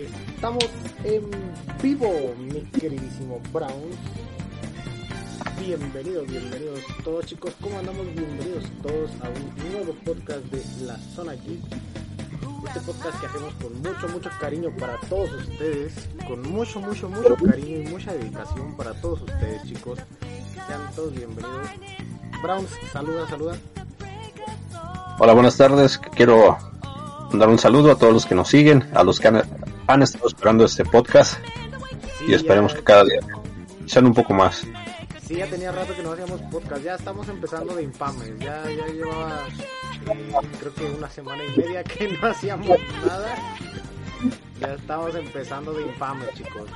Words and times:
Estamos 0.00 0.64
en 1.04 1.30
vivo, 1.82 2.34
mi 2.38 2.62
queridísimo 2.62 3.38
Brown. 3.52 3.90
Bienvenidos, 5.58 6.26
bienvenidos 6.26 6.80
todos 7.04 7.26
chicos, 7.26 7.52
¿cómo 7.60 7.78
andamos? 7.78 8.06
Bienvenidos 8.14 8.64
todos 8.82 9.10
a 9.20 9.28
un 9.28 9.72
nuevo 9.72 9.92
podcast 10.02 10.42
de 10.46 10.86
La 10.86 10.96
Zona 11.14 11.34
Geek. 11.34 11.60
Este 12.66 12.80
podcast 12.80 13.20
que 13.20 13.26
hacemos 13.26 13.52
con 13.54 13.82
mucho, 13.82 14.08
mucho 14.08 14.30
cariño 14.40 14.70
para 14.78 14.96
todos 15.10 15.32
ustedes, 15.34 15.92
con 16.26 16.50
mucho, 16.50 16.80
mucho, 16.80 17.10
mucho 17.10 17.36
cariño 17.36 17.80
y 17.80 17.88
mucha 17.88 18.14
dedicación 18.14 18.74
para 18.78 18.94
todos 19.02 19.20
ustedes 19.20 19.64
chicos. 19.64 19.98
Sean 20.66 20.80
todos 20.96 21.12
bienvenidos. 21.12 21.68
Brown, 22.42 22.66
saluda, 22.90 23.28
saluda. 23.28 23.58
Hola, 25.18 25.34
buenas 25.34 25.58
tardes. 25.58 25.98
Quiero 25.98 26.56
dar 27.34 27.48
un 27.48 27.58
saludo 27.58 27.92
a 27.92 27.96
todos 27.96 28.14
los 28.14 28.24
que 28.24 28.34
nos 28.34 28.48
siguen, 28.48 28.88
a 28.94 29.04
los 29.04 29.20
que 29.20 29.28
han, 29.28 29.42
han 29.92 30.02
estado 30.02 30.26
esperando 30.28 30.64
este 30.64 30.84
podcast 30.84 31.38
Sí, 32.18 32.26
y 32.28 32.34
esperemos 32.34 32.72
ya- 32.72 32.78
que 32.78 32.84
cada 32.84 33.04
día 33.04 33.20
sean 33.86 34.06
un 34.06 34.14
poco 34.14 34.34
más. 34.34 34.64
Sí, 35.26 35.36
ya 35.36 35.46
tenía 35.46 35.70
rato 35.72 35.94
que 35.94 36.02
no 36.02 36.12
hacíamos 36.12 36.40
podcast, 36.50 36.82
ya 36.82 36.94
estamos 36.96 37.28
empezando 37.28 37.74
de 37.74 37.82
infames, 37.84 38.32
ya, 38.40 38.62
ya 38.64 38.86
llevaba 38.92 39.46
eh, 40.12 40.32
creo 40.58 40.74
que 40.74 40.84
una 40.96 41.08
semana 41.08 41.42
y 41.44 41.58
media 41.60 41.84
que 41.84 42.08
no 42.20 42.26
hacíamos 42.28 42.78
nada, 43.06 43.34
ya 44.60 44.74
estamos 44.74 45.14
empezando 45.14 45.72
de 45.72 45.82
infames 45.86 46.28
chicos. 46.34 46.68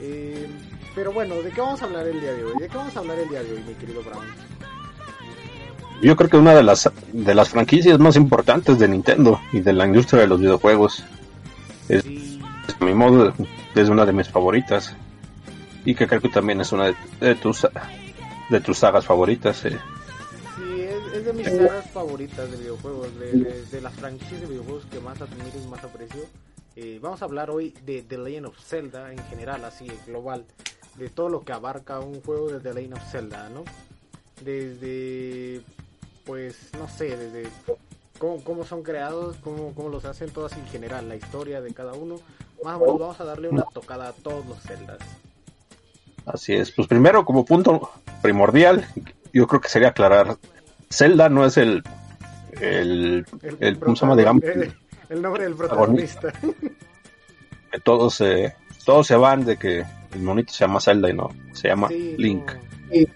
Eh, 0.00 0.46
pero 0.94 1.12
bueno, 1.12 1.34
¿de 1.36 1.50
qué 1.50 1.60
vamos 1.60 1.80
a 1.82 1.86
hablar 1.86 2.06
el 2.06 2.20
día 2.20 2.32
de 2.34 2.44
hoy? 2.44 2.52
¿De 2.60 2.68
qué 2.68 2.76
vamos 2.76 2.94
a 2.96 2.98
hablar 3.00 3.18
el 3.18 3.28
día 3.30 3.42
de 3.42 3.52
hoy, 3.54 3.64
mi 3.66 3.74
querido 3.74 4.02
Brown? 4.02 4.24
Yo 6.02 6.14
creo 6.14 6.28
que 6.28 6.36
una 6.36 6.54
de 6.54 6.62
las 6.62 6.90
de 7.12 7.34
las 7.34 7.48
franquicias 7.48 7.98
más 7.98 8.16
importantes 8.16 8.78
de 8.78 8.86
Nintendo 8.86 9.40
y 9.52 9.60
de 9.60 9.72
la 9.72 9.86
industria 9.86 10.20
de 10.22 10.26
los 10.28 10.40
videojuegos 10.40 11.02
es, 11.88 12.04
mi 12.80 12.94
modo 12.94 13.32
es 13.74 13.88
una 13.88 14.04
de 14.06 14.12
mis 14.12 14.28
favoritas 14.28 14.94
y 15.84 15.94
que 15.94 16.06
creo 16.06 16.20
que 16.20 16.28
también 16.28 16.60
es 16.60 16.72
una 16.72 16.94
de, 17.20 17.34
tus 17.36 17.66
de 18.50 18.60
tus 18.60 18.78
sagas 18.78 19.04
favoritas. 19.06 19.64
eh. 19.64 19.78
sí 20.56 20.80
es, 20.82 21.14
es 21.14 21.24
de 21.26 21.32
mis 21.32 21.46
sagas 21.46 21.90
favoritas 21.90 22.50
de 22.50 22.56
videojuegos, 22.56 23.18
de, 23.18 23.32
de- 23.32 23.62
de 23.66 23.80
las 23.80 23.94
franquicias 23.94 24.40
de 24.40 24.46
videojuegos 24.46 24.84
que 24.90 25.00
más 25.00 25.20
admiro 25.20 25.50
y 25.64 25.68
más 25.68 25.82
aprecio. 25.84 26.22
Eh, 26.76 26.98
vamos 27.00 27.22
a 27.22 27.24
hablar 27.24 27.50
hoy 27.50 27.72
de 27.86 28.02
The 28.02 28.18
Legend 28.18 28.46
of 28.46 28.58
Zelda 28.58 29.10
en 29.12 29.18
general, 29.30 29.64
así 29.64 29.86
global, 30.06 30.44
de 30.96 31.08
todo 31.08 31.28
lo 31.30 31.42
que 31.44 31.52
abarca 31.52 32.00
un 32.00 32.20
juego 32.20 32.48
de 32.50 32.60
The 32.60 32.74
Legend 32.74 32.94
of 32.94 33.10
Zelda, 33.10 33.48
¿no? 33.48 33.64
Desde, 34.44 35.62
pues, 36.24 36.70
no 36.78 36.86
sé, 36.88 37.16
desde 37.16 37.48
cómo, 38.18 38.42
cómo 38.42 38.64
son 38.64 38.82
creados, 38.82 39.36
cómo, 39.42 39.74
cómo 39.74 39.88
los 39.88 40.04
hacen 40.04 40.30
todos 40.30 40.52
en 40.54 40.66
general, 40.66 41.08
la 41.08 41.16
historia 41.16 41.60
de 41.60 41.72
cada 41.72 41.92
uno. 41.94 42.16
Más 42.64 42.76
o 42.76 42.80
menos 42.80 42.98
vamos 42.98 43.20
a 43.20 43.24
darle 43.24 43.48
una 43.48 43.62
tocada 43.62 44.08
a 44.08 44.12
todos 44.12 44.44
los 44.46 44.60
Zeldas. 44.60 44.98
Así 46.24 46.54
es. 46.54 46.72
Pues 46.72 46.88
primero 46.88 47.24
como 47.24 47.44
punto 47.44 47.90
primordial, 48.22 48.86
yo 49.32 49.46
creo 49.46 49.60
que 49.60 49.68
sería 49.68 49.88
aclarar 49.88 50.36
Zelda 50.90 51.28
no 51.28 51.44
es 51.44 51.56
el 51.56 51.82
el, 52.60 53.26
el 53.60 53.78
¿cómo 53.78 53.96
se 53.96 54.02
llama? 54.02 54.16
digamos 54.16 54.42
el 55.08 55.22
nombre 55.22 55.44
del 55.44 55.54
protagonista. 55.54 56.32
que 57.72 57.80
todos 57.80 58.20
eh, 58.20 58.54
todos 58.84 59.06
se 59.06 59.16
van 59.16 59.44
de 59.44 59.56
que 59.56 59.84
el 60.12 60.20
monito 60.22 60.52
se 60.52 60.64
llama 60.64 60.80
Zelda 60.80 61.10
y 61.10 61.12
no 61.12 61.30
se 61.52 61.68
llama 61.68 61.88
Sí, 61.88 62.14
Link. 62.18 62.50
no. 62.52 63.06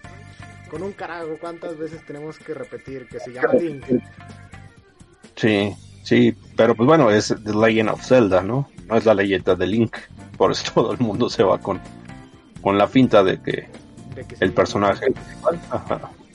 Con 0.69 0.83
un 0.83 0.93
carajo, 0.93 1.37
¿cuántas 1.41 1.77
veces 1.77 2.05
tenemos 2.05 2.37
que 2.39 2.53
repetir 2.53 3.07
que 3.09 3.19
se 3.19 3.31
llama 3.33 3.53
Link? 3.55 3.83
Sí, 5.35 5.73
sí, 6.03 6.35
pero 6.55 6.75
pues 6.75 6.87
bueno, 6.87 7.09
es 7.09 7.27
The 7.43 7.53
Legend 7.53 7.89
of 7.89 8.05
Zelda, 8.05 8.41
¿no? 8.41 8.69
No 8.87 8.97
es 8.97 9.05
la 9.05 9.13
leyenda 9.13 9.55
de 9.55 9.65
Link. 9.67 9.95
Por 10.37 10.51
eso 10.51 10.71
todo 10.73 10.91
el 10.93 10.99
mundo 10.99 11.29
se 11.29 11.43
va 11.43 11.57
con, 11.59 11.79
con 12.61 12.77
la 12.77 12.87
finta 12.87 13.23
de 13.23 13.41
que 13.41 13.67
De 14.15 14.25
que 14.25 14.35
se 14.35 14.45
el 14.45 14.53
personaje 14.53 15.11
principal, 15.11 15.59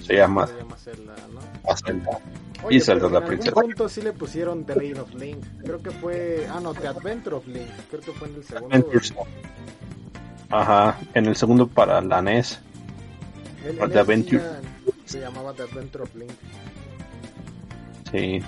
se 0.02 0.14
llama 0.16 0.46
se 0.46 0.56
llama 0.58 0.76
Zelda, 0.76 1.14
¿no? 1.32 1.70
a 1.70 1.76
Zelda. 1.76 2.18
Oye, 2.64 2.76
Y 2.76 2.80
Zelda 2.80 3.02
la 3.04 3.08
en 3.08 3.14
algún 3.16 3.28
princesa. 3.28 3.60
punto 3.60 3.88
sí 3.88 4.00
le 4.02 4.12
pusieron 4.12 4.64
The 4.64 4.74
Legend 4.76 4.98
of 5.00 5.14
Link. 5.14 5.44
Creo 5.62 5.82
que 5.82 5.90
fue. 5.90 6.46
Ah, 6.50 6.58
no, 6.62 6.72
The 6.72 6.88
Adventure 6.88 7.36
of 7.36 7.46
Link. 7.46 7.66
Creo 7.90 8.00
que 8.00 8.12
fue 8.12 8.28
en 8.28 8.34
el 8.36 8.44
segundo. 8.44 8.90
Ajá, 10.48 10.98
en 11.14 11.26
el 11.26 11.36
segundo 11.36 11.66
para 11.66 12.00
la 12.00 12.22
NES. 12.22 12.58
El- 13.66 13.76
The 13.76 13.82
en 13.84 13.90
ese 13.90 13.98
Adventure. 14.00 14.42
Se 15.04 15.20
llamaba 15.20 15.52
The 15.52 15.62
Adventure 15.64 16.04
of 16.04 16.14
Link. 16.14 16.30
Sí. 18.10 18.40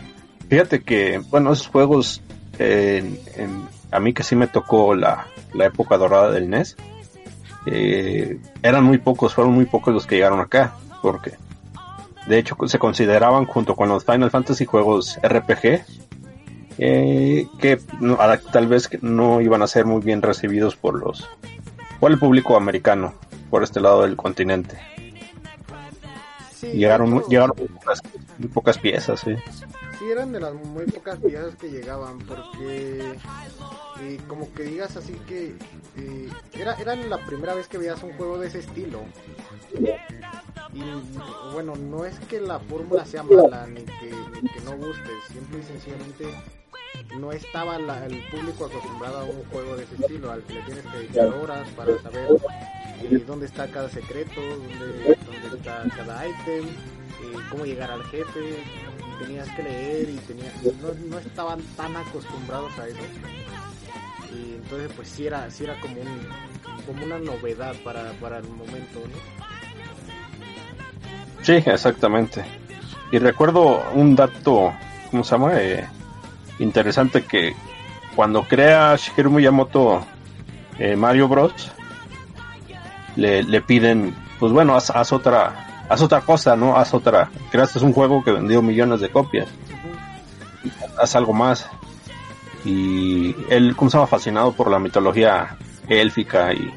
Fíjate 0.49 0.81
que, 0.83 1.21
bueno, 1.31 1.53
esos 1.53 1.67
juegos, 1.69 2.23
eh, 2.59 3.21
en- 3.37 3.69
a 3.91 4.01
mí 4.01 4.13
que 4.13 4.23
sí 4.23 4.35
me 4.37 4.47
tocó 4.47 4.95
la, 4.95 5.27
la 5.55 5.67
época 5.67 5.97
dorada 5.99 6.31
del 6.31 6.49
NES, 6.49 6.77
eh, 7.67 8.39
eran 8.63 8.85
muy 8.85 8.99
pocos, 8.99 9.35
fueron 9.35 9.53
muy 9.55 9.67
pocos 9.67 9.93
los 9.93 10.07
que 10.07 10.17
llegaron 10.17 10.41
acá, 10.41 10.75
porque 11.03 11.33
de 12.27 12.39
hecho 12.39 12.57
se 12.67 12.79
consideraban 12.79 13.45
junto 13.47 13.75
con 13.77 13.89
los 13.89 14.05
Final 14.05 14.31
Fantasy 14.31 14.65
juegos 14.65 15.19
RPG, 15.23 15.85
eh, 16.79 17.47
que 17.59 17.79
no- 18.01 18.19
tal 18.53 18.69
vez 18.69 18.89
no 19.03 19.41
iban 19.41 19.63
a 19.63 19.67
ser 19.67 19.85
muy 19.87 20.01
bien 20.01 20.23
recibidos 20.23 20.77
por 20.77 20.99
los, 20.99 21.29
por 22.01 22.11
el 22.11 22.19
público 22.19 22.57
americano, 22.57 23.15
por 23.51 23.63
este 23.63 23.81
lado 23.81 24.03
del 24.03 24.17
continente. 24.17 24.79
Sí, 26.55 26.69
Llegaron, 26.73 27.11
muy- 27.11 27.23
llegaron 27.29 27.57
muy 27.57 27.69
pocas, 27.69 28.03
muy 28.39 28.49
pocas 28.49 28.79
piezas, 28.79 29.21
sí. 29.21 29.35
Sí, 29.99 30.11
eran 30.11 30.33
de 30.33 30.41
las 30.41 30.55
muy 30.55 30.85
pocas 30.87 31.19
piezas 31.19 31.57
que 31.57 31.71
llegaban, 31.71 32.19
porque 32.21 33.17
eh, 34.01 34.21
como 34.29 34.53
que 34.55 34.63
digas 34.65 34.97
así 34.97 35.15
que 35.27 35.57
eh, 35.97 36.29
era, 36.53 36.75
era 36.75 36.95
la 36.95 37.19
primera 37.27 37.55
vez 37.55 37.67
que 37.67 37.79
veías 37.79 38.03
un 38.05 38.13
juego 38.13 38.39
de 38.39 38.47
ese 38.49 38.61
estilo. 38.61 39.01
Y 40.73 40.83
bueno, 41.53 41.75
no 41.75 42.05
es 42.05 42.19
que 42.21 42.41
la 42.41 42.61
fórmula 42.61 43.05
sea 43.05 43.23
mala 43.25 43.67
ni 43.67 43.83
que, 43.83 44.13
ni 44.43 44.49
que 44.49 44.61
no 44.61 44.73
guste, 44.77 45.11
simple 45.33 45.59
y 45.61 45.63
sencillamente 45.65 46.27
no 47.19 47.33
estaba 47.33 47.79
la- 47.79 48.07
el 48.07 48.23
público 48.29 48.67
acostumbrado 48.67 49.19
a 49.21 49.25
un 49.25 49.43
juego 49.51 49.77
de 49.77 49.85
ese 49.85 49.95
estilo, 49.97 50.31
al 50.31 50.43
que 50.45 50.55
le 50.55 50.63
tienes 50.63 50.85
que 50.87 50.99
dedicar 50.99 51.27
horas 51.29 51.69
para 51.71 51.99
saber 52.03 52.29
eh, 53.03 53.25
dónde 53.27 53.47
está 53.47 53.67
cada 53.69 53.89
secreto, 53.89 54.41
dónde, 54.41 55.17
dónde 55.25 55.57
está 55.57 55.85
cada 55.97 56.29
ítem, 56.29 56.67
eh, 56.69 57.37
cómo 57.51 57.65
llegar 57.65 57.91
al 57.91 58.05
jefe, 58.05 58.63
tenías 59.19 59.49
que 59.51 59.63
leer 59.63 60.11
y 60.11 60.17
tenías, 60.17 60.53
no, 60.81 60.93
no 61.09 61.19
estaban 61.19 61.61
tan 61.77 61.97
acostumbrados 61.97 62.79
a 62.79 62.89
eso. 62.89 62.99
Y 64.33 64.55
entonces 64.55 64.91
pues 64.95 65.09
sí 65.09 65.27
era, 65.27 65.51
sí 65.51 65.65
era 65.65 65.79
como 65.81 66.01
un, 66.01 66.29
como 66.87 67.05
una 67.05 67.19
novedad 67.19 67.75
para, 67.85 68.13
para 68.21 68.39
el 68.39 68.49
momento, 68.49 69.01
¿no? 69.01 69.49
Sí, 71.43 71.55
exactamente. 71.65 72.45
Y 73.11 73.19
recuerdo 73.19 73.85
un 73.95 74.15
dato, 74.15 74.75
¿cómo 75.11 75.25
se 75.25 75.31
llama? 75.31 75.53
Eh, 75.55 75.87
interesante 76.59 77.25
que 77.25 77.55
cuando 78.15 78.43
crea 78.43 78.97
Shigeru 78.97 79.31
Miyamoto 79.31 80.05
eh, 80.79 80.95
Mario 80.97 81.29
Bros, 81.29 81.71
le, 83.17 83.43
le 83.43 83.61
piden, 83.63 84.15
pues 84.39 84.53
bueno, 84.53 84.77
haz, 84.77 84.91
haz 84.91 85.13
otra, 85.13 85.68
haz 85.89 86.03
otra 86.03 86.21
cosa, 86.21 86.57
¿no? 86.57 86.77
Haz 86.77 86.95
otra. 86.95 87.31
Creaste 87.51 87.79
un 87.81 87.93
juego 87.93 88.23
que 88.23 88.33
vendió 88.33 88.63
millones 88.63 89.01
de 89.01 89.11
copias, 89.11 89.49
haz 90.99 91.17
algo 91.17 91.33
más. 91.33 91.67
Y 92.65 93.35
él, 93.49 93.75
¿cómo 93.77 93.91
se 93.91 93.97
llama? 93.97 94.07
Fascinado 94.07 94.53
por 94.53 94.71
la 94.71 94.79
mitología 94.79 95.57
élfica 95.89 96.53
y, 96.53 96.73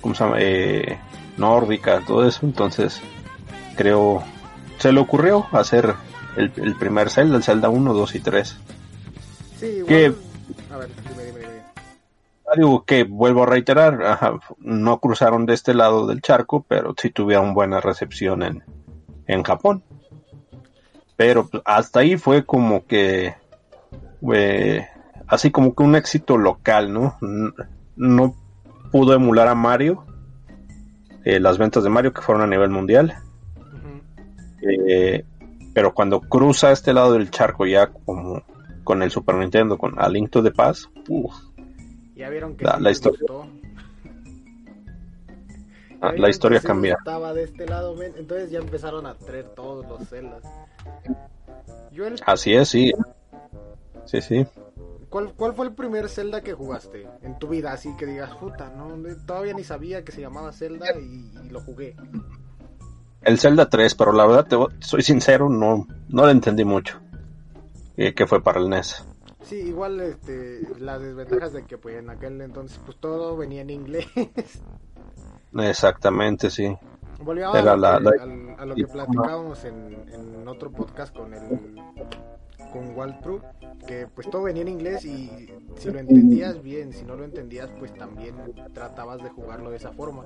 ¿cómo 0.00 0.14
se 0.14 0.24
llama? 0.24 0.36
Eh, 0.40 0.98
nórdica, 1.36 2.00
todo 2.06 2.26
eso. 2.26 2.40
Entonces, 2.42 3.00
creo, 3.76 4.22
se 4.78 4.92
le 4.92 5.00
ocurrió 5.00 5.46
hacer 5.52 5.94
el, 6.36 6.52
el 6.56 6.76
primer 6.76 7.10
Zelda, 7.10 7.36
el 7.36 7.42
Zelda 7.42 7.68
1, 7.68 7.92
2 7.92 8.14
y 8.14 8.20
3. 8.20 8.56
Sí, 9.60 9.66
igual, 9.66 10.16
ver, 10.78 10.90
que 12.86 13.04
vuelvo 13.04 13.42
a 13.42 13.46
reiterar, 13.46 14.02
ajá, 14.02 14.38
no 14.58 15.00
cruzaron 15.00 15.46
de 15.46 15.54
este 15.54 15.74
lado 15.74 16.06
del 16.06 16.20
charco, 16.20 16.64
pero 16.66 16.94
sí 16.96 17.10
tuvieron 17.10 17.54
buena 17.54 17.80
recepción 17.80 18.42
en, 18.42 18.64
en 19.26 19.42
Japón. 19.42 19.82
Pero 21.16 21.46
pues, 21.46 21.62
hasta 21.66 22.00
ahí 22.00 22.16
fue 22.16 22.44
como 22.44 22.86
que, 22.86 23.34
eh, 24.32 24.86
así 25.26 25.50
como 25.50 25.74
que 25.74 25.82
un 25.82 25.94
éxito 25.96 26.38
local, 26.38 26.92
¿no? 26.92 27.18
No 27.96 28.34
pudo 28.90 29.14
emular 29.14 29.48
a 29.48 29.54
Mario, 29.54 30.04
eh, 31.24 31.38
las 31.38 31.58
ventas 31.58 31.84
de 31.84 31.90
Mario 31.90 32.12
que 32.12 32.22
fueron 32.22 32.42
a 32.42 32.46
nivel 32.46 32.70
mundial. 32.70 33.14
Eh, 34.62 35.24
pero 35.72 35.94
cuando 35.94 36.20
cruza 36.20 36.72
este 36.72 36.92
lado 36.92 37.12
del 37.12 37.30
charco 37.30 37.66
ya 37.66 37.88
como 37.88 38.42
con 38.84 39.02
el 39.02 39.10
Super 39.10 39.36
Nintendo, 39.36 39.78
con 39.78 39.98
A 39.98 40.08
Link 40.08 40.30
to 40.30 40.42
the 40.42 40.50
Past, 40.50 40.86
uf, 41.08 41.34
Ya 42.20 42.28
vieron 42.28 42.54
que 42.54 42.66
La- 42.66 42.76
sí 42.76 42.82
la 42.82 42.90
historia- 42.90 43.18
gustó. 43.22 43.46
ah, 46.02 46.12
la 46.14 46.28
historia 46.28 46.60
sí 46.60 46.66
cambia. 46.66 46.96
Estaba 46.98 47.32
de 47.32 47.44
este 47.44 47.64
lado, 47.66 47.94
men, 47.96 48.12
entonces 48.14 48.50
ya 48.50 48.58
empezaron 48.58 49.06
a 49.06 49.14
traer 49.14 49.46
todos 49.54 49.86
los 49.88 50.06
celdas. 50.06 50.42
Yo 51.90 52.06
el 52.06 52.20
Así 52.26 52.52
es, 52.52 52.68
sí. 52.68 52.92
Sí, 54.04 54.20
sí. 54.20 54.46
¿cuál, 55.08 55.32
¿cuál 55.32 55.54
fue 55.54 55.64
el 55.64 55.72
primer 55.72 56.10
Zelda 56.10 56.42
que 56.42 56.52
jugaste 56.52 57.08
en 57.22 57.38
tu 57.38 57.48
vida? 57.48 57.72
Así 57.72 57.96
que 57.96 58.04
digas, 58.04 58.32
puta, 58.36 58.68
no, 58.68 58.98
todavía 59.26 59.54
ni 59.54 59.64
sabía 59.64 60.04
que 60.04 60.12
se 60.12 60.20
llamaba 60.20 60.52
Zelda 60.52 60.88
y, 61.00 61.48
lo 61.48 61.62
jugué. 61.62 61.96
El 63.22 63.38
Zelda 63.38 63.70
3, 63.70 63.94
pero 63.94 64.12
la 64.12 64.26
verdad, 64.26 64.46
te, 64.46 64.56
soy 64.84 65.00
sincero, 65.00 65.48
no, 65.48 65.86
no 66.10 66.22
lo 66.26 66.30
entendí 66.30 66.66
mucho. 66.66 67.00
Eh, 67.96 68.12
que 68.12 68.26
fue 68.26 68.42
para 68.42 68.60
el 68.60 68.68
NES. 68.68 69.06
Sí, 69.50 69.56
igual 69.56 70.00
este, 70.00 70.60
las 70.78 71.02
desventajas 71.02 71.52
de 71.52 71.64
que 71.66 71.76
pues 71.76 71.96
en 71.96 72.08
aquel 72.08 72.40
entonces 72.40 72.78
pues 72.86 72.96
todo 72.98 73.36
venía 73.36 73.62
en 73.62 73.70
inglés. 73.70 74.06
Exactamente, 75.58 76.50
sí. 76.50 76.72
Volviendo 77.20 77.58
a, 77.58 78.64
lo 78.64 78.74
que 78.76 78.86
platicábamos 78.86 79.64
en, 79.64 80.06
en 80.12 80.46
otro 80.46 80.70
podcast 80.70 81.12
con 81.12 81.34
el 81.34 81.42
con 82.72 82.96
Waltproof, 82.96 83.42
que 83.86 84.06
pues 84.14 84.28
todo 84.30 84.42
venía 84.42 84.62
en 84.62 84.68
inglés 84.68 85.04
y 85.04 85.48
si 85.76 85.90
lo 85.90 85.98
entendías 85.98 86.62
bien, 86.62 86.92
si 86.92 87.04
no 87.04 87.16
lo 87.16 87.24
entendías 87.24 87.70
pues 87.78 87.92
también 87.94 88.34
tratabas 88.72 89.22
de 89.22 89.28
jugarlo 89.30 89.70
de 89.70 89.76
esa 89.76 89.92
forma. 89.92 90.24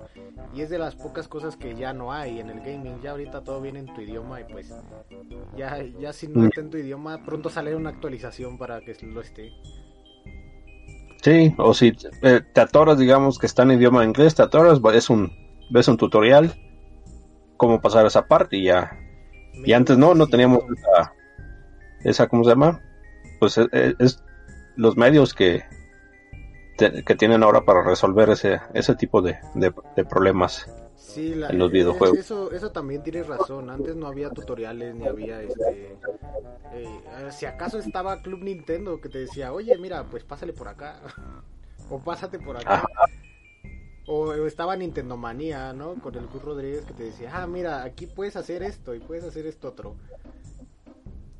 Y 0.55 0.62
es 0.62 0.70
de 0.70 0.79
las 0.79 0.94
pocas 0.94 1.29
cosas 1.29 1.56
que 1.56 1.75
ya 1.75 1.93
no 1.93 2.12
hay 2.12 2.41
en 2.41 2.50
el 2.50 2.61
gaming, 2.61 3.00
ya 3.02 3.12
ahorita 3.12 3.43
todo 3.43 3.61
viene 3.61 3.81
en 3.81 3.94
tu 3.94 4.00
idioma 4.00 4.41
y 4.41 4.44
pues 4.44 4.73
ya, 5.56 5.82
ya 5.99 6.12
si 6.12 6.29
no 6.29 6.46
está 6.46 6.61
en 6.61 6.70
tu 6.70 6.79
idioma 6.79 7.25
pronto 7.25 7.50
sale 7.50 7.75
una 7.75 7.91
actualización 7.91 8.58
para 8.58 8.81
que 8.81 8.94
lo 9.06 9.20
esté. 9.20 9.52
Sí, 11.23 11.55
o 11.56 11.73
si 11.73 11.97
eh, 12.23 12.43
te 12.52 12.61
atoras, 12.61 12.99
digamos 12.99 13.38
que 13.38 13.47
está 13.47 13.62
en 13.62 13.73
idioma 13.73 14.05
inglés, 14.05 14.35
te 14.35 14.43
atoras, 14.43 14.79
es 14.93 15.08
un, 15.08 15.32
ves 15.70 15.88
un 15.88 15.97
tutorial, 15.97 16.52
cómo 17.56 17.81
pasar 17.81 18.05
esa 18.05 18.26
parte 18.26 18.58
y 18.58 18.64
ya. 18.64 18.90
Y 19.64 19.73
antes 19.73 19.97
no, 19.97 20.14
no 20.14 20.26
teníamos 20.26 20.64
esa, 20.64 21.14
esa 22.04 22.28
¿cómo 22.28 22.44
se 22.44 22.50
llama? 22.50 22.82
Pues 23.40 23.58
eh, 23.58 23.68
eh, 23.72 23.94
es, 23.98 24.22
los 24.76 24.96
medios 24.96 25.34
que, 25.34 25.64
que 26.76 27.14
tienen 27.14 27.42
ahora 27.42 27.64
para 27.64 27.82
resolver 27.82 28.30
ese, 28.30 28.60
ese 28.74 28.94
tipo 28.94 29.22
de, 29.22 29.38
de, 29.54 30.04
problemas 30.04 30.68
en 31.16 31.58
los 31.58 31.70
videojuegos. 31.70 32.18
Eso, 32.18 32.50
eso 32.52 32.70
también 32.70 33.02
tienes 33.02 33.26
razón. 33.26 33.70
Antes 33.70 33.94
no 33.96 34.06
había 34.06 34.30
tutoriales 34.30 34.94
ni 34.94 35.06
había 35.06 35.42
este. 35.42 35.96
si 37.30 37.46
acaso 37.46 37.78
estaba 37.78 38.20
Club 38.22 38.42
Nintendo 38.42 39.00
que 39.00 39.08
te 39.08 39.18
decía, 39.18 39.52
oye, 39.52 39.76
mira, 39.78 40.04
pues 40.04 40.24
pásale 40.24 40.52
por 40.52 40.68
acá. 40.68 41.00
o 41.90 41.98
pásate 41.98 42.38
por 42.38 42.56
acá. 42.56 42.84
O 44.06 44.34
estaba 44.34 44.76
Nintendo 44.76 45.16
Manía, 45.16 45.72
¿no? 45.72 45.94
Con 45.94 46.14
el 46.16 46.26
Gus 46.26 46.42
Rodríguez 46.42 46.84
que 46.84 46.92
te 46.92 47.04
decía, 47.04 47.30
ah, 47.32 47.46
mira, 47.46 47.84
aquí 47.84 48.06
puedes 48.06 48.36
hacer 48.36 48.62
esto 48.62 48.94
y 48.94 49.00
puedes 49.00 49.24
hacer 49.24 49.46
esto 49.46 49.68
otro. 49.68 49.94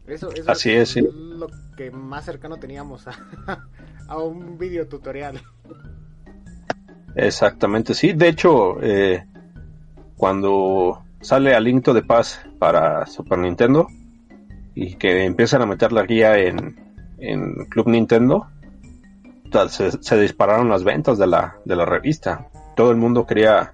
Eso, 0.06 0.31
eso 0.33 0.51
Así 0.51 0.71
es, 0.71 0.97
lo 0.97 1.49
que 1.77 1.91
más 1.91 2.25
cercano 2.25 2.59
teníamos 2.59 3.06
a, 3.09 3.12
a 4.09 4.19
un 4.19 4.59
video 4.59 4.87
tutorial. 4.87 5.41
Exactamente, 7.15 7.95
sí. 7.95 8.12
De 8.12 8.29
hecho, 8.29 8.83
eh, 8.83 9.25
cuando 10.17 11.03
sale 11.21 11.55
a 11.55 11.61
Link 11.61 11.85
to 11.85 11.95
the 11.95 12.03
Past 12.03 12.45
para 12.59 13.06
Super 13.06 13.39
Nintendo 13.39 13.87
y 14.75 14.97
que 14.97 15.25
empiezan 15.25 15.62
a 15.62 15.67
meter 15.67 15.93
la 15.93 16.03
guía 16.03 16.37
en, 16.39 16.77
en 17.19 17.55
Club 17.67 17.89
Nintendo, 17.89 18.47
se, 19.69 19.93
se, 20.03 20.21
dispararon 20.21 20.69
las 20.69 20.83
ventas 20.83 21.17
de 21.17 21.29
la, 21.29 21.57
de 21.65 21.77
la 21.77 21.85
revista 21.85 22.50
todo 22.75 22.91
el 22.91 22.97
mundo 22.97 23.27
quería, 23.27 23.73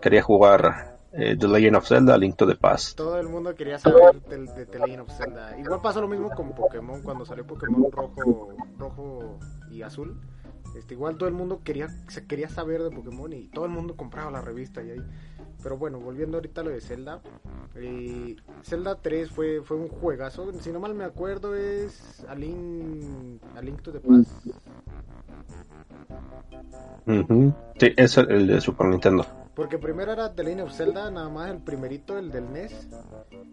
quería 0.00 0.22
jugar 0.22 0.87
eh, 1.12 1.36
The 1.38 1.48
Legend 1.48 1.76
of 1.76 1.86
Zelda, 1.86 2.18
Link 2.18 2.36
to 2.36 2.46
the 2.46 2.54
Past. 2.54 2.96
Todo 2.96 3.18
el 3.18 3.28
mundo 3.28 3.54
quería 3.54 3.78
saber 3.78 4.20
de, 4.22 4.66
The 4.66 4.78
Legend 4.78 5.00
of 5.00 5.16
Zelda. 5.16 5.58
Igual 5.58 5.80
pasó 5.80 6.00
lo 6.00 6.08
mismo 6.08 6.30
con 6.30 6.54
Pokémon 6.54 7.02
cuando 7.02 7.24
salió 7.24 7.46
Pokémon 7.46 7.90
rojo, 7.90 8.54
rojo 8.78 9.38
y 9.70 9.82
azul. 9.82 10.20
Este, 10.76 10.94
igual 10.94 11.16
todo 11.16 11.28
el 11.28 11.34
mundo 11.34 11.62
quería, 11.64 11.88
se 12.08 12.26
quería 12.26 12.48
saber 12.48 12.82
de 12.82 12.90
Pokémon 12.90 13.32
y 13.32 13.48
todo 13.48 13.64
el 13.64 13.70
mundo 13.70 13.96
compraba 13.96 14.30
la 14.30 14.42
revista 14.42 14.82
y 14.82 14.90
ahí. 14.90 15.02
Pero 15.62 15.76
bueno, 15.76 15.98
volviendo 15.98 16.36
ahorita 16.36 16.60
a 16.60 16.64
lo 16.64 16.70
de 16.70 16.80
Zelda. 16.80 17.20
Eh, 17.74 18.36
Zelda 18.62 18.96
3 18.96 19.30
fue, 19.30 19.62
fue 19.62 19.76
un 19.76 19.88
juegazo. 19.88 20.52
Si 20.60 20.70
no 20.70 20.78
mal 20.78 20.94
me 20.94 21.04
acuerdo 21.04 21.54
es 21.54 22.24
A 22.28 22.34
Link, 22.34 23.42
a 23.56 23.62
Link 23.62 23.82
to 23.82 23.92
the 23.92 24.00
Past. 24.00 24.30
Sí, 27.78 27.94
es 27.96 28.18
el 28.18 28.46
de 28.46 28.60
Super 28.60 28.86
Nintendo. 28.88 29.24
Porque 29.54 29.78
primero 29.78 30.12
era 30.12 30.32
The 30.32 30.44
Legend 30.44 30.60
of 30.62 30.72
Zelda, 30.72 31.10
nada 31.10 31.28
más 31.28 31.50
el 31.50 31.58
primerito, 31.58 32.16
el 32.16 32.30
del 32.30 32.52
NES. 32.52 32.88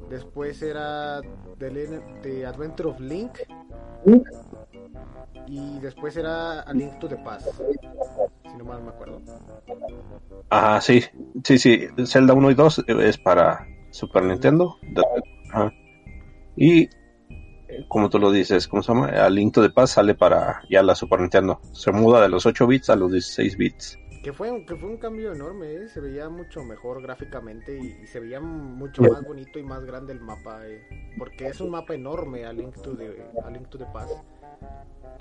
Después 0.09 0.61
era 0.61 1.19
The, 1.57 2.45
Adventure 2.45 2.89
of 2.89 2.99
Link. 2.99 3.39
Y 5.47 5.79
después 5.79 6.15
era 6.15 6.61
A 6.61 6.73
Link 6.73 6.99
to 6.99 7.07
the 7.07 7.15
Past. 7.17 7.47
Si 7.47 8.57
no 8.57 8.65
mal 8.65 8.83
me 8.83 8.89
acuerdo. 8.89 9.21
Ah, 10.49 10.79
sí. 10.79 11.03
Sí, 11.43 11.57
sí. 11.57 11.87
Zelda 12.05 12.35
1 12.35 12.51
y 12.51 12.53
2 12.53 12.85
es 12.87 13.17
para 13.17 13.65
Super 13.89 14.23
Nintendo. 14.25 14.77
Y 16.55 16.87
como 17.87 18.09
tú 18.09 18.19
lo 18.19 18.31
dices, 18.31 18.67
¿cómo 18.67 18.81
se 18.81 18.93
llama? 18.93 19.07
Al 19.07 19.35
Link 19.35 19.57
de 19.57 19.69
Paz 19.69 19.91
sale 19.91 20.15
para 20.15 20.61
ya 20.69 20.83
la 20.83 20.95
Super 20.95 21.19
Nintendo. 21.19 21.59
Se 21.71 21.91
muda 21.91 22.21
de 22.21 22.29
los 22.29 22.45
8 22.45 22.67
bits 22.67 22.89
a 22.89 22.95
los 22.95 23.11
16 23.11 23.57
bits. 23.57 23.99
Que 24.23 24.33
fue, 24.33 24.49
un, 24.49 24.65
que 24.65 24.75
fue 24.75 24.89
un 24.89 24.97
cambio 24.97 25.33
enorme, 25.33 25.71
¿eh? 25.71 25.87
se 25.87 25.99
veía 25.99 26.27
mucho 26.29 26.63
mejor 26.63 26.99
gráficamente 26.99 27.77
y, 27.77 28.07
se 28.07 28.19
veía 28.19 28.39
mucho 28.39 29.03
más 29.03 29.23
bonito 29.23 29.59
y 29.59 29.63
más 29.63 29.85
grande 29.85 30.13
el 30.13 30.19
mapa, 30.19 30.65
¿eh? 30.65 30.81
porque 31.19 31.45
es 31.45 31.61
un 31.61 31.69
mapa 31.69 31.93
enorme 31.93 32.43
a 32.43 32.51
Link 32.51 32.73
to 32.81 32.97
the, 32.97 33.23
a 33.45 33.51
Link 33.51 33.69
to 33.69 33.77
the 33.77 33.85
Past. 33.93 34.13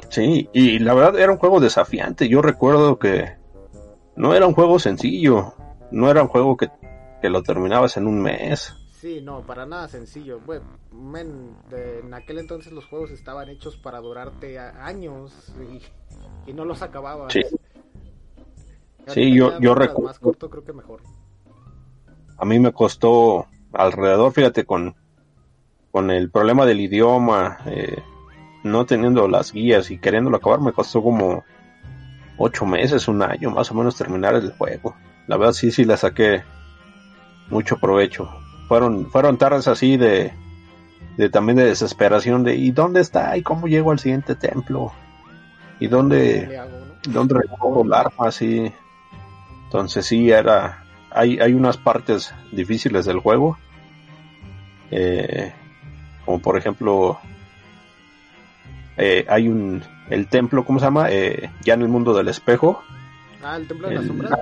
Sí, 0.09 0.49
y 0.55 0.79
la 0.79 0.95
verdad 0.95 1.19
era 1.19 1.33
un 1.33 1.39
juego 1.39 1.61
desafiante. 1.61 2.29
Yo 2.29 2.41
recuerdo 2.41 2.99
que 2.99 3.37
no 4.17 4.35
era 4.35 4.47
un 4.47 4.55
juego 4.55 4.79
sencillo, 4.79 5.53
no 5.91 6.11
era 6.11 6.23
un 6.23 6.29
juego 6.29 6.57
que, 6.57 6.71
que 7.21 7.29
lo 7.29 7.43
terminabas 7.43 7.99
en 7.99 8.07
un 8.07 8.23
mes. 8.23 8.75
Sí, 9.05 9.21
no, 9.21 9.43
para 9.43 9.67
nada 9.67 9.87
sencillo. 9.87 10.41
Bueno, 10.47 10.65
en 11.71 12.15
aquel 12.15 12.39
entonces 12.39 12.73
los 12.73 12.87
juegos 12.87 13.11
estaban 13.11 13.51
hechos 13.51 13.77
para 13.77 14.01
durarte 14.01 14.59
años 14.59 15.53
y, 16.47 16.55
no 16.55 16.65
los 16.65 16.81
acababas. 16.81 17.31
Sí, 17.31 17.43
sí 19.09 19.35
yo, 19.35 19.61
yo 19.61 19.75
recuerdo. 19.75 20.09
Más 20.09 20.19
corto 20.19 20.49
creo 20.49 20.65
que 20.65 20.73
mejor. 20.73 21.03
A 22.39 22.47
mí 22.47 22.59
me 22.59 22.73
costó 22.73 23.47
alrededor, 23.75 24.33
fíjate, 24.33 24.65
con, 24.65 24.95
con 25.91 26.11
el 26.11 26.31
problema 26.31 26.65
del 26.65 26.81
idioma, 26.81 27.59
eh, 27.67 28.03
no 28.63 28.87
teniendo 28.87 29.29
las 29.29 29.53
guías 29.53 29.91
y 29.91 29.99
queriéndolo 29.99 30.39
acabar, 30.39 30.63
me 30.63 30.73
costó 30.73 31.03
como 31.03 31.45
ocho 32.39 32.65
meses, 32.65 33.07
un 33.07 33.23
año 33.23 33.51
más 33.51 33.71
o 33.71 33.75
menos 33.75 33.97
terminar 33.97 34.35
el 34.35 34.51
juego. 34.53 34.97
La 35.27 35.37
verdad 35.37 35.53
sí, 35.53 35.71
sí 35.71 35.85
le 35.85 35.99
saqué 35.99 36.43
mucho 37.51 37.77
provecho 37.77 38.41
fueron, 38.69 39.11
fueron 39.11 39.39
tardes 39.39 39.69
así 39.69 39.97
de, 39.97 40.33
de 41.17 41.29
también 41.29 41.57
de 41.57 41.67
desesperación 41.67 42.45
de 42.45 42.57
¿y 42.57 42.71
dónde 42.71 43.01
está? 43.01 43.37
¿y 43.37 43.43
cómo 43.43 43.67
llego 43.67 43.91
al 43.91 43.99
siguiente 43.99 44.35
templo? 44.35 44.93
¿y 45.81 45.87
dónde, 45.87 46.61
dónde 47.09 47.35
recojo 47.35 47.85
el 47.85 47.93
arma? 47.93 48.29
Así. 48.29 48.73
Entonces 49.65 50.07
sí, 50.07 50.31
era, 50.31 50.85
hay, 51.11 51.39
hay 51.41 51.53
unas 51.53 51.77
partes 51.77 52.33
difíciles 52.53 53.05
del 53.07 53.19
juego, 53.19 53.59
eh, 54.91 55.53
como 56.25 56.39
por 56.39 56.57
ejemplo, 56.57 57.19
eh, 58.97 59.27
hay 59.29 59.49
un, 59.49 59.83
el 60.11 60.29
templo, 60.29 60.65
¿cómo 60.65 60.79
se 60.79 60.87
llama? 60.87 61.11
Eh, 61.11 61.51
ya 61.63 61.75
en 61.75 61.83
el 61.83 61.89
mundo 61.89 62.15
del 62.15 62.29
espejo. 62.29 62.83
Ah, 63.43 63.57
el 63.57 63.67
templo 63.67 63.89
de 63.89 63.97
las 63.97 64.07
sombras. 64.07 64.33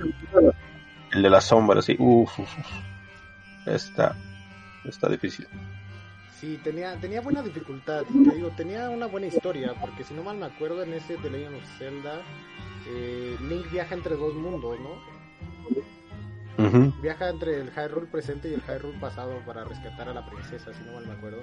El 1.13 1.23
de 1.23 1.31
las 1.31 1.45
sombras, 1.45 1.85
sí. 1.85 1.97
Uf, 1.99 2.39
uf, 2.39 2.59
uf 2.59 2.92
está, 3.67 4.17
está 4.85 5.09
difícil. 5.09 5.47
Sí, 6.41 6.59
tenía, 6.65 6.97
tenía 7.01 7.21
buena 7.21 7.43
dificultad, 7.43 8.03
te 8.03 8.35
digo, 8.35 8.51
tenía 8.57 8.91
una 8.91 9.07
buena 9.07 9.29
historia, 9.29 9.75
porque 9.81 10.03
si 10.03 10.13
no 10.13 10.25
mal 10.25 10.37
me 10.37 10.47
acuerdo 10.47 10.83
en 10.83 10.93
ese 10.93 11.17
The 11.17 11.31
Legend 11.31 11.55
of 11.55 11.79
Zelda, 11.79 12.21
eh, 12.89 13.37
Link 13.49 13.71
viaja 13.71 13.95
entre 13.95 14.17
dos 14.17 14.35
mundos, 14.35 14.77
¿no? 14.81 15.13
Viaja 17.01 17.29
entre 17.29 17.61
el 17.61 17.71
Hyrule 17.71 18.07
presente 18.07 18.49
y 18.49 18.55
el 18.55 18.63
Hyrule 18.63 18.99
pasado 18.99 19.41
para 19.47 19.65
rescatar 19.65 20.09
a 20.09 20.15
la 20.15 20.27
princesa, 20.27 20.73
si 20.73 20.83
no 20.85 20.93
mal 20.93 21.07
me 21.07 21.13
acuerdo. 21.13 21.43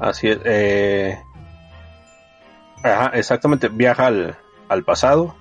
Así 0.00 0.28
es, 0.28 0.38
eh... 0.44 1.18
Ajá, 2.82 3.10
exactamente, 3.14 3.68
viaja 3.68 4.06
al, 4.06 4.38
al 4.68 4.84
pasado, 4.84 5.34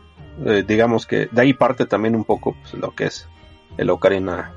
eh, 0.46 0.64
digamos 0.68 1.06
que 1.06 1.28
de 1.32 1.42
ahí 1.42 1.54
parte 1.54 1.86
también 1.86 2.16
un 2.16 2.24
poco 2.26 2.56
pues, 2.62 2.74
lo 2.74 2.96
que 2.96 3.06
es 3.06 3.30
el 3.78 3.90
Ocarina. 3.90 4.54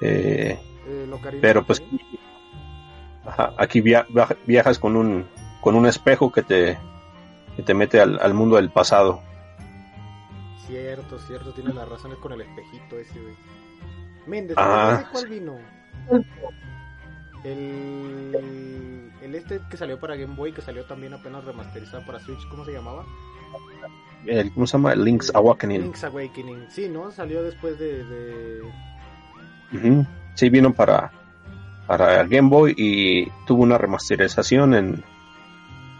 Eh, 0.00 0.58
pero 1.40 1.64
pues 1.64 1.82
aquí 3.56 3.80
viajas 3.80 4.78
con 4.78 4.96
un 4.96 5.26
con 5.60 5.74
un 5.74 5.86
espejo 5.86 6.30
que 6.30 6.42
te 6.42 6.78
que 7.56 7.62
te 7.62 7.74
mete 7.74 8.00
al, 8.00 8.34
mundo 8.34 8.56
del 8.56 8.70
pasado. 8.70 9.22
Cierto, 10.66 11.18
cierto, 11.18 11.52
tienes 11.52 11.74
las 11.74 11.88
razones 11.88 12.18
con 12.18 12.32
el 12.32 12.42
espejito 12.42 12.98
ese, 12.98 13.18
güey. 13.20 13.34
Méndez, 14.26 14.56
ah, 14.58 15.08
cuál 15.10 15.28
vino? 15.28 15.56
El, 17.44 19.10
el 19.22 19.34
este 19.34 19.60
que 19.70 19.76
salió 19.76 19.98
para 19.98 20.16
Game 20.16 20.34
Boy, 20.34 20.52
que 20.52 20.60
salió 20.60 20.84
también 20.84 21.14
apenas 21.14 21.44
remasterizado 21.44 22.04
para 22.04 22.18
Switch, 22.18 22.46
¿cómo 22.48 22.64
se 22.64 22.72
llamaba? 22.72 23.06
El, 24.24 24.52
¿Cómo 24.52 24.66
se 24.66 24.72
llama? 24.72 24.94
Link's 24.94 25.32
Awakening. 25.34 25.82
Link's 25.82 26.04
Awakening, 26.04 26.66
sí, 26.68 26.88
¿no? 26.88 27.10
Salió 27.10 27.42
después 27.42 27.78
de... 27.78 28.04
de... 28.04 28.62
Ujú. 29.72 30.06
Sí, 30.34 30.48
vino 30.50 30.72
para, 30.72 31.12
para 31.86 32.24
Game 32.24 32.48
Boy 32.48 32.74
y 32.76 33.26
tuvo 33.46 33.62
una 33.62 33.78
remasterización 33.78 34.74
en. 34.74 35.04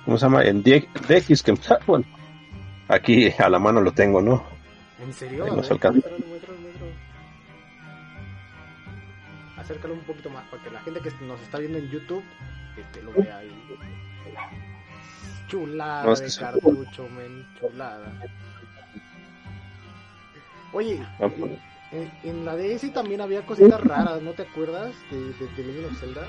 ¿Cómo 0.04 0.18
se 0.18 0.26
llama? 0.26 0.44
En 0.44 0.62
DX. 0.62 1.42
Que, 1.42 1.54
bueno, 1.86 2.04
aquí 2.88 3.32
a 3.38 3.48
la 3.48 3.58
mano 3.58 3.80
lo 3.80 3.92
tengo, 3.92 4.20
¿no? 4.20 4.42
¿En 5.02 5.12
serio? 5.12 5.44
Ahí 5.44 5.50
nos 5.52 5.70
alcanza. 5.70 6.08
Acércalo 9.56 9.94
un 9.94 10.00
poquito 10.00 10.30
más 10.30 10.44
para 10.48 10.62
que 10.62 10.70
la 10.70 10.80
gente 10.80 11.00
que 11.00 11.10
nos 11.24 11.40
está 11.40 11.58
viendo 11.58 11.78
en 11.78 11.88
YouTube 11.88 12.22
este, 12.76 13.02
lo 13.02 13.12
vea 13.12 13.38
ahí. 13.38 13.50
Chulada 15.48 16.04
No, 16.04 16.14
de 16.14 16.28
cartucho, 16.38 17.08
men, 17.08 17.46
chulada. 17.58 18.12
Oye, 20.72 21.00
Ah, 21.20 21.28
pues. 21.28 21.52
en, 21.92 22.10
en 22.24 22.44
la 22.44 22.56
DS 22.56 22.90
también 22.92 23.20
había 23.20 23.46
cositas 23.46 23.80
raras, 23.80 24.20
¿no 24.22 24.32
te 24.32 24.42
acuerdas? 24.42 24.94
De, 25.10 25.18
de, 25.18 25.46
de 25.56 25.64
Legend 25.64 25.86
of 25.86 25.98
Zelda. 26.00 26.26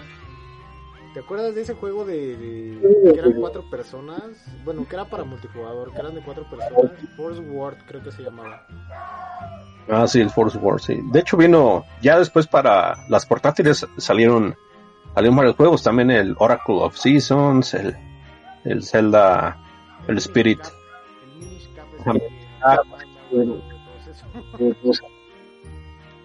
¿Te 1.13 1.21
acuerdas 1.21 1.55
de 1.55 1.61
ese 1.61 1.73
juego 1.73 2.05
de, 2.05 2.37
de- 2.37 3.11
que 3.13 3.19
eran 3.19 3.33
cuatro 3.33 3.67
personas? 3.71 4.21
Bueno, 4.63 4.85
que 4.87 4.95
era 4.95 5.05
para 5.05 5.23
multijugador, 5.23 5.91
que 5.91 5.99
eran 5.99 6.13
de 6.13 6.21
cuatro 6.21 6.47
personas. 6.49 6.91
Force 7.15 7.41
Word 7.41 7.77
creo 7.87 8.03
que 8.03 8.11
se 8.11 8.21
llamaba. 8.23 8.65
Ah, 9.89 10.05
sí, 10.05 10.19
el 10.21 10.29
Force 10.29 10.57
Wars, 10.57 10.83
sí. 10.83 10.99
De 11.11 11.19
hecho, 11.21 11.37
vino. 11.37 11.85
Ya 12.01 12.19
después 12.19 12.45
para 12.45 12.97
las 13.09 13.25
portátiles 13.25 13.85
salieron. 13.97 14.55
Salieron 15.15 15.37
varios 15.37 15.55
juegos. 15.55 15.81
También 15.81 16.11
el 16.11 16.35
Oracle 16.37 16.75
of 16.75 16.95
Seasons, 16.95 17.73
el, 17.73 17.95
el 18.67 18.83
Zelda. 18.83 19.57
El 20.07 20.17
Spirit. 20.17 20.59
Ah, 22.05 22.13
ah. 22.61 22.77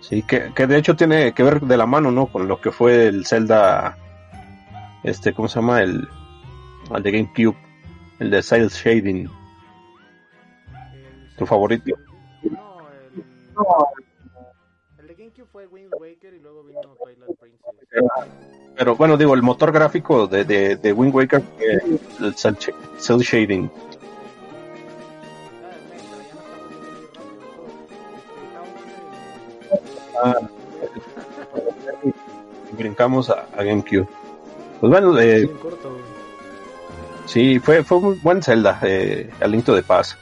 Sí, 0.01 0.23
que, 0.23 0.53
que 0.55 0.67
de 0.67 0.79
hecho 0.79 0.95
tiene 0.95 1.33
que 1.33 1.43
ver 1.43 1.61
de 1.61 1.77
la 1.77 1.87
mano, 1.87 2.11
¿no? 2.11 2.27
Con 2.27 2.49
lo 2.49 2.61
que 2.61 2.71
fue 2.71 3.07
el 3.07 3.27
Zelda. 3.27 3.97
Este, 5.03 5.33
¿cómo 5.33 5.49
se 5.49 5.61
llama? 5.61 5.81
El, 5.81 6.09
el 6.95 7.03
de 7.03 7.11
GameCube. 7.11 7.57
El 8.19 8.31
de 8.31 8.43
Cell 8.43 8.69
Shading. 8.69 9.29
Tu 11.39 11.47
favorito. 11.47 11.97
No, 12.43 12.89
el, 13.15 13.25
el 14.99 15.07
de 15.09 15.15
GameCube 15.15 15.47
fue 15.51 15.67
Wind 15.67 15.93
Waker 15.99 16.35
y 16.35 16.41
luego 16.41 16.63
vino 16.63 16.81
Twilight 17.03 17.39
Princess. 17.41 17.75
Pero 18.83 18.97
bueno, 18.97 19.17
digo, 19.17 19.33
el 19.35 19.43
motor 19.43 19.71
gráfico 19.71 20.27
de, 20.27 20.45
de, 20.45 20.75
de 20.75 20.93
Wind 20.93 21.15
Waker 21.15 21.41
fue 21.57 22.27
el 22.27 22.35
Cell, 22.35 22.55
Sh- 22.57 22.75
Cell 22.99 23.19
Shading. 23.21 23.71
Ah, 30.21 30.35
Brincamos 32.73 33.31
a, 33.31 33.47
a 33.57 33.63
GameCube. 33.63 34.09
Pues 34.81 34.91
bueno, 34.91 35.17
eh. 35.21 35.49
Sí, 37.27 37.61
fue, 37.61 37.85
fue 37.85 37.99
un 37.99 38.21
buen 38.21 38.43
Zelda, 38.43 38.81
eh, 38.83 39.31
Aliento 39.41 39.77
de 39.77 39.85
Paz. 39.85 40.19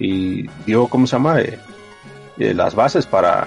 Y 0.00 0.48
dio, 0.66 0.88
¿cómo 0.88 1.06
se 1.06 1.12
llama? 1.12 1.40
Eh, 1.40 1.56
eh, 2.38 2.52
las 2.52 2.74
bases 2.74 3.06
para, 3.06 3.46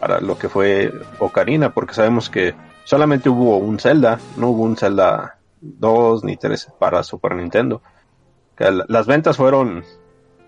para 0.00 0.20
lo 0.20 0.36
que 0.36 0.48
fue 0.48 0.92
Ocarina, 1.20 1.72
porque 1.72 1.94
sabemos 1.94 2.28
que 2.28 2.52
solamente 2.84 3.28
hubo 3.28 3.56
un 3.58 3.78
Zelda, 3.78 4.18
no 4.36 4.48
hubo 4.50 4.62
un 4.62 4.76
Zelda 4.76 5.38
2 5.60 6.24
ni 6.24 6.36
3 6.36 6.72
para 6.78 7.02
Super 7.02 7.34
Nintendo. 7.34 7.82
Que 8.56 8.70
la- 8.70 8.84
las 8.88 9.06
ventas 9.06 9.36
fueron, 9.36 9.84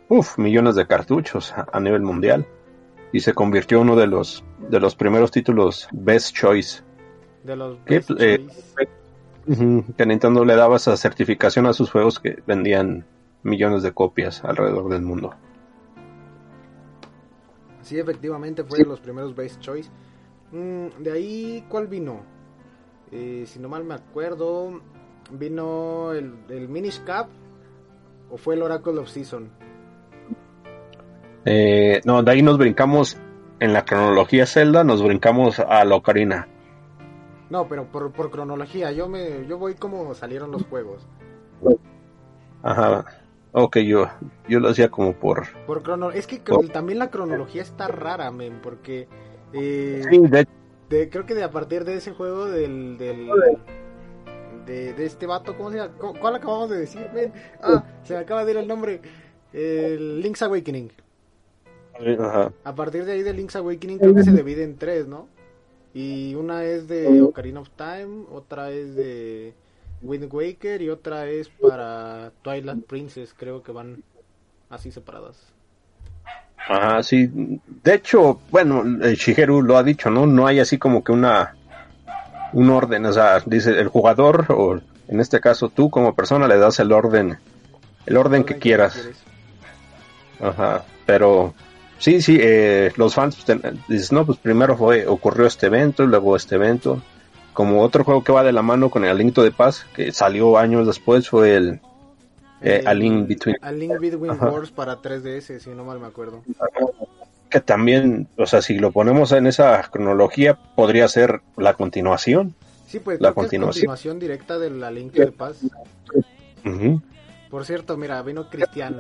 uf, 0.08 0.38
millones 0.38 0.74
de 0.74 0.86
cartuchos 0.86 1.52
a, 1.52 1.80
nivel 1.80 2.02
mundial. 2.02 2.46
Y 3.12 3.20
se 3.20 3.34
convirtió 3.34 3.78
en 3.78 3.84
uno 3.90 3.96
de 3.96 4.06
los, 4.06 4.42
de 4.70 4.80
los 4.80 4.94
primeros 4.94 5.30
títulos 5.30 5.86
Best 5.92 6.34
Choice 6.34 6.82
De 7.44 7.54
los 7.56 7.76
¿Qué, 7.84 7.96
Best 7.96 8.10
eh, 8.18 8.46
Choice. 9.46 9.92
Que 9.96 10.06
Nintendo 10.06 10.44
le 10.44 10.54
daba 10.56 10.76
esa 10.76 10.96
certificación 10.96 11.66
a 11.66 11.72
sus 11.72 11.90
juegos 11.90 12.20
que 12.20 12.42
vendían 12.46 13.04
millones 13.42 13.82
de 13.82 13.92
copias 13.92 14.42
alrededor 14.44 14.88
del 14.88 15.02
mundo. 15.02 15.34
Sí, 17.82 17.98
efectivamente 17.98 18.62
fue 18.64 18.78
de 18.78 18.84
los 18.84 19.00
primeros 19.00 19.34
Best 19.34 19.60
Choice. 19.60 19.90
Mm, 20.52 21.02
de 21.02 21.12
ahí, 21.12 21.64
¿cuál 21.68 21.86
vino? 21.88 22.20
Eh, 23.10 23.44
si 23.46 23.58
no 23.58 23.68
mal 23.68 23.84
me 23.84 23.94
acuerdo, 23.94 24.80
vino 25.30 26.12
el, 26.12 26.34
el 26.48 26.68
Minish 26.68 27.02
Cap 27.04 27.28
o 28.30 28.36
fue 28.36 28.54
el 28.54 28.62
Oracle 28.62 28.98
of 28.98 29.08
Season. 29.08 29.50
Eh, 31.44 32.00
no, 32.04 32.22
de 32.22 32.30
ahí 32.30 32.42
nos 32.42 32.58
brincamos 32.58 33.18
en 33.60 33.72
la 33.72 33.84
cronología 33.84 34.46
Zelda, 34.46 34.84
nos 34.84 35.02
brincamos 35.02 35.58
a 35.58 35.84
la 35.84 35.96
Ocarina. 35.96 36.48
No, 37.50 37.68
pero 37.68 37.84
por, 37.86 38.12
por 38.12 38.30
cronología, 38.30 38.92
yo 38.92 39.08
me 39.08 39.46
yo 39.46 39.58
voy 39.58 39.74
como 39.74 40.14
salieron 40.14 40.50
los 40.50 40.64
juegos. 40.64 41.06
Ajá. 42.62 43.04
Ok, 43.52 43.78
yo, 43.78 44.08
yo 44.48 44.60
lo 44.60 44.70
hacía 44.70 44.88
como 44.88 45.12
por... 45.12 45.46
Por 45.66 45.82
crono 45.82 46.10
es 46.10 46.26
que 46.26 46.38
también 46.72 46.98
la 46.98 47.10
cronología 47.10 47.60
está 47.60 47.86
rara, 47.86 48.30
men, 48.30 48.60
porque 48.62 49.08
eh, 49.54 50.02
Sí, 50.10 50.18
de 50.18 50.46
de- 50.88 51.08
creo 51.10 51.24
que 51.26 51.34
de 51.34 51.42
a 51.42 51.50
partir 51.50 51.84
de 51.84 51.94
ese 51.96 52.12
juego 52.12 52.46
del, 52.46 52.98
del 52.98 53.28
de, 54.66 54.92
de 54.94 55.06
este 55.06 55.26
vato, 55.26 55.56
¿cómo 55.56 55.70
se 55.70 55.78
llama? 55.78 55.94
¿Cu- 55.98 56.14
¿Cuál 56.20 56.36
acabamos 56.36 56.70
de 56.70 56.78
decir? 56.78 57.06
Ah, 57.62 57.84
se 58.04 58.14
me 58.14 58.20
acaba 58.20 58.44
de 58.44 58.52
ir 58.52 58.56
el 58.58 58.68
nombre. 58.68 59.00
El 59.52 60.20
Link's 60.20 60.42
Awakening. 60.42 60.90
ajá. 62.20 62.52
A 62.64 62.74
partir 62.74 63.04
de 63.04 63.12
ahí 63.12 63.22
de 63.22 63.32
Link's 63.32 63.56
Awakening 63.56 63.98
creo 63.98 64.14
que 64.14 64.22
se 64.22 64.32
divide 64.32 64.64
en 64.64 64.76
tres, 64.76 65.06
¿no? 65.06 65.28
Y 65.94 66.34
una 66.36 66.64
es 66.64 66.88
de 66.88 67.20
Ocarina 67.22 67.60
of 67.60 67.68
Time, 67.76 68.24
otra 68.32 68.70
es 68.70 68.94
de 68.94 69.52
Wind 70.00 70.32
Waker 70.32 70.80
y 70.80 70.88
otra 70.90 71.28
es 71.28 71.48
para 71.50 72.32
Twilight 72.42 72.86
Princess, 72.86 73.34
creo 73.36 73.62
que 73.62 73.72
van 73.72 74.02
así 74.70 74.90
separadas. 74.90 75.51
Ajá, 76.68 77.02
sí. 77.02 77.28
De 77.82 77.94
hecho, 77.94 78.40
bueno, 78.50 78.84
Shigeru 78.84 79.62
lo 79.62 79.76
ha 79.76 79.82
dicho, 79.82 80.10
¿no? 80.10 80.26
No 80.26 80.46
hay 80.46 80.60
así 80.60 80.78
como 80.78 81.02
que 81.02 81.12
una 81.12 81.54
un 82.52 82.70
orden, 82.70 83.06
o 83.06 83.12
sea, 83.12 83.42
dice 83.46 83.70
el 83.70 83.88
jugador 83.88 84.46
o 84.50 84.78
en 85.08 85.20
este 85.20 85.40
caso 85.40 85.70
tú 85.70 85.90
como 85.90 86.14
persona 86.14 86.46
le 86.46 86.58
das 86.58 86.78
el 86.80 86.92
orden 86.92 87.38
el 88.06 88.16
orden 88.16 88.44
que 88.44 88.58
quieras. 88.58 89.08
Ajá, 90.40 90.84
pero 91.06 91.54
sí, 91.98 92.20
sí, 92.20 92.38
eh, 92.40 92.92
los 92.96 93.14
fans 93.14 93.36
pues, 93.36 93.60
dicen, 93.88 94.16
no, 94.16 94.26
pues 94.26 94.38
primero 94.38 94.76
fue, 94.76 95.06
ocurrió 95.06 95.46
este 95.46 95.66
evento 95.66 96.04
luego 96.04 96.36
este 96.36 96.56
evento. 96.56 97.00
Como 97.52 97.82
otro 97.82 98.02
juego 98.02 98.24
que 98.24 98.32
va 98.32 98.42
de 98.42 98.52
la 98.52 98.62
mano 98.62 98.88
con 98.88 99.04
el 99.04 99.10
Aliento 99.10 99.42
de 99.42 99.52
Paz, 99.52 99.84
que 99.94 100.10
salió 100.10 100.56
años 100.56 100.86
después, 100.86 101.28
fue 101.28 101.54
el 101.54 101.80
eh, 102.62 102.82
A 102.86 102.94
Link 102.94 103.26
Between, 103.28 103.56
A 103.62 103.72
Link 103.72 103.98
Between 103.98 104.30
Ajá. 104.32 104.50
Wars 104.50 104.70
para 104.70 104.98
3DS, 105.00 105.58
si 105.60 105.70
no 105.70 105.84
mal 105.84 105.98
me 106.00 106.06
acuerdo. 106.06 106.42
que 107.50 107.60
también, 107.60 108.28
o 108.38 108.46
sea, 108.46 108.62
si 108.62 108.78
lo 108.78 108.92
ponemos 108.92 109.32
en 109.32 109.46
esa 109.46 109.82
cronología, 109.90 110.54
podría 110.74 111.06
ser 111.08 111.40
la 111.56 111.74
continuación. 111.74 112.54
Sí, 112.86 112.98
pues 112.98 113.20
La 113.20 113.32
continuación. 113.32 113.72
continuación 113.86 114.18
directa 114.18 114.58
de 114.58 114.70
la 114.70 114.90
Link 114.90 115.12
de 115.12 115.32
Paz. 115.32 115.60
Ujú. 116.64 117.00
Por 117.50 117.66
cierto, 117.66 117.96
mira, 117.98 118.22
vino 118.22 118.48
Cristian, 118.48 118.96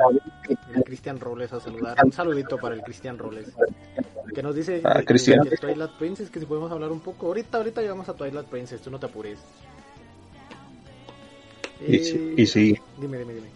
el 0.74 0.82
Cristian 0.84 1.18
Robles 1.18 1.52
a 1.54 1.60
saludar. 1.60 1.96
Un 2.04 2.12
saludito 2.12 2.58
para 2.58 2.74
el 2.74 2.82
Cristian 2.82 3.16
Robles. 3.16 3.48
Que 4.34 4.42
nos 4.42 4.54
dice 4.54 4.82
Ah, 4.84 5.00
Cristian. 5.06 5.40
que 5.48 5.56
Twilight 5.56 5.92
Princess, 5.92 6.28
que 6.30 6.38
si 6.40 6.44
podemos 6.46 6.70
hablar 6.70 6.90
un 6.92 7.00
poco. 7.00 7.28
Ahorita, 7.28 7.56
ahorita 7.58 7.80
llegamos 7.80 8.08
a 8.10 8.14
Twilight 8.14 8.46
Princess, 8.46 8.80
tú 8.82 8.90
no 8.90 8.98
te 8.98 9.06
apures. 9.06 9.38
Y, 11.88 11.96
Eh, 11.96 12.04
sí- 12.04 12.34
y 12.36 12.46
sí, 12.46 12.78
Dime, 12.98 13.18
dime, 13.18 13.34
dime. 13.34 13.46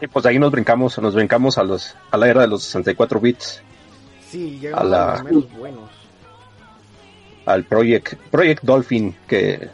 y 0.00 0.06
pues 0.06 0.26
ahí 0.26 0.38
nos 0.38 0.50
brincamos, 0.50 0.98
nos 0.98 1.14
brincamos 1.14 1.58
a 1.58 1.62
los 1.64 1.94
a 2.10 2.16
la 2.16 2.28
era 2.28 2.40
de 2.42 2.48
los 2.48 2.62
64 2.64 3.20
bits, 3.20 3.62
Sí, 4.30 4.58
llegamos 4.60 4.84
a, 4.84 4.86
A 4.86 4.88
la- 5.06 5.12
los 5.14 5.24
menos 5.24 5.52
buenos. 5.58 5.90
al 7.46 7.64
Project 7.64 8.14
Project 8.30 8.62
Dolphin, 8.62 9.14
que 9.26 9.68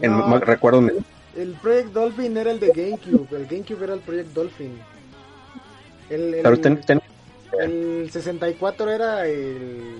en- 0.00 0.16
No. 0.18 0.26
me 0.28 0.38
recuerdo 0.40 0.88
El 1.36 1.52
Project 1.54 1.88
Dolphin 1.92 2.36
era 2.36 2.52
el 2.52 2.60
de 2.60 2.68
GameCube. 2.68 3.26
El 3.36 3.46
GameCube 3.46 3.82
era 3.84 3.94
el 3.94 4.00
Project 4.00 4.28
Dolphin. 4.32 4.78
El, 6.08 6.34
el, 6.34 6.42
pero 6.42 6.60
ten- 6.60 6.80
ten- 6.80 7.02
el 7.60 8.08
64 8.12 8.88
era 8.90 9.26
el 9.26 9.96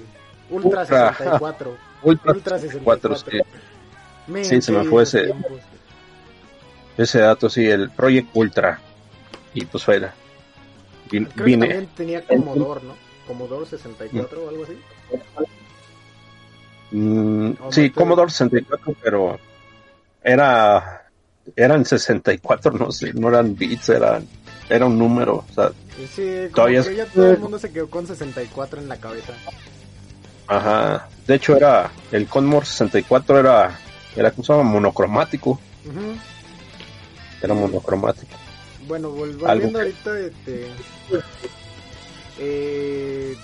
Ultra, 0.50 0.83
Ultra. 0.83 1.09
64. 1.14 1.76
Ultra 2.04 2.33
Ultra 2.33 2.59
64, 2.59 3.16
64. 3.16 3.52
sí. 4.26 4.30
Men, 4.33 4.44
Sí, 4.44 4.62
se 4.62 4.73
me 4.73 4.85
fue 4.85 5.02
ese- 5.02 5.25
tiempos. 5.25 5.61
Ese 6.97 7.21
dato, 7.21 7.49
sí, 7.49 7.67
el 7.67 7.91
Project 7.91 8.29
Ultra. 8.35 8.81
Y 9.53 9.65
pues 9.67 9.85
fue, 9.85 9.99
Creo 11.09 11.45
vine, 11.45 11.69
que 11.69 11.75
también 11.75 11.91
tenía 11.95 12.27
Commodore, 12.27 12.81
¿no? 12.85 12.95
Commodore 13.27 13.67
64 13.67 14.45
o 14.45 14.49
algo 14.49 14.65
así. 14.65 14.79
mm, 16.91 17.53
Oh, 17.61 17.73
sí, 17.73 17.89
no, 17.89 17.95
Commodore 17.95 18.31
64, 18.31 18.97
pero 19.03 19.39
era, 20.23 21.09
eran 21.57 21.85
64, 21.85 22.73
no 22.73 22.91
sé, 22.91 23.13
no 23.15 23.29
eran 23.29 23.55
bits, 23.55 23.91
eran, 23.91 24.27
era 24.69 24.87
un 24.87 24.99
número, 24.99 25.45
o 25.49 25.55
sea, 25.55 25.71
sí, 26.15 26.49
todavía 26.55 26.83
ya 26.93 27.07
todo 27.07 27.31
el 27.31 27.39
mundo 27.39 27.59
se 27.59 27.71
quedó 27.71 27.89
con 27.89 28.07
64 28.07 28.81
en 28.81 28.89
la 28.89 28.97
cabeza. 28.97 29.33
Ajá, 30.47 31.09
de 31.27 31.35
hecho 31.35 31.57
era, 31.57 31.91
el 32.13 32.27
Conmore 32.27 32.67
64 32.67 33.39
era, 33.39 33.79
era, 34.17 34.31
¿cómo 34.31 34.45
se 34.45 34.53
llama? 34.53 34.65
Monocromático. 34.71 35.61
Era 37.43 37.55
monocromático. 37.55 38.33
Bueno, 38.87 39.11
volviendo 39.11 39.79
ahorita, 39.79 40.19
este, 40.21 40.67
eh, 42.38 43.37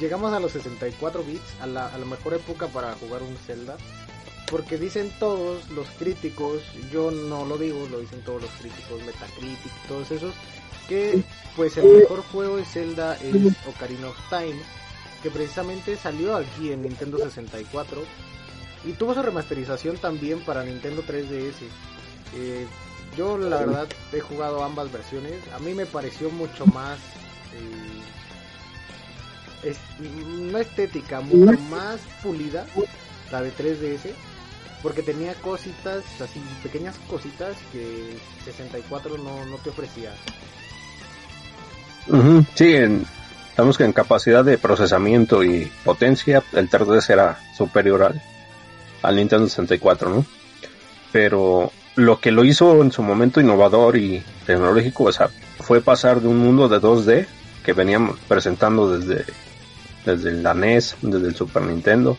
llegamos 0.00 0.32
a 0.32 0.40
los 0.40 0.52
64 0.52 1.22
bits, 1.22 1.60
a 1.60 1.66
la, 1.66 1.88
a 1.88 1.98
la 1.98 2.06
mejor 2.06 2.34
época 2.34 2.66
para 2.68 2.94
jugar 2.94 3.22
un 3.22 3.36
Zelda. 3.46 3.76
Porque 4.50 4.78
dicen 4.78 5.12
todos 5.20 5.70
los 5.70 5.86
críticos, 5.90 6.62
yo 6.92 7.12
no 7.12 7.44
lo 7.44 7.56
digo, 7.56 7.86
lo 7.88 8.00
dicen 8.00 8.20
todos 8.22 8.42
los 8.42 8.50
críticos, 8.52 9.00
Metacritic, 9.04 9.72
todos 9.86 10.10
esos, 10.10 10.34
que 10.88 11.22
pues 11.54 11.76
el 11.76 11.84
mejor 11.84 12.22
juego 12.32 12.56
de 12.56 12.64
Zelda 12.64 13.16
es 13.22 13.54
Ocarina 13.68 14.08
of 14.08 14.16
Time, 14.28 14.60
que 15.22 15.30
precisamente 15.30 15.96
salió 15.96 16.34
aquí 16.34 16.72
en 16.72 16.82
Nintendo 16.82 17.18
64 17.18 18.02
y 18.84 18.92
tuvo 18.92 19.14
su 19.14 19.22
remasterización 19.22 19.98
también 19.98 20.40
para 20.40 20.64
Nintendo 20.64 21.04
3DS. 21.04 21.52
Eh, 22.34 22.66
yo 23.16 23.38
la 23.38 23.58
verdad 23.58 23.88
he 24.12 24.20
jugado 24.20 24.62
ambas 24.62 24.92
versiones, 24.92 25.34
a 25.54 25.58
mí 25.58 25.74
me 25.74 25.86
pareció 25.86 26.30
mucho 26.30 26.66
más... 26.66 26.98
Eh, 27.54 28.02
no 30.26 30.58
estética, 30.58 31.20
mucho 31.20 31.58
más 31.70 32.00
pulida 32.22 32.66
la 33.30 33.42
de 33.42 33.52
3DS 33.52 34.14
porque 34.82 35.02
tenía 35.02 35.34
cositas, 35.34 36.04
así 36.20 36.40
pequeñas 36.62 36.96
cositas 37.08 37.56
que 37.72 38.16
64 38.44 39.18
no, 39.18 39.44
no 39.46 39.56
te 39.58 39.70
ofrecía. 39.70 40.10
sí, 42.54 42.74
en, 42.74 43.04
sabemos 43.54 43.76
que 43.76 43.84
en 43.84 43.92
capacidad 43.92 44.44
de 44.44 44.58
procesamiento 44.58 45.44
y 45.44 45.70
potencia 45.84 46.42
el 46.52 46.70
3DS 46.70 47.10
era 47.10 47.38
superior 47.56 48.04
al, 48.04 48.22
al 49.02 49.16
Nintendo 49.16 49.48
64, 49.48 50.08
¿no? 50.08 50.24
Pero 51.12 51.72
lo 51.96 52.20
que 52.20 52.30
lo 52.30 52.44
hizo 52.44 52.82
en 52.82 52.92
su 52.92 53.02
momento 53.02 53.40
innovador 53.40 53.96
y 53.96 54.22
tecnológico 54.46 55.04
o 55.04 55.12
sea, 55.12 55.28
fue 55.58 55.80
pasar 55.80 56.20
de 56.20 56.28
un 56.28 56.38
mundo 56.38 56.68
de 56.68 56.80
2D 56.80 57.26
que 57.64 57.72
veníamos 57.72 58.18
presentando 58.26 58.98
desde, 58.98 59.24
desde 60.04 60.32
la 60.32 60.54
NES, 60.54 60.96
desde 61.02 61.28
el 61.28 61.36
Super 61.36 61.62
Nintendo, 61.62 62.16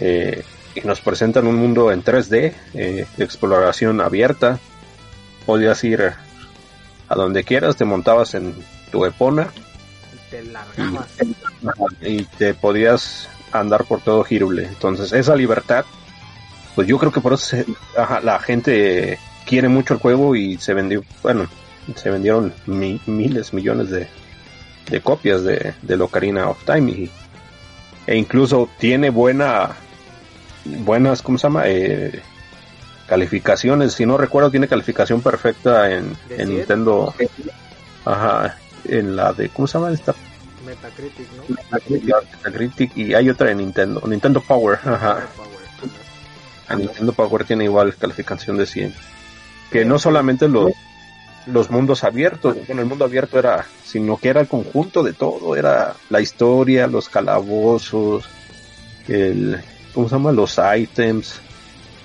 eh, 0.00 0.42
y 0.74 0.80
nos 0.80 1.00
presentan 1.00 1.46
un 1.46 1.56
mundo 1.56 1.92
en 1.92 2.02
3D, 2.02 2.54
eh, 2.74 3.06
de 3.16 3.24
exploración 3.24 4.00
abierta. 4.00 4.58
Podías 5.44 5.84
ir 5.84 6.14
a 7.08 7.14
donde 7.14 7.44
quieras, 7.44 7.76
te 7.76 7.84
montabas 7.84 8.34
en 8.34 8.54
tu 8.90 9.04
epona 9.04 9.48
y 12.00 12.24
te, 12.24 12.54
podías 12.54 13.28
andar 13.52 13.84
por 13.84 14.00
todo 14.00 14.24
Girule. 14.24 14.64
Entonces, 14.64 15.12
esa 15.12 15.36
libertad, 15.36 15.84
pues 16.74 16.86
yo 16.88 16.98
creo 16.98 17.12
que 17.12 17.20
por 17.20 17.34
eso 17.34 17.56
la 18.22 18.38
gente 18.38 19.18
quiere 19.46 19.68
mucho 19.68 19.94
el 19.94 20.00
juego 20.00 20.36
y 20.36 20.58
se 20.58 20.74
vendió, 20.74 21.04
bueno, 21.22 21.46
se 21.94 22.10
vendieron 22.10 22.52
miles, 22.66 23.52
millones 23.52 23.90
de, 23.90 24.08
de 24.90 25.00
copias 25.00 25.42
de, 25.44 25.74
de 25.82 25.94
Ocarina 26.02 26.48
of 26.48 26.64
Time 26.64 27.10
e 28.06 28.16
incluso 28.16 28.68
tiene 28.78 29.10
buena 29.10 29.76
buenas, 30.64 31.22
¿cómo 31.22 31.38
se 31.38 31.44
llama? 31.44 31.62
Eh, 31.66 32.22
calificaciones. 33.06 33.92
Si 33.92 34.06
no 34.06 34.16
recuerdo, 34.16 34.50
tiene 34.50 34.68
calificación 34.68 35.20
perfecta 35.20 35.90
en, 35.90 36.16
Nintendo. 36.36 37.14
Ajá, 38.04 38.56
en 38.84 39.14
la 39.14 39.32
de, 39.32 39.48
¿cómo 39.50 39.68
se 39.68 39.78
llama 39.78 39.92
esta? 39.92 40.14
Metacritic, 40.66 41.26
¿no? 41.36 41.56
Metacritic, 42.42 42.96
y 42.96 43.14
hay 43.14 43.28
otra 43.28 43.50
en 43.50 43.58
Nintendo, 43.58 44.02
Nintendo 44.06 44.40
Power, 44.40 44.78
ajá. 44.84 45.26
A 46.72 46.76
Nintendo 46.76 47.12
Power 47.12 47.44
tiene 47.44 47.64
igual 47.64 47.94
calificación 47.94 48.56
de 48.56 48.66
100. 48.66 48.94
Que 49.70 49.84
no 49.84 49.98
solamente 49.98 50.48
los, 50.48 50.72
los 51.46 51.70
mundos 51.70 52.02
abiertos, 52.02 52.56
bueno, 52.66 52.82
el 52.82 52.88
mundo 52.88 53.04
abierto 53.04 53.38
era, 53.38 53.66
sino 53.84 54.16
que 54.16 54.28
era 54.28 54.40
el 54.40 54.48
conjunto 54.48 55.02
de 55.02 55.12
todo, 55.12 55.54
era 55.54 55.94
la 56.08 56.20
historia, 56.20 56.86
los 56.86 57.08
calabozos, 57.08 58.24
el, 59.06 59.60
¿cómo 59.92 60.08
se 60.08 60.14
llama? 60.14 60.32
Los 60.32 60.58
items, 60.76 61.40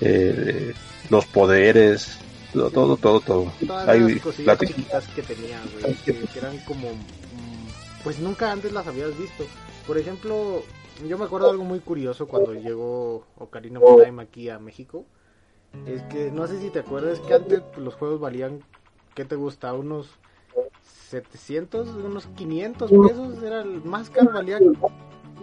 eh, 0.01 0.73
los 1.09 1.25
poderes, 1.27 2.17
todo, 2.51 2.69
todo, 2.69 2.97
todo. 2.97 3.19
todo. 3.21 3.53
Todas 3.65 3.87
Hay, 3.87 4.01
las 4.01 4.21
cositas 4.21 4.59
chiquitas 4.59 5.07
que 5.07 5.21
tenía, 5.21 5.61
güey, 5.79 5.95
que, 5.95 6.37
eran 6.37 6.57
como, 6.59 6.89
mm, 6.91 8.03
pues 8.03 8.19
nunca 8.19 8.51
antes 8.51 8.71
las 8.73 8.85
habías 8.87 9.17
visto. 9.17 9.45
Por 9.85 9.97
ejemplo, 9.97 10.63
yo 11.05 11.17
me 11.17 11.25
acuerdo 11.25 11.47
de 11.47 11.51
algo 11.51 11.63
muy 11.63 11.79
curioso 11.79 12.27
cuando 12.27 12.53
llegó 12.53 13.25
Ocarina 13.37 13.79
of 13.79 14.03
Time 14.03 14.21
aquí 14.21 14.49
a 14.49 14.59
México. 14.59 15.05
Es 15.85 16.01
que, 16.03 16.31
no 16.31 16.47
sé 16.47 16.59
si 16.59 16.69
te 16.69 16.79
acuerdas 16.79 17.19
que 17.19 17.33
antes 17.33 17.61
los 17.77 17.95
juegos 17.95 18.19
valían, 18.19 18.61
¿qué 19.13 19.25
te 19.25 19.35
gusta? 19.35 19.73
Unos 19.73 20.09
700, 21.09 21.89
unos 21.89 22.27
500 22.27 22.91
pesos, 22.91 23.43
era 23.43 23.61
el 23.61 23.83
más 23.83 24.09
caro, 24.09 24.31
valía 24.33 24.59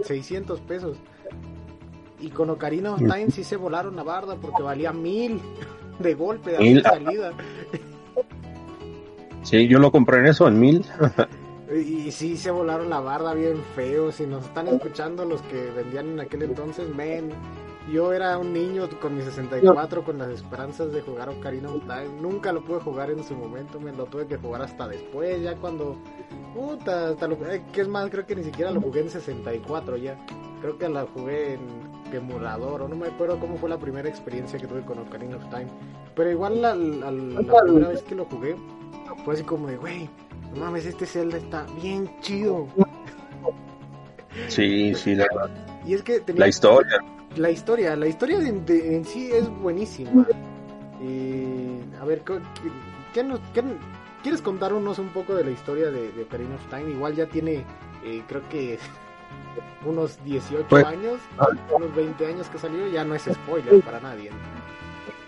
600 0.03 0.61
pesos. 0.63 0.97
Y 2.21 2.31
con 2.31 2.51
Ocarina 2.51 2.95
of 2.95 3.01
Time 3.01 3.31
sí 3.31 3.45
se 3.45 3.57
volaron 3.57 3.99
a 3.99 4.03
barda 4.03 4.37
porque 4.37 4.63
valía 4.63 4.93
mil 4.93 5.41
de 5.99 6.15
golpe 6.15 6.53
de 6.53 6.83
salida. 6.83 7.33
Sí, 9.43 9.69
yo 9.69 9.79
lo 9.79 9.93
compré 9.93 10.21
en 10.21 10.27
eso, 10.27 10.49
en 10.49 10.59
mil. 10.59 10.85
y 11.73 12.11
sí 12.11 12.37
se 12.37 12.51
volaron 12.51 12.91
la 12.91 13.01
barda 13.01 13.35
bien 13.35 13.63
feo. 13.75 14.13
Si 14.13 14.27
nos 14.27 14.45
están 14.45 14.69
escuchando 14.69 15.25
los 15.25 15.41
que 15.43 15.71
vendían 15.71 16.11
en 16.11 16.21
aquel 16.21 16.43
entonces, 16.43 16.89
men. 16.95 17.31
Yo 17.93 18.15
era 18.15 18.39
un 18.39 18.55
niño 18.55 18.89
con 18.99 19.15
mi 19.15 19.23
64 19.23 20.05
con 20.05 20.17
las 20.17 20.31
esperanzas 20.31 20.91
de 20.91 21.03
jugar 21.03 21.29
Ocarina 21.29 21.71
of 21.71 21.83
Time. 21.83 22.19
Nunca 22.19 22.51
lo 22.51 22.65
pude 22.65 22.81
jugar 22.81 23.11
en 23.11 23.23
su 23.23 23.35
momento, 23.35 23.79
me 23.79 23.93
lo 23.93 24.07
tuve 24.07 24.27
que 24.27 24.39
jugar 24.39 24.63
hasta 24.63 24.89
después, 24.89 25.43
ya 25.43 25.55
cuando... 25.57 25.97
Puta, 26.55 27.09
hasta 27.11 27.29
lo... 27.29 27.35
Eh, 27.47 27.63
que 27.75 27.83
es 27.83 27.89
más, 27.89 28.09
creo 28.09 28.25
que 28.25 28.37
ni 28.37 28.45
siquiera 28.45 28.71
lo 28.71 28.81
jugué 28.81 29.01
en 29.01 29.11
64 29.11 29.99
ya. 29.99 30.17
Creo 30.63 30.79
que 30.79 30.89
la 30.89 31.07
jugué 31.13 31.55
en 31.55 31.61
emulador, 32.11 32.83
o 32.83 32.89
no 32.89 32.97
me 32.97 33.09
acuerdo 33.09 33.39
cómo 33.39 33.57
fue 33.57 33.69
la 33.69 33.79
primera 33.79 34.09
experiencia 34.09 34.59
que 34.59 34.67
tuve 34.67 34.83
con 34.83 34.99
Ocarina 35.01 35.37
of 35.37 35.45
Time. 35.51 35.67
Pero 36.15 36.31
igual 36.31 36.63
la, 36.63 36.75
la, 36.75 37.11
primera 37.65 37.89
vez 37.89 38.03
que 38.03 38.15
lo 38.15 38.25
jugué, 38.25 38.57
fue 39.27 39.35
así 39.35 39.43
como 39.43 39.67
de, 39.67 39.77
güey, 39.77 40.09
no 40.55 40.61
mames, 40.61 40.87
este 40.87 41.07
Zelda 41.07 41.39
está 41.39 41.67
bien 41.81 42.11
chido. 42.21 42.69
Sí, 44.49 44.95
sí, 44.95 45.15
la 45.15 45.27
Y 45.87 45.95
es 45.95 46.03
que 46.03 46.23
la 46.35 46.49
historia. 46.49 46.99
La 47.37 47.51
historia, 47.51 47.97
la 47.97 48.07
historia 48.07 48.39
en 48.39 49.05
sí 49.05 49.31
es 49.33 49.49
buenísima. 49.49 50.27
Y, 51.01 51.81
a 52.01 52.05
ver, 52.05 52.23
¿qué, 53.13 53.25
¿quieres 54.23 54.41
contarnos 54.41 54.99
un 54.99 55.09
poco 55.09 55.35
de 55.35 55.45
la 55.45 55.51
historia 55.51 55.91
de, 55.91 56.13
de 56.13 56.23
Ocarina 56.23 56.55
of 56.55 56.67
Time? 56.71 56.91
Igual 56.91 57.17
ya 57.17 57.27
tiene, 57.27 57.65
eh, 58.05 58.23
creo 58.29 58.49
que 58.49 58.79
unos 59.85 60.23
18 60.25 60.67
pues, 60.69 60.85
años, 60.85 61.19
ah. 61.39 61.49
unos 61.75 61.95
20 61.95 62.27
años 62.27 62.49
que 62.49 62.59
salió, 62.59 62.87
ya 62.89 63.05
no 63.05 63.15
es 63.15 63.23
spoiler 63.25 63.81
para 63.83 64.01
nadie. 64.01 64.31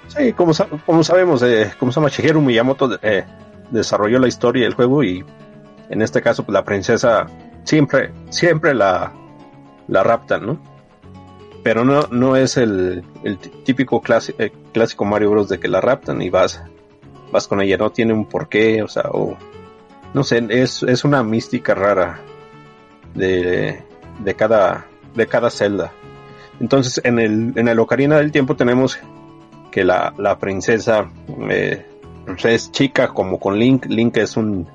Sí, 0.08 0.32
como, 0.32 0.52
como 0.84 1.02
sabemos, 1.02 1.42
eh, 1.42 1.72
como 1.78 1.90
se 1.90 1.96
llama 2.00 2.08
Shigeru 2.08 2.40
Miyamoto 2.40 2.98
eh, 3.02 3.24
desarrolló 3.70 4.18
la 4.18 4.28
historia 4.28 4.64
del 4.64 4.74
juego 4.74 5.02
y 5.02 5.24
en 5.88 6.02
este 6.02 6.22
caso 6.22 6.44
pues, 6.44 6.54
la 6.54 6.64
princesa 6.64 7.26
siempre 7.64 8.12
siempre 8.30 8.74
la, 8.74 9.12
la 9.88 10.02
raptan, 10.02 10.46
¿no? 10.46 10.58
Pero 11.62 11.84
no, 11.84 12.02
no 12.10 12.36
es 12.36 12.56
el, 12.56 13.04
el 13.24 13.38
típico 13.38 14.00
eh, 14.38 14.52
clásico 14.72 15.04
Mario 15.04 15.30
Bros. 15.30 15.48
de 15.48 15.58
que 15.58 15.66
la 15.66 15.80
raptan 15.80 16.22
y 16.22 16.30
vas, 16.30 16.62
vas 17.32 17.48
con 17.48 17.60
ella, 17.60 17.76
no 17.76 17.90
tiene 17.90 18.12
un 18.12 18.26
porqué, 18.26 18.82
o 18.82 18.88
sea, 18.88 19.10
o 19.10 19.36
no 20.14 20.22
sé, 20.22 20.46
es, 20.48 20.84
es 20.84 21.04
una 21.04 21.24
mística 21.24 21.74
rara 21.74 22.20
de, 23.14 23.82
de 24.20 24.34
cada, 24.34 24.86
de 25.14 25.26
cada 25.26 25.50
celda. 25.50 25.92
Entonces, 26.60 27.00
en 27.04 27.18
el, 27.18 27.52
en 27.56 27.68
el 27.68 27.78
Ocarina 27.80 28.16
del 28.16 28.32
Tiempo 28.32 28.56
tenemos 28.56 28.98
que 29.70 29.84
la, 29.84 30.14
la 30.16 30.38
princesa 30.38 31.10
eh, 31.50 31.84
es 32.44 32.72
chica 32.72 33.08
como 33.08 33.38
con 33.38 33.58
Link. 33.58 33.86
Link 33.86 34.16
es 34.16 34.36
un, 34.36 34.66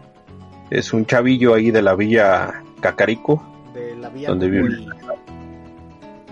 es 0.69 0.93
un 0.93 1.05
chavillo 1.05 1.53
ahí 1.53 1.71
de 1.71 1.81
la 1.81 1.95
villa 1.95 2.63
Cacarico. 2.79 3.43
De 3.73 3.95
la 3.95 4.09
villa 4.09 4.29
donde 4.29 4.49
vive. 4.49 4.87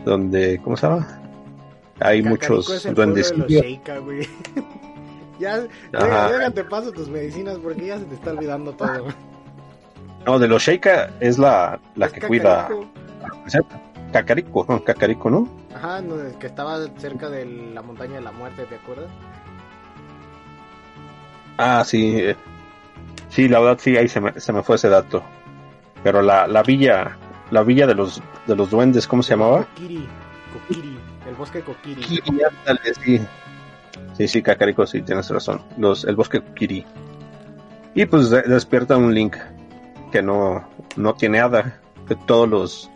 Donde, 0.05 0.59
¿cómo 0.63 0.77
se 0.77 0.87
llama? 0.87 1.21
Hay 1.99 2.23
muchos 2.23 2.87
duendes. 2.93 3.33
ya, 5.39 5.67
ya 5.91 6.51
te 6.51 6.63
paso 6.63 6.91
tus 6.91 7.09
medicinas 7.09 7.57
porque 7.57 7.87
ya 7.87 7.97
se 7.97 8.05
te 8.05 8.15
está 8.15 8.31
olvidando 8.31 8.73
todo. 8.73 9.07
No, 10.25 10.39
de 10.39 10.47
los 10.47 10.63
Sheikah 10.63 11.11
es 11.19 11.37
la, 11.37 11.79
la 11.95 12.09
que 12.09 12.21
cuida 12.21 12.69
Cacarico, 14.11 14.65
no, 14.67 14.83
Cacarico, 14.83 15.29
¿no? 15.29 15.47
Ajá, 15.73 16.01
que 16.39 16.47
estaba 16.47 16.79
cerca 16.97 17.29
de 17.29 17.45
la 17.45 17.81
montaña 17.81 18.15
de 18.15 18.21
la 18.21 18.31
muerte, 18.31 18.65
¿te 18.65 18.75
acuerdas? 18.75 19.09
Ah, 21.61 21.83
sí. 21.83 22.23
Sí, 23.27 23.49
la 23.49 23.59
verdad 23.59 23.79
sí, 23.81 23.97
ahí 23.97 24.07
se 24.07 24.21
me, 24.21 24.39
se 24.39 24.53
me 24.53 24.63
fue 24.63 24.77
ese 24.77 24.87
dato. 24.87 25.21
Pero 26.01 26.21
la, 26.21 26.47
la 26.47 26.63
villa, 26.63 27.17
la 27.51 27.63
villa 27.63 27.85
de 27.85 27.95
los 27.95 28.23
de 28.47 28.55
los 28.55 28.69
duendes, 28.69 29.05
¿cómo 29.05 29.21
se 29.21 29.31
llamaba? 29.31 29.65
Kokiri, 29.65 30.07
Kokiri, 30.53 30.97
el 31.27 31.35
bosque 31.35 31.59
Kokiri. 31.61 32.01
sí. 33.03 33.19
Sí, 34.17 34.27
sí, 34.29 34.41
Cacarico, 34.41 34.87
sí, 34.87 35.01
tienes 35.01 35.29
razón. 35.29 35.61
Los, 35.77 36.05
el 36.05 36.15
bosque 36.15 36.39
Kokiri. 36.39 36.85
Y 37.93 38.05
pues 38.05 38.29
despierta 38.29 38.95
un 38.95 39.13
Link 39.13 39.35
que 40.13 40.21
no, 40.21 40.65
no 40.95 41.13
tiene 41.15 41.41
hada, 41.41 41.81
que 42.07 42.15
todos 42.15 42.47
los 42.47 42.89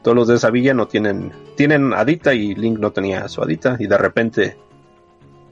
todos 0.00 0.16
los 0.16 0.28
de 0.28 0.36
esa 0.36 0.50
villa 0.50 0.72
no 0.72 0.88
tienen 0.88 1.32
tienen 1.54 1.92
hadita 1.92 2.32
y 2.32 2.54
Link 2.54 2.78
no 2.78 2.92
tenía 2.92 3.28
su 3.28 3.42
hadita 3.42 3.76
y 3.78 3.86
de 3.86 3.98
repente 3.98 4.56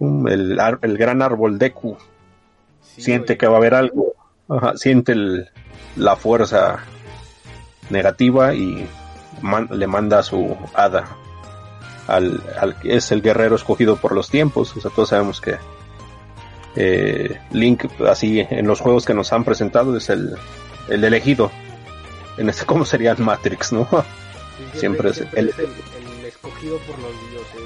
el, 0.01 0.59
el, 0.83 0.99
gran 0.99 1.21
árbol 1.21 1.59
Deku 1.59 1.97
siente 2.97 3.37
que 3.37 3.47
va 3.47 3.55
a 3.55 3.59
haber 3.59 3.75
algo, 3.75 4.15
siente 4.75 5.15
la 5.97 6.17
fuerza 6.17 6.81
negativa 7.91 8.55
y 8.55 8.87
le 9.71 9.87
manda 9.87 10.23
su 10.23 10.57
hada 10.75 11.17
al, 12.07 12.43
al 12.61 12.77
es 12.85 13.13
el 13.13 13.23
guerrero 13.23 13.57
escogido 13.57 13.97
por 13.97 14.13
los 14.13 14.31
tiempos, 14.31 14.77
o 14.77 14.81
sea, 14.81 14.91
todos 14.91 15.11
sabemos 15.11 15.41
que 15.41 15.57
eh, 16.75 17.41
Link 17.51 17.85
así 18.09 18.41
en 18.41 18.67
los 18.67 18.81
juegos 18.81 19.05
que 19.05 19.15
nos 19.15 19.33
han 19.33 19.45
presentado 19.45 19.97
es 19.97 20.09
el, 20.09 20.37
el 20.89 21.05
elegido 21.05 21.51
en 22.39 22.49
este 22.49 22.65
cómo 22.65 22.85
sería 22.85 23.15
Matrix, 23.15 23.73
¿no? 23.73 23.87
siempre, 24.75 25.11
es, 25.11 25.21
el, 25.35 25.51
escogido 26.27 26.79
por 26.79 26.99
los 26.99 27.13
dioses. 27.31 27.63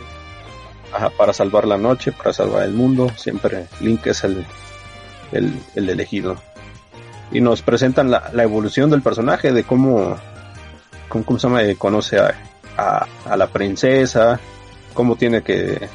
Ajá, 0.92 1.10
para 1.10 1.32
salvar 1.32 1.66
la 1.66 1.78
noche, 1.78 2.12
para 2.12 2.32
salvar 2.32 2.64
el 2.64 2.72
mundo, 2.72 3.10
siempre 3.16 3.66
Link 3.80 4.06
es 4.06 4.24
el, 4.24 4.44
el, 5.32 5.60
elegido. 5.74 6.36
Y 7.32 7.40
nos 7.40 7.62
presentan 7.62 8.10
la, 8.10 8.30
la, 8.32 8.44
evolución 8.44 8.90
del 8.90 9.02
personaje, 9.02 9.52
de 9.52 9.64
cómo, 9.64 10.16
cómo, 11.08 11.38
se 11.38 11.48
llama, 11.48 11.62
conoce 11.76 12.18
a, 12.18 12.34
a, 12.76 13.36
la 13.36 13.48
princesa, 13.48 14.38
cómo 14.94 15.16
tiene 15.16 15.42
que 15.42 15.88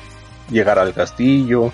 llegar 0.50 0.78
al 0.80 0.94
castillo, 0.94 1.72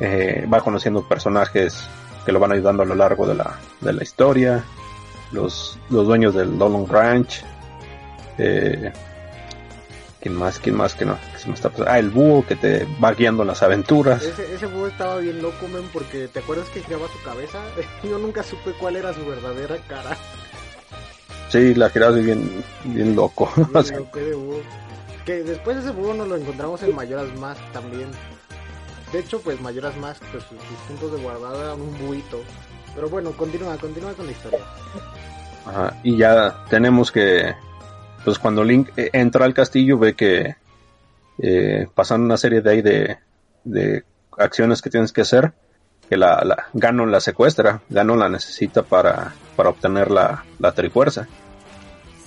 eh, 0.00 0.46
va 0.52 0.60
conociendo 0.60 1.06
personajes 1.06 1.88
que 2.24 2.32
lo 2.32 2.38
van 2.38 2.52
ayudando 2.52 2.82
a 2.82 2.86
lo 2.86 2.94
largo 2.94 3.26
de 3.26 3.34
la, 3.34 3.58
de 3.80 3.92
la 3.92 4.02
historia, 4.02 4.62
los, 5.32 5.78
los 5.90 6.06
dueños 6.06 6.34
del 6.34 6.58
Long 6.58 6.88
Ranch, 6.88 7.42
eh, 8.38 8.92
¿quién 10.20 10.34
más? 10.34 10.58
¿Quién 10.58 10.76
más 10.76 10.94
que 10.94 11.04
no? 11.04 11.18
se 11.36 11.48
me 11.48 11.54
está 11.54 11.70
Ah, 11.86 11.98
el 11.98 12.10
búho 12.10 12.44
que 12.46 12.56
te 12.56 12.86
va 13.02 13.12
guiando 13.12 13.44
las 13.44 13.62
aventuras. 13.62 14.22
Ese, 14.22 14.54
ese 14.54 14.66
búho 14.66 14.86
estaba 14.86 15.18
bien 15.18 15.42
loco, 15.42 15.68
men, 15.68 15.88
porque 15.92 16.28
¿te 16.28 16.40
acuerdas 16.40 16.68
que 16.68 16.82
giraba 16.82 17.06
su 17.08 17.22
cabeza? 17.22 17.60
Yo 18.02 18.18
nunca 18.18 18.42
supe 18.42 18.72
cuál 18.72 18.96
era 18.96 19.12
su 19.12 19.24
verdadera 19.24 19.76
cara. 19.88 20.16
Sí, 21.48 21.74
la 21.74 21.88
giraba 21.90 22.16
bien, 22.16 22.62
bien 22.84 23.14
loco. 23.16 23.50
Que 25.24 25.42
después 25.42 25.76
ese 25.76 25.90
búho 25.90 26.14
nos 26.14 26.26
lo 26.26 26.36
encontramos 26.36 26.82
en 26.82 26.96
Mayoras 26.96 27.28
Más 27.38 27.58
también. 27.74 28.08
De 29.12 29.18
hecho, 29.18 29.42
pues 29.42 29.60
Mayoras 29.60 29.94
Más, 29.98 30.18
pues 30.32 30.42
sus, 30.44 30.58
puntos 30.88 31.12
de 31.12 31.22
guardado 31.22 31.62
eran 31.62 31.78
un 31.82 31.98
buito. 31.98 32.40
Pero 32.94 33.10
bueno, 33.10 33.32
continúa, 33.32 33.76
continúa 33.76 34.14
con 34.14 34.24
la 34.24 34.32
historia. 34.32 34.60
Ajá, 35.66 35.94
y 36.02 36.16
ya 36.16 36.64
tenemos 36.70 37.12
que 37.12 37.54
pues 38.24 38.38
cuando 38.38 38.64
Link 38.64 38.90
eh, 38.96 39.10
entra 39.12 39.44
al 39.44 39.54
castillo 39.54 39.98
ve 39.98 40.14
que 40.14 40.56
eh, 41.38 41.86
pasan 41.94 42.22
una 42.22 42.36
serie 42.36 42.60
de 42.60 42.70
ahí 42.70 42.82
de, 42.82 44.04
acciones 44.36 44.82
que 44.82 44.90
tienes 44.90 45.12
que 45.12 45.22
hacer, 45.22 45.52
que 46.08 46.16
la, 46.16 46.42
la 46.44 46.68
Ganon 46.72 47.10
la 47.10 47.20
secuestra, 47.20 47.82
Ganon 47.88 48.18
la 48.18 48.28
necesita 48.28 48.82
para, 48.82 49.34
para 49.56 49.70
obtener 49.70 50.10
la, 50.10 50.44
la 50.58 50.72
trifuerza. 50.72 51.26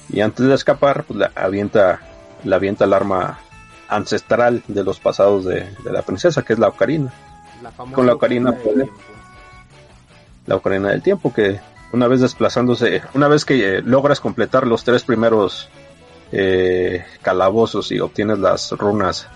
Y 0.09 0.21
antes 0.21 0.45
de 0.45 0.53
escapar, 0.53 1.05
pues 1.05 1.19
la 1.19 1.31
avienta, 1.35 2.01
la 2.43 2.57
avienta 2.57 2.85
el 2.85 2.93
arma 2.93 3.39
ancestral 3.87 4.63
de 4.67 4.83
los 4.83 4.99
pasados 4.99 5.45
de, 5.45 5.69
la 5.83 6.01
princesa, 6.01 6.41
que 6.41 6.53
es 6.53 6.59
la 6.59 6.69
ocarina. 6.69 7.13
Con 7.93 8.07
la 8.07 8.13
ocarina 8.13 8.55
la 10.47 10.55
ocarina 10.55 10.89
del 10.89 11.01
tiempo, 11.01 11.31
que 11.31 11.59
una 11.93 12.07
vez 12.07 12.21
desplazándose, 12.21 13.01
una 13.13 13.27
vez 13.27 13.45
que 13.45 13.77
eh, 13.77 13.81
logras 13.81 14.19
completar 14.19 14.65
los 14.65 14.83
tres 14.83 15.03
primeros 15.03 15.69
eh, 16.31 17.05
calabozos 17.21 17.91
y 17.91 17.99
obtienes 17.99 18.39
las 18.39 18.71
runas, 18.71 19.27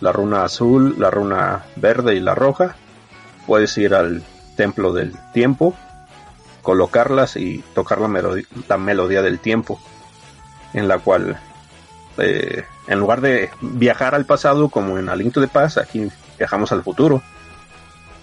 la 0.00 0.12
runa 0.12 0.44
azul, 0.44 0.96
la 0.98 1.10
runa 1.10 1.64
verde 1.76 2.14
y 2.14 2.20
la 2.20 2.34
roja, 2.34 2.76
puedes 3.46 3.76
ir 3.78 3.94
al 3.94 4.22
templo 4.56 4.92
del 4.92 5.14
tiempo, 5.32 5.74
colocarlas 6.62 7.36
y 7.36 7.64
tocar 7.74 8.00
la, 8.00 8.08
melodía 8.78 9.22
del 9.22 9.38
tiempo, 9.38 9.80
en 10.74 10.88
la 10.88 10.98
cual, 10.98 11.38
eh, 12.18 12.64
en 12.88 12.98
lugar 12.98 13.20
de 13.20 13.50
viajar 13.60 14.14
al 14.14 14.26
pasado 14.26 14.68
como 14.68 14.98
en 14.98 15.08
Aliento 15.08 15.40
de 15.40 15.48
Paz, 15.48 15.78
aquí 15.78 16.10
viajamos 16.36 16.72
al 16.72 16.82
futuro 16.82 17.22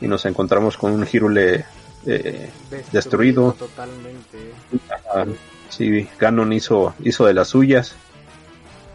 y 0.01 0.07
nos 0.07 0.25
encontramos 0.25 0.77
con 0.77 0.91
un 0.91 1.07
Hirule 1.09 1.65
eh, 2.05 2.49
destruido. 2.91 3.53
Totalmente. 3.53 4.37
Sí, 5.69 6.07
Ganon 6.19 6.53
hizo, 6.53 6.93
hizo 7.03 7.25
de 7.25 7.33
las 7.33 7.49
suyas. 7.49 7.95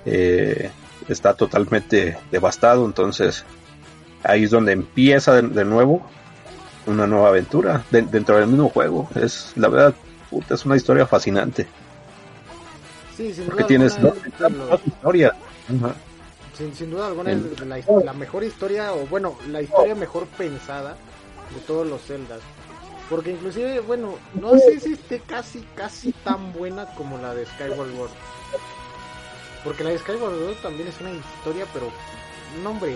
Eh, 0.06 0.70
está 1.08 1.34
totalmente 1.34 2.16
devastado, 2.30 2.86
entonces 2.86 3.44
ahí 4.22 4.44
es 4.44 4.50
donde 4.50 4.72
empieza 4.72 5.42
de, 5.42 5.64
nuevo 5.64 6.06
una 6.86 7.06
nueva 7.06 7.28
aventura 7.28 7.84
dentro 7.90 8.36
del 8.36 8.46
mismo 8.46 8.68
juego. 8.68 9.08
Es 9.14 9.52
la 9.56 9.68
verdad, 9.68 9.94
puta, 10.30 10.54
es 10.54 10.64
una 10.64 10.76
historia 10.76 11.06
fascinante. 11.06 11.66
Sí, 13.16 13.34
sin 13.34 13.46
Porque 13.46 13.64
tienes 13.64 14.00
dos, 14.00 14.14
historias. 14.86 15.32
Sin, 16.56 16.90
duda 16.90 17.08
alguna 17.08 17.32
es 17.32 17.60
la, 17.60 17.78
la, 18.04 18.12
mejor 18.12 18.44
historia, 18.44 18.92
o 18.92 19.06
bueno, 19.06 19.36
la 19.48 19.62
historia 19.62 19.94
mejor 19.94 20.26
pensada 20.26 20.96
de 21.54 21.60
todos 21.66 21.86
los 21.86 22.02
Zeldas. 22.02 22.40
Porque 23.10 23.32
inclusive, 23.32 23.80
bueno, 23.80 24.14
no 24.34 24.56
sé 24.56 24.78
si 24.78 24.92
esté 24.92 25.18
casi, 25.18 25.66
casi 25.74 26.12
tan 26.24 26.52
buena 26.52 26.86
como 26.94 27.18
la 27.18 27.34
de 27.34 27.44
Skyward 27.44 27.92
World. 27.98 28.14
Porque 29.64 29.82
la 29.82 29.90
de 29.90 29.98
Skyward 29.98 30.32
World 30.32 30.62
también 30.62 30.88
es 30.88 31.00
una 31.00 31.10
historia, 31.10 31.66
pero, 31.74 31.90
no 32.62 32.70
hombre, 32.70 32.94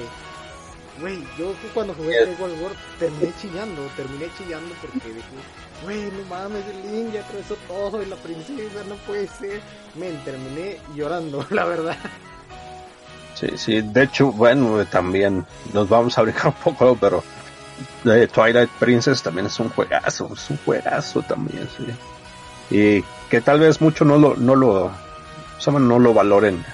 güey, 1.00 1.18
yo 1.36 1.52
cuando 1.74 1.94
jugué 1.94 2.32
Skyward 2.32 2.62
World 2.62 2.76
terminé 3.00 3.32
chillando, 3.42 3.82
terminé 3.96 4.28
chillando 4.38 4.72
porque 4.80 5.08
dije, 5.08 5.28
güey, 5.82 6.04
no 6.12 6.24
mames, 6.30 6.64
el 6.66 6.92
Link 6.92 7.12
ya 7.12 7.20
atravesó 7.20 7.56
todo 7.66 8.00
y 8.00 8.06
la 8.06 8.16
princesa 8.16 8.84
no 8.88 8.94
puede 9.06 9.26
ser. 9.26 9.60
Men, 9.96 10.16
terminé 10.24 10.78
llorando, 10.94 11.44
la 11.50 11.64
verdad. 11.64 11.96
Sí, 13.34 13.48
sí, 13.56 13.80
de 13.80 14.04
hecho, 14.04 14.30
bueno, 14.30 14.84
también 14.86 15.44
nos 15.72 15.88
vamos 15.88 16.16
a 16.16 16.22
brincar 16.22 16.46
un 16.64 16.72
poco, 16.72 16.96
pero 17.00 17.24
Twilight 18.02 18.70
Princess 18.78 19.22
también 19.22 19.46
es 19.46 19.58
un 19.58 19.68
juegazo, 19.70 20.30
es 20.32 20.50
un 20.50 20.58
juegazo 20.64 21.22
también, 21.22 21.68
sí. 21.76 21.86
Y 22.70 23.04
que 23.30 23.40
tal 23.40 23.60
vez 23.60 23.80
mucho 23.80 24.04
no 24.04 24.18
lo, 24.18 24.36
no 24.36 24.54
lo, 24.54 24.90
no 25.66 25.98
lo 25.98 26.14
valoren 26.14 26.64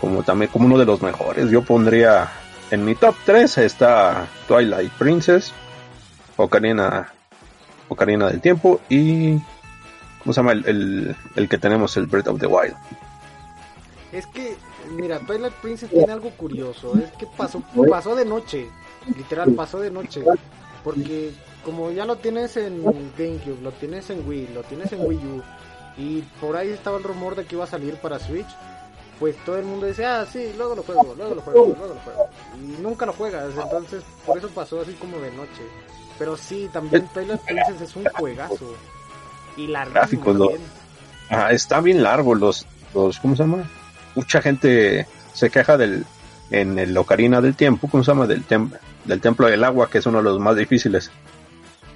como 0.00 0.22
también 0.22 0.50
como 0.50 0.66
uno 0.66 0.78
de 0.78 0.84
los 0.84 1.02
mejores. 1.02 1.50
Yo 1.50 1.62
pondría 1.62 2.30
en 2.70 2.84
mi 2.84 2.94
top 2.94 3.14
3 3.24 3.58
está 3.58 4.26
Twilight 4.48 4.92
Princess, 4.92 5.52
Ocarina, 6.36 7.12
Ocarina 7.88 8.28
del 8.28 8.40
Tiempo 8.40 8.80
y 8.88 9.38
¿cómo 10.20 10.32
se 10.32 10.40
llama 10.40 10.52
el, 10.52 11.16
el, 11.36 11.48
que 11.48 11.58
tenemos 11.58 11.96
el 11.96 12.06
Breath 12.06 12.28
of 12.28 12.40
the 12.40 12.46
Wild? 12.46 12.74
Es 14.12 14.26
que 14.26 14.56
mira, 14.90 15.18
Twilight 15.20 15.54
Princess 15.54 15.90
tiene 15.90 16.12
algo 16.12 16.30
curioso, 16.30 16.94
es 16.98 17.10
que 17.12 17.26
pasó 17.36 17.62
pasó 17.88 18.14
de 18.14 18.24
noche 18.24 18.68
literal 19.14 19.52
pasó 19.52 19.80
de 19.80 19.90
noche. 19.90 20.22
Porque 20.82 21.32
como 21.64 21.90
ya 21.90 22.04
lo 22.04 22.16
tienes 22.16 22.56
en 22.56 22.84
GameCube, 23.18 23.60
lo 23.62 23.72
tienes 23.72 24.08
en 24.10 24.26
Wii, 24.26 24.50
lo 24.54 24.62
tienes 24.62 24.92
en 24.92 25.04
Wii 25.04 25.18
U, 25.18 25.42
y 25.98 26.22
por 26.40 26.56
ahí 26.56 26.68
estaba 26.70 26.98
el 26.98 27.04
rumor 27.04 27.34
de 27.34 27.44
que 27.44 27.56
iba 27.56 27.64
a 27.64 27.68
salir 27.68 27.96
para 27.96 28.18
Switch, 28.18 28.46
pues 29.18 29.36
todo 29.44 29.58
el 29.58 29.64
mundo 29.64 29.86
dice, 29.86 30.04
ah, 30.04 30.26
sí, 30.30 30.52
luego 30.56 30.76
lo 30.76 30.82
juego, 30.82 31.14
luego 31.16 31.34
lo 31.34 31.40
juego, 31.40 31.66
luego 31.66 31.94
lo 31.94 32.00
juego. 32.00 32.28
Y 32.56 32.82
nunca 32.82 33.06
lo 33.06 33.12
juegas, 33.12 33.52
entonces 33.56 34.04
por 34.24 34.38
eso 34.38 34.48
pasó 34.50 34.80
así 34.80 34.92
como 34.92 35.18
de 35.18 35.30
noche. 35.32 35.62
Pero 36.18 36.36
sí, 36.36 36.68
también 36.72 37.08
Twilight 37.12 37.40
Princess 37.40 37.80
es 37.80 37.96
un 37.96 38.04
juegazo. 38.04 38.74
Y 39.56 39.66
largo 39.66 40.34
¿no? 40.34 40.48
Ah, 41.30 41.50
está 41.50 41.80
bien 41.80 42.02
largo 42.02 42.34
los, 42.34 42.66
los, 42.94 43.18
¿cómo 43.18 43.34
se 43.34 43.42
llama? 43.42 43.68
Mucha 44.14 44.40
gente 44.42 45.06
se 45.32 45.50
queja 45.50 45.76
del, 45.76 46.04
en 46.50 46.78
el 46.78 46.96
Ocarina 46.96 47.40
del 47.40 47.56
Tiempo, 47.56 47.88
¿cómo 47.90 48.04
se 48.04 48.10
llama? 48.10 48.26
Del, 48.26 48.44
del 49.06 49.20
Templo 49.20 49.46
del 49.46 49.64
Agua, 49.64 49.88
que 49.90 49.98
es 49.98 50.06
uno 50.06 50.18
de 50.18 50.24
los 50.24 50.38
más 50.38 50.56
difíciles. 50.56 51.10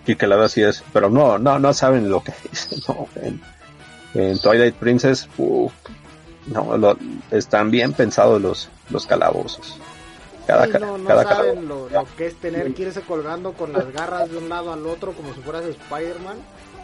Y 0.06 0.16
que 0.16 0.26
la 0.26 0.36
verdad 0.36 0.50
sí 0.50 0.62
es, 0.62 0.82
pero 0.92 1.10
no, 1.10 1.38
no, 1.38 1.58
no 1.58 1.72
saben 1.74 2.08
lo 2.08 2.22
que 2.22 2.32
es. 2.52 2.68
en, 4.14 4.38
Twilight 4.38 4.74
Princess, 4.74 5.28
No, 6.46 6.76
lo, 6.76 6.96
están 7.30 7.70
bien 7.70 7.92
pensados 7.92 8.40
los, 8.40 8.68
los 8.90 9.06
calabozos. 9.06 9.78
Cada, 10.46 10.66
no, 10.66 10.98
no 10.98 11.22
saben 11.22 11.68
lo, 11.68 11.88
que 12.16 12.26
es 12.26 12.34
tener 12.36 12.74
que 12.74 12.82
irse 12.82 13.02
colgando 13.02 13.52
con 13.52 13.72
las 13.72 13.92
garras 13.92 14.30
de 14.30 14.38
un 14.38 14.48
lado 14.48 14.72
al 14.72 14.84
otro 14.86 15.12
como 15.12 15.32
si 15.32 15.40
fueras 15.42 15.64
Spider-Man 15.64 16.38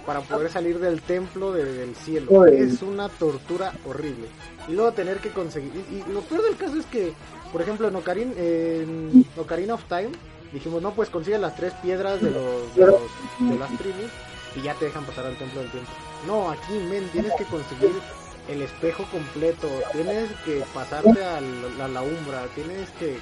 para 0.07 0.21
poder 0.21 0.51
salir 0.51 0.79
del 0.79 1.03
templo 1.03 1.53
del 1.53 1.95
cielo. 1.97 2.47
Es 2.47 2.81
una 2.81 3.09
tortura 3.09 3.73
horrible. 3.85 4.29
Y 4.69 4.73
luego 4.73 4.93
tener 4.93 5.19
que 5.19 5.31
conseguir... 5.31 5.73
Y, 5.91 6.11
lo 6.11 6.21
peor 6.21 6.45
del 6.45 6.57
caso 6.57 6.79
es 6.79 6.87
que, 6.87 7.13
por 7.57 7.63
ejemplo, 7.63 7.89
en 7.89 7.97
Ocarina, 7.97 8.33
en 8.37 9.27
Ocarina 9.35 9.73
of 9.73 9.85
Time, 9.85 10.11
dijimos, 10.53 10.83
no, 10.83 10.91
pues 10.91 11.09
consigue 11.09 11.39
las 11.39 11.57
tres 11.57 11.73
piedras 11.83 12.21
de, 12.21 12.31
los, 12.31 12.75
de, 12.75 12.85
de 12.85 13.59
las 13.59 13.79
tribus 13.79 14.11
y 14.55 14.61
ya 14.61 14.75
te 14.75 14.85
dejan 14.85 15.07
pasar 15.07 15.25
al 15.25 15.39
templo 15.39 15.63
del 15.63 15.71
tiempo. 15.71 15.91
No, 16.27 16.51
aquí, 16.51 16.75
men, 16.91 17.09
tienes 17.13 17.33
que 17.39 17.45
conseguir 17.45 17.95
el 18.51 18.61
espejo 18.61 19.05
completo, 19.05 19.71
tienes 19.93 20.31
que 20.45 20.65
pasarte 20.75 21.25
a 21.25 21.41
la, 21.41 22.03
umbra, 22.03 22.45
tienes 22.55 22.91
que, 22.99 23.19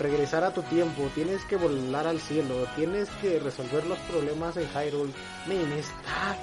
regresar 0.00 0.44
a 0.44 0.52
tu 0.52 0.60
tiempo, 0.60 1.08
tienes 1.14 1.42
que 1.46 1.56
volar 1.56 2.06
al 2.06 2.20
cielo, 2.20 2.66
tienes 2.76 3.08
que 3.22 3.38
resolver 3.38 3.86
los 3.86 3.98
problemas 4.00 4.58
en 4.58 4.68
Hyrule. 4.68 5.14
Men, 5.46 5.72
está 5.72 6.36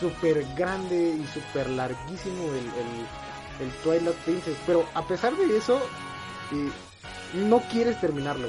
súper 0.00 0.46
grande 0.56 1.18
y 1.20 1.26
súper 1.26 1.68
larguísimo 1.68 2.44
el, 2.54 3.66
el, 3.66 3.70
Twilight 3.82 4.16
Princess, 4.24 4.56
pero 4.66 4.86
a 4.94 5.06
pesar 5.06 5.36
de 5.36 5.58
eso, 5.58 5.78
eh, 6.52 6.70
no 7.34 7.60
quieres 7.70 8.00
terminarlo. 8.00 8.48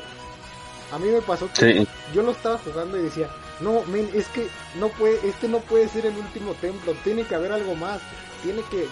A 0.92 1.00
mí 1.00 1.08
me 1.08 1.22
pasó 1.22 1.50
que 1.52 1.88
yo 2.14 2.22
lo 2.22 2.32
estaba 2.32 2.58
jugando 2.60 2.98
y 2.98 3.04
decía, 3.04 3.30
no, 3.60 3.82
men, 3.86 4.10
es 4.14 4.28
que 4.28 4.48
no 4.80 4.90
puede, 4.90 5.28
este 5.28 5.48
no 5.48 5.60
puede 5.60 5.88
ser 5.90 6.06
el 6.06 6.16
último 6.16 6.54
templo, 6.54 6.94
tiene 7.04 7.24
que 7.24 7.36
haber 7.36 7.52
algo 7.52 7.76
más 7.76 8.02
tiene 8.46 8.62
que, 8.70 8.88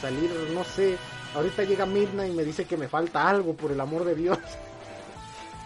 salir, 0.00 0.30
no 0.54 0.64
sé, 0.64 0.96
ahorita 1.34 1.64
llega 1.64 1.84
Midna 1.84 2.26
y 2.26 2.32
me 2.32 2.44
dice 2.44 2.64
que 2.64 2.78
me 2.78 2.88
falta 2.88 3.28
algo, 3.28 3.54
por 3.54 3.70
el 3.70 3.80
amor 3.80 4.04
de 4.04 4.14
Dios. 4.14 4.38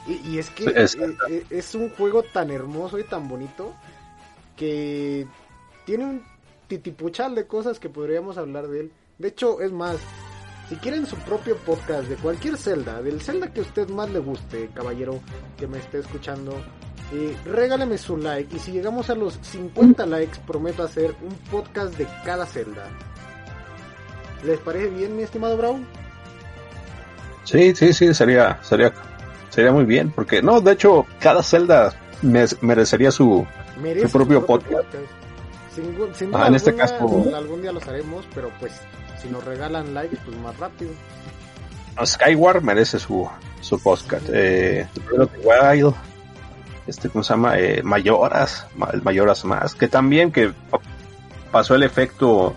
Y, 0.06 0.38
es 0.38 0.48
que 0.50 0.64
e, 0.64 0.86
e, 1.28 1.44
es, 1.50 1.74
un 1.74 1.90
juego 1.90 2.22
tan 2.22 2.50
hermoso 2.50 2.98
y 2.98 3.04
tan 3.04 3.28
bonito 3.28 3.74
que 4.56 5.26
tiene 5.84 6.04
un 6.06 6.24
titipuchal 6.66 7.34
de 7.34 7.46
cosas 7.46 7.78
que 7.78 7.90
podríamos 7.90 8.38
hablar 8.38 8.66
de 8.68 8.80
él. 8.80 8.92
De 9.18 9.28
hecho, 9.28 9.60
es 9.60 9.70
más, 9.70 9.98
si 10.70 10.76
quieren 10.76 11.04
su 11.04 11.16
propio 11.16 11.56
podcast 11.56 12.04
de 12.04 12.14
cualquier 12.14 12.56
Zelda, 12.56 13.02
del 13.02 13.20
Zelda 13.20 13.52
que 13.52 13.58
a 13.58 13.64
usted 13.64 13.88
más 13.88 14.08
le 14.08 14.20
guste, 14.20 14.70
caballero 14.72 15.18
que 15.58 15.66
me 15.66 15.78
esté 15.78 15.98
escuchando, 15.98 16.52
eh, 17.12 17.36
regáleme 17.44 17.98
su 17.98 18.16
like 18.16 18.54
y 18.54 18.60
si 18.60 18.70
llegamos 18.70 19.10
a 19.10 19.16
los 19.16 19.36
50 19.42 20.06
likes 20.06 20.38
prometo 20.46 20.84
hacer 20.84 21.12
un 21.22 21.34
podcast 21.50 21.98
de 21.98 22.06
cada 22.24 22.46
Zelda. 22.46 22.84
¿Les 24.44 24.60
parece 24.60 24.90
bien, 24.90 25.16
mi 25.16 25.24
estimado 25.24 25.56
Brown? 25.56 25.84
Sí, 27.42 27.74
sí, 27.74 27.92
sí, 27.92 28.14
sería, 28.14 28.62
sería, 28.62 28.92
sería 29.48 29.72
muy 29.72 29.84
bien, 29.84 30.12
porque 30.12 30.40
no, 30.40 30.60
de 30.60 30.70
hecho, 30.70 31.04
cada 31.18 31.42
celda 31.42 31.92
merecería 32.22 33.10
su, 33.10 33.44
propio, 34.12 34.46
podcast. 34.46 34.86
Sin, 35.74 36.32
ah, 36.32 36.46
en 36.46 36.54
este 36.54 36.76
caso, 36.76 37.26
algún 37.34 37.60
día 37.60 37.72
los 37.72 37.88
haremos, 37.88 38.24
pero 38.32 38.52
pues 38.60 38.80
si 39.20 39.28
nos 39.28 39.44
regalan 39.44 39.94
likes, 39.94 40.18
pues 40.24 40.36
más 40.38 40.56
rápido. 40.58 40.92
Skyward 42.04 42.62
merece 42.62 42.98
su, 42.98 43.28
su 43.60 43.78
podcast. 43.80 44.26
Eh, 44.32 44.86
Wild, 45.12 45.94
este, 46.86 47.08
¿cómo 47.08 47.22
se 47.22 47.34
llama? 47.34 47.58
Eh, 47.58 47.82
Mayoras, 47.82 48.66
Mayoras 49.02 49.44
más, 49.44 49.74
que 49.74 49.88
también 49.88 50.32
que 50.32 50.52
pasó 51.50 51.74
el 51.74 51.82
efecto 51.82 52.54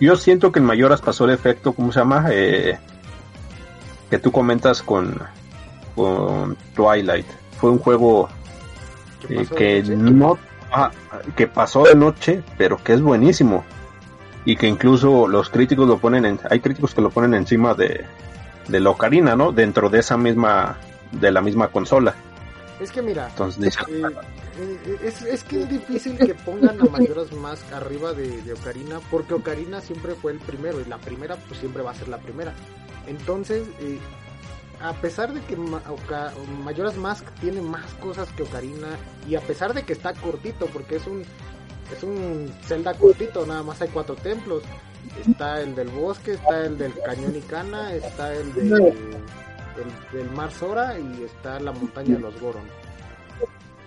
yo 0.00 0.16
siento 0.16 0.52
que 0.52 0.58
el 0.58 0.64
Mayoras 0.64 1.00
pasó 1.00 1.24
el 1.24 1.30
efecto, 1.30 1.72
¿cómo 1.72 1.92
se 1.92 2.00
llama? 2.00 2.26
Eh, 2.30 2.78
que 4.10 4.18
tú 4.18 4.32
comentas 4.32 4.82
con, 4.82 5.18
con 5.94 6.56
Twilight. 6.74 7.26
Fue 7.58 7.70
un 7.70 7.78
juego 7.78 8.28
eh, 9.28 9.46
que 9.56 9.82
no 9.82 10.38
ah, 10.72 10.90
que 11.36 11.46
pasó 11.46 11.84
de 11.84 11.94
noche, 11.94 12.42
pero 12.58 12.76
que 12.82 12.94
es 12.94 13.00
buenísimo 13.00 13.64
y 14.44 14.56
que 14.56 14.66
incluso 14.66 15.26
los 15.26 15.50
críticos 15.50 15.86
lo 15.88 15.98
ponen 15.98 16.24
en, 16.24 16.40
hay 16.50 16.60
críticos 16.60 16.94
que 16.94 17.00
lo 17.00 17.10
ponen 17.10 17.34
encima 17.34 17.74
de 17.74 18.04
de 18.68 18.80
la 18.80 18.90
Ocarina, 18.90 19.36
¿no? 19.36 19.52
Dentro 19.52 19.90
de 19.90 20.00
esa 20.00 20.16
misma 20.16 20.76
de 21.12 21.30
la 21.30 21.40
misma 21.40 21.68
consola. 21.68 22.14
Es 22.80 22.90
que 22.90 23.02
mira, 23.02 23.28
Entonces, 23.28 23.76
eh, 23.88 24.02
eh, 24.58 24.98
es, 25.04 25.22
es, 25.22 25.44
que 25.44 25.62
es 25.62 25.68
difícil 25.68 26.18
que 26.18 26.34
pongan 26.34 26.80
a 26.80 26.84
Majora's 26.84 27.32
Mask 27.32 27.72
arriba 27.72 28.12
de, 28.12 28.52
Ocarina, 28.52 28.98
porque 29.10 29.34
Ocarina 29.34 29.80
siempre 29.80 30.14
fue 30.14 30.32
el 30.32 30.38
primero 30.38 30.80
y 30.80 30.84
la 30.86 30.98
primera 30.98 31.36
pues 31.36 31.60
siempre 31.60 31.82
va 31.82 31.92
a 31.92 31.94
ser 31.94 32.08
la 32.08 32.18
primera. 32.18 32.52
Entonces, 33.06 33.68
eh, 33.80 33.98
a 34.82 34.92
pesar 34.94 35.32
de 35.32 35.40
que 35.42 35.56
Majora's 35.56 36.96
Mask 36.96 37.24
tiene 37.40 37.62
más 37.62 37.92
cosas 37.94 38.28
que 38.32 38.42
Ocarina 38.42 38.88
y 39.28 39.36
a 39.36 39.40
pesar 39.40 39.72
de 39.72 39.84
que 39.84 39.92
está 39.92 40.12
cortito, 40.12 40.66
porque 40.66 40.96
es 40.96 41.06
un 41.06 41.24
es 41.92 42.02
un 42.02 42.52
Zelda 42.62 42.94
cortito, 42.94 43.46
nada 43.46 43.62
más 43.62 43.80
hay 43.82 43.88
cuatro 43.88 44.14
templos. 44.16 44.62
Está 45.20 45.60
el 45.60 45.74
del 45.74 45.88
bosque, 45.88 46.32
está 46.32 46.64
el 46.64 46.78
del 46.78 46.92
cañón 47.04 47.36
Icana, 47.36 47.92
está 47.94 48.34
el 48.34 48.54
del 48.54 48.72
el, 50.14 50.30
mar 50.30 50.50
Sora 50.50 50.98
y 50.98 51.24
está 51.24 51.60
la 51.60 51.72
montaña 51.72 52.14
de 52.14 52.20
los 52.20 52.40
Goron. 52.40 52.64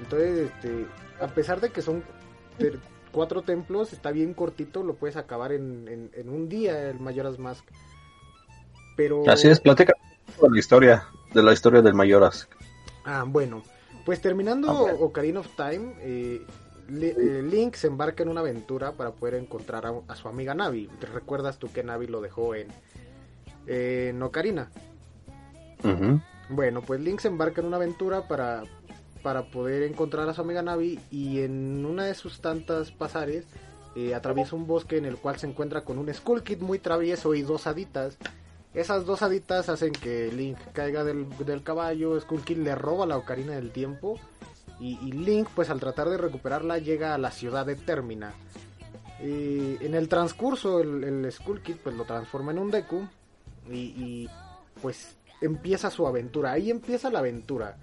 Entonces, 0.01 0.49
este, 0.49 0.85
a 1.19 1.27
pesar 1.27 1.59
de 1.59 1.69
que 1.69 1.81
son 1.81 2.03
cuatro 3.11 3.41
templos, 3.41 3.93
está 3.93 4.11
bien 4.11 4.33
cortito, 4.33 4.83
lo 4.83 4.95
puedes 4.95 5.17
acabar 5.17 5.51
en, 5.51 6.11
en, 6.13 6.29
un 6.29 6.49
día 6.49 6.89
el 6.89 6.99
Mayoras 6.99 7.39
Mask. 7.39 7.65
Pero... 8.95 9.27
Así 9.29 9.47
es, 9.47 9.59
platica 9.59 9.93
la 10.41 10.59
historia, 10.59 11.07
de 11.33 11.43
la 11.43 11.53
historia 11.53 11.81
del 11.81 11.93
Mayoras. 11.93 12.47
Ah, 13.05 13.23
bueno, 13.25 13.63
pues 14.05 14.21
terminando 14.21 14.71
Ocarina 14.99 15.39
of 15.39 15.47
Time, 15.55 15.95
eh, 15.99 16.45
Link 16.89 17.75
se 17.75 17.87
embarca 17.87 18.23
en 18.23 18.29
una 18.29 18.41
aventura 18.41 18.93
para 18.93 19.11
poder 19.11 19.35
encontrar 19.35 19.85
a, 19.85 20.15
su 20.15 20.27
amiga 20.27 20.53
Navi. 20.53 20.87
¿Te 20.99 21.07
recuerdas 21.07 21.57
tú 21.57 21.71
que 21.71 21.83
Navi 21.83 22.07
lo 22.07 22.21
dejó 22.21 22.55
en, 22.55 22.67
en 23.67 24.21
Ocarina? 24.21 24.69
Bueno, 26.49 26.81
pues 26.81 27.01
Link 27.01 27.19
se 27.19 27.27
embarca 27.27 27.61
en 27.61 27.67
una 27.67 27.77
aventura 27.77 28.27
para, 28.27 28.63
para 29.21 29.43
poder 29.51 29.83
encontrar 29.83 30.29
a 30.29 30.33
su 30.33 30.41
amiga 30.41 30.61
Navi 30.61 30.99
y 31.11 31.41
en 31.41 31.85
una 31.85 32.05
de 32.05 32.15
sus 32.15 32.39
tantas 32.39 32.91
pasares 32.91 33.45
eh, 33.95 34.15
atraviesa 34.15 34.55
un 34.55 34.67
bosque 34.67 34.97
en 34.97 35.05
el 35.05 35.17
cual 35.17 35.37
se 35.37 35.47
encuentra 35.47 35.81
con 35.81 35.97
un 35.97 36.13
Skull 36.13 36.43
Kid 36.43 36.59
muy 36.61 36.79
travieso 36.79 37.33
y 37.33 37.41
dos 37.41 37.67
haditas. 37.67 38.17
Esas 38.73 39.05
dos 39.05 39.23
haditas 39.23 39.69
hacen 39.69 39.91
que 39.91 40.31
Link 40.31 40.57
caiga 40.71 41.03
del, 41.03 41.27
caballo, 41.63 42.19
Skull 42.19 42.43
Kid 42.43 42.57
le 42.57 42.75
roba 42.75 43.05
la 43.05 43.17
ocarina 43.17 43.53
del 43.53 43.71
tiempo 43.71 44.19
y, 44.79 45.11
Link 45.11 45.49
pues 45.55 45.69
al 45.69 45.79
tratar 45.79 46.09
de 46.09 46.17
recuperarla 46.17 46.77
llega 46.77 47.13
a 47.13 47.17
la 47.17 47.31
ciudad 47.31 47.65
de 47.65 47.75
Termina. 47.75 48.33
Y 49.23 49.83
en 49.83 49.95
el 49.95 50.07
transcurso 50.07 50.79
el, 50.79 51.03
el 51.03 51.31
Skull 51.31 51.61
Kid 51.61 51.77
pues 51.83 51.95
lo 51.95 52.03
transforma 52.03 52.51
en 52.51 52.59
un 52.59 52.69
Deku 52.69 53.07
y, 53.69 53.77
y 53.77 54.29
pues 54.81 55.17
empieza 55.41 55.89
su 55.89 56.05
aventura. 56.07 56.51
Ahí 56.51 56.69
empieza 56.69 57.09
la 57.09 57.19
aventura. 57.19 57.77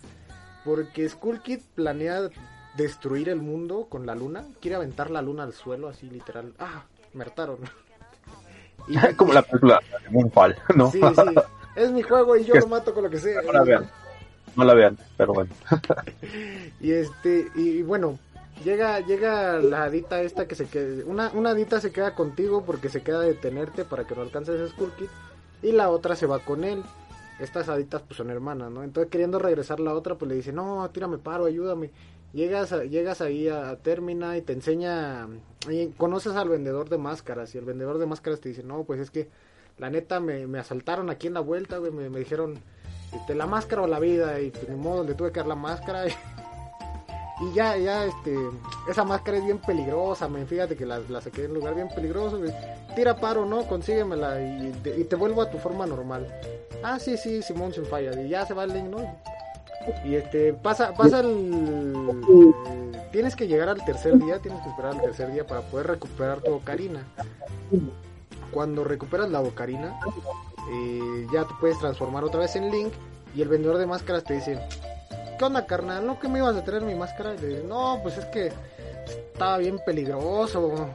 Porque 0.65 1.09
Skull 1.09 1.43
Kid 1.43 1.61
planea 1.75 2.31
destruir 2.77 3.29
el 3.29 3.41
mundo 3.41 3.87
con 3.89 4.07
la 4.07 4.15
luna. 4.15 4.45
Quiere 4.61 4.77
aventar 4.77 5.11
la 5.11 5.23
luna 5.23 5.43
al 5.43 5.53
suelo, 5.53 5.89
así 5.89 6.09
literal. 6.09 6.55
Ah, 6.59 6.85
me 7.13 7.25
hartaron. 7.25 7.59
Y, 8.87 8.99
Como 9.15 9.33
la 9.33 9.41
película 9.41 9.81
de 10.11 10.57
¿no? 10.77 10.91
Sí, 10.91 11.01
sí. 11.01 11.35
Es 11.75 11.91
mi 11.91 12.03
juego 12.03 12.37
y 12.37 12.45
yo 12.45 12.55
lo 12.61 12.67
mato 12.67 12.93
con 12.93 13.05
lo 13.05 13.09
que 13.09 13.19
sea. 13.19 13.41
La 13.41 13.63
vean. 13.63 13.91
No 14.57 14.65
la 14.65 14.75
vean, 14.75 14.99
pero 15.17 15.35
bueno. 15.35 15.51
y 16.81 16.93
este, 16.93 17.49
y 17.55 17.83
bueno, 17.83 18.19
llega 18.65 19.01
llega 19.01 19.59
la 19.59 19.85
adita 19.85 20.23
esta 20.23 20.47
que 20.47 20.55
se 20.55 20.67
queda. 20.67 21.05
Una, 21.07 21.31
una 21.35 21.51
adita 21.51 21.81
se 21.81 21.93
queda 21.93 22.15
contigo 22.15 22.65
porque 22.65 22.89
se 22.89 23.03
queda 23.03 23.19
a 23.19 23.23
detenerte 23.23 23.85
para 23.85 24.07
que 24.07 24.15
no 24.15 24.23
alcances 24.23 24.71
Skull 24.71 24.93
Kid. 24.99 25.09
Y 25.63 25.73
la 25.73 25.91
otra 25.91 26.15
se 26.15 26.27
va 26.27 26.41
con 26.41 26.65
él 26.65 26.83
estas 27.39 27.69
haditas 27.69 28.03
pues 28.03 28.17
son 28.17 28.31
hermanas, 28.31 28.71
¿no? 28.71 28.83
Entonces 28.83 29.11
queriendo 29.11 29.39
regresar 29.39 29.81
la 29.81 29.95
otra 29.95 30.17
pues 30.17 30.29
le 30.29 30.37
dice, 30.37 30.53
no, 30.53 30.89
tírame 30.91 31.19
paro, 31.19 31.47
ayúdame. 31.47 31.91
Llegas, 32.33 32.73
llegas 32.91 33.21
ahí 33.21 33.49
a, 33.49 33.77
Termina 33.77 34.37
y 34.37 34.43
te 34.43 34.53
enseña, 34.53 35.29
y 35.71 35.89
conoces 35.91 36.35
al 36.35 36.49
vendedor 36.49 36.89
de 36.89 36.99
máscaras 36.99 37.55
y 37.55 37.59
el 37.59 37.65
vendedor 37.65 37.99
de 37.99 38.07
máscaras 38.07 38.41
te 38.41 38.49
dice, 38.49 38.65
no, 38.65 38.85
pues 38.85 39.01
es 39.01 39.11
que 39.11 39.29
la 39.79 39.89
neta 39.89 40.19
me, 40.19 40.47
me 40.47 40.59
asaltaron 40.59 41.11
aquí 41.11 41.29
en 41.29 41.35
la 41.35 41.41
vuelta, 41.41 41.79
güey, 41.79 41.93
me, 41.93 42.11
me 42.11 42.19
dijeron, 42.19 42.59
este, 43.17 43.35
la 43.35 43.47
máscara 43.47 43.83
o 43.83 43.87
la 43.87 43.99
vida 43.99 44.41
y 44.41 44.51
pues 44.51 44.69
ni 44.69 44.77
modo, 44.77 44.99
donde 44.99 45.15
tuve 45.15 45.33
que 45.33 45.41
dar 45.41 45.49
la 45.49 45.55
máscara. 45.55 46.05
Y, 47.41 47.53
ya, 47.53 47.77
ya, 47.77 48.05
este, 48.05 48.33
esa 48.89 49.03
máscara 49.03 49.39
es 49.39 49.45
bien 49.45 49.59
peligrosa, 49.59 50.29
fíjate 50.47 50.77
que 50.77 50.87
la, 50.87 51.01
la 51.01 51.21
saqué 51.21 51.45
en 51.45 51.51
un 51.51 51.57
lugar 51.57 51.75
bien 51.75 51.89
peligroso. 51.89 52.39
Tira 52.95 53.17
paro, 53.17 53.45
¿no? 53.45 53.67
Consíguemela 53.67 54.41
y 54.41 55.05
te 55.05 55.17
vuelvo 55.17 55.43
a 55.43 55.51
tu 55.51 55.59
forma 55.59 55.85
normal. 55.85 56.29
Ah, 56.85 56.99
sí, 56.99 57.17
sí, 57.17 57.43
Simón 57.43 57.73
sin 57.73 57.87
falla. 57.87 58.21
Y 58.21 58.29
ya 58.29 58.45
se 58.45 58.53
va 58.53 58.65
el 58.65 58.75
link, 58.75 58.85
¿no? 58.85 58.99
Y 60.05 60.17
este, 60.17 60.53
pasa, 60.53 60.93
pasa 60.93 61.21
el... 61.21 62.55
tienes 63.11 63.35
que 63.35 63.49
llegar 63.49 63.71
al 63.71 63.83
tercer 63.87 64.19
día, 64.19 64.39
tienes 64.39 64.63
que 64.63 64.69
esperar 64.69 64.93
al 64.93 65.01
tercer 65.01 65.33
día 65.33 65.47
para 65.47 65.63
poder 65.63 65.87
recuperar 65.87 66.41
tu 66.43 66.53
ocarina. 66.53 67.03
cuando 68.51 68.85
recuperas 68.85 69.31
la 69.31 69.41
bocarina, 69.41 69.99
eh, 70.71 71.27
ya 71.33 71.45
te 71.45 71.55
puedes 71.61 71.79
transformar 71.79 72.25
otra 72.25 72.41
vez 72.41 72.57
en 72.57 72.71
Link 72.71 72.93
y 73.35 73.43
el 73.43 73.49
vendedor 73.49 73.79
de 73.79 73.87
máscaras 73.87 74.25
te 74.25 74.35
dice, 74.35 74.61
¿qué 75.39 75.45
onda 75.45 75.67
carnal? 75.67 76.07
¿No 76.07 76.19
que 76.19 76.29
me 76.29 76.39
ibas 76.39 76.57
a 76.57 76.65
traer 76.65 76.83
mi 76.83 76.95
máscara? 76.95 77.35
No, 77.67 77.99
pues 78.03 78.19
es 78.19 78.25
que 78.27 78.53
estaba 79.33 79.59
bien 79.59 79.79
peligroso. 79.85 80.95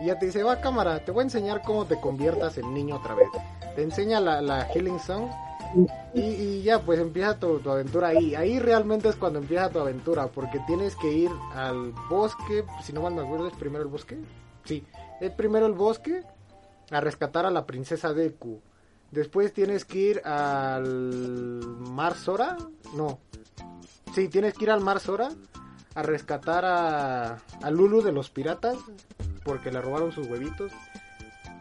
Y 0.00 0.06
ya 0.06 0.16
te 0.16 0.26
dice, 0.26 0.44
va 0.44 0.60
cámara, 0.60 1.04
te 1.04 1.10
voy 1.10 1.22
a 1.22 1.24
enseñar 1.24 1.60
cómo 1.62 1.84
te 1.84 2.00
conviertas 2.00 2.56
en 2.56 2.72
niño 2.72 2.94
otra 2.94 3.16
vez. 3.16 3.26
Te 3.74 3.82
enseña 3.82 4.20
la, 4.20 4.40
la 4.40 4.64
Healing 4.66 5.00
Song 5.00 5.28
y, 6.14 6.20
y 6.20 6.62
ya 6.62 6.80
pues 6.80 7.00
empieza 7.00 7.36
tu, 7.36 7.58
tu 7.58 7.68
aventura 7.68 8.06
ahí. 8.06 8.36
Ahí 8.36 8.60
realmente 8.60 9.08
es 9.08 9.16
cuando 9.16 9.40
empieza 9.40 9.70
tu 9.70 9.80
aventura, 9.80 10.28
porque 10.28 10.60
tienes 10.68 10.94
que 10.94 11.10
ir 11.10 11.30
al 11.52 11.92
bosque, 12.08 12.64
si 12.84 12.92
no 12.92 13.02
mal 13.02 13.12
me 13.12 13.22
acuerdo, 13.22 13.48
es 13.48 13.54
primero 13.54 13.82
el 13.82 13.90
bosque. 13.90 14.18
Sí, 14.64 14.86
es 15.20 15.32
primero 15.32 15.66
el 15.66 15.72
bosque 15.72 16.22
a 16.90 17.00
rescatar 17.00 17.46
a 17.46 17.50
la 17.50 17.66
princesa 17.66 18.12
Deku. 18.12 18.60
Después 19.10 19.52
tienes 19.52 19.84
que 19.84 19.98
ir 19.98 20.20
al 20.26 20.86
Mar 21.78 22.14
Sora. 22.14 22.56
No. 22.94 23.18
Sí, 24.14 24.28
tienes 24.28 24.54
que 24.54 24.64
ir 24.64 24.70
al 24.70 24.80
Mar 24.80 25.00
Sora 25.00 25.28
a 25.94 26.02
rescatar 26.02 26.64
a, 26.64 27.38
a 27.62 27.70
Lulu 27.70 28.02
de 28.02 28.12
los 28.12 28.30
piratas 28.30 28.76
porque 29.44 29.70
le 29.72 29.80
robaron 29.80 30.12
sus 30.12 30.26
huevitos. 30.28 30.72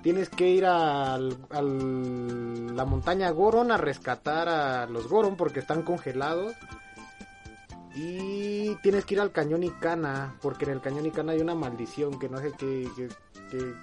Tienes 0.03 0.29
que 0.29 0.49
ir 0.49 0.65
al, 0.65 1.37
al- 1.49 2.75
la 2.75 2.85
montaña 2.85 3.29
Goron 3.31 3.71
a 3.71 3.77
rescatar 3.77 4.47
a 4.47 4.85
los 4.85 5.07
Goron 5.07 5.35
porque 5.37 5.59
están 5.59 5.81
congelados. 5.83 6.53
Y 7.95 8.75
tienes 8.83 9.05
que 9.05 9.15
ir 9.15 9.21
al 9.21 9.31
cañón 9.31 9.63
Icana 9.63 10.35
porque 10.41 10.65
en 10.65 10.71
el 10.71 10.81
cañón 10.81 11.05
Icana 11.07 11.31
hay 11.31 11.39
una 11.41 11.55
maldición 11.55 12.19
que 12.19 12.29
no 12.29 12.37
sé 12.37 12.51
qué, 12.57 12.87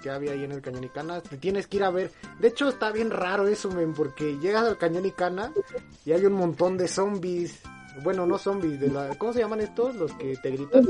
qué 0.01 0.09
había 0.09 0.31
ahí 0.31 0.43
en 0.43 0.51
el 0.51 0.61
cañón 0.61 0.83
Icana. 0.83 1.21
Te 1.21 1.37
tienes 1.37 1.67
que 1.67 1.77
ir 1.77 1.83
a 1.83 1.89
ver. 1.89 2.11
De 2.39 2.49
hecho 2.49 2.69
está 2.69 2.91
bien 2.91 3.11
raro 3.11 3.47
eso, 3.47 3.69
men, 3.71 3.93
porque 3.93 4.37
llegas 4.39 4.65
al 4.65 4.77
cañón 4.77 5.05
Icana 5.05 5.51
y 6.05 6.11
hay 6.11 6.25
un 6.25 6.33
montón 6.33 6.77
de 6.77 6.87
zombies. 6.87 7.61
Bueno, 8.03 8.25
no 8.25 8.37
zombies, 8.37 8.79
de 8.79 8.89
la, 8.89 9.15
¿cómo 9.17 9.33
se 9.33 9.39
llaman 9.39 9.61
estos? 9.61 9.95
Los 9.95 10.11
que 10.13 10.35
te 10.37 10.51
gritan. 10.51 10.85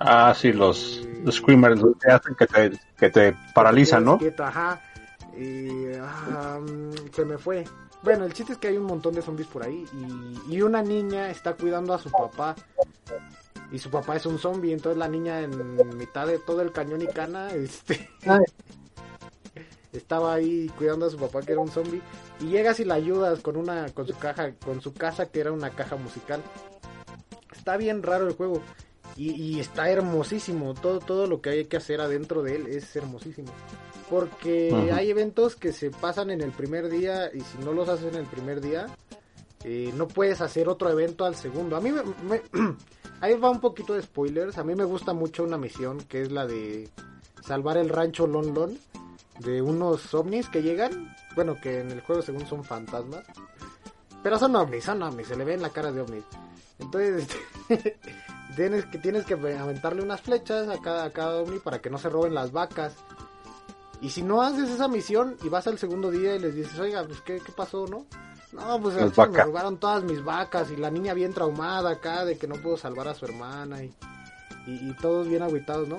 Ah, 0.00 0.34
sí, 0.34 0.52
los, 0.52 1.06
los 1.24 1.34
screamers 1.34 1.80
que 2.00 2.10
hacen 2.10 2.34
que 2.34 2.46
te, 2.46 2.72
que 2.96 3.10
te 3.10 3.36
paralizan, 3.54 4.04
¿no? 4.04 4.18
Quieto, 4.18 4.44
ajá. 4.44 4.80
Y, 5.36 5.92
ah, 6.00 6.58
se 7.12 7.24
me 7.24 7.36
fue. 7.36 7.64
Bueno, 8.02 8.24
el 8.24 8.32
chiste 8.32 8.52
es 8.52 8.58
que 8.58 8.68
hay 8.68 8.76
un 8.76 8.86
montón 8.86 9.14
de 9.14 9.22
zombies 9.22 9.48
por 9.48 9.64
ahí 9.64 9.84
y, 9.92 10.54
y 10.54 10.62
una 10.62 10.82
niña 10.82 11.30
está 11.30 11.54
cuidando 11.54 11.92
a 11.94 11.98
su 11.98 12.10
papá 12.10 12.54
y 13.70 13.78
su 13.78 13.90
papá 13.90 14.16
es 14.16 14.26
un 14.26 14.38
zombie, 14.38 14.72
entonces 14.72 14.98
la 14.98 15.08
niña 15.08 15.40
en 15.40 15.96
mitad 15.96 16.26
de 16.26 16.38
todo 16.38 16.62
el 16.62 16.72
cañón 16.72 17.02
y 17.02 17.06
cana, 17.06 17.50
este, 17.54 18.08
estaba 19.92 20.34
ahí 20.34 20.70
cuidando 20.76 21.06
a 21.06 21.10
su 21.10 21.18
papá 21.18 21.42
que 21.42 21.52
era 21.52 21.60
un 21.60 21.70
zombie 21.70 22.02
y 22.40 22.46
llegas 22.46 22.80
y 22.80 22.84
la 22.84 22.94
ayudas 22.94 23.40
con 23.40 23.56
una, 23.56 23.88
con 23.90 24.06
su 24.06 24.16
caja, 24.16 24.52
con 24.64 24.80
su 24.80 24.94
casa 24.94 25.26
que 25.26 25.40
era 25.40 25.52
una 25.52 25.70
caja 25.70 25.96
musical. 25.96 26.42
Está 27.54 27.76
bien 27.76 28.02
raro 28.02 28.26
el 28.28 28.34
juego 28.34 28.62
y, 29.16 29.30
y 29.32 29.60
está 29.60 29.90
hermosísimo, 29.90 30.74
todo, 30.74 31.00
todo 31.00 31.26
lo 31.26 31.40
que 31.40 31.50
hay 31.50 31.64
que 31.66 31.76
hacer 31.76 32.00
adentro 32.00 32.42
de 32.42 32.56
él 32.56 32.66
es 32.68 32.94
hermosísimo. 32.96 33.52
Porque 34.08 34.90
hay 34.90 35.10
eventos 35.10 35.54
que 35.54 35.72
se 35.72 35.90
pasan 35.90 36.30
en 36.30 36.40
el 36.40 36.52
primer 36.52 36.88
día 36.88 37.30
y 37.34 37.40
si 37.40 37.58
no 37.62 37.72
los 37.74 37.90
haces 37.90 38.14
en 38.14 38.20
el 38.20 38.26
primer 38.26 38.62
día, 38.62 38.86
eh, 39.64 39.92
no 39.94 40.06
puedes 40.06 40.40
hacer 40.40 40.68
otro 40.68 40.90
evento 40.90 41.24
al 41.24 41.34
segundo. 41.34 41.76
A 41.76 41.80
mí 41.80 41.90
me, 41.90 42.42
ahí 43.20 43.34
va 43.34 43.50
un 43.50 43.60
poquito 43.60 43.94
de 43.94 44.02
spoilers. 44.02 44.58
A 44.58 44.64
mí 44.64 44.74
me 44.74 44.84
gusta 44.84 45.12
mucho 45.12 45.42
una 45.42 45.58
misión 45.58 45.98
que 46.02 46.22
es 46.22 46.30
la 46.30 46.46
de 46.46 46.88
salvar 47.42 47.76
el 47.76 47.88
rancho 47.88 48.26
Lon 48.26 48.54
Lon 48.54 48.78
de 49.40 49.62
unos 49.62 50.12
ovnis 50.14 50.48
que 50.48 50.62
llegan. 50.62 51.14
Bueno, 51.34 51.56
que 51.60 51.80
en 51.80 51.90
el 51.90 52.00
juego 52.00 52.22
según 52.22 52.46
son 52.46 52.64
fantasmas. 52.64 53.24
Pero 54.22 54.38
son 54.38 54.54
ovnis, 54.56 54.84
son 54.84 55.02
ovnis, 55.02 55.28
se 55.28 55.36
le 55.36 55.44
ven 55.44 55.62
la 55.62 55.70
cara 55.70 55.92
de 55.92 56.00
ovnis. 56.00 56.24
Entonces, 56.78 57.28
este, 57.68 57.98
tienes 58.56 58.86
que 58.86 58.98
tienes 58.98 59.24
que 59.24 59.34
aventarle 59.34 60.02
unas 60.02 60.20
flechas 60.20 60.68
a 60.68 60.80
cada, 60.80 61.04
a 61.04 61.10
cada 61.10 61.40
ovni 61.40 61.58
para 61.58 61.80
que 61.80 61.90
no 61.90 61.98
se 61.98 62.08
roben 62.08 62.34
las 62.34 62.52
vacas. 62.52 62.94
Y 64.00 64.10
si 64.10 64.22
no 64.22 64.42
haces 64.42 64.70
esa 64.70 64.86
misión 64.86 65.36
y 65.42 65.48
vas 65.48 65.66
al 65.66 65.78
segundo 65.78 66.10
día 66.10 66.36
y 66.36 66.38
les 66.38 66.54
dices, 66.54 66.78
oiga, 66.78 67.04
pues 67.04 67.20
¿qué, 67.20 67.40
qué 67.40 67.50
pasó, 67.50 67.86
no? 67.86 68.06
No, 68.52 68.80
pues 68.80 68.96
chile 69.12 69.28
me 69.28 69.40
robaron 69.40 69.78
todas 69.78 70.02
mis 70.04 70.22
vacas 70.24 70.70
y 70.70 70.76
la 70.76 70.90
niña 70.90 71.12
bien 71.14 71.34
traumada 71.34 71.90
acá 71.90 72.24
de 72.24 72.38
que 72.38 72.46
no 72.48 72.56
puedo 72.56 72.76
salvar 72.76 73.08
a 73.08 73.14
su 73.14 73.26
hermana 73.26 73.82
y, 73.84 73.92
y, 74.66 74.90
y 74.90 74.94
todos 75.00 75.28
bien 75.28 75.42
agüitados, 75.42 75.86
¿no? 75.88 75.96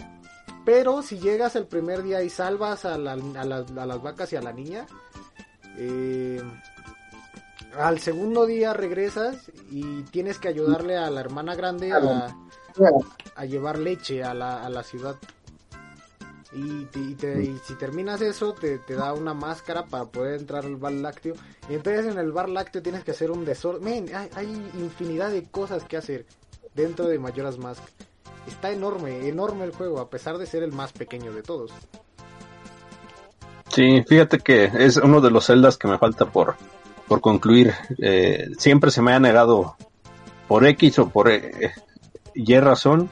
Pero 0.65 1.01
si 1.03 1.19
llegas 1.19 1.55
el 1.55 1.65
primer 1.67 2.03
día 2.03 2.21
y 2.23 2.29
salvas 2.29 2.85
a, 2.85 2.97
la- 2.97 3.13
a 3.13 3.45
las 3.85 4.01
vacas 4.01 4.33
y 4.33 4.35
a 4.35 4.41
la 4.41 4.51
niña, 4.53 4.87
eh, 5.77 6.41
al 7.77 7.99
segundo 7.99 8.45
día 8.45 8.73
regresas 8.73 9.51
y 9.69 10.03
tienes 10.03 10.39
que 10.39 10.47
ayudarle 10.47 10.97
a 10.97 11.09
la 11.09 11.21
hermana 11.21 11.55
grande 11.55 11.91
a, 11.93 12.35
a 13.35 13.45
llevar 13.45 13.77
leche 13.77 14.23
a 14.23 14.33
la, 14.33 14.65
a 14.65 14.69
la 14.69 14.83
ciudad. 14.83 15.15
Y, 16.51 16.85
te- 16.85 16.99
y 16.99 17.13
te- 17.15 17.43
y 17.43 17.59
si 17.63 17.75
terminas 17.75 18.21
eso, 18.21 18.53
te, 18.53 18.79
te 18.79 18.95
da 18.95 19.13
una 19.13 19.33
máscara 19.35 19.85
para 19.85 20.05
poder 20.05 20.39
entrar 20.39 20.65
al 20.65 20.77
bar 20.77 20.93
lácteo. 20.93 21.35
Y 21.69 21.75
entonces 21.75 22.07
en 22.07 22.17
el 22.17 22.31
bar 22.31 22.49
lácteo 22.49 22.81
tienes 22.81 23.03
que 23.03 23.11
hacer 23.11 23.29
un 23.29 23.45
desorden. 23.45 24.13
Hay, 24.15 24.29
hay 24.35 24.47
infinidad 24.79 25.29
de 25.29 25.43
cosas 25.43 25.83
que 25.83 25.97
hacer 25.97 26.25
dentro 26.73 27.05
de 27.07 27.19
Majora's 27.19 27.57
Mask. 27.59 27.83
Está 28.47 28.71
enorme, 28.71 29.27
enorme 29.27 29.65
el 29.65 29.71
juego, 29.73 29.99
a 29.99 30.09
pesar 30.09 30.39
de 30.39 30.47
ser 30.47 30.63
el 30.63 30.71
más 30.71 30.91
pequeño 30.91 31.31
de 31.33 31.43
todos. 31.43 31.71
Sí, 33.67 34.03
fíjate 34.07 34.39
que 34.39 34.71
es 34.73 34.97
uno 34.97 35.21
de 35.21 35.29
los 35.29 35.45
celdas 35.45 35.77
que 35.77 35.87
me 35.87 35.99
falta 35.99 36.25
por, 36.25 36.55
por 37.07 37.21
concluir. 37.21 37.73
Eh, 37.99 38.47
siempre 38.57 38.89
se 38.89 39.03
me 39.03 39.13
ha 39.13 39.19
negado 39.19 39.75
por 40.47 40.65
X 40.65 40.97
o 40.99 41.09
por 41.09 41.29
eh, 41.29 41.73
Y 42.33 42.57
razón, 42.59 43.09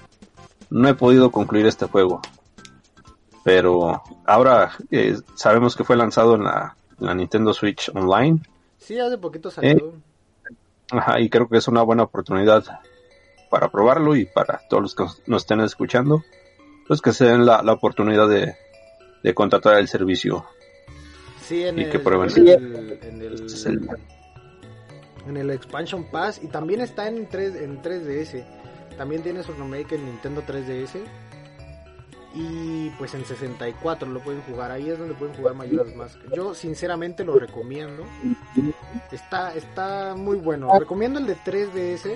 no 0.72 0.90
he 0.90 0.96
podido 0.96 1.30
concluir 1.32 1.68
este 1.68 1.86
juego. 1.86 2.22
Pero 3.48 4.04
ahora 4.26 4.72
eh, 4.92 5.16
sabemos 5.36 5.78
que 5.78 5.86
fue 5.86 5.96
lanzado 5.96 6.36
en 6.36 6.44
la, 6.44 6.76
en 7.00 7.06
la 7.06 7.16
Nintendo 7.16 7.54
Switch 7.54 7.90
Online. 7.96 8.42
Sí, 8.78 9.00
hace 9.00 9.18
poquito 9.18 9.50
salió. 9.50 9.94
Ajá, 10.92 11.18
y 11.22 11.30
creo 11.30 11.48
que 11.48 11.56
es 11.58 11.66
una 11.70 11.82
buena 11.82 12.04
oportunidad 12.04 12.66
para 13.50 13.70
probarlo 13.72 14.18
y 14.18 14.26
para 14.26 14.60
todos 14.70 14.84
los 14.84 14.96
que 14.96 15.06
nos 15.28 15.44
estén 15.44 15.62
escuchando, 15.62 16.26
pues 16.90 17.02
que 17.02 17.14
se 17.14 17.24
den 17.24 17.46
la, 17.46 17.64
la 17.64 17.72
oportunidad 17.72 18.28
de, 18.28 18.54
de 19.24 19.34
contratar 19.34 19.78
el 19.78 19.88
servicio. 19.88 20.46
Sí, 21.42 21.64
en 21.64 21.80
Y 21.80 21.84
el, 21.84 21.90
que 21.90 22.00
prueben. 22.00 22.30
en 22.36 22.48
el, 22.50 23.00
en 23.02 23.22
el- 23.22 23.34
Este 23.36 23.46
es 23.46 23.66
el- 23.66 23.88
en 25.26 25.38
el 25.38 25.52
Expansion 25.52 26.04
Pass 26.12 26.42
y 26.44 26.48
también 26.48 26.82
está 26.82 27.08
en 27.08 27.28
3 27.30 27.56
en 27.56 27.82
3DS. 27.82 28.44
También 28.98 29.24
tiene 29.24 29.42
su 29.44 29.54
remake 29.54 29.94
en 29.96 30.06
Nintendo 30.06 30.42
3DS. 30.46 31.00
Y 32.40 32.92
pues 32.92 33.16
en 33.16 33.26
64 33.26 34.08
lo 34.08 34.20
pueden 34.20 34.42
jugar. 34.44 34.72
Ahí 34.72 34.90
es 34.90 35.00
donde 35.00 35.16
pueden 35.16 35.36
jugar 35.36 35.56
Majora's 35.56 35.96
Mask. 35.96 36.20
Yo 36.36 36.54
sinceramente 36.54 37.26
lo 37.26 37.40
recomiendo. 37.40 38.04
Está 39.12 39.56
está 39.56 40.14
muy 40.16 40.38
bueno. 40.38 40.70
Recomiendo 40.78 41.20
el 41.20 41.26
de 41.26 41.36
3DS 41.36 42.16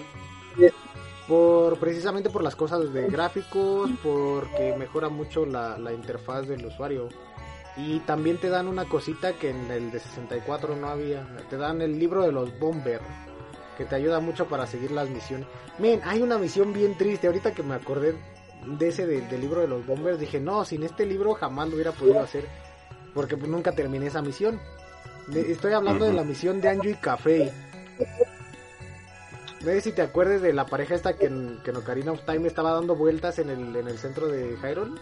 por 1.27 1.79
precisamente 1.79 2.29
por 2.29 2.43
las 2.43 2.55
cosas 2.55 2.93
de 2.93 3.07
gráficos, 3.07 3.89
porque 4.03 4.75
mejora 4.77 5.09
mucho 5.09 5.43
la, 5.43 5.79
la 5.79 5.91
interfaz 5.91 6.47
del 6.47 6.67
usuario. 6.67 7.09
Y 7.75 7.99
también 8.01 8.37
te 8.37 8.49
dan 8.49 8.67
una 8.67 8.85
cosita 8.85 9.33
que 9.33 9.49
en 9.49 9.71
el 9.71 9.89
de 9.89 10.01
64 10.01 10.75
no 10.75 10.87
había. 10.87 11.25
Te 11.49 11.57
dan 11.57 11.81
el 11.81 11.97
libro 11.97 12.21
de 12.21 12.31
los 12.31 12.59
Bomber. 12.59 13.01
Que 13.75 13.85
te 13.85 13.95
ayuda 13.95 14.19
mucho 14.19 14.47
para 14.47 14.67
seguir 14.67 14.91
las 14.91 15.09
misiones. 15.09 15.47
Men, 15.79 16.01
hay 16.03 16.21
una 16.21 16.37
misión 16.37 16.73
bien 16.73 16.95
triste. 16.95 17.25
Ahorita 17.25 17.53
que 17.53 17.63
me 17.63 17.73
acordé 17.73 18.15
de 18.65 18.87
ese 18.89 19.05
de- 19.07 19.21
del 19.21 19.41
libro 19.41 19.61
de 19.61 19.67
los 19.67 19.85
Bombers, 19.85 20.19
dije, 20.19 20.39
no, 20.39 20.63
sin 20.65 20.83
este 20.83 21.05
libro 21.05 21.33
jamás 21.33 21.67
lo 21.69 21.75
hubiera 21.75 21.91
podido 21.91 22.19
hacer. 22.21 22.45
Porque 23.13 23.35
pues, 23.37 23.49
nunca 23.49 23.71
terminé 23.73 24.07
esa 24.07 24.21
misión. 24.21 24.59
De- 25.27 25.51
estoy 25.51 25.73
hablando 25.73 26.05
de 26.05 26.13
la 26.13 26.23
misión 26.23 26.61
de 26.61 26.69
Anju 26.69 26.89
y 26.89 26.95
Café. 26.95 27.51
No 29.61 29.67
sé 29.67 29.81
si 29.81 29.91
te 29.91 30.01
acuerdas 30.01 30.41
de 30.41 30.53
la 30.53 30.65
pareja 30.65 30.95
esta 30.95 31.13
que 31.13 31.27
en, 31.27 31.59
que 31.63 31.69
en 31.69 31.77
Ocarina 31.77 32.11
of 32.11 32.21
Time 32.25 32.47
estaba 32.47 32.71
dando 32.71 32.95
vueltas 32.95 33.37
en 33.37 33.49
el, 33.51 33.75
en 33.75 33.87
el 33.87 33.97
centro 33.99 34.27
de 34.27 34.57
Hyrule, 34.57 34.99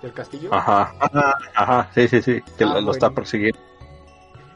del 0.00 0.12
castillo. 0.12 0.54
Ajá, 0.54 0.94
ajá, 1.00 1.34
ajá, 1.56 1.90
sí, 1.94 2.06
sí, 2.06 2.22
sí, 2.22 2.40
que 2.56 2.64
Ah, 2.64 2.74
lo, 2.74 2.80
lo 2.82 2.92
está 2.92 3.10
persiguiendo. 3.10 3.58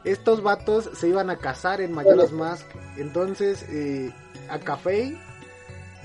estos 0.05 0.41
vatos 0.41 0.89
se 0.93 1.09
iban 1.09 1.29
a 1.29 1.35
casar 1.37 1.81
en 1.81 1.91
Majora's 1.91 2.31
Mask. 2.31 2.65
Entonces, 2.97 3.65
eh, 3.69 4.13
a 4.49 4.57
Café 4.59 5.17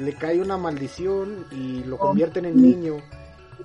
le 0.00 0.14
cae 0.14 0.40
una 0.40 0.56
maldición 0.56 1.46
y 1.52 1.84
lo 1.84 1.98
convierten 1.98 2.46
en 2.46 2.60
niño. 2.60 2.96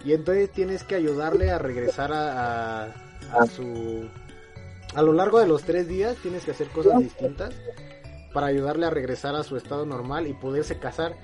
Y 0.03 0.13
entonces 0.13 0.51
tienes 0.51 0.83
que 0.83 0.95
ayudarle 0.95 1.49
a 1.49 1.57
regresar 1.57 2.11
a, 2.13 2.83
a, 2.83 2.93
a 3.31 3.45
su... 3.47 4.07
A 4.93 5.01
lo 5.01 5.13
largo 5.13 5.39
de 5.39 5.47
los 5.47 5.63
tres 5.63 5.88
días 5.88 6.15
tienes 6.21 6.45
que 6.45 6.51
hacer 6.51 6.67
cosas 6.69 6.99
distintas 6.99 7.53
para 8.33 8.47
ayudarle 8.47 8.86
a 8.86 8.89
regresar 8.89 9.36
a 9.36 9.43
su 9.43 9.57
estado 9.57 9.86
normal 9.86 10.27
y 10.27 10.33
poderse 10.33 10.77
casar. 10.77 11.15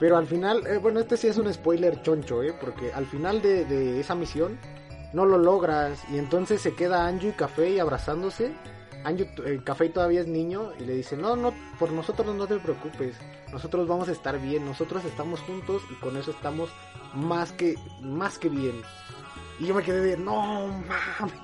Pero 0.00 0.16
al 0.16 0.26
final, 0.26 0.66
eh, 0.66 0.78
bueno, 0.78 1.00
este 1.00 1.16
sí 1.16 1.28
es 1.28 1.36
un 1.36 1.52
spoiler 1.52 2.02
choncho, 2.02 2.42
¿eh? 2.42 2.54
Porque 2.58 2.92
al 2.92 3.06
final 3.06 3.40
de, 3.40 3.64
de 3.64 4.00
esa 4.00 4.14
misión 4.14 4.58
no 5.12 5.24
lo 5.24 5.38
logras. 5.38 6.02
Y 6.10 6.18
entonces 6.18 6.60
se 6.60 6.74
queda 6.74 7.06
Anju 7.06 7.28
y 7.28 7.32
Café 7.32 7.80
abrazándose. 7.80 8.52
Anju, 9.04 9.26
el 9.44 9.62
Café 9.62 9.88
todavía 9.90 10.22
es 10.22 10.26
niño 10.26 10.72
y 10.78 10.84
le 10.84 10.94
dice, 10.94 11.16
no, 11.16 11.36
no, 11.36 11.54
por 11.78 11.92
nosotros 11.92 12.34
no 12.34 12.46
te 12.46 12.56
preocupes, 12.56 13.16
nosotros 13.52 13.86
vamos 13.86 14.08
a 14.08 14.12
estar 14.12 14.40
bien, 14.40 14.64
nosotros 14.64 15.04
estamos 15.04 15.40
juntos 15.40 15.82
y 15.90 15.94
con 15.96 16.16
eso 16.16 16.30
estamos 16.30 16.70
más 17.14 17.52
que, 17.52 17.76
más 18.00 18.38
que 18.38 18.48
bien. 18.48 18.80
Y 19.60 19.66
yo 19.66 19.74
me 19.74 19.82
quedé 19.82 20.00
de, 20.00 20.16
no 20.16 20.68
mames. 21.20 21.34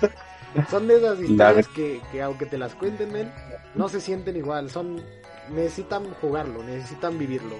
Son 0.70 0.88
de 0.88 0.96
esas 0.96 1.20
historias 1.20 1.68
que, 1.68 2.00
que 2.10 2.22
aunque 2.22 2.46
te 2.46 2.56
las 2.56 2.74
cuenten, 2.74 3.12
men, 3.12 3.30
no 3.74 3.88
se 3.88 4.00
sienten 4.00 4.36
igual, 4.36 4.70
son 4.70 5.02
necesitan 5.50 6.12
jugarlo, 6.14 6.62
necesitan 6.62 7.18
vivirlo. 7.18 7.56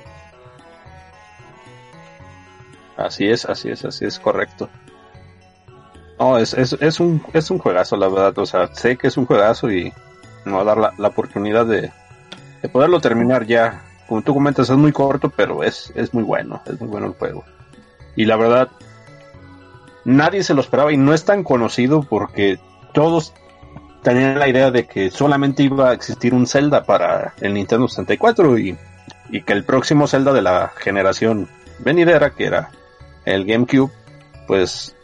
Así 2.96 3.28
es, 3.28 3.44
así 3.44 3.70
es, 3.70 3.84
así 3.84 4.06
es 4.06 4.18
correcto. 4.18 4.68
No, 6.18 6.38
es, 6.38 6.52
es, 6.54 6.76
es, 6.80 7.00
un, 7.00 7.22
es 7.32 7.50
un 7.50 7.58
juegazo, 7.58 7.96
la 7.96 8.08
verdad. 8.08 8.36
O 8.38 8.46
sea, 8.46 8.74
sé 8.74 8.96
que 8.96 9.06
es 9.06 9.16
un 9.16 9.26
juegazo 9.26 9.70
y 9.70 9.92
me 10.44 10.52
va 10.52 10.62
a 10.62 10.64
dar 10.64 10.78
la, 10.78 10.94
la 10.98 11.08
oportunidad 11.08 11.66
de, 11.66 11.92
de, 12.62 12.68
poderlo 12.68 13.00
terminar 13.00 13.46
ya. 13.46 13.84
Como 14.08 14.22
tú 14.22 14.34
comentas, 14.34 14.70
es 14.70 14.76
muy 14.76 14.90
corto, 14.90 15.30
pero 15.30 15.62
es, 15.62 15.92
es 15.94 16.12
muy 16.14 16.24
bueno. 16.24 16.62
Es 16.66 16.80
muy 16.80 16.88
bueno 16.88 17.06
el 17.08 17.12
juego. 17.12 17.44
Y 18.16 18.24
la 18.24 18.36
verdad, 18.36 18.68
nadie 20.04 20.42
se 20.42 20.54
lo 20.54 20.60
esperaba 20.60 20.92
y 20.92 20.96
no 20.96 21.14
es 21.14 21.24
tan 21.24 21.44
conocido 21.44 22.02
porque 22.02 22.58
todos 22.92 23.32
tenían 24.02 24.38
la 24.38 24.48
idea 24.48 24.70
de 24.70 24.86
que 24.86 25.10
solamente 25.10 25.62
iba 25.62 25.90
a 25.90 25.92
existir 25.92 26.34
un 26.34 26.46
Zelda 26.46 26.84
para 26.84 27.34
el 27.40 27.54
Nintendo 27.54 27.86
64 27.86 28.58
y, 28.58 28.76
y 29.30 29.42
que 29.42 29.52
el 29.52 29.64
próximo 29.64 30.08
Zelda 30.08 30.32
de 30.32 30.42
la 30.42 30.72
generación 30.78 31.48
venidera, 31.78 32.30
que 32.30 32.46
era 32.46 32.70
el 33.24 33.44
GameCube, 33.44 33.92
pues 34.46 34.96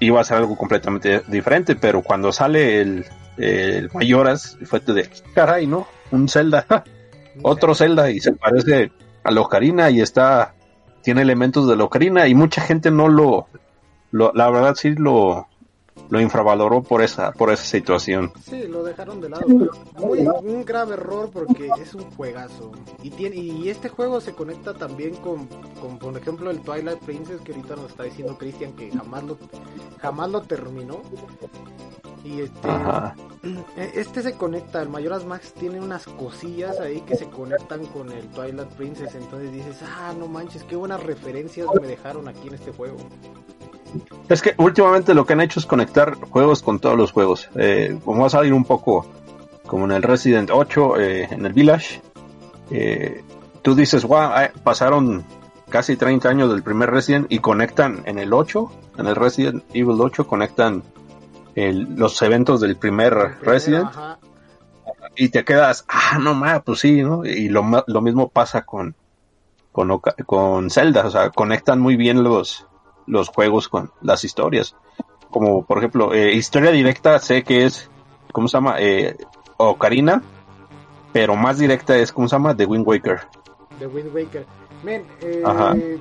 iba 0.00 0.20
a 0.20 0.24
ser 0.24 0.38
algo 0.38 0.56
completamente 0.56 1.22
diferente, 1.26 1.76
pero 1.76 2.02
cuando 2.02 2.32
sale 2.32 2.80
el, 2.80 3.04
el 3.36 3.90
Mayoras, 3.92 4.58
fue 4.64 4.80
de 4.80 5.08
caray, 5.34 5.66
¿no? 5.66 5.86
Un 6.10 6.28
Zelda, 6.28 6.66
otro 7.42 7.74
Zelda 7.74 8.10
y 8.10 8.20
se 8.20 8.32
parece 8.32 8.92
a 9.24 9.30
la 9.30 9.40
Ocarina 9.40 9.90
y 9.90 10.00
está, 10.00 10.54
tiene 11.02 11.22
elementos 11.22 11.68
de 11.68 11.76
la 11.76 11.84
Ocarina 11.84 12.26
y 12.28 12.34
mucha 12.34 12.60
gente 12.60 12.90
no 12.90 13.08
lo, 13.08 13.48
lo 14.10 14.32
la 14.34 14.50
verdad 14.50 14.74
sí 14.74 14.94
lo, 14.94 15.48
lo 16.08 16.20
infravaloró 16.20 16.82
por 16.82 17.02
esa 17.02 17.32
por 17.32 17.50
esa 17.50 17.64
situación. 17.64 18.32
Sí, 18.42 18.66
lo 18.68 18.82
dejaron 18.82 19.20
de 19.20 19.30
lado. 19.30 19.46
Muy, 19.98 20.20
un 20.20 20.64
grave 20.64 20.94
error 20.94 21.30
porque 21.32 21.70
es 21.80 21.94
un 21.94 22.10
juegazo. 22.12 22.72
Y 23.02 23.10
tiene 23.10 23.36
y 23.36 23.68
este 23.68 23.88
juego 23.88 24.20
se 24.20 24.32
conecta 24.32 24.74
también 24.74 25.16
con, 25.16 25.46
con 25.80 25.98
por 25.98 26.16
ejemplo 26.16 26.50
el 26.50 26.60
Twilight 26.60 27.00
Princess 27.00 27.40
que 27.40 27.52
ahorita 27.52 27.76
nos 27.76 27.90
está 27.90 28.04
diciendo 28.04 28.38
Cristian 28.38 28.72
que 28.72 28.90
jamás 28.90 29.24
lo 29.24 29.38
jamás 29.98 30.30
lo 30.30 30.42
terminó. 30.42 31.02
Y 32.24 32.40
este 32.40 32.68
este 33.76 34.22
se 34.22 34.32
conecta, 34.32 34.82
el 34.82 34.88
Mayoras 34.88 35.24
Max 35.24 35.52
tiene 35.52 35.80
unas 35.80 36.06
cosillas 36.06 36.80
ahí 36.80 37.00
que 37.02 37.16
se 37.16 37.28
conectan 37.28 37.86
con 37.86 38.10
el 38.10 38.26
Twilight 38.28 38.68
Princess, 38.70 39.14
entonces 39.14 39.52
dices, 39.52 39.80
"Ah, 39.82 40.12
no 40.18 40.26
manches, 40.26 40.64
qué 40.64 40.76
buenas 40.76 41.02
referencias 41.02 41.68
me 41.80 41.86
dejaron 41.86 42.28
aquí 42.28 42.48
en 42.48 42.54
este 42.54 42.72
juego." 42.72 42.96
Es 44.28 44.42
que 44.42 44.54
últimamente 44.58 45.14
lo 45.14 45.24
que 45.24 45.32
han 45.34 45.40
hecho 45.40 45.60
es 45.60 45.66
conectar 45.66 46.14
juegos 46.14 46.62
con 46.62 46.78
todos 46.78 46.96
los 46.96 47.12
juegos. 47.12 47.48
Eh, 47.56 47.98
vamos 48.04 48.34
a 48.34 48.38
salir 48.38 48.52
un 48.52 48.64
poco 48.64 49.06
como 49.66 49.84
en 49.84 49.92
el 49.92 50.02
Resident 50.02 50.50
8, 50.52 51.00
eh, 51.00 51.28
en 51.30 51.46
el 51.46 51.52
Village. 51.52 52.00
Eh, 52.70 53.22
tú 53.62 53.74
dices, 53.74 54.04
wow, 54.04 54.30
pasaron 54.62 55.24
casi 55.68 55.96
30 55.96 56.28
años 56.28 56.50
del 56.50 56.62
primer 56.62 56.90
Resident 56.90 57.26
y 57.28 57.38
conectan 57.40 58.02
en 58.06 58.18
el 58.18 58.32
8, 58.32 58.70
en 58.98 59.06
el 59.06 59.16
Resident 59.16 59.64
Evil 59.72 60.00
8, 60.00 60.26
conectan 60.26 60.82
el, 61.54 61.96
los 61.96 62.20
eventos 62.22 62.60
del 62.60 62.76
primer 62.76 63.38
Resident. 63.42 63.86
Ajá. 63.86 64.18
Y 65.16 65.30
te 65.30 65.44
quedas, 65.44 65.84
ah, 65.88 66.18
no 66.20 66.34
más, 66.34 66.62
pues 66.62 66.80
sí, 66.80 67.02
¿no? 67.02 67.24
Y 67.24 67.48
lo, 67.48 67.64
lo 67.86 68.00
mismo 68.02 68.28
pasa 68.28 68.62
con, 68.62 68.94
con, 69.72 69.98
con 69.98 70.70
Zelda, 70.70 71.06
o 71.06 71.10
sea, 71.10 71.30
conectan 71.30 71.80
muy 71.80 71.96
bien 71.96 72.22
los, 72.22 72.66
los 73.06 73.28
juegos 73.28 73.68
con 73.68 73.92
las 74.00 74.24
historias. 74.24 74.76
Como 75.30 75.64
por 75.64 75.78
ejemplo, 75.78 76.14
eh, 76.14 76.32
historia 76.32 76.70
directa 76.70 77.18
sé 77.18 77.42
que 77.42 77.64
es, 77.64 77.90
¿cómo 78.32 78.48
se 78.48 78.56
llama? 78.56 78.76
Eh, 78.78 79.16
Ocarina, 79.56 80.22
pero 81.12 81.36
más 81.36 81.58
directa 81.58 81.96
es, 81.96 82.12
¿cómo 82.12 82.28
se 82.28 82.36
llama? 82.36 82.56
The 82.56 82.66
Wind 82.66 82.86
Waker. 82.86 83.20
The 83.78 83.86
Wind 83.86 84.14
Waker. 84.14 84.46
Men, 84.82 85.06
eh, 85.20 85.98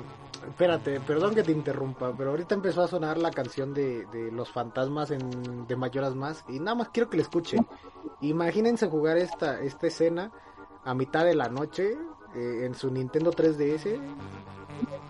espérate, 0.47 0.99
perdón 0.99 1.33
que 1.35 1.43
te 1.43 1.51
interrumpa, 1.51 2.13
pero 2.17 2.31
ahorita 2.31 2.55
empezó 2.55 2.83
a 2.83 2.87
sonar 2.87 3.17
la 3.17 3.31
canción 3.31 3.73
de, 3.73 4.05
de 4.07 4.31
los 4.31 4.51
fantasmas 4.51 5.11
en, 5.11 5.65
de 5.67 5.75
Mayoras 5.75 6.15
Más 6.15 6.43
y 6.47 6.59
nada 6.59 6.75
más 6.75 6.89
quiero 6.89 7.09
que 7.09 7.17
la 7.17 7.23
escuchen. 7.23 7.65
Imagínense 8.21 8.87
jugar 8.87 9.17
esta, 9.17 9.61
esta 9.61 9.87
escena 9.87 10.31
a 10.83 10.93
mitad 10.93 11.25
de 11.25 11.35
la 11.35 11.49
noche 11.49 11.97
eh, 12.35 12.65
en 12.65 12.75
su 12.75 12.91
Nintendo 12.91 13.31
3DS 13.31 13.99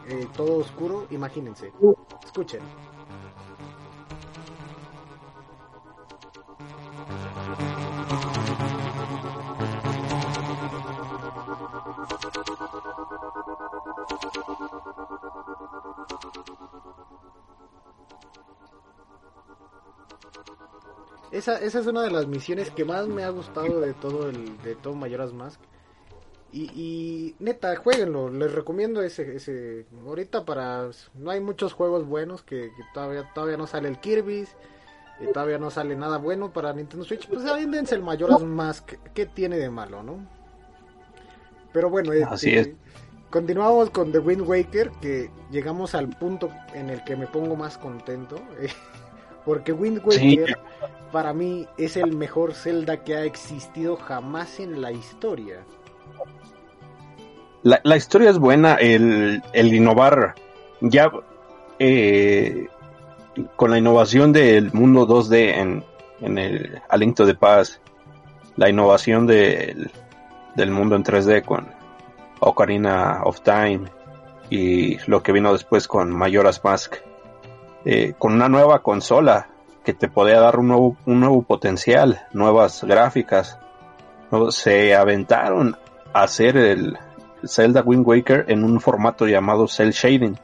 eh, 0.08 0.28
todo 0.36 0.58
oscuro, 0.58 1.08
imagínense. 1.10 1.72
Escuchen. 2.24 2.62
Esa, 21.32 21.60
esa 21.60 21.80
es 21.80 21.88
una 21.88 22.02
de 22.02 22.12
las 22.12 22.28
misiones 22.28 22.72
que 22.72 22.86
más 22.86 23.08
me 23.08 23.24
ha 23.26 23.30
gustado 23.30 23.82
de 23.82 23.94
todo 23.94 24.30
el 24.30 24.58
de 24.62 24.76
todo 24.76 24.94
Mayoras 24.96 25.34
Mask 25.34 25.60
y, 26.56 26.72
y, 26.74 27.36
neta, 27.40 27.76
jueguenlo, 27.76 28.30
les 28.30 28.50
recomiendo 28.54 29.02
ese, 29.02 29.36
ese, 29.36 29.86
ahorita 30.08 30.46
para, 30.46 30.90
no 31.14 31.30
hay 31.30 31.42
muchos 31.42 31.74
juegos 31.74 32.08
buenos 32.08 32.44
que, 32.44 32.72
que 32.78 32.84
todavía, 32.94 33.30
todavía 33.36 33.58
no 33.58 33.68
sale 33.68 33.90
el 33.90 34.00
Kirby, 34.00 34.48
y 35.20 35.34
todavía 35.34 35.58
no 35.58 35.70
sale 35.70 35.98
nada 35.98 36.18
bueno 36.18 36.54
para 36.54 36.72
Nintendo 36.72 37.04
Switch, 37.04 37.28
pues 37.28 37.44
ahí 37.46 37.66
dense 37.66 37.96
el 37.96 38.04
Majora's 38.04 38.42
Mask, 38.42 38.94
¿qué 39.14 39.26
tiene 39.26 39.58
de 39.58 39.70
malo, 39.70 40.02
no? 40.02 40.26
Pero 41.74 41.90
bueno, 41.90 42.14
Así 42.30 42.56
es. 42.56 42.70
continuamos 43.30 43.90
con 43.90 44.14
The 44.14 44.20
Wind 44.20 44.48
Waker, 44.48 44.92
que 45.02 45.30
llegamos 45.52 45.94
al 45.94 46.08
punto 46.08 46.50
en 46.74 46.90
el 46.90 47.04
que 47.04 47.18
me 47.18 47.28
pongo 47.28 47.58
más 47.58 47.78
contento, 47.78 48.38
porque 49.46 49.74
Wind 49.74 49.98
Waker 50.06 50.48
sí. 50.48 50.54
para 51.12 51.34
mí 51.34 51.68
es 51.78 51.98
el 51.98 52.16
mejor 52.16 52.54
Zelda 52.54 53.04
que 53.04 53.16
ha 53.16 53.26
existido 53.26 53.98
jamás 53.98 54.62
en 54.62 54.82
la 54.82 54.94
historia 54.94 55.66
la, 57.66 57.82
la 57.84 57.98
historia 57.98 58.30
es 58.30 58.38
buena, 58.38 58.76
el, 58.76 59.42
el 59.52 59.74
innovar 59.74 60.36
ya 60.82 61.12
eh, 61.80 62.68
con 63.56 63.72
la 63.72 63.80
innovación 63.80 64.32
del 64.32 64.72
mundo 64.72 65.08
2D 65.08 65.58
en, 65.58 65.84
en 66.22 66.38
el 66.38 66.82
Aliento 66.90 67.26
de 67.26 67.34
Paz, 67.34 67.82
la 68.56 68.70
innovación 68.70 69.26
de, 69.26 69.90
del 70.56 70.70
mundo 70.70 70.96
en 70.96 71.04
3D 71.04 71.44
con 71.44 71.68
Ocarina 72.40 73.22
of 73.24 73.42
Time 73.42 73.86
y 74.52 74.98
lo 75.10 75.24
que 75.24 75.32
vino 75.32 75.52
después 75.52 75.88
con 75.88 76.16
Majora's 76.16 76.64
Mask, 76.64 76.98
eh, 77.84 78.14
con 78.20 78.34
una 78.34 78.48
nueva 78.48 78.84
consola 78.84 79.50
que 79.84 79.96
te 79.96 80.08
podía 80.08 80.40
dar 80.40 80.60
un 80.60 80.68
nuevo, 80.68 80.98
un 81.08 81.20
nuevo 81.20 81.42
potencial, 81.42 82.28
nuevas 82.32 82.84
gráficas, 82.84 83.58
se 84.50 84.94
aventaron 84.94 85.76
a 86.14 86.22
hacer 86.22 86.58
el, 86.58 87.00
Zelda 87.48 87.82
Wind 87.82 88.06
Waker 88.08 88.46
en 88.48 88.64
un 88.64 88.80
formato 88.80 89.28
llamado 89.28 89.68
Cell 89.68 89.92
Shading. 89.92 90.38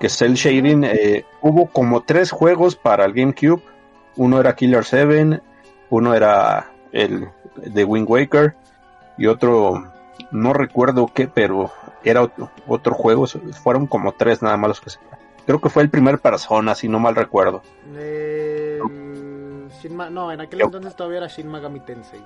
Que 0.00 0.08
Cell 0.08 0.34
Shading 0.34 0.84
eh, 0.84 1.24
hubo 1.40 1.66
como 1.66 2.02
tres 2.02 2.30
juegos 2.30 2.76
para 2.76 3.04
el 3.04 3.12
GameCube. 3.12 3.62
Uno 4.16 4.40
era 4.40 4.54
Killer 4.54 4.84
7, 4.84 5.40
uno 5.90 6.14
era 6.14 6.70
el 6.92 7.28
de 7.56 7.84
Wind 7.84 8.08
Waker 8.08 8.54
y 9.18 9.26
otro 9.26 9.92
no 10.30 10.52
recuerdo 10.52 11.10
qué, 11.12 11.28
pero 11.28 11.70
era 12.04 12.22
otro, 12.22 12.50
otro 12.66 12.94
juego. 12.94 13.26
Fueron 13.26 13.86
como 13.86 14.12
tres 14.12 14.42
nada 14.42 14.56
más 14.56 14.68
los 14.68 14.80
que 14.80 14.90
se. 14.90 14.98
Creo 15.46 15.60
que 15.60 15.68
fue 15.68 15.82
el 15.82 15.90
primer 15.90 16.18
persona, 16.18 16.74
si 16.74 16.88
no 16.88 16.98
mal 16.98 17.14
recuerdo. 17.14 17.62
Eh, 17.94 18.80
Shinma, 19.80 20.10
no, 20.10 20.32
en 20.32 20.40
aquel 20.40 20.62
entonces 20.62 20.96
todavía 20.96 21.18
era 21.18 21.28
Shin 21.28 21.50
Megami 21.50 21.80
Tensei. 21.80 22.24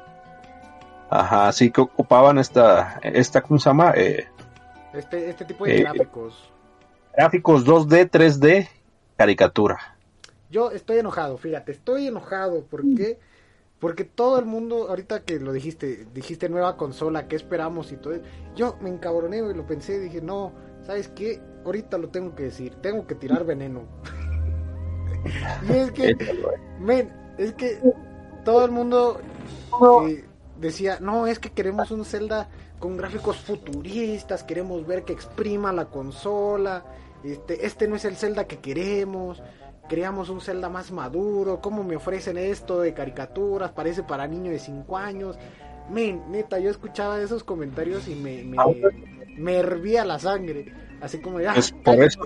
Ajá, 1.10 1.48
así 1.48 1.72
que 1.72 1.80
ocupaban 1.80 2.38
esta, 2.38 3.00
esta 3.02 3.42
¿cómo 3.42 3.58
se 3.58 3.68
llama? 3.68 3.92
Eh, 3.96 4.28
este, 4.94 5.28
este 5.28 5.44
tipo 5.44 5.64
de 5.64 5.78
eh, 5.78 5.80
gráficos. 5.80 6.52
Gráficos 7.12 7.66
2D, 7.66 8.08
3D, 8.08 8.68
caricatura. 9.16 9.96
Yo 10.50 10.70
estoy 10.70 10.98
enojado, 10.98 11.36
fíjate, 11.36 11.72
estoy 11.72 12.06
enojado. 12.06 12.62
¿Por 12.64 12.82
qué? 12.94 13.18
Porque 13.80 14.04
todo 14.04 14.38
el 14.38 14.46
mundo, 14.46 14.88
ahorita 14.88 15.24
que 15.24 15.40
lo 15.40 15.52
dijiste, 15.52 16.06
dijiste 16.14 16.48
nueva 16.48 16.76
consola, 16.76 17.26
¿qué 17.26 17.34
esperamos 17.34 17.90
y 17.90 17.96
todo? 17.96 18.14
Yo 18.54 18.76
me 18.80 18.90
encabroné 18.90 19.38
y 19.38 19.54
lo 19.54 19.66
pensé, 19.66 19.98
dije, 19.98 20.20
no, 20.20 20.52
¿sabes 20.82 21.08
qué? 21.08 21.42
Ahorita 21.64 21.98
lo 21.98 22.08
tengo 22.10 22.36
que 22.36 22.44
decir, 22.44 22.76
tengo 22.76 23.06
que 23.08 23.16
tirar 23.16 23.44
veneno. 23.44 23.82
y 25.68 25.72
es 25.72 25.90
que, 25.90 26.16
men, 26.78 27.12
es 27.36 27.52
que 27.54 27.80
todo 28.44 28.64
el 28.64 28.70
mundo 28.70 29.20
eh, 30.06 30.24
decía, 30.60 30.98
no, 31.00 31.26
es 31.26 31.38
que 31.38 31.50
queremos 31.50 31.90
un 31.90 32.04
Zelda 32.04 32.48
con 32.78 32.96
gráficos 32.96 33.38
futuristas, 33.38 34.44
queremos 34.44 34.86
ver 34.86 35.04
que 35.04 35.12
exprima 35.12 35.72
la 35.72 35.86
consola, 35.86 36.84
este, 37.24 37.66
este 37.66 37.88
no 37.88 37.96
es 37.96 38.04
el 38.04 38.16
Zelda 38.16 38.44
que 38.44 38.58
queremos, 38.58 39.42
queríamos 39.88 40.28
un 40.28 40.40
Zelda 40.40 40.68
más 40.68 40.92
maduro, 40.92 41.60
¿cómo 41.60 41.82
me 41.82 41.96
ofrecen 41.96 42.38
esto 42.38 42.80
de 42.80 42.94
caricaturas? 42.94 43.72
Parece 43.72 44.02
para 44.02 44.26
niños 44.26 44.52
de 44.52 44.58
5 44.58 44.96
años. 44.96 45.38
Men, 45.90 46.22
neta, 46.30 46.58
yo 46.60 46.70
escuchaba 46.70 47.20
esos 47.20 47.42
comentarios 47.42 48.06
y 48.06 48.14
me, 48.14 48.44
me, 48.44 48.56
me 49.36 49.56
hervía 49.56 50.04
la 50.04 50.18
sangre. 50.18 50.72
Así 51.00 51.18
como 51.18 51.38
de, 51.38 51.48
ah, 51.48 51.54
por 51.84 52.04
eso. 52.04 52.20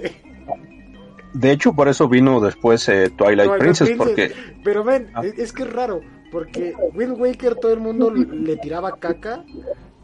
De 1.32 1.51
hecho, 1.51 1.72
por 1.72 1.89
eso 1.89 2.09
vino 2.09 2.41
después 2.41 2.89
eh, 2.89 3.11
Twilight, 3.11 3.59
Princess, 3.59 3.91
porque... 3.97 4.32
Pero 4.62 4.85
ven, 4.85 5.11
ah. 5.14 5.22
es, 5.24 5.53
que 5.53 5.64
es 5.64 5.72
raro, 5.72 6.01
porque 6.35 6.74
Wind 6.95 7.16
Waker 7.16 7.55
todo 7.55 7.72
el 7.72 7.78
mundo 7.78 8.11
le 8.11 8.57
tiraba 8.57 8.97
caca 8.97 9.45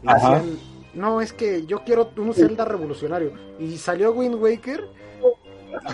y 0.01 0.07
decían, 0.07 0.57
no, 0.93 1.19
es 1.19 1.33
que 1.33 1.65
yo 1.65 1.83
quiero 1.83 2.09
un 2.15 2.33
Zelda 2.33 2.63
revolucionario. 2.63 3.33
Y 3.59 3.75
salió 3.75 4.13
Wind 4.13 4.35
Waker. 4.35 4.87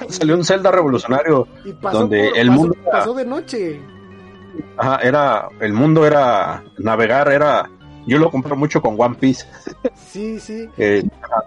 Salió 0.10 0.36
un 0.36 0.46
Zelda 0.46 0.70
revolucionario 0.70 1.48
y 1.66 1.72
donde 1.72 2.30
el 2.36 2.52
mundo 2.52 2.76
pasó 2.90 3.16
de 3.16 3.26
noche. 3.26 3.82
Ajá, 4.78 4.98
era 4.98 5.50
el 5.60 5.74
mundo 5.74 6.06
era 6.06 6.64
navegar, 6.78 7.32
era 7.32 7.68
yo 8.06 8.20
lo 8.20 8.30
compro 8.30 8.56
mucho 8.56 8.80
con 8.80 8.96
One 8.96 9.16
Piece. 9.20 9.48
Sí, 9.96 10.40
sí. 10.40 10.70
Eh, 10.78 11.04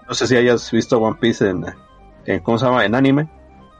no 0.08 0.14
sé 0.14 0.26
si 0.26 0.36
hayas 0.36 0.68
visto 0.72 0.98
One 0.98 1.16
Piece 1.20 1.48
en, 1.48 1.64
en, 2.26 2.40
¿cómo 2.40 2.58
se 2.58 2.66
llama? 2.66 2.84
En 2.84 2.96
anime. 2.96 3.28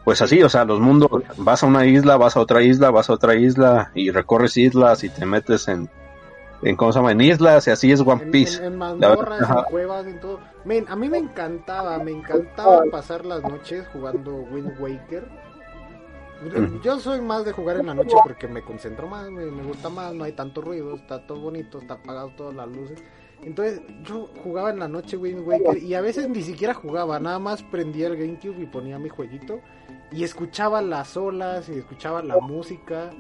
Pues 0.05 0.23
así, 0.23 0.43
o 0.43 0.49
sea, 0.49 0.65
los 0.65 0.81
mundos, 0.81 1.11
vas 1.37 1.63
a 1.63 1.67
una 1.67 1.87
isla, 1.87 2.17
vas 2.17 2.37
a 2.37 2.41
otra 2.41 2.63
isla, 2.63 2.91
vas 2.91 3.11
a 3.11 3.13
otra 3.13 3.35
isla 3.35 3.91
y 3.95 4.11
recorres 4.11 4.57
islas 4.57 5.05
y 5.05 5.11
te 5.11 5.27
metes 5.27 5.69
en, 5.69 5.91
en 6.63 6.77
¿cómo 6.77 6.93
se 6.93 6.99
llama? 6.99 7.13
En 7.13 7.21
islas 7.21 7.67
y 7.67 7.71
así 7.71 7.93
es 7.93 8.01
One 8.01 8.27
Piece. 8.27 8.65
En, 8.65 8.77
mazmorras, 8.77 9.49
en 9.49 9.63
cuevas, 9.65 10.07
en 10.07 10.21
todo. 10.21 10.41
a 10.89 10.97
mí 10.97 11.09
me 11.09 11.19
encantaba, 11.19 11.99
me 11.99 12.13
encantaba 12.13 12.83
pasar 12.91 13.27
las 13.27 13.43
noches 13.43 13.87
jugando 13.93 14.35
Wind 14.51 14.81
Waker. 14.81 15.29
Yo 16.83 16.99
soy 16.99 17.21
más 17.21 17.45
de 17.45 17.53
jugar 17.53 17.77
en 17.77 17.87
la 17.87 17.95
noche 17.95 18.17
porque 18.23 18.49
me 18.49 18.63
concentro 18.63 19.07
más, 19.07 19.31
me, 19.31 19.45
gusta 19.63 19.91
más, 19.91 20.15
no 20.15 20.25
hay 20.25 20.33
tanto 20.33 20.63
ruido, 20.63 20.95
está 20.95 21.27
todo 21.27 21.39
bonito, 21.39 21.79
está 21.81 21.95
apagado 21.95 22.31
todas 22.35 22.55
las 22.55 22.69
luces. 22.69 23.03
Entonces 23.43 23.81
yo 24.05 24.29
jugaba 24.43 24.71
en 24.71 24.79
la 24.79 24.89
noche 24.89 25.17
Wind 25.17 25.47
Waker 25.47 25.83
y 25.83 25.95
a 25.95 26.01
veces 26.01 26.29
ni 26.29 26.43
siquiera 26.43 26.75
jugaba, 26.75 27.19
nada 27.19 27.39
más 27.39 27.63
prendía 27.63 28.09
el 28.09 28.17
GameCube 28.17 28.63
y 28.63 28.67
ponía 28.67 28.99
mi 28.99 29.09
jueguito 29.09 29.61
y 30.13 30.25
escuchaba 30.25 30.83
las 30.83 31.17
olas 31.17 31.69
y 31.69 31.79
escuchaba 31.79 32.23
la 32.23 32.39
música 32.39 33.11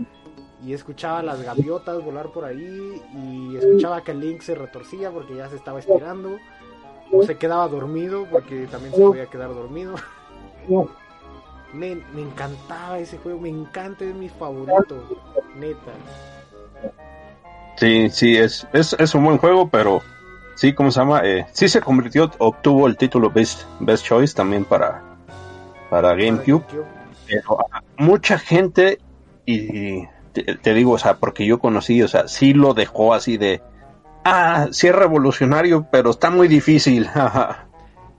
y 0.62 0.74
escuchaba 0.74 1.22
las 1.22 1.42
gaviotas 1.42 2.04
volar 2.04 2.32
por 2.32 2.44
ahí 2.44 3.00
y 3.14 3.56
escuchaba 3.56 4.02
que 4.02 4.12
Link 4.12 4.42
se 4.42 4.54
retorcía 4.54 5.10
porque 5.10 5.36
ya 5.36 5.48
se 5.48 5.56
estaba 5.56 5.78
estirando 5.78 6.36
o 7.12 7.22
se 7.22 7.38
quedaba 7.38 7.66
dormido 7.68 8.26
porque 8.30 8.66
también 8.66 8.94
se 8.94 9.00
podía 9.00 9.26
quedar 9.26 9.54
dormido. 9.54 9.94
Me, 11.72 11.94
me 12.12 12.22
encantaba 12.22 12.98
ese 12.98 13.16
juego, 13.18 13.38
me 13.38 13.48
encanta, 13.48 14.04
es 14.04 14.12
mi 14.12 14.28
favorito, 14.28 15.04
neta. 15.54 15.92
Sí, 17.81 18.11
sí, 18.11 18.37
es, 18.37 18.66
es, 18.74 18.95
es 18.99 19.14
un 19.14 19.24
buen 19.24 19.39
juego, 19.39 19.70
pero 19.70 20.03
sí, 20.55 20.74
¿cómo 20.74 20.91
se 20.91 21.01
llama? 21.01 21.22
Eh, 21.24 21.47
sí 21.53 21.66
se 21.66 21.81
convirtió, 21.81 22.31
obtuvo 22.37 22.87
el 22.87 22.99
título 22.99 23.31
Best, 23.31 23.62
Best 23.81 24.05
Choice 24.05 24.35
también 24.35 24.66
para, 24.66 25.03
para 25.89 26.11
GameCube. 26.11 26.62
Pero 27.26 27.59
mucha 27.97 28.39
gente, 28.39 28.99
y, 29.47 30.07
te, 30.35 30.74
digo, 30.74 30.93
o 30.93 30.99
sea, 30.99 31.14
porque 31.16 31.47
yo 31.47 31.59
conocí, 31.59 32.03
o 32.03 32.09
sea, 32.09 32.28
sí 32.28 32.53
lo 32.53 32.74
dejó 32.74 33.14
así 33.14 33.39
de, 33.39 33.62
ah, 34.26 34.68
sí 34.72 34.89
es 34.89 34.95
revolucionario, 34.95 35.87
pero 35.91 36.11
está 36.11 36.31
muy 36.31 36.49
difícil. 36.49 37.09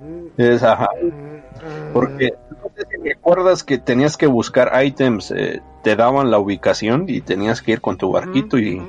Mm. 0.01 0.41
es, 0.41 0.63
ajá. 0.63 0.89
Mm, 0.99 1.93
porque 1.93 2.33
no 2.49 2.71
sé 2.75 2.87
si 2.89 3.07
recuerdas 3.07 3.63
que 3.63 3.77
tenías 3.77 4.17
que 4.17 4.25
buscar 4.25 4.71
ítems, 4.83 5.29
eh, 5.29 5.61
te 5.83 5.95
daban 5.95 6.31
la 6.31 6.39
ubicación 6.39 7.05
y 7.07 7.21
tenías 7.21 7.61
que 7.61 7.73
ir 7.73 7.81
con 7.81 7.97
tu 7.97 8.11
barquito 8.11 8.57
y 8.57 8.81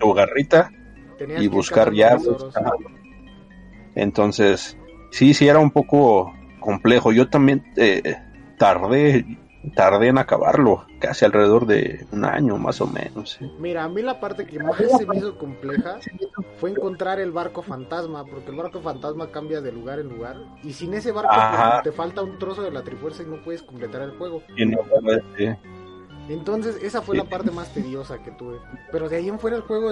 tu 0.00 0.12
garrita 0.12 0.70
y 1.38 1.46
buscar 1.48 1.92
ya. 1.92 2.18
Entonces, 3.94 4.76
sí, 5.10 5.34
sí 5.34 5.48
era 5.48 5.58
un 5.58 5.70
poco 5.70 6.32
complejo. 6.58 7.12
Yo 7.12 7.28
también 7.28 7.64
eh, 7.76 8.16
tardé, 8.58 9.24
tardé 9.74 10.08
en 10.08 10.18
acabarlo, 10.18 10.86
casi 10.98 11.24
alrededor 11.24 11.66
de 11.66 12.06
un 12.12 12.24
año 12.24 12.56
más 12.56 12.80
o 12.80 12.86
menos. 12.86 13.38
Mira, 13.58 13.84
a 13.84 13.88
mí 13.88 14.02
la 14.02 14.20
parte 14.20 14.46
que 14.46 14.58
más 14.58 14.76
se 14.76 15.06
me 15.06 15.16
hizo 15.16 15.36
compleja 15.36 15.98
fue 16.58 16.70
encontrar 16.70 17.20
el 17.20 17.32
barco 17.32 17.62
fantasma, 17.62 18.24
porque 18.24 18.50
el 18.50 18.56
barco 18.56 18.80
fantasma 18.80 19.30
cambia 19.30 19.60
de 19.60 19.72
lugar 19.72 19.98
en 19.98 20.08
lugar, 20.08 20.36
y 20.62 20.72
sin 20.72 20.94
ese 20.94 21.12
barco 21.12 21.30
pues, 21.34 21.82
te 21.84 21.92
falta 21.92 22.22
un 22.22 22.38
trozo 22.38 22.62
de 22.62 22.70
la 22.70 22.82
trifuerza 22.82 23.22
y 23.22 23.26
no 23.26 23.42
puedes 23.42 23.62
completar 23.62 24.02
el 24.02 24.12
juego. 24.12 24.42
Entonces, 26.30 26.78
esa 26.80 27.02
fue 27.02 27.16
la 27.16 27.24
parte 27.24 27.50
más 27.50 27.74
tediosa 27.74 28.22
que 28.22 28.30
tuve. 28.30 28.58
Pero 28.92 29.08
de 29.08 29.16
ahí 29.16 29.28
en 29.28 29.40
fuera 29.40 29.56
el 29.56 29.62
juego 29.62 29.90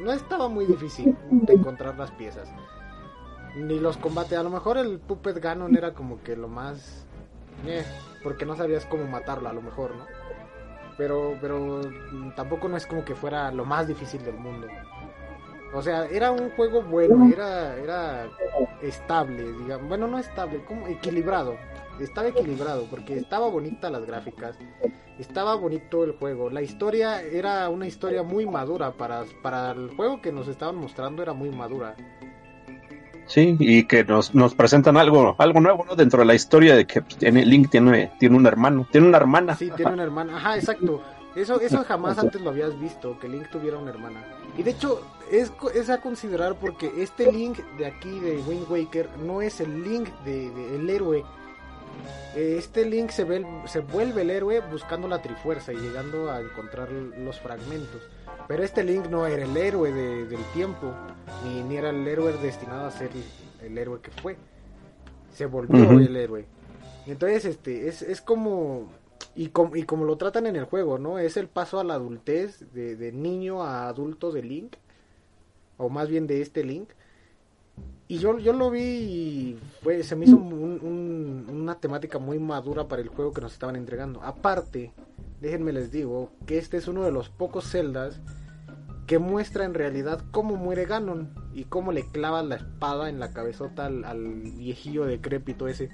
no 0.00 0.12
estaba 0.12 0.48
muy 0.48 0.64
difícil 0.64 1.16
de 1.28 1.54
encontrar 1.54 1.98
las 1.98 2.12
piezas. 2.12 2.48
Ni 3.56 3.80
los 3.80 3.96
combates. 3.96 4.38
A 4.38 4.44
lo 4.44 4.50
mejor 4.50 4.78
el 4.78 5.00
Puppet 5.00 5.40
Ganon 5.40 5.76
era 5.76 5.92
como 5.92 6.22
que 6.22 6.36
lo 6.36 6.46
más... 6.46 7.04
Eh, 7.66 7.84
porque 8.22 8.46
no 8.46 8.54
sabías 8.54 8.86
cómo 8.86 9.06
matarlo, 9.06 9.48
a 9.48 9.52
lo 9.52 9.60
mejor, 9.60 9.96
¿no? 9.96 10.06
Pero, 10.96 11.36
pero 11.40 11.80
tampoco 12.36 12.68
no 12.68 12.76
es 12.76 12.86
como 12.86 13.04
que 13.04 13.16
fuera 13.16 13.50
lo 13.50 13.64
más 13.64 13.88
difícil 13.88 14.22
del 14.24 14.36
mundo. 14.36 14.68
O 15.74 15.82
sea, 15.82 16.06
era 16.06 16.30
un 16.30 16.50
juego 16.50 16.82
bueno, 16.82 17.28
era, 17.32 17.76
era 17.76 18.28
estable, 18.82 19.52
digamos. 19.52 19.88
Bueno, 19.88 20.06
no 20.06 20.18
estable, 20.18 20.64
como 20.64 20.86
equilibrado. 20.86 21.56
Estaba 22.00 22.28
equilibrado 22.28 22.86
porque 22.90 23.16
estaba 23.16 23.48
bonita 23.48 23.90
las 23.90 24.04
gráficas, 24.06 24.56
estaba 25.18 25.54
bonito 25.54 26.04
el 26.04 26.12
juego. 26.12 26.50
La 26.50 26.62
historia 26.62 27.22
era 27.22 27.68
una 27.68 27.86
historia 27.86 28.22
muy 28.22 28.46
madura 28.46 28.92
para, 28.92 29.24
para 29.42 29.72
el 29.72 29.90
juego 29.90 30.20
que 30.20 30.32
nos 30.32 30.48
estaban 30.48 30.76
mostrando, 30.76 31.22
era 31.22 31.32
muy 31.32 31.50
madura. 31.50 31.94
Sí, 33.26 33.56
y 33.60 33.84
que 33.84 34.02
nos, 34.04 34.34
nos 34.34 34.56
presentan 34.56 34.96
algo 34.96 35.36
algo 35.38 35.60
nuevo, 35.60 35.84
¿no? 35.84 35.94
Dentro 35.94 36.20
de 36.20 36.26
la 36.26 36.34
historia 36.34 36.74
de 36.74 36.84
que 36.84 37.00
tiene, 37.02 37.46
Link 37.46 37.70
tiene, 37.70 38.10
tiene 38.18 38.36
un 38.36 38.44
hermano, 38.44 38.88
tiene 38.90 39.06
una 39.06 39.18
hermana. 39.18 39.56
Sí, 39.56 39.70
tiene 39.76 39.92
una 39.92 40.02
hermana. 40.02 40.36
Ajá, 40.36 40.56
exacto. 40.56 41.00
Eso, 41.36 41.60
eso 41.60 41.84
jamás 41.88 42.18
antes 42.18 42.40
lo 42.40 42.50
habías 42.50 42.78
visto, 42.80 43.18
que 43.20 43.28
Link 43.28 43.48
tuviera 43.50 43.78
una 43.78 43.90
hermana. 43.90 44.24
Y 44.58 44.64
de 44.64 44.72
hecho, 44.72 45.00
es, 45.30 45.52
es 45.74 45.90
a 45.90 46.00
considerar 46.00 46.56
porque 46.56 46.92
este 46.96 47.30
Link 47.30 47.58
de 47.78 47.86
aquí, 47.86 48.18
de 48.18 48.42
Wind 48.48 48.68
Waker, 48.68 49.08
no 49.24 49.40
es 49.42 49.60
el 49.60 49.84
Link 49.84 50.08
de, 50.24 50.74
el 50.74 50.90
héroe. 50.90 51.24
Este 52.34 52.84
Link 52.86 53.10
se, 53.10 53.24
ve, 53.24 53.44
se 53.66 53.80
vuelve 53.80 54.22
el 54.22 54.30
héroe 54.30 54.60
buscando 54.60 55.08
la 55.08 55.20
Trifuerza 55.20 55.72
y 55.72 55.76
llegando 55.76 56.30
a 56.30 56.40
encontrar 56.40 56.90
los 56.92 57.40
fragmentos. 57.40 58.02
Pero 58.46 58.62
este 58.62 58.84
Link 58.84 59.06
no 59.06 59.26
era 59.26 59.44
el 59.44 59.56
héroe 59.56 59.92
del 59.92 60.44
tiempo, 60.52 60.92
ni, 61.44 61.62
ni, 61.62 61.76
era 61.76 61.90
el 61.90 62.06
héroe 62.06 62.32
destinado 62.38 62.86
a 62.86 62.90
ser 62.90 63.10
el, 63.62 63.76
héroe 63.76 64.00
que 64.00 64.10
fue. 64.10 64.36
Se 65.34 65.46
volvió 65.46 65.90
el 65.90 66.16
héroe. 66.16 66.46
entonces, 67.06 67.44
este, 67.44 67.88
es, 67.88 68.02
es 68.02 68.20
como 68.20 68.88
y, 69.34 69.44
y 69.74 69.82
como 69.84 70.04
lo 70.04 70.16
tratan 70.16 70.46
en 70.46 70.56
el 70.56 70.64
juego, 70.64 70.98
¿no? 70.98 71.18
Es 71.18 71.36
el 71.36 71.48
paso 71.48 71.78
a 71.78 71.84
la 71.84 71.94
adultez 71.94 72.72
de, 72.72 73.12
niño 73.12 73.62
a 73.62 73.88
adulto 73.88 74.32
de 74.32 74.42
Link, 74.42 74.74
o 75.76 75.88
más 75.88 76.08
bien 76.08 76.26
de 76.26 76.42
este 76.42 76.64
Link. 76.64 76.90
Y 78.10 78.18
yo, 78.18 78.40
yo 78.40 78.52
lo 78.52 78.72
vi 78.72 78.80
y 78.80 79.58
fue, 79.84 80.02
se 80.02 80.16
me 80.16 80.24
hizo 80.24 80.36
una 80.36 81.76
temática 81.76 82.18
muy 82.18 82.40
madura 82.40 82.88
para 82.88 83.00
el 83.00 83.08
juego 83.08 83.32
que 83.32 83.40
nos 83.40 83.52
estaban 83.52 83.76
entregando. 83.76 84.20
Aparte, 84.24 84.90
déjenme 85.40 85.72
les 85.72 85.92
digo 85.92 86.32
que 86.44 86.58
este 86.58 86.76
es 86.76 86.88
uno 86.88 87.04
de 87.04 87.12
los 87.12 87.28
pocos 87.28 87.70
celdas 87.70 88.18
que 89.06 89.20
muestra 89.20 89.64
en 89.64 89.74
realidad 89.74 90.24
cómo 90.32 90.56
muere 90.56 90.86
Ganon 90.86 91.32
y 91.54 91.66
cómo 91.66 91.92
le 91.92 92.04
clava 92.04 92.42
la 92.42 92.56
espada 92.56 93.08
en 93.08 93.20
la 93.20 93.32
cabezota 93.32 93.86
al, 93.86 94.34
viejillo 94.56 95.04
decrépito 95.04 95.68
ese. 95.68 95.90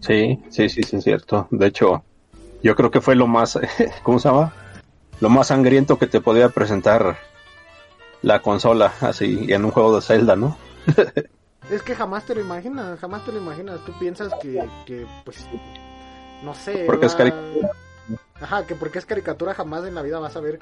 Sí, 0.00 0.42
sí, 0.50 0.68
sí, 0.68 0.82
sí, 0.82 0.96
es 0.96 1.04
cierto. 1.04 1.48
De 1.50 1.68
hecho, 1.68 2.04
yo 2.62 2.76
creo 2.76 2.90
que 2.90 3.00
fue 3.00 3.16
lo 3.16 3.28
más, 3.28 3.58
¿cómo 4.02 4.18
se 4.18 4.28
llama? 4.28 4.52
Lo 5.20 5.30
más 5.30 5.46
sangriento 5.46 5.98
que 5.98 6.06
te 6.06 6.20
podía 6.20 6.50
presentar 6.50 7.16
la 8.26 8.42
consola, 8.42 8.92
así, 9.02 9.46
en 9.52 9.64
un 9.64 9.70
juego 9.70 9.94
de 9.94 10.02
Zelda, 10.02 10.34
¿no? 10.34 10.58
es 11.70 11.82
que 11.82 11.94
jamás 11.94 12.24
te 12.26 12.34
lo 12.34 12.40
imaginas, 12.40 12.98
jamás 12.98 13.24
te 13.24 13.30
lo 13.30 13.38
imaginas. 13.38 13.84
Tú 13.84 13.96
piensas 14.00 14.32
que, 14.42 14.68
que 14.84 15.06
pues, 15.24 15.46
no 16.42 16.52
sé. 16.52 16.82
Porque 16.88 17.06
es 17.06 17.14
caricatura. 17.14 17.70
Ajá, 18.40 18.66
que 18.66 18.74
porque 18.74 18.98
es 18.98 19.06
caricatura 19.06 19.54
jamás 19.54 19.84
en 19.84 19.94
la 19.94 20.02
vida 20.02 20.18
vas 20.18 20.34
a 20.34 20.40
ver 20.40 20.58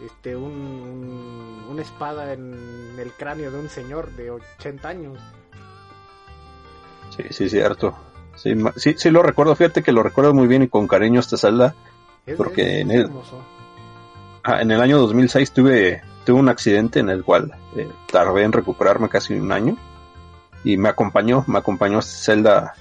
este 0.00 0.36
un, 0.36 1.66
una 1.68 1.82
espada 1.82 2.32
en 2.32 2.94
el 2.96 3.10
cráneo 3.10 3.50
de 3.50 3.58
un 3.58 3.68
señor 3.68 4.12
de 4.12 4.30
80 4.30 4.88
años. 4.88 5.18
Sí, 7.16 7.24
sí, 7.30 7.48
cierto. 7.50 7.96
Sí, 8.36 8.54
sí, 8.76 8.94
sí 8.96 9.10
lo 9.10 9.24
recuerdo, 9.24 9.56
fíjate 9.56 9.82
que 9.82 9.90
lo 9.90 10.04
recuerdo 10.04 10.34
muy 10.34 10.46
bien 10.46 10.62
y 10.62 10.68
con 10.68 10.86
cariño 10.86 11.18
esta 11.18 11.36
Zelda, 11.36 11.74
porque 12.36 12.82
en, 12.82 12.92
el, 12.92 13.10
en 14.44 14.70
el 14.70 14.80
año 14.80 14.98
2006 14.98 15.50
tuve, 15.50 16.02
tuve 16.28 16.40
un 16.40 16.50
accidente 16.50 17.00
en 17.00 17.08
el 17.08 17.24
cual 17.24 17.54
eh, 17.74 17.90
tardé 18.12 18.42
en 18.42 18.52
recuperarme 18.52 19.08
casi 19.08 19.32
un 19.32 19.50
año 19.50 19.78
y 20.62 20.76
me 20.76 20.90
acompañó, 20.90 21.42
me 21.46 21.56
acompañó 21.56 22.02
Zelda 22.02 22.74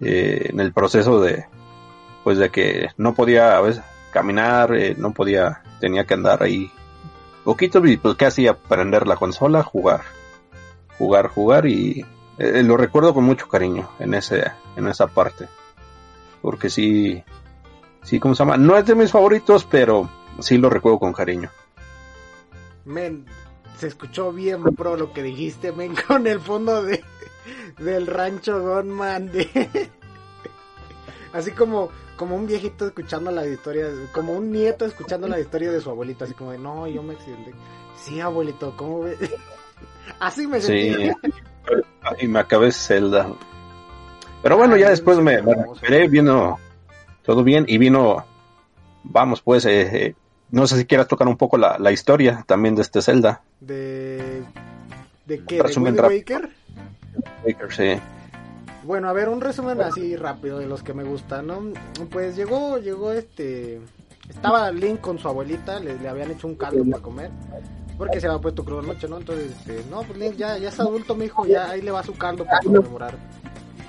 eh, 0.00 0.50
en 0.50 0.60
el 0.60 0.72
proceso 0.72 1.20
de, 1.20 1.46
pues 2.22 2.38
de 2.38 2.50
que 2.50 2.90
no 2.96 3.14
podía 3.14 3.60
caminar, 4.12 4.76
eh, 4.76 4.94
no 4.96 5.10
podía, 5.10 5.60
tenía 5.80 6.04
que 6.04 6.14
andar 6.14 6.40
ahí 6.44 6.70
poquito 7.42 7.84
y 7.84 7.96
pues 7.96 8.14
qué 8.14 8.26
hacía, 8.26 8.54
prender 8.56 9.08
la 9.08 9.16
consola, 9.16 9.64
jugar, 9.64 10.02
jugar, 10.98 11.26
jugar 11.26 11.66
y 11.66 12.06
lo 12.38 12.76
recuerdo 12.76 13.12
con 13.12 13.24
mucho 13.24 13.48
cariño 13.48 13.88
en 13.98 14.14
ese 14.14 14.52
en 14.76 14.86
esa 14.86 15.08
parte. 15.08 15.48
Porque 16.40 16.70
sí 16.70 17.24
sí 18.04 18.20
cómo 18.20 18.36
se 18.36 18.44
llama 18.44 18.56
no 18.56 18.76
es 18.76 18.86
de 18.86 18.94
mis 18.94 19.10
favoritos 19.10 19.66
pero 19.68 20.08
sí 20.38 20.58
lo 20.58 20.70
recuerdo 20.70 21.00
con 21.00 21.12
cariño 21.12 21.50
men 22.88 23.26
se 23.78 23.86
escuchó 23.86 24.32
bien 24.32 24.62
pro 24.74 24.96
lo 24.96 25.12
que 25.12 25.22
dijiste 25.22 25.72
men 25.72 25.94
con 26.08 26.26
el 26.26 26.40
fondo 26.40 26.82
de 26.82 27.04
del 27.78 28.06
rancho 28.06 28.60
Gunman 28.60 29.30
de 29.30 29.90
así 31.32 31.52
como 31.52 31.90
como 32.16 32.34
un 32.34 32.46
viejito 32.46 32.86
escuchando 32.86 33.30
la 33.30 33.46
historia 33.46 33.86
como 34.12 34.32
un 34.32 34.50
nieto 34.50 34.84
escuchando 34.84 35.28
la 35.28 35.38
historia 35.38 35.70
de 35.70 35.80
su 35.80 35.90
abuelito 35.90 36.24
así 36.24 36.34
como 36.34 36.50
de 36.52 36.58
no 36.58 36.86
yo 36.88 37.02
me 37.02 37.14
accidenté 37.14 37.52
sí 37.96 38.20
abuelito 38.20 38.76
cómo 38.76 39.02
ves 39.02 39.18
así 40.18 40.46
me 40.46 40.60
sentí 40.60 40.94
sí 40.94 41.12
y 42.20 42.28
me 42.28 42.38
acabé 42.40 42.72
Zelda. 42.72 43.30
Pero 44.42 44.56
bueno, 44.56 44.76
ya 44.76 44.90
después 44.90 45.18
me, 45.18 45.42
me 45.42 46.08
vino 46.08 46.58
todo 47.24 47.42
bien 47.42 47.64
y 47.68 47.78
vino, 47.78 48.24
vamos 49.04 49.42
pues, 49.42 49.64
eh, 49.66 49.90
eh, 49.92 50.14
no 50.50 50.66
sé 50.66 50.76
si 50.76 50.84
quieras 50.84 51.08
tocar 51.08 51.28
un 51.28 51.36
poco 51.36 51.58
la, 51.58 51.78
la 51.78 51.92
historia 51.92 52.44
también 52.46 52.74
de 52.74 52.82
este 52.82 53.02
Zelda. 53.02 53.42
¿De, 53.60 54.42
de 55.26 55.44
qué? 55.44 55.62
¿De 55.62 56.00
Baker? 56.00 56.50
Baker, 57.44 57.72
sí. 57.72 58.00
Bueno, 58.84 59.08
a 59.08 59.12
ver, 59.12 59.28
un 59.28 59.40
resumen 59.40 59.80
así 59.82 60.16
rápido 60.16 60.58
de 60.58 60.66
los 60.66 60.82
que 60.82 60.94
me 60.94 61.04
gustan, 61.04 61.46
¿no? 61.46 61.62
Pues 62.10 62.36
llegó, 62.36 62.78
llegó 62.78 63.12
este... 63.12 63.80
Estaba 64.28 64.70
Link 64.70 65.00
con 65.00 65.18
su 65.18 65.26
abuelita, 65.26 65.80
le, 65.80 65.98
le 65.98 66.08
habían 66.08 66.30
hecho 66.30 66.46
un 66.46 66.54
caldo 66.54 66.84
para 66.84 67.02
comer 67.02 67.30
porque 67.98 68.20
se 68.20 68.28
había 68.28 68.40
puesto 68.40 68.64
crudo 68.64 68.80
noche, 68.80 69.08
¿no? 69.08 69.18
Entonces, 69.18 69.50
este, 69.50 69.82
no, 69.90 70.02
pues 70.02 70.16
Link 70.18 70.36
ya, 70.36 70.56
ya 70.56 70.68
es 70.68 70.80
adulto, 70.80 71.16
mi 71.16 71.24
hijo, 71.24 71.44
ya 71.44 71.70
ahí 71.70 71.82
le 71.82 71.90
va 71.90 72.02
su 72.04 72.14
caldo 72.14 72.44
para 72.44 72.60
conmemorar. 72.60 73.16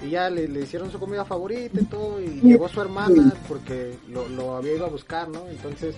Y 0.02 0.12
ya 0.12 0.30
le, 0.30 0.48
le, 0.48 0.62
hicieron 0.62 0.92
su 0.92 1.00
comida 1.00 1.26
favorita 1.26 1.80
y 1.80 1.86
todo, 1.86 2.22
y 2.22 2.42
llegó 2.42 2.70
su 2.70 2.82
hermana 2.82 3.34
porque 3.48 3.98
lo, 4.08 4.28
lo 4.30 4.56
había 4.56 4.76
ido 4.76 4.86
a 4.86 4.90
buscar, 4.90 5.28
¿no? 5.28 5.48
Entonces, 5.50 5.96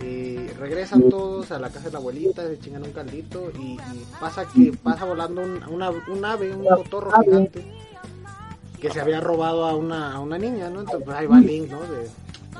eh, 0.00 0.52
regresan 0.58 1.08
todos 1.08 1.50
a 1.50 1.58
la 1.58 1.70
casa 1.70 1.86
de 1.86 1.92
la 1.92 1.98
abuelita, 1.98 2.46
se 2.46 2.58
chingan 2.58 2.82
un 2.82 2.92
caldito 2.92 3.50
y, 3.58 3.78
pasa 4.20 4.46
que 4.46 4.72
pasa 4.82 5.04
volando 5.04 5.40
un, 5.40 5.62
una, 5.64 5.90
un 5.90 6.24
ave, 6.24 6.54
un 6.54 6.66
cotorro 6.66 7.10
gigante 7.22 7.64
que 8.80 8.90
se 8.90 9.00
había 9.00 9.20
robado 9.20 9.64
a 9.64 9.74
una, 9.74 10.12
a 10.12 10.20
una 10.20 10.36
niña, 10.36 10.68
¿no? 10.68 10.80
Entonces, 10.80 11.04
pues 11.06 11.16
ahí 11.16 11.26
va 11.26 11.40
Link, 11.40 11.70
¿no? 11.70 11.80
De, 11.80 12.10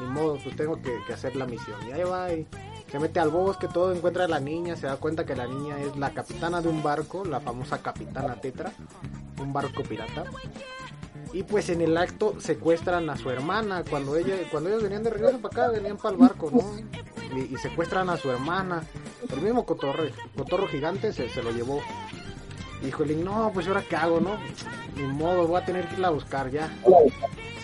ni 0.00 0.06
modo, 0.06 0.38
pues 0.42 0.56
tengo 0.56 0.80
que, 0.80 0.96
que 1.06 1.12
hacer 1.12 1.36
la 1.36 1.46
misión. 1.46 1.76
Y 1.86 1.92
ahí 1.92 2.02
va 2.02 2.32
y 2.32 2.46
se 2.94 3.00
mete 3.00 3.18
al 3.18 3.30
bosque, 3.30 3.66
todo 3.66 3.92
encuentra 3.92 4.26
a 4.26 4.28
la 4.28 4.38
niña, 4.38 4.76
se 4.76 4.86
da 4.86 4.98
cuenta 4.98 5.26
que 5.26 5.34
la 5.34 5.48
niña 5.48 5.80
es 5.80 5.96
la 5.96 6.10
capitana 6.10 6.60
de 6.60 6.68
un 6.68 6.80
barco, 6.80 7.24
la 7.24 7.40
famosa 7.40 7.82
capitana 7.82 8.40
Tetra, 8.40 8.72
un 9.42 9.52
barco 9.52 9.82
pirata. 9.82 10.22
Y 11.32 11.42
pues 11.42 11.70
en 11.70 11.80
el 11.80 11.96
acto 11.96 12.36
secuestran 12.38 13.10
a 13.10 13.16
su 13.16 13.30
hermana, 13.30 13.82
cuando 13.90 14.14
ella, 14.14 14.36
cuando 14.48 14.70
ellos 14.70 14.84
venían 14.84 15.02
de 15.02 15.10
regreso 15.10 15.40
para 15.40 15.64
acá, 15.64 15.72
venían 15.72 15.96
para 15.96 16.10
el 16.10 16.20
barco, 16.20 16.52
¿no? 16.52 17.36
Y, 17.36 17.56
secuestran 17.56 18.10
a 18.10 18.16
su 18.16 18.30
hermana. 18.30 18.84
El 19.28 19.40
mismo 19.40 19.66
cotorro, 19.66 20.04
cotorro 20.36 20.68
gigante 20.68 21.12
se, 21.12 21.28
se 21.28 21.42
lo 21.42 21.50
llevó. 21.50 21.80
Dijo 22.80 23.02
el 23.02 23.24
no, 23.24 23.50
pues 23.52 23.66
ahora 23.66 23.82
qué 23.82 23.96
hago, 23.96 24.20
¿no? 24.20 24.36
Ni 24.94 25.02
modo, 25.02 25.48
voy 25.48 25.60
a 25.60 25.64
tener 25.64 25.88
que 25.88 25.94
irla 25.94 26.08
a 26.08 26.12
buscar 26.12 26.48
ya. 26.48 26.70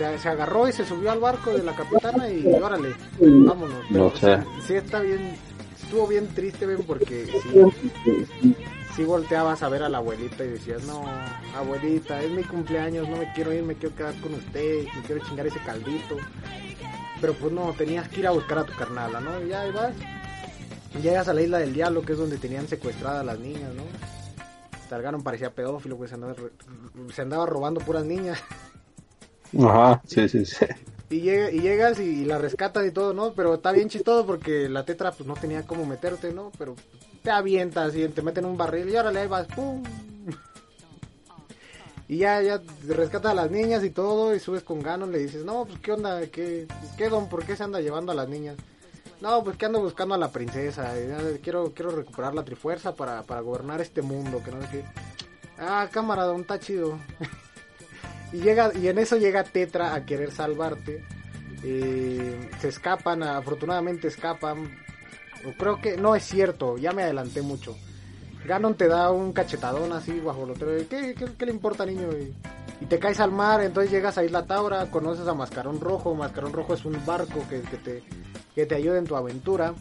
Se, 0.01 0.19
se 0.19 0.29
agarró 0.31 0.67
y 0.67 0.73
se 0.73 0.87
subió 0.87 1.11
al 1.11 1.21
barco 1.21 1.53
de 1.53 1.63
la 1.63 1.77
capitana 1.77 2.27
y 2.31 2.47
órale, 2.47 2.95
vámonos. 3.21 3.91
no 3.91 4.11
sé. 4.17 4.39
Sí, 4.67 4.73
está 4.73 5.01
bien, 5.01 5.37
estuvo 5.83 6.07
bien 6.07 6.27
triste, 6.29 6.65
ven, 6.65 6.83
porque 6.87 7.27
sí, 7.27 8.25
sí 8.97 9.05
volteabas 9.05 9.63
a 9.63 9.69
ver 9.69 9.83
a 9.83 9.91
la 9.91 9.99
abuelita 9.99 10.43
y 10.43 10.49
decías, 10.49 10.85
no, 10.85 11.05
abuelita, 11.55 12.23
es 12.23 12.31
mi 12.31 12.43
cumpleaños, 12.45 13.11
no 13.11 13.19
me 13.19 13.31
quiero 13.35 13.53
ir, 13.53 13.63
me 13.63 13.75
quiero 13.75 13.95
quedar 13.95 14.15
con 14.23 14.33
usted, 14.33 14.87
me 14.97 15.03
quiero 15.03 15.23
chingar 15.27 15.47
ese 15.47 15.59
caldito. 15.59 16.17
Pero 17.21 17.35
pues 17.35 17.53
no, 17.53 17.75
tenías 17.77 18.09
que 18.09 18.21
ir 18.21 18.27
a 18.27 18.31
buscar 18.31 18.61
a 18.61 18.65
tu 18.65 18.73
carnala, 18.73 19.21
¿no? 19.21 19.45
Y 19.45 19.49
ya 19.49 19.61
ahí 19.61 19.71
vas. 19.71 19.93
Llegas 21.03 21.29
a 21.29 21.35
la 21.35 21.43
isla 21.43 21.59
del 21.59 21.75
diablo, 21.75 22.01
que 22.01 22.13
es 22.13 22.19
donde 22.19 22.39
tenían 22.39 22.67
secuestradas 22.69 23.21
a 23.21 23.25
las 23.25 23.39
niñas, 23.39 23.75
¿no? 23.75 23.83
Targaron 24.89 25.23
parecía 25.23 25.55
pedófilo, 25.55 25.99
pues 25.99 26.09
se 26.09 26.15
andaba, 26.15 26.35
se 27.13 27.21
andaba 27.21 27.45
robando 27.45 27.81
puras 27.81 28.07
niñas. 28.07 28.43
Ajá, 29.59 30.03
sí, 30.07 30.29
sí, 30.29 30.45
sí. 30.45 30.67
Y, 31.11 31.23
llega, 31.23 31.51
y 31.51 31.61
llegas 31.61 31.99
y, 31.99 32.25
la 32.25 32.39
rescatas 32.39 32.87
y 32.87 32.93
todo, 32.93 33.13
¿no? 33.13 33.33
Pero 33.33 33.55
está 33.55 33.73
bien 33.73 33.89
chistoso 33.89 34.25
porque 34.25 34.69
la 34.69 34.85
tetra 34.85 35.11
pues 35.13 35.27
no 35.27 35.35
tenía 35.35 35.67
cómo 35.67 35.85
meterte, 35.85 36.33
¿no? 36.33 36.53
Pero 36.57 36.77
te 37.23 37.31
avientas 37.31 37.95
y 37.97 38.07
te 38.09 38.23
meten 38.23 38.45
en 38.45 38.51
un 38.51 38.57
barril 38.57 38.89
y 38.89 38.97
órale, 38.97 39.21
ahí 39.21 39.29
vas, 39.29 39.47
¡pum! 39.49 39.83
Y 42.07 42.19
ya, 42.19 42.43
ya 42.43 42.61
rescatas 42.89 43.33
a 43.33 43.35
las 43.35 43.51
niñas 43.51 43.85
y 43.85 43.91
todo 43.91 44.35
y 44.35 44.41
subes 44.41 44.65
con 44.65 44.83
ganos, 44.83 45.09
le 45.09 45.19
dices, 45.19 45.45
no, 45.45 45.65
pues 45.65 45.79
qué 45.79 45.93
onda, 45.93 46.27
qué, 46.27 46.67
qué 46.97 47.09
don, 47.09 47.29
¿por 47.29 47.45
qué 47.45 47.55
se 47.55 47.63
anda 47.63 47.81
llevando 47.81 48.11
a 48.11 48.17
las 48.17 48.29
niñas? 48.29 48.57
No, 49.21 49.45
pues 49.45 49.57
que 49.57 49.67
ando 49.67 49.81
buscando 49.81 50.15
a 50.15 50.19
la 50.19 50.31
princesa. 50.31 50.93
Quiero, 51.43 51.73
quiero 51.75 51.91
recuperar 51.91 52.35
la 52.35 52.45
trifuerza 52.45 52.95
para, 52.95 53.23
para 53.23 53.43
gobernar 53.43 53.81
este 53.81 54.01
mundo. 54.01 54.43
Que 54.43 54.51
no 54.51 54.63
sé 54.63 54.69
qué. 54.71 54.85
Ah, 55.59 55.89
cámara, 55.93 56.25
don, 56.25 56.41
está 56.41 56.59
chido. 56.59 56.99
y, 58.33 58.39
llega, 58.39 58.73
y 58.75 58.89
en 58.89 58.99
eso 58.99 59.17
llega 59.17 59.45
Tetra 59.45 59.95
a 59.95 60.05
querer 60.05 60.31
salvarte. 60.31 61.05
Se 61.63 62.69
escapan, 62.69 63.23
afortunadamente 63.23 64.09
escapan. 64.09 64.71
Creo 65.59 65.81
que 65.81 65.97
no 65.97 66.15
es 66.15 66.25
cierto, 66.25 66.79
ya 66.79 66.93
me 66.93 67.03
adelanté 67.03 67.43
mucho. 67.43 67.77
Ganon 68.47 68.75
te 68.75 68.89
da 68.89 69.11
un 69.11 69.33
cachetadón 69.33 69.93
así 69.93 70.21
lo 70.21 70.55
¿Qué, 70.55 70.87
qué, 70.89 71.15
qué 71.39 71.47
le 71.47 71.53
importa, 71.53 71.85
niño? 71.85 72.09
Y, 72.13 72.87
te 72.87 72.99
caes 72.99 73.21
al 73.21 73.31
mar, 73.31 73.61
entonces 73.61 73.93
llegas 73.93 74.17
a 74.17 74.25
Isla 74.25 74.47
Taura, 74.47 74.91
conoces 74.91 75.29
a 75.29 75.35
Mascarón 75.35 75.81
Rojo. 75.81 76.15
Mascarón 76.15 76.55
Rojo 76.55 76.73
es 76.73 76.87
un 76.87 76.97
barco 77.05 77.45
que, 77.49 77.61
que 77.61 77.77
te 77.77 78.03
que 78.55 78.67
te 78.67 78.75
ayude 78.75 78.99
en 78.99 79.07
tu 79.07 79.17
aventura. 79.17 79.75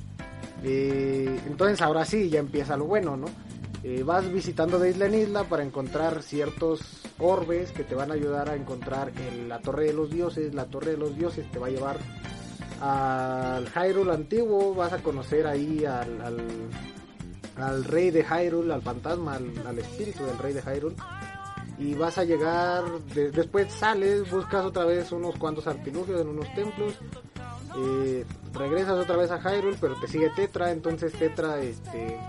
Entonces 0.64 1.82
ahora 1.82 2.06
sí, 2.06 2.30
ya 2.30 2.40
empieza 2.40 2.78
lo 2.78 2.86
bueno, 2.86 3.16
¿no? 3.16 3.28
Eh, 3.84 4.04
vas 4.04 4.30
visitando 4.32 4.78
de 4.78 4.90
isla 4.90 5.06
en 5.06 5.16
isla 5.16 5.46
para 5.46 5.64
encontrar 5.64 6.22
ciertos 6.22 6.82
orbes 7.18 7.72
que 7.72 7.84
te 7.84 7.96
van 7.96 8.12
a 8.12 8.16
ayudar 8.16 8.50
a 8.50 8.56
encontrar 8.56 9.12
en 9.16 9.48
la 9.48 9.60
Torre 9.60 9.86
de 9.86 9.94
los 9.94 10.10
Dioses. 10.10 10.54
La 10.54 10.66
Torre 10.66 10.92
de 10.92 10.98
los 10.98 11.16
Dioses 11.16 11.50
te 11.50 11.60
va 11.60 11.68
a 11.68 11.70
llevar 11.70 11.98
al 12.82 13.68
Hyrule 13.68 14.14
antiguo, 14.14 14.74
vas 14.74 14.94
a 14.94 15.02
conocer 15.02 15.48
ahí 15.48 15.86
al, 15.86 16.22
al, 17.56 17.84
rey 17.86 18.12
de 18.12 18.24
Hyrule, 18.24 18.74
al 18.74 18.82
fantasma, 18.82 19.36
al, 19.36 19.80
espíritu 19.80 20.26
del 20.26 20.38
rey 20.38 20.54
de 20.54 20.62
Hyrule. 20.62 20.96
Y 21.78 21.94
vas 21.94 22.18
a 22.18 22.26
llegar, 22.26 22.84
después 23.14 23.72
sales, 23.72 24.30
buscas 24.30 24.66
otra 24.66 24.84
vez 24.84 25.14
unos 25.14 25.38
cuantos 25.38 25.66
artilugios 25.66 26.20
en 26.20 26.28
unos 26.28 26.54
templos 26.54 26.96
eh, 27.78 28.26
regresas 28.54 28.94
otra 28.94 29.16
vez 29.16 29.32
a 29.32 29.40
Hyrule, 29.40 29.78
pero 29.80 29.96
te 30.00 30.08
sigue 30.08 30.30
Tetra, 30.36 30.72
entonces 30.72 31.14
Tetra 31.14 31.60
este, 31.60 32.20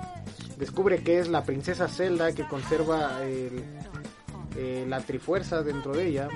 descubre 0.61 1.03
que 1.03 1.19
es 1.19 1.29
la 1.29 1.43
princesa 1.43 1.89
Zelda 1.89 2.33
que 2.33 2.47
conserva 2.47 3.19
eh, 3.23 4.85
la 4.87 5.01
trifuerza 5.01 5.63
dentro 5.63 5.93
de 5.93 6.07
ella. 6.07 6.29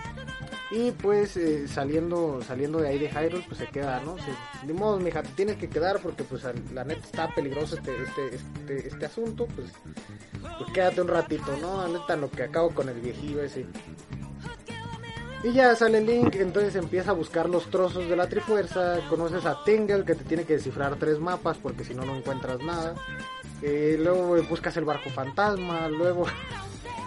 Y 0.71 0.91
pues 0.93 1.37
eh, 1.37 1.69
saliendo 1.69 2.41
saliendo 2.43 2.81
de 2.81 2.89
ahí 2.89 2.99
de 2.99 3.09
Hyrule, 3.09 3.45
pues 3.47 3.59
se 3.59 3.67
queda, 3.67 4.01
¿no? 4.01 4.17
de 4.67 4.73
modo, 4.73 4.99
mija, 4.99 5.23
te 5.23 5.29
tienes 5.31 5.57
que 5.57 5.69
quedar 5.69 6.01
porque 6.01 6.25
pues 6.25 6.43
la 6.73 6.85
neta 6.85 7.05
está 7.05 7.29
peligroso 7.33 7.77
este, 7.77 8.03
este, 8.03 8.35
este, 8.35 8.89
este 8.89 9.07
asunto, 9.07 9.47
pues, 9.55 9.71
pues 10.59 10.73
quédate 10.73 11.03
un 11.03 11.09
ratito, 11.09 11.57
¿no? 11.61 11.87
La 11.87 11.99
neta 11.99 12.17
lo 12.17 12.31
que 12.31 12.43
acabo 12.43 12.71
con 12.71 12.89
el 12.89 12.99
viejillo 13.01 13.43
ese. 13.43 13.67
Y 15.45 15.53
ya 15.53 15.77
sale 15.77 16.01
Link, 16.01 16.37
entonces 16.37 16.75
empieza 16.75 17.11
a 17.11 17.15
buscar 17.15 17.51
los 17.51 17.67
trozos 17.67 18.09
de 18.09 18.17
la 18.17 18.27
Trifuerza. 18.27 18.99
Conoces 19.11 19.45
a 19.45 19.63
Tingle 19.63 20.03
que 20.03 20.15
te 20.15 20.25
tiene 20.25 20.45
que 20.45 20.55
descifrar 20.55 20.97
tres 20.97 21.21
mapas 21.21 21.59
porque 21.59 21.85
si 21.85 21.93
no, 21.93 22.07
no 22.07 22.17
encuentras 22.17 22.61
nada. 22.63 22.95
Luego 23.99 24.43
buscas 24.49 24.77
el 24.77 24.85
barco 24.85 25.11
fantasma. 25.11 25.89
Luego 25.89 26.27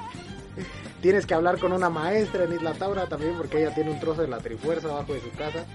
tienes 1.01 1.25
que 1.25 1.33
hablar 1.33 1.59
con 1.59 1.71
una 1.71 1.89
maestra 1.89 2.45
en 2.45 2.53
Isla 2.53 2.73
Taura 2.73 3.07
también 3.07 3.35
porque 3.37 3.61
ella 3.61 3.73
tiene 3.73 3.91
un 3.91 3.99
trozo 3.99 4.21
de 4.21 4.27
la 4.27 4.39
Trifuerza 4.39 4.89
abajo 4.89 5.13
de 5.13 5.21
su 5.21 5.31
casa. 5.31 5.65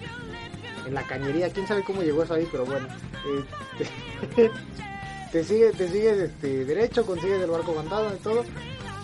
En 0.87 0.95
la 0.95 1.07
cañería, 1.07 1.51
quién 1.51 1.67
sabe 1.67 1.85
cómo 1.85 2.03
llegó 2.03 2.25
eso 2.25 2.35
ahí, 2.35 2.49
pero 2.51 2.67
bueno. 2.67 2.89
Eh, 3.27 4.51
te 5.33 5.45
sigues 5.45 5.77
te 5.77 5.89
sigue 5.89 6.25
este, 6.25 6.65
derecho, 6.65 7.07
consigues 7.07 7.41
el 7.41 7.51
barco 7.51 7.75
fantasma 7.75 8.15
y 8.19 8.23
todo. 8.23 8.45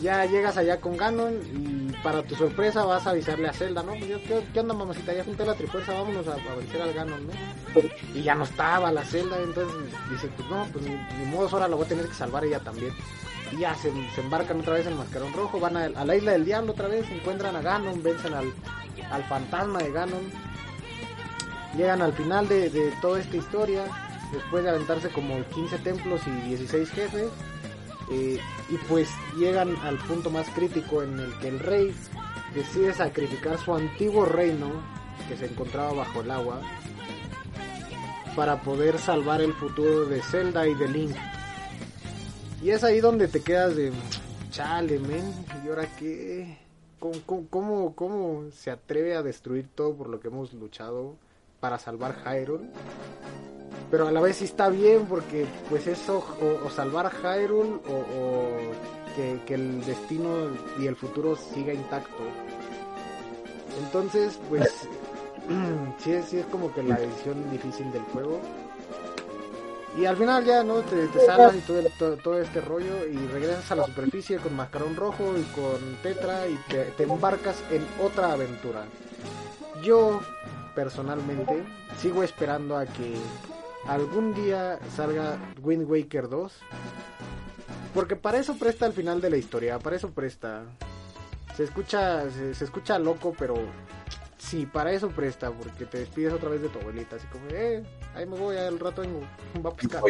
Ya 0.00 0.24
llegas 0.26 0.56
allá 0.56 0.80
con 0.80 0.96
Ganon 0.96 1.34
y 1.52 1.92
para 2.02 2.22
tu 2.22 2.36
sorpresa 2.36 2.84
vas 2.84 3.06
a 3.06 3.10
avisarle 3.10 3.48
a 3.48 3.52
Zelda, 3.52 3.82
¿no? 3.82 3.92
Pues 3.92 4.44
¿Qué, 4.52 4.60
onda, 4.60 4.74
mamacita? 4.74 5.12
Ya 5.12 5.24
junté 5.24 5.44
la 5.44 5.54
trifuerza, 5.54 5.92
vámonos 5.92 6.26
a, 6.28 6.36
vencer 6.54 6.82
al 6.82 6.92
Ganon, 6.92 7.26
¿no? 7.26 7.32
Y 8.14 8.22
ya 8.22 8.36
no 8.36 8.44
estaba 8.44 8.92
la 8.92 9.04
Zelda, 9.04 9.36
entonces 9.42 9.92
dice, 10.10 10.28
pues 10.36 10.48
no, 10.48 10.66
pues 10.72 10.84
ni, 10.84 11.24
modo, 11.26 11.48
ahora 11.48 11.66
lo 11.66 11.76
voy 11.76 11.86
a 11.86 11.88
tener 11.88 12.06
que 12.06 12.14
salvar 12.14 12.44
ella 12.44 12.60
también. 12.60 12.92
Y 13.50 13.60
ya 13.60 13.74
se, 13.74 13.90
embarcan 14.20 14.60
otra 14.60 14.74
vez 14.74 14.86
en 14.86 14.92
el 14.92 14.98
Mascarón 14.98 15.32
Rojo, 15.32 15.58
van 15.58 15.76
a, 15.76 15.88
la 15.88 16.16
Isla 16.16 16.32
del 16.32 16.44
Diablo 16.44 16.72
otra 16.72 16.86
vez, 16.86 17.10
encuentran 17.10 17.56
a 17.56 17.62
Ganon, 17.62 18.00
vencen 18.00 18.34
al, 18.34 18.52
al 19.10 19.24
fantasma 19.24 19.80
de 19.80 19.90
Ganon. 19.90 20.30
Llegan 21.76 22.02
al 22.02 22.12
final 22.12 22.46
de, 22.46 22.70
de 22.70 22.92
toda 23.00 23.18
esta 23.18 23.36
historia, 23.36 23.84
después 24.32 24.62
de 24.62 24.70
aventarse 24.70 25.08
como 25.08 25.42
15 25.54 25.78
templos 25.78 26.20
y 26.26 26.30
16 26.48 26.90
jefes 26.90 27.30
eh, 28.10 28.40
y 28.68 28.76
pues 28.88 29.08
llegan 29.36 29.76
al 29.76 29.98
punto 29.98 30.30
más 30.30 30.48
crítico 30.50 31.02
en 31.02 31.18
el 31.18 31.32
que 31.38 31.48
el 31.48 31.58
rey 31.58 31.94
decide 32.54 32.92
sacrificar 32.92 33.58
su 33.58 33.74
antiguo 33.74 34.24
reino 34.24 34.70
que 35.28 35.36
se 35.36 35.46
encontraba 35.46 35.92
bajo 35.92 36.20
el 36.20 36.30
agua 36.30 36.60
para 38.36 38.60
poder 38.62 38.98
salvar 38.98 39.40
el 39.40 39.52
futuro 39.52 40.06
de 40.06 40.22
Zelda 40.22 40.66
y 40.68 40.74
de 40.74 40.88
Link. 40.88 41.16
Y 42.62 42.70
es 42.70 42.84
ahí 42.84 43.00
donde 43.00 43.28
te 43.28 43.40
quedas 43.40 43.74
de 43.74 43.92
chale, 44.50 44.98
men, 44.98 45.32
¿y 45.64 45.68
ahora 45.68 45.86
qué? 45.98 46.58
¿Cómo, 46.98 47.94
cómo, 47.94 48.44
se 48.52 48.70
atreve 48.70 49.14
a 49.14 49.22
destruir 49.22 49.68
todo 49.74 49.94
por 49.94 50.08
lo 50.08 50.20
que 50.20 50.28
hemos 50.28 50.52
luchado 50.52 51.14
para 51.60 51.78
salvar 51.78 52.16
Hyrule? 52.24 52.68
Pero 53.90 54.08
a 54.08 54.12
la 54.12 54.20
vez 54.20 54.36
sí 54.36 54.44
está 54.44 54.68
bien 54.68 55.06
porque 55.06 55.46
pues 55.68 55.86
eso 55.86 56.24
o, 56.64 56.70
salvar 56.70 57.06
a 57.06 57.10
Hyrule 57.10 57.80
o, 57.88 58.56
que, 59.46 59.54
el 59.54 59.84
destino 59.84 60.50
y 60.78 60.86
el 60.86 60.96
futuro 60.96 61.36
siga 61.36 61.72
intacto. 61.72 62.22
Entonces 63.84 64.38
pues 64.48 64.68
sí, 65.98 66.14
sí 66.26 66.38
es 66.38 66.46
como 66.46 66.72
que 66.72 66.82
la 66.82 66.96
decisión 66.96 67.50
difícil 67.50 67.90
del 67.92 68.02
juego. 68.02 68.40
Y 69.96 70.04
al 70.04 70.16
final 70.16 70.44
ya, 70.44 70.62
¿no? 70.62 70.76
Te, 70.82 71.08
te 71.08 71.18
y 71.56 71.60
todo, 71.98 72.16
todo, 72.18 72.40
este 72.40 72.60
rollo 72.60 73.04
y 73.04 73.16
regresas 73.28 73.72
a 73.72 73.74
la 73.74 73.84
superficie 73.84 74.36
con 74.36 74.54
Mascarón 74.54 74.94
Rojo 74.94 75.34
y 75.36 75.42
con 75.58 75.96
Tetra 76.02 76.46
y 76.46 76.56
te 76.68 77.02
embarcas 77.02 77.56
en 77.72 77.84
otra 78.00 78.32
aventura. 78.32 78.84
Yo, 79.82 80.20
personalmente, 80.74 81.64
sigo 82.00 82.22
esperando 82.22 82.76
a 82.76 82.86
que 82.86 83.16
algún 83.86 84.34
día 84.34 84.78
salga 84.96 85.38
Wind 85.62 85.88
Waker 85.88 86.28
2. 86.28 86.52
Porque 87.94 88.16
para 88.16 88.38
eso 88.38 88.56
presta 88.56 88.86
el 88.86 88.92
final 88.92 89.20
de 89.20 89.30
la 89.30 89.36
historia, 89.36 89.78
para 89.78 89.96
eso 89.96 90.10
presta. 90.10 90.62
Se 91.56 91.64
escucha, 91.64 92.30
se, 92.30 92.64
escucha 92.64 92.98
loco, 92.98 93.34
pero 93.36 93.56
sí, 94.36 94.66
para 94.66 94.92
eso 94.92 95.08
presta, 95.08 95.50
porque 95.50 95.86
te 95.86 95.98
despides 95.98 96.32
otra 96.32 96.50
vez 96.50 96.62
de 96.62 96.68
tu 96.68 96.78
abuelita, 96.78 97.16
así 97.16 97.26
como, 97.26 97.48
eh, 97.50 97.82
ahí 98.14 98.26
me 98.26 98.36
voy, 98.38 98.56
al 98.56 98.78
rato 98.78 99.00
vengo, 99.00 99.22
va 99.64 99.70
a 99.70 99.74
pescar. 99.74 100.02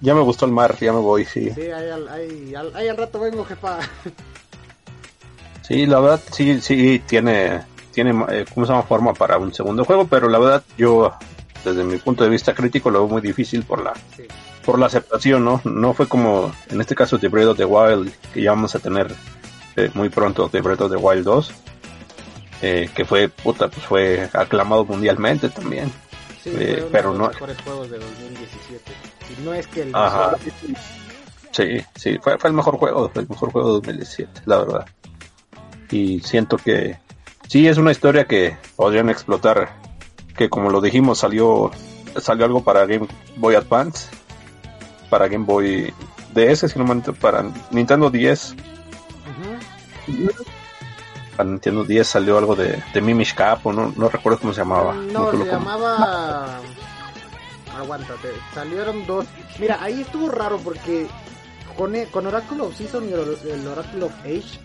Ya, 0.00 0.14
me 0.14 0.20
gustó 0.20 0.46
el 0.46 0.52
mar, 0.52 0.76
ya 0.78 0.92
me 0.92 1.00
voy, 1.00 1.24
sí. 1.24 1.50
Sí, 1.50 1.62
ahí 1.62 1.90
al, 1.90 2.08
ahí, 2.08 2.54
al, 2.54 2.96
rato 2.96 3.18
vengo, 3.18 3.44
jefa. 3.44 3.80
Sí, 5.62 5.84
la 5.86 6.00
verdad, 6.00 6.20
sí, 6.30 6.60
sí, 6.60 7.00
tiene, 7.00 7.62
tiene, 7.92 8.10
eh, 8.30 8.46
¿cómo 8.54 8.64
se 8.64 8.72
llama? 8.72 8.84
Forma 8.84 9.12
para 9.12 9.36
un 9.38 9.52
segundo 9.52 9.84
juego, 9.84 10.06
pero 10.06 10.28
la 10.28 10.38
verdad, 10.38 10.62
yo 10.78 11.12
desde 11.64 11.84
mi 11.84 11.98
punto 11.98 12.24
de 12.24 12.30
vista 12.30 12.54
crítico 12.54 12.90
lo 12.90 13.00
veo 13.00 13.08
muy 13.08 13.22
difícil 13.22 13.62
por 13.64 13.82
la 13.82 13.92
por 14.64 14.78
la 14.78 14.86
aceptación, 14.86 15.44
¿no? 15.44 15.60
No 15.64 15.94
fue 15.94 16.06
como 16.06 16.52
en 16.68 16.80
este 16.80 16.94
caso 16.94 17.18
de 17.18 17.28
Breath 17.28 17.48
of 17.48 17.56
the 17.56 17.64
Wild 17.64 18.12
que 18.34 18.42
ya 18.42 18.50
vamos 18.50 18.74
a 18.74 18.78
tener 18.78 19.14
eh, 19.76 19.90
muy 19.94 20.08
pronto 20.08 20.48
de 20.48 20.60
Breath 20.60 20.82
of 20.82 20.90
the 20.90 20.96
Wild 20.96 21.24
2 21.24 21.52
eh, 22.60 22.90
que 22.94 23.04
fue 23.04 23.28
puta 23.28 23.68
pues 23.68 23.86
fue 23.86 24.28
aclamado 24.32 24.84
mundialmente 24.84 25.48
también. 25.48 25.90
Sí, 26.42 26.50
eh, 26.52 26.86
pero 26.90 27.14
no 27.14 27.28
mejores 27.28 27.60
juegos 27.62 27.90
de 27.90 27.98
2017. 27.98 28.92
Y 29.38 29.44
no 29.44 29.54
es 29.54 29.66
que 29.66 29.82
el 29.82 29.92
Sí, 31.50 31.84
sí, 31.94 32.18
fue, 32.22 32.38
fue 32.38 32.50
el 32.50 32.56
mejor 32.56 32.76
juego, 32.76 33.08
fue 33.12 33.22
el 33.22 33.28
mejor 33.28 33.50
juego 33.50 33.68
de 33.68 33.74
2017, 33.74 34.42
la 34.46 34.58
verdad. 34.58 34.86
Y 35.90 36.20
siento 36.20 36.56
que 36.56 36.98
sí 37.48 37.66
es 37.66 37.78
una 37.78 37.90
historia 37.90 38.26
que 38.26 38.56
podrían 38.76 39.08
explotar 39.08 39.70
que 40.38 40.48
como 40.48 40.70
lo 40.70 40.80
dijimos 40.80 41.18
salió 41.18 41.70
salió 42.16 42.46
algo 42.46 42.62
para 42.62 42.86
Game 42.86 43.06
Boy 43.36 43.56
Advance, 43.56 44.08
para 45.10 45.28
Game 45.28 45.44
Boy 45.44 45.92
DS, 46.32 46.70
si 46.70 46.78
no 46.78 47.02
para 47.20 47.44
Nintendo 47.70 48.08
10. 48.08 48.54
Para 51.36 51.50
Nintendo 51.50 51.84
10 51.84 52.06
salió 52.06 52.38
algo 52.38 52.54
de, 52.54 52.82
de 52.94 53.00
Mimish 53.00 53.34
Cap, 53.34 53.66
o 53.66 53.72
no, 53.72 53.92
no 53.96 54.08
recuerdo 54.08 54.40
cómo 54.40 54.52
se 54.52 54.60
llamaba. 54.60 54.94
No, 54.94 55.30
se 55.30 55.44
llamaba... 55.44 56.60
Aguántate, 57.76 58.30
salieron 58.54 59.06
dos. 59.06 59.26
Mira, 59.60 59.78
ahí 59.80 60.00
estuvo 60.00 60.28
raro 60.30 60.58
porque 60.58 61.06
con, 61.76 61.94
con 62.10 62.26
Oracle 62.26 62.62
of 62.62 62.76
Season 62.76 63.08
y 63.08 63.12
el 63.12 63.68
Oracle 63.68 64.02
of 64.02 64.12
Age 64.24 64.58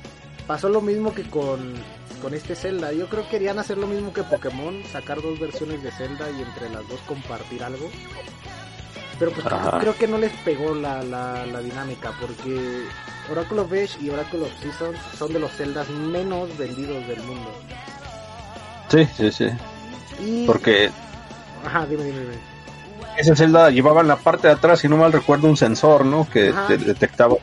pasó 0.48 0.68
lo 0.68 0.82
mismo 0.82 1.14
que 1.14 1.22
con 1.24 1.76
con 2.24 2.34
este 2.34 2.56
Zelda. 2.56 2.94
Yo 2.94 3.08
creo 3.10 3.24
que 3.24 3.32
querían 3.32 3.60
hacer 3.60 3.78
lo 3.78 3.86
mismo 3.86 4.14
que 4.14 4.24
Pokémon, 4.24 4.82
sacar 4.92 5.22
dos 5.22 5.38
versiones 5.40 5.84
de 5.84 5.92
Zelda 5.92 6.32
y 6.32 6.42
entre 6.42 6.70
las 6.70 6.88
dos 6.88 7.02
compartir 7.02 7.62
algo. 7.62 7.92
Pero 9.20 9.32
pues 9.32 9.46
creo 9.80 9.96
que 9.96 10.08
no 10.08 10.18
les 10.18 10.32
pegó 10.38 10.74
la, 10.74 11.04
la, 11.04 11.62
dinámica 11.62 12.14
porque 12.20 12.86
Oracle 13.30 13.60
of 13.60 13.72
Age 13.72 13.98
y 14.02 14.10
Oracle 14.10 14.42
of 14.42 14.52
Seasons 14.62 14.98
son 15.18 15.34
de 15.34 15.40
los 15.40 15.52
Zeldas 15.52 15.90
menos 15.90 16.58
vendidos 16.58 17.06
del 17.08 17.22
mundo. 17.24 17.52
Sí, 18.88 19.08
sí, 19.16 19.32
sí. 19.32 19.48
Porque... 20.48 20.90
Ajá, 21.66 21.86
dime, 21.86 22.06
dime, 22.06 22.20
dime. 22.22 22.54
Ese 23.18 23.36
Zelda 23.36 23.70
llevaba 23.70 24.02
en 24.02 24.08
la 24.08 24.16
parte 24.16 24.48
de 24.48 24.54
atrás, 24.54 24.80
si 24.80 24.88
no 24.88 24.98
mal 24.98 25.12
recuerdo, 25.12 25.48
un 25.48 25.58
sensor, 25.58 26.06
¿no? 26.06 26.28
Que 26.28 26.52
detectaba 26.52 27.36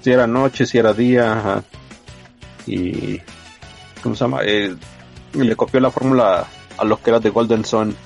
si 0.00 0.10
era, 0.10 0.26
noche, 0.26 0.66
si 0.66 0.78
era 0.78 0.92
día, 0.92 1.62
Y 2.66 3.20
¿cómo 4.02 4.14
se 4.14 4.24
llama? 4.24 4.40
Eh, 4.44 4.74
le 5.34 5.56
copió 5.56 5.80
la 5.80 5.90
fórmula 5.90 6.46
a 6.76 6.84
los 6.84 6.98
que 7.00 7.10
era 7.10 7.20
de 7.20 7.30
Golden 7.30 7.64
Sun. 7.64 7.96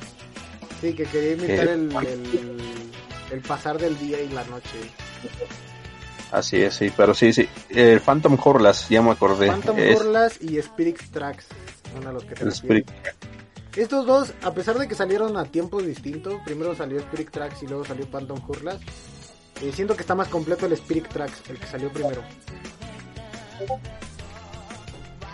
Sí, 0.80 0.92
que 0.92 1.04
quería 1.04 1.32
imitar 1.32 1.68
eh, 1.68 2.56
el, 3.32 3.40
pasar 3.40 3.78
del 3.78 3.98
día 3.98 4.20
y 4.20 4.28
la 4.28 4.44
noche. 4.44 4.78
Así 6.30 6.62
es, 6.62 6.74
sí, 6.74 6.92
pero 6.96 7.14
sí, 7.14 7.32
sí. 7.32 7.48
Eh, 7.70 8.00
Phantom 8.04 8.36
Horlas, 8.42 8.88
ya 8.88 9.00
me 9.02 9.12
acordé. 9.12 9.46
Phantom 9.46 9.76
Horlas 9.96 10.38
y 10.40 10.58
Spirit 10.58 11.00
Tracks 11.10 11.46
son 11.92 12.06
a 12.06 12.12
los 12.12 12.24
que 12.24 12.34
te 12.34 12.48
Spirit. 12.48 12.90
Estos 13.74 14.06
dos, 14.06 14.32
a 14.42 14.52
pesar 14.52 14.78
de 14.78 14.88
que 14.88 14.94
salieron 14.94 15.36
a 15.36 15.44
tiempos 15.44 15.84
distintos, 15.84 16.40
primero 16.44 16.74
salió 16.74 16.98
Spirit 16.98 17.30
Tracks 17.30 17.62
y 17.62 17.66
luego 17.66 17.84
salió 17.84 18.06
Phantom 18.06 18.40
Horlas, 18.46 18.80
eh, 19.62 19.70
siento 19.74 19.94
que 19.94 20.02
está 20.02 20.14
más 20.14 20.28
completo 20.28 20.66
el 20.66 20.72
Spirit 20.72 21.08
Tracks, 21.08 21.42
el 21.48 21.58
que 21.58 21.66
salió 21.66 21.90
primero. 21.92 22.22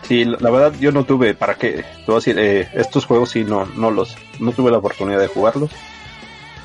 Sí, 0.03 0.25
la 0.25 0.51
verdad 0.51 0.75
yo 0.81 0.91
no 0.93 1.05
tuve, 1.05 1.35
para 1.35 1.55
qué, 1.55 1.85
te 2.07 2.31
eh, 2.33 2.69
estos 2.75 3.07
juegos 3.07 3.31
sí 3.31 3.45
no, 3.45 3.67
no 3.67 3.91
los, 3.91 4.17
no 4.41 4.53
tuve 4.53 4.71
la 4.71 4.79
oportunidad 4.79 5.21
de 5.21 5.29
jugarlos. 5.29 5.71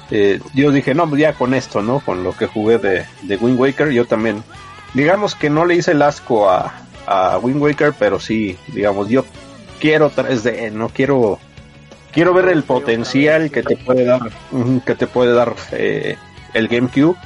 Eh, 0.10 0.40
yo 0.54 0.72
dije, 0.72 0.94
no, 0.94 1.08
pues 1.08 1.22
ya 1.22 1.34
con 1.34 1.54
esto, 1.54 1.82
¿no? 1.82 2.00
Con 2.00 2.24
lo 2.24 2.36
que 2.36 2.48
jugué 2.48 2.78
de, 2.78 3.06
de 3.24 3.38
Wind 3.38 3.60
Waker, 3.60 3.92
yo 3.92 4.06
también, 4.06 4.44
digamos 4.94 5.36
que 5.36 5.50
no 5.50 5.66
le 5.66 5.76
hice 5.76 5.92
el 5.92 6.02
asco 6.02 6.50
a, 6.50 6.74
a 7.06 7.38
Wind 7.40 7.62
Waker, 7.62 7.94
pero 7.98 8.20
sí, 8.20 8.58
digamos, 8.68 9.10
yo 9.10 9.26
quiero 9.80 10.12
3D, 10.12 10.72
no 10.72 10.90
quiero, 10.90 11.40
quiero 12.12 12.34
ver 12.34 12.50
el 12.50 12.64
potencial 12.64 13.52
que 13.52 13.64
te 13.64 13.78
puede 13.78 14.06
dar, 14.06 14.32
que 14.86 14.96
te 14.96 15.08
puede 15.08 15.34
dar 15.34 15.56
eh, 15.72 16.18
el 16.54 16.68
GameCube. 16.68 17.18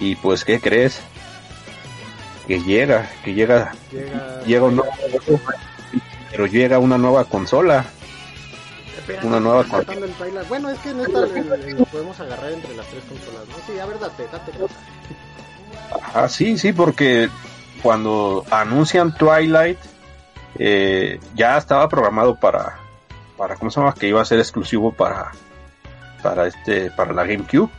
Y 0.00 0.16
pues, 0.16 0.44
¿qué 0.44 0.60
crees? 0.60 1.02
Que 2.50 2.60
llega, 2.64 3.08
que 3.24 3.32
llega, 3.32 3.70
llega, 4.44 4.64
un 4.64 4.74
nuevo, 4.74 4.90
pero 6.32 6.46
llega 6.46 6.80
una 6.80 6.98
nueva 6.98 7.24
consola. 7.24 7.84
una 9.22 9.38
nueva 9.38 9.62
consola. 9.62 10.08
Bueno, 10.48 10.68
es 10.70 10.80
que 10.80 10.90
esta 10.90 11.20
lo 11.20 11.84
podemos 11.84 12.18
agarrar 12.18 12.50
entre 12.50 12.74
las 12.74 12.88
tres 12.88 13.04
consolas, 13.04 13.42
¿no? 13.46 13.54
Sí, 13.72 13.78
a 13.78 13.86
ver, 13.86 14.00
date, 14.00 14.26
date. 14.32 14.52
Ah, 16.12 16.28
sí, 16.28 16.58
sí, 16.58 16.72
porque 16.72 17.28
cuando 17.84 18.44
anuncian 18.50 19.14
Twilight, 19.14 19.78
eh, 20.58 21.20
ya 21.36 21.56
estaba 21.56 21.88
programado 21.88 22.34
para, 22.34 22.80
para, 23.36 23.54
¿cómo 23.54 23.70
se 23.70 23.78
llama? 23.78 23.94
Que 23.94 24.08
iba 24.08 24.20
a 24.20 24.24
ser 24.24 24.40
exclusivo 24.40 24.90
para, 24.90 25.30
para 26.20 26.48
este, 26.48 26.90
para 26.90 27.12
la 27.12 27.22
GameCube. 27.22 27.70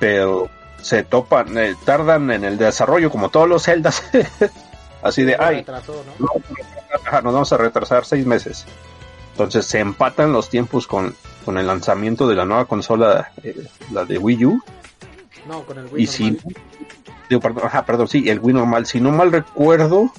Pero 0.00 0.48
se 0.84 1.02
topan, 1.02 1.56
eh, 1.56 1.74
tardan 1.86 2.30
en 2.30 2.44
el 2.44 2.58
desarrollo 2.58 3.10
como 3.10 3.30
todos 3.30 3.48
los 3.48 3.62
celdas. 3.62 4.02
Así 5.02 5.24
de, 5.24 5.34
ay, 5.38 5.64
¿no? 6.18 6.28
nos 7.22 7.32
vamos 7.32 7.52
a 7.52 7.56
retrasar 7.56 8.04
seis 8.04 8.26
meses. 8.26 8.66
Entonces 9.32 9.64
se 9.64 9.80
empatan 9.80 10.32
los 10.32 10.50
tiempos 10.50 10.86
con, 10.86 11.14
con 11.44 11.56
el 11.56 11.66
lanzamiento 11.66 12.28
de 12.28 12.34
la 12.34 12.44
nueva 12.44 12.66
consola, 12.66 13.32
eh, 13.42 13.66
la 13.92 14.04
de 14.04 14.18
Wii 14.18 14.44
U. 14.44 14.62
No, 15.48 15.62
con 15.62 15.78
el 15.78 15.86
Wii 15.86 16.04
y 16.04 16.06
Si, 16.06 16.38
perdón, 17.28 17.62
ajá, 17.64 17.86
perdón, 17.86 18.08
sí, 18.08 18.28
el 18.28 18.38
Wii 18.38 18.54
normal. 18.54 18.84
Si 18.84 19.00
no 19.00 19.10
mal 19.10 19.32
recuerdo, 19.32 20.12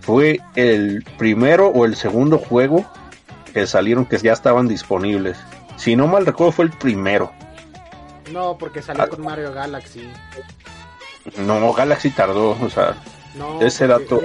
fue 0.00 0.40
el 0.56 1.04
primero 1.16 1.68
o 1.68 1.84
el 1.84 1.94
segundo 1.94 2.38
juego 2.38 2.84
que 3.54 3.68
salieron 3.68 4.04
que 4.04 4.18
ya 4.18 4.32
estaban 4.32 4.66
disponibles. 4.66 5.38
Si 5.76 5.94
no 5.94 6.08
mal 6.08 6.26
recuerdo, 6.26 6.50
fue 6.50 6.64
el 6.64 6.72
primero. 6.72 7.32
No, 8.32 8.56
porque 8.58 8.82
salió 8.82 9.04
ah. 9.04 9.08
con 9.08 9.22
Mario 9.22 9.52
Galaxy. 9.52 10.08
No, 11.38 11.72
Galaxy 11.72 12.10
tardó, 12.10 12.50
o 12.60 12.70
sea, 12.70 12.96
ese 13.60 13.86
dato. 13.86 14.20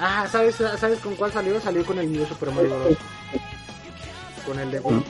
ah, 0.00 0.26
¿sabes, 0.30 0.56
¿sabes 0.56 0.98
con 1.00 1.14
cuál 1.16 1.32
salió? 1.32 1.60
Salió 1.60 1.84
con 1.84 1.98
el 1.98 2.10
New 2.12 2.26
Super 2.26 2.50
Mario 2.50 2.78
Bros. 2.80 2.98
Con 4.46 4.58
el 4.58 4.70
de 4.70 4.80
mm. 4.80 5.04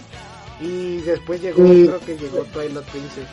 Y 0.61 0.97
después 0.99 1.41
llegó, 1.41 1.63
creo 1.63 2.01
que 2.01 2.17
llegó 2.19 2.45
Twilight 2.45 2.87
Princess. 2.87 3.29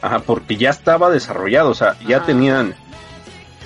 Ajá, 0.00 0.20
porque 0.20 0.56
ya 0.56 0.70
estaba 0.70 1.10
desarrollado, 1.10 1.70
o 1.70 1.74
sea, 1.74 1.96
ya 2.06 2.24
tenían 2.24 2.74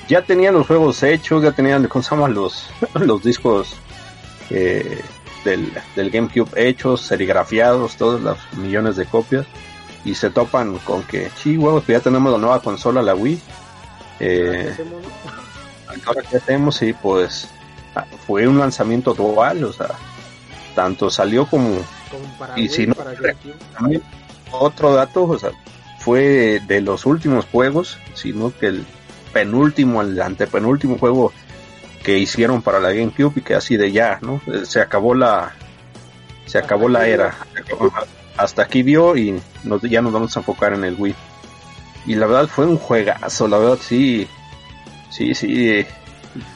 ya 0.08 0.22
tenían 0.22 0.54
los 0.54 0.66
juegos 0.66 1.02
hechos, 1.02 1.42
ya 1.42 1.52
tenían, 1.52 1.86
¿cómo 1.88 2.02
se 2.02 2.10
llaman? 2.10 2.34
Los, 2.34 2.66
los 2.94 3.22
discos 3.22 3.74
eh, 4.50 5.00
del, 5.44 5.72
del, 5.96 6.10
GameCube 6.10 6.50
hechos, 6.56 7.02
serigrafiados, 7.02 7.96
todos 7.96 8.20
los 8.20 8.38
millones 8.56 8.96
de 8.96 9.06
copias, 9.06 9.46
y 10.04 10.14
se 10.14 10.30
topan 10.30 10.78
con 10.78 11.02
que, 11.04 11.30
sí, 11.36 11.56
huevos, 11.56 11.84
pues 11.84 11.98
ya 11.98 12.04
tenemos 12.04 12.32
la 12.32 12.38
nueva 12.38 12.60
consola, 12.60 13.02
la 13.02 13.14
Wii. 13.14 13.40
Eh, 14.20 14.74
ahora 16.06 16.22
que 16.22 16.36
hacemos, 16.36 16.76
sí, 16.76 16.92
pues 16.92 17.48
ah, 17.94 18.06
fue 18.26 18.46
un 18.46 18.58
lanzamiento 18.58 19.14
dual, 19.14 19.64
o 19.64 19.72
sea, 19.72 19.90
tanto 20.74 21.10
salió 21.10 21.46
como, 21.46 21.76
y 22.56 22.68
si 22.68 22.86
no, 22.86 22.94
otro 24.52 24.94
dato, 24.94 25.24
o 25.24 25.38
sea, 25.38 25.50
fue 25.98 26.60
de 26.66 26.80
los 26.80 27.06
últimos 27.06 27.46
juegos, 27.46 27.98
sino 28.14 28.52
que 28.56 28.66
el 28.66 28.86
penúltimo, 29.32 30.02
el 30.02 30.20
antepenúltimo 30.20 30.98
juego 30.98 31.32
que 32.02 32.18
hicieron 32.18 32.62
para 32.62 32.80
la 32.80 32.92
GameCube 32.92 33.32
y 33.36 33.40
que 33.42 33.54
así 33.54 33.76
de 33.76 33.92
ya, 33.92 34.18
¿no? 34.22 34.40
Se 34.64 34.80
acabó 34.80 35.14
la 35.14 35.52
se 36.46 36.58
acabó 36.58 36.88
la 36.88 37.06
era. 37.06 37.34
Hasta 38.36 38.62
aquí 38.62 38.82
vio 38.82 39.16
y 39.16 39.40
ya 39.82 40.02
nos 40.02 40.12
vamos 40.12 40.36
a 40.36 40.40
enfocar 40.40 40.74
en 40.74 40.84
el 40.84 40.96
Wii. 40.98 41.14
Y 42.06 42.14
la 42.16 42.26
verdad 42.26 42.48
fue 42.48 42.66
un 42.66 42.78
juegazo, 42.78 43.46
la 43.46 43.58
verdad 43.58 43.78
sí, 43.80 44.26
sí, 45.10 45.34
sí, 45.34 45.86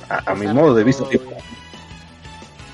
a, 0.09 0.35
mi 0.35 0.49
modo 0.49 0.75
de 0.75 0.83
vista 0.83 1.05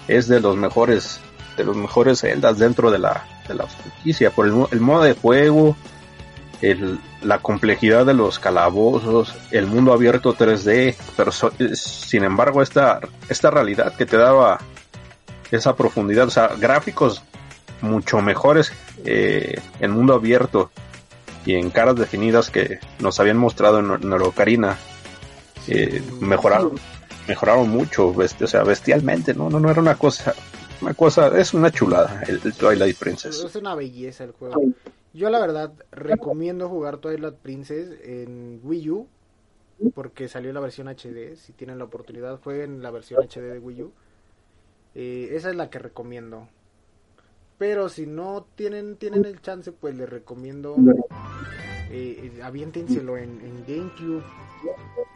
es 0.08 0.26
de 0.26 0.40
los 0.40 0.56
mejores, 0.56 1.20
de 1.56 1.64
los 1.64 1.76
mejores 1.76 2.20
celdas 2.20 2.58
dentro 2.58 2.90
de 2.90 2.98
la, 2.98 3.26
de 3.46 3.54
la 3.54 3.66
franquicia, 3.66 4.30
por 4.30 4.46
el, 4.46 4.54
el 4.70 4.80
modo 4.80 5.02
de 5.02 5.14
juego, 5.14 5.76
el, 6.62 6.98
la 7.22 7.38
complejidad 7.38 8.06
de 8.06 8.14
los 8.14 8.38
calabozos, 8.38 9.34
el 9.50 9.66
mundo 9.66 9.92
abierto 9.92 10.34
3D, 10.34 10.96
pero 11.16 11.30
sin 11.32 12.24
embargo 12.24 12.62
esta, 12.62 13.00
esta 13.28 13.50
realidad 13.50 13.94
que 13.94 14.06
te 14.06 14.16
daba 14.16 14.58
esa 15.50 15.76
profundidad, 15.76 16.26
o 16.26 16.30
sea, 16.30 16.48
gráficos 16.58 17.22
mucho 17.80 18.20
mejores 18.22 18.72
eh, 19.04 19.60
en 19.80 19.90
mundo 19.90 20.14
abierto 20.14 20.70
y 21.44 21.54
en 21.54 21.70
caras 21.70 21.96
definidas 21.96 22.50
que 22.50 22.78
nos 23.00 23.18
habían 23.20 23.36
mostrado 23.36 23.80
en 23.80 24.08
Neurocarina, 24.08 24.78
eh, 25.68 26.02
mejoraron, 26.20 26.78
mejoraron 27.28 27.68
mucho, 27.68 28.08
o 28.08 28.46
sea, 28.46 28.62
bestialmente, 28.62 29.34
¿no? 29.34 29.50
No, 29.50 29.58
no 29.58 29.70
era 29.70 29.80
una 29.80 29.96
cosa, 29.96 30.34
una 30.80 30.94
cosa, 30.94 31.28
es 31.38 31.52
una 31.54 31.70
chulada 31.70 32.22
el, 32.26 32.40
el 32.44 32.54
Twilight 32.54 32.96
Princess. 32.96 33.44
Es 33.44 33.56
una 33.56 33.74
belleza 33.74 34.24
el 34.24 34.32
juego. 34.32 34.62
Yo 35.14 35.28
la 35.30 35.38
verdad 35.40 35.72
recomiendo 35.90 36.68
jugar 36.68 36.98
Twilight 36.98 37.34
Princess 37.34 37.88
en 38.02 38.60
Wii 38.62 38.90
U 38.90 39.08
porque 39.94 40.28
salió 40.28 40.52
la 40.52 40.60
versión 40.60 40.88
HD. 40.88 41.36
Si 41.36 41.52
tienen 41.52 41.78
la 41.78 41.84
oportunidad, 41.84 42.40
jueguen 42.40 42.82
la 42.82 42.90
versión 42.90 43.22
HD 43.22 43.40
de 43.52 43.58
Wii 43.58 43.82
U. 43.82 43.92
Eh, 44.94 45.30
esa 45.32 45.50
es 45.50 45.56
la 45.56 45.70
que 45.70 45.78
recomiendo. 45.78 46.48
Pero 47.58 47.88
si 47.88 48.06
no 48.06 48.46
tienen 48.54 48.96
tienen 48.96 49.24
el 49.24 49.40
chance, 49.40 49.72
pues 49.72 49.94
les 49.94 50.08
recomiendo 50.08 50.76
eh, 51.90 52.30
eh 52.36 52.42
aviéntenselo 52.42 53.16
en, 53.18 53.40
en 53.40 53.64
GameCube 53.66 54.22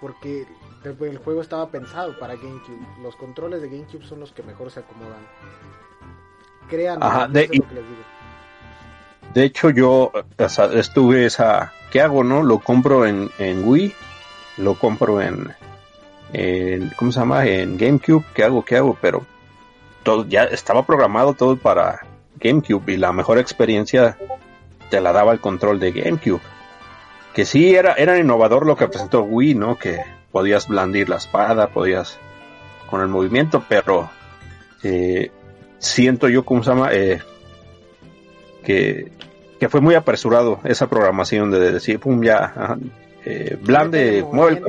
porque 0.01 0.47
el, 0.85 1.19
juego 1.19 1.41
estaba 1.41 1.71
pensado 1.71 2.19
para 2.19 2.37
GameCube. 2.37 2.87
Los 3.03 3.17
controles 3.17 3.63
de 3.63 3.69
GameCube 3.69 4.05
son 4.05 4.21
los 4.21 4.33
que 4.33 4.43
mejor 4.43 4.71
se 4.71 4.81
acomodan. 4.81 5.27
Crean, 6.69 7.03
Ajá, 7.03 7.29
de, 7.29 7.43
lo 7.47 7.49
que 7.49 7.75
les 7.75 7.89
digo. 7.89 8.16
De 9.37 9.45
hecho, 9.45 9.69
yo 9.69 10.13
estuve 10.73 11.27
esa. 11.27 11.75
¿Qué 11.91 12.01
hago, 12.01 12.25
no? 12.25 12.43
Lo 12.43 12.59
compro 12.61 13.05
en, 13.05 13.31
en 13.39 13.69
Wii, 13.69 13.93
lo 14.57 14.77
compro 14.77 15.21
en, 15.21 15.53
en. 16.33 16.91
¿Cómo 16.97 17.13
se 17.13 17.21
llama? 17.21 17.45
En 17.45 17.77
GameCube. 17.77 18.25
¿Qué 18.33 18.45
hago? 18.45 18.65
¿Qué 18.65 18.79
hago? 18.79 18.97
Pero 18.99 19.27
todo 20.03 20.27
ya 20.27 20.45
estaba 20.45 20.87
programado 20.87 21.35
todo 21.35 21.59
para 21.59 22.01
GameCube 22.41 22.95
y 22.95 22.97
la 22.97 23.13
mejor 23.13 23.39
experiencia 23.39 24.17
te 24.89 25.03
la 25.03 25.13
daba 25.13 25.35
el 25.35 25.41
control 25.41 25.81
de 25.81 25.93
GameCube. 25.93 26.41
Que 27.35 27.45
sí 27.45 27.75
era, 27.75 27.93
era 27.93 28.19
innovador 28.19 28.65
lo 28.65 28.75
que 28.75 28.89
presentó 28.89 29.21
Wii, 29.21 29.55
¿no? 29.55 29.77
Que 29.77 29.99
podías 30.33 30.67
blandir 30.67 31.11
la 31.11 31.17
espada, 31.17 31.67
podías 31.67 32.19
con 32.89 33.03
el 33.03 33.09
movimiento, 33.09 33.63
pero 33.69 34.09
eh, 34.83 35.31
siento 35.79 36.27
yo, 36.27 36.43
¿cómo 36.43 36.63
se 36.63 36.71
llama? 36.71 36.89
Eh, 36.95 37.21
que 38.65 39.13
que 39.59 39.69
fue 39.69 39.81
muy 39.81 39.95
apresurado 39.95 40.61
esa 40.65 40.89
programación 40.89 41.51
de 41.51 41.73
decir, 41.73 41.99
pum, 41.99 42.23
ya, 42.23 42.77
eh, 43.25 43.59
blande, 43.61 44.25
mueve 44.31 44.63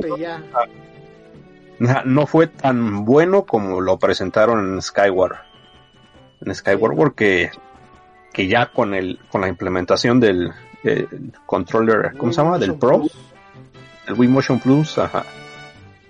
No 2.04 2.26
fue 2.26 2.46
tan 2.46 3.04
bueno 3.04 3.44
como 3.44 3.80
lo 3.80 3.98
presentaron 3.98 4.74
en 4.74 4.82
Skyward. 4.82 5.36
En 6.40 6.54
Skyward 6.54 6.96
porque 6.96 7.50
que 8.32 8.46
ya 8.46 8.66
con 8.72 8.94
el 8.94 9.18
con 9.30 9.40
la 9.40 9.48
implementación 9.48 10.20
del 10.20 10.52
controller, 11.46 12.16
¿cómo 12.16 12.32
se 12.32 12.40
llama? 12.42 12.58
Del 12.58 12.74
Pro, 12.74 13.02
el 14.06 14.14
Wii 14.14 14.28
Motion 14.28 14.58
Plus, 14.60 14.98
ajá. 14.98 15.24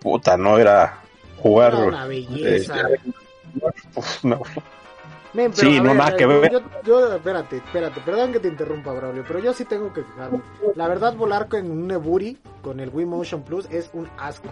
Puta, 0.01 0.37
no 0.37 0.59
era 0.59 1.01
jugar. 1.39 1.75
Una 1.75 2.07
belleza. 2.07 2.81
Eh, 2.81 2.99
no, 4.23 4.43
sí, 5.53 5.81
no 5.81 5.95
nada 5.95 6.17
que 6.17 6.27
ver. 6.27 6.63
Yo, 6.85 7.15
espérate, 7.15 7.57
espérate, 7.57 8.01
perdón 8.01 8.33
que 8.33 8.41
te 8.41 8.49
interrumpa, 8.49 8.93
Braulio, 8.93 9.25
pero 9.27 9.39
yo 9.39 9.53
sí 9.53 9.65
tengo 9.65 9.93
que 9.93 10.03
fijarme. 10.03 10.41
La 10.75 10.89
verdad, 10.89 11.15
volar 11.15 11.49
con 11.49 11.71
un 11.71 11.87
Neburi, 11.87 12.39
con 12.63 12.81
el 12.81 12.91
Wii 12.91 13.07
Motion 13.07 13.43
Plus, 13.43 13.67
es 13.71 13.91
un 13.93 14.09
asco. 14.19 14.49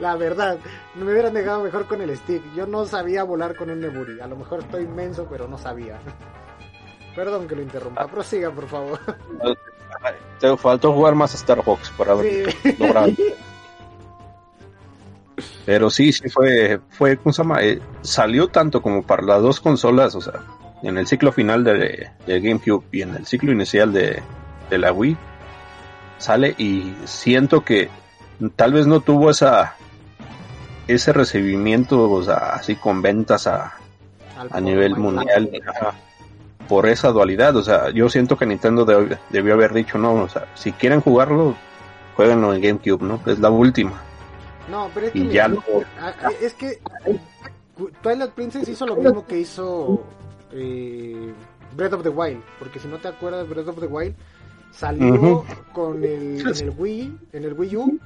La 0.00 0.16
verdad, 0.16 0.58
me 0.94 1.04
hubieran 1.04 1.34
dejado 1.34 1.62
mejor 1.62 1.86
con 1.86 2.00
el 2.00 2.16
stick. 2.16 2.42
Yo 2.54 2.66
no 2.66 2.86
sabía 2.86 3.22
volar 3.22 3.54
con 3.54 3.70
un 3.70 3.80
Neburi. 3.80 4.20
A 4.20 4.26
lo 4.26 4.36
mejor 4.36 4.60
estoy 4.60 4.84
inmenso, 4.84 5.26
pero 5.30 5.46
no 5.46 5.58
sabía. 5.58 5.98
Perdón 7.14 7.46
que 7.46 7.54
lo 7.54 7.62
interrumpa. 7.62 8.02
Ah. 8.02 8.08
Prosiga, 8.08 8.50
por 8.50 8.66
favor. 8.66 8.98
Te 10.40 10.56
faltó 10.56 10.92
jugar 10.92 11.14
más 11.14 11.34
Star 11.34 11.62
Fox 11.62 11.90
para 11.96 12.14
ver 12.14 12.54
Pero 15.66 15.90
sí, 15.90 16.12
sí 16.12 16.28
fue, 16.28 16.80
fue, 16.90 17.16
¿cómo 17.16 17.32
se 17.32 17.42
llama? 17.42 17.62
Eh, 17.62 17.80
salió 18.02 18.48
tanto 18.48 18.82
como 18.82 19.02
para 19.02 19.22
las 19.22 19.42
dos 19.42 19.60
consolas, 19.60 20.14
o 20.14 20.20
sea, 20.20 20.40
en 20.82 20.98
el 20.98 21.06
ciclo 21.06 21.32
final 21.32 21.64
de, 21.64 22.10
GameCube 22.26 22.84
y 22.92 23.02
en 23.02 23.14
el 23.16 23.26
ciclo 23.26 23.52
inicial 23.52 23.92
de, 23.92 24.22
la 24.70 24.92
Wii, 24.92 25.16
sale 26.18 26.54
y 26.58 26.94
siento 27.04 27.64
que 27.64 27.88
tal 28.56 28.72
vez 28.72 28.88
no 28.88 29.00
tuvo 29.00 29.30
esa 29.30 29.76
ese 30.88 31.12
recibimiento, 31.12 32.10
o 32.10 32.22
sea, 32.22 32.54
así 32.54 32.74
con 32.74 33.00
ventas 33.00 33.46
a, 33.46 33.74
a 34.50 34.60
nivel 34.60 34.96
mundial 34.96 35.48
por 36.68 36.86
esa 36.86 37.10
dualidad, 37.10 37.56
o 37.56 37.62
sea, 37.62 37.90
yo 37.90 38.08
siento 38.08 38.36
que 38.36 38.46
Nintendo 38.46 38.84
debió 39.30 39.54
haber 39.54 39.72
dicho, 39.72 39.96
no, 39.96 40.14
o 40.14 40.28
sea, 40.28 40.46
si 40.54 40.72
quieren 40.72 41.00
jugarlo, 41.00 41.54
jueguenlo 42.16 42.54
en 42.54 42.62
GameCube, 42.62 43.02
¿no? 43.02 43.20
Es 43.26 43.38
la 43.38 43.50
última. 43.50 44.02
No, 44.70 44.90
pero 44.94 45.06
es 45.06 45.12
que, 45.12 45.28
ya 45.28 45.50
es 46.40 46.54
que 46.54 46.80
Twilight 48.02 48.30
Princess 48.32 48.68
hizo 48.68 48.86
lo 48.86 48.96
mismo 48.96 49.26
que 49.26 49.40
hizo 49.40 50.02
eh, 50.52 51.32
Breath 51.76 51.92
of 51.94 52.02
the 52.02 52.08
Wild, 52.08 52.42
porque 52.58 52.78
si 52.78 52.88
no 52.88 52.98
te 52.98 53.08
acuerdas, 53.08 53.48
Breath 53.48 53.68
of 53.68 53.80
the 53.80 53.86
Wild 53.86 54.14
salió 54.70 55.44
con 55.72 56.02
el, 56.02 56.40
en 56.40 56.68
el 56.68 56.74
Wii, 56.76 57.18
en 57.32 57.44
el 57.44 57.52
Wii 57.52 57.76
U, 57.76 57.98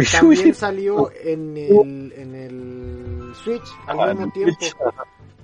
y 0.00 0.04
también 0.04 0.54
salió 0.54 1.10
en 1.22 1.56
el, 1.56 2.12
en 2.16 2.34
el 2.34 3.34
Switch 3.34 3.66
al 3.86 4.00
ah, 4.00 4.14
mismo 4.14 4.32
tiempo. 4.32 4.56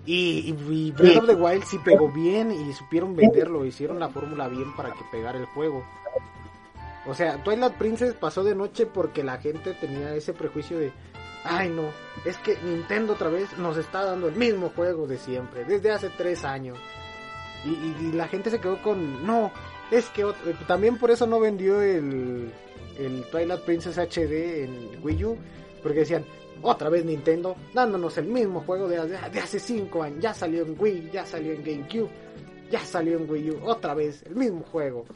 Y, 0.06 0.54
y, 0.70 0.90
Breath 0.92 1.18
of 1.18 1.26
the 1.26 1.34
Wild 1.34 1.64
sí 1.64 1.78
pegó 1.84 2.08
bien 2.08 2.50
y 2.50 2.72
supieron 2.72 3.14
venderlo, 3.14 3.66
hicieron 3.66 3.98
la 3.98 4.08
fórmula 4.08 4.48
bien 4.48 4.74
para 4.74 4.90
que 4.90 5.00
pegara 5.12 5.38
el 5.38 5.44
juego. 5.46 5.84
O 7.08 7.14
sea, 7.14 7.42
Twilight 7.42 7.72
Princess 7.74 8.12
pasó 8.12 8.44
de 8.44 8.54
noche 8.54 8.84
porque 8.84 9.24
la 9.24 9.38
gente 9.38 9.72
tenía 9.72 10.14
ese 10.14 10.34
prejuicio 10.34 10.78
de, 10.78 10.92
ay 11.42 11.70
no, 11.70 11.84
es 12.26 12.36
que 12.36 12.58
Nintendo 12.62 13.14
otra 13.14 13.30
vez 13.30 13.56
nos 13.56 13.78
está 13.78 14.04
dando 14.04 14.28
el 14.28 14.34
mismo 14.34 14.70
juego 14.76 15.06
de 15.06 15.16
siempre, 15.16 15.64
desde 15.64 15.90
hace 15.90 16.10
tres 16.10 16.44
años. 16.44 16.78
Y, 17.64 18.12
la 18.12 18.28
gente 18.28 18.50
se 18.50 18.60
quedó 18.60 18.80
con, 18.82 19.26
no, 19.26 19.50
Es 19.90 20.10
que 20.10 20.24
también 20.66 20.98
por 20.98 21.10
eso 21.10 21.26
no 21.26 21.40
vendió 21.40 21.80
el, 21.80 22.52
el 22.98 23.24
Twilight 23.30 23.62
Princess 23.62 23.96
HD 23.96 24.64
en 24.64 25.00
Wii 25.02 25.24
U, 25.24 25.38
porque 25.82 26.00
decían, 26.00 26.26
otra 26.60 26.90
vez 26.90 27.06
Nintendo 27.06 27.56
dándonos 27.72 28.18
el 28.18 28.26
mismo 28.26 28.60
juego 28.60 28.86
de, 28.86 29.00
de 29.08 29.40
hace 29.40 29.58
5 29.58 30.02
años, 30.02 30.20
ya 30.20 30.34
salió 30.34 30.62
en 30.62 30.76
Wii, 30.78 31.10
ya 31.10 31.24
salió 31.24 31.52
en 31.52 31.64
GameCube, 31.64 32.10
ya 32.70 32.80
salió 32.80 33.16
en 33.16 33.30
Wii 33.30 33.50
U, 33.50 33.60
otra 33.64 33.94
vez, 33.94 34.22
el 34.24 34.36
mismo 34.36 34.62
juego. 34.70 35.06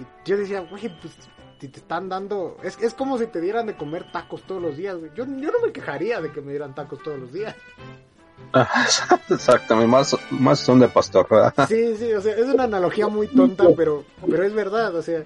Y 0.00 0.28
yo 0.28 0.36
decía, 0.36 0.60
güey, 0.60 0.88
pues 1.00 1.14
si 1.60 1.68
te 1.68 1.80
están 1.80 2.08
dando, 2.08 2.56
es, 2.62 2.78
es 2.80 2.94
como 2.94 3.18
si 3.18 3.26
te 3.26 3.40
dieran 3.40 3.66
de 3.66 3.76
comer 3.76 4.10
tacos 4.10 4.42
todos 4.42 4.62
los 4.62 4.76
días, 4.76 4.96
Yo, 5.14 5.24
yo 5.24 5.50
no 5.50 5.60
me 5.64 5.72
quejaría 5.72 6.20
de 6.20 6.32
que 6.32 6.40
me 6.40 6.52
dieran 6.52 6.74
tacos 6.74 7.02
todos 7.02 7.18
los 7.18 7.32
días. 7.32 7.54
Exactamente, 9.28 9.90
más, 9.90 10.16
más 10.30 10.58
son 10.58 10.80
de 10.80 10.88
pastor, 10.88 11.26
¿verdad? 11.28 11.52
Sí, 11.68 11.96
sí, 11.96 12.12
o 12.14 12.20
sea, 12.20 12.34
es 12.34 12.46
una 12.46 12.64
analogía 12.64 13.06
muy 13.08 13.26
tonta, 13.26 13.64
pero, 13.76 14.04
pero 14.28 14.42
es 14.42 14.54
verdad, 14.54 14.94
o 14.94 15.02
sea, 15.02 15.22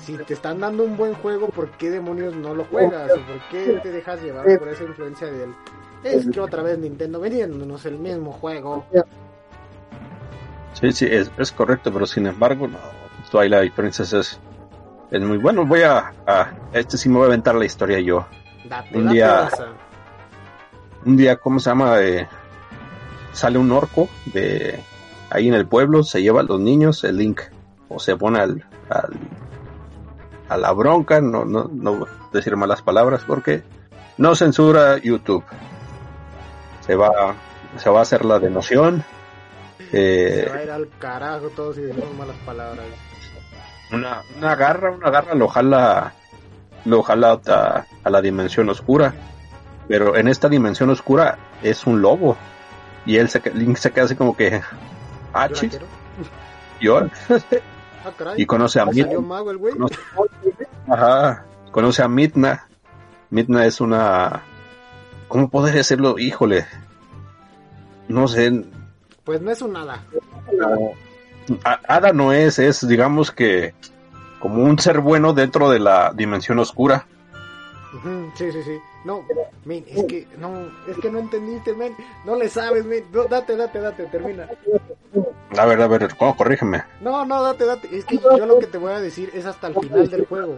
si 0.00 0.16
te 0.16 0.34
están 0.34 0.60
dando 0.60 0.84
un 0.84 0.96
buen 0.96 1.14
juego, 1.14 1.48
¿por 1.48 1.70
qué 1.72 1.90
demonios 1.90 2.34
no 2.36 2.54
lo 2.54 2.64
juegas? 2.64 3.10
¿O 3.10 3.16
por 3.16 3.48
qué 3.50 3.80
te 3.82 3.90
dejas 3.90 4.22
llevar 4.22 4.46
por 4.58 4.68
esa 4.68 4.84
influencia 4.84 5.26
de 5.26 5.44
él? 5.44 5.54
Es 6.04 6.28
que 6.30 6.40
otra 6.40 6.62
vez 6.62 6.78
Nintendo 6.78 7.18
vendiéndonos 7.18 7.84
el 7.86 7.98
mismo 7.98 8.32
juego. 8.32 8.84
Sí, 10.74 10.92
sí, 10.92 11.06
es, 11.10 11.30
es 11.38 11.52
correcto, 11.52 11.92
pero 11.92 12.06
sin 12.06 12.26
embargo, 12.26 12.68
no, 12.68 12.78
Twilight 13.30 13.72
Princess 13.74 14.12
es, 14.12 14.40
es 15.10 15.20
muy 15.20 15.38
bueno. 15.38 15.64
Voy 15.66 15.82
a, 15.82 16.12
a, 16.26 16.52
Este 16.72 16.96
sí 16.96 17.08
me 17.08 17.16
voy 17.16 17.24
a 17.24 17.26
aventar 17.28 17.54
la 17.54 17.64
historia 17.64 18.00
yo. 18.00 18.26
un 18.92 19.08
día. 19.08 19.48
Un 21.04 21.16
día, 21.16 21.36
¿cómo 21.36 21.60
se 21.60 21.70
llama? 21.70 22.00
Eh, 22.00 22.26
sale 23.32 23.58
un 23.58 23.70
orco 23.72 24.08
de 24.32 24.80
ahí 25.30 25.48
en 25.48 25.54
el 25.54 25.66
pueblo, 25.66 26.02
se 26.02 26.22
lleva 26.22 26.40
a 26.40 26.44
los 26.44 26.60
niños, 26.60 27.04
el 27.04 27.18
Link, 27.18 27.40
o 27.88 27.98
se 27.98 28.16
pone 28.16 28.40
al, 28.40 28.64
a 30.48 30.56
la 30.56 30.72
bronca, 30.72 31.20
no, 31.20 31.44
no, 31.44 31.68
no 31.72 32.06
decir 32.32 32.56
malas 32.56 32.82
palabras 32.82 33.24
porque 33.26 33.62
no 34.18 34.34
censura 34.34 34.98
YouTube. 34.98 35.44
Se 36.80 36.94
va, 36.94 37.34
se 37.76 37.90
va 37.90 38.00
a 38.00 38.02
hacer 38.02 38.24
la 38.24 38.38
denoción. 38.38 39.04
Eh, 39.92 40.44
se 40.46 40.50
va 40.50 40.56
a 40.56 40.62
ir 40.62 40.70
al 40.70 40.88
carajo 40.98 41.48
todos 41.50 41.78
y 41.78 41.82
decimos 41.82 42.14
malas 42.16 42.36
palabras. 42.44 42.84
Una, 43.92 44.22
una 44.36 44.56
garra, 44.56 44.90
una 44.90 45.10
garra 45.10 45.34
lo 45.34 45.48
jala, 45.48 46.12
lo 46.84 47.02
jala 47.02 47.40
a, 47.46 48.10
la 48.10 48.20
dimensión 48.20 48.68
oscura. 48.68 49.14
Pero 49.86 50.16
en 50.16 50.28
esta 50.28 50.48
dimensión 50.48 50.90
oscura 50.90 51.38
es 51.62 51.86
un 51.86 52.00
lobo. 52.00 52.36
Y 53.06 53.16
él 53.16 53.28
se, 53.28 53.42
Link 53.54 53.76
se 53.76 53.90
queda 53.90 54.04
así 54.06 54.16
como 54.16 54.36
que. 54.36 54.60
Ah, 55.32 55.48
Yo. 56.80 57.02
Ah, 58.06 58.34
y 58.36 58.44
conoce 58.44 58.80
a 58.80 58.84
Midna. 58.84 59.14
Conoce, 59.14 59.98
ajá. 60.86 61.46
Conoce 61.70 62.02
a 62.02 62.08
Midna. 62.08 62.68
Midna 63.30 63.64
es 63.64 63.80
una. 63.80 64.42
¿Cómo 65.28 65.48
podría 65.48 65.76
decirlo? 65.76 66.18
Híjole. 66.18 66.66
No 68.08 68.28
sé. 68.28 68.62
Pues 69.24 69.40
no 69.40 69.50
es 69.50 69.62
un 69.62 69.74
hada. 69.74 70.02
Hada 71.64 72.12
no 72.12 72.32
es, 72.32 72.58
es 72.58 72.86
digamos 72.86 73.30
que 73.30 73.74
como 74.38 74.62
un 74.62 74.78
ser 74.78 75.00
bueno 75.00 75.32
dentro 75.32 75.70
de 75.70 75.78
la 75.78 76.12
dimensión 76.14 76.58
oscura. 76.58 77.06
Sí, 78.34 78.50
sí, 78.50 78.62
sí. 78.62 78.78
No, 79.04 79.24
men, 79.64 79.84
es 79.86 80.04
que 80.04 80.26
no, 80.38 80.68
es 80.88 80.96
que 80.98 81.10
no 81.10 81.18
entendiste, 81.18 81.74
men. 81.74 81.94
No 82.24 82.36
le 82.36 82.48
sabes, 82.48 82.84
men. 82.84 83.04
date, 83.30 83.56
date, 83.56 83.78
date, 83.78 84.04
termina. 84.06 84.48
A 85.56 85.66
ver, 85.66 85.80
a 85.80 85.86
ver, 85.86 86.14
¿cómo? 86.16 86.36
Corrígeme. 86.36 86.82
No, 87.00 87.24
no, 87.24 87.42
date, 87.42 87.64
date. 87.64 87.96
Es 87.96 88.04
que 88.04 88.18
yo 88.18 88.46
lo 88.46 88.58
que 88.58 88.66
te 88.66 88.78
voy 88.78 88.92
a 88.92 89.00
decir 89.00 89.30
es 89.34 89.46
hasta 89.46 89.68
el 89.68 89.74
final 89.76 90.10
del 90.10 90.26
juego. 90.26 90.56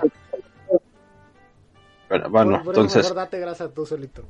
Bueno, 2.09 2.31
bueno 2.31 2.63
entonces. 2.65 3.03
Mejor 3.03 3.17
date 3.17 3.41
grasa 3.41 3.69
tú 3.69 3.85
solito. 3.85 4.25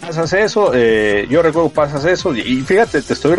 Pasas 0.00 0.32
eso, 0.34 0.72
eh, 0.74 1.26
yo 1.28 1.42
recuerdo 1.42 1.68
pasas 1.70 2.04
eso 2.04 2.34
y 2.34 2.60
fíjate, 2.62 3.02
te 3.02 3.14
estoy 3.14 3.36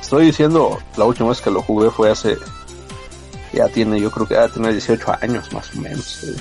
estoy 0.00 0.26
diciendo, 0.26 0.78
la 0.96 1.04
última 1.04 1.30
vez 1.30 1.40
que 1.40 1.50
lo 1.50 1.62
jugué 1.62 1.90
fue 1.90 2.10
hace, 2.10 2.36
ya 3.52 3.68
tiene, 3.68 4.00
yo 4.00 4.10
creo 4.10 4.26
que 4.26 4.34
ya 4.34 4.48
tiene 4.48 4.72
18 4.72 5.16
años 5.22 5.52
más 5.52 5.74
o 5.74 5.80
menos. 5.80 6.24
Eh 6.24 6.36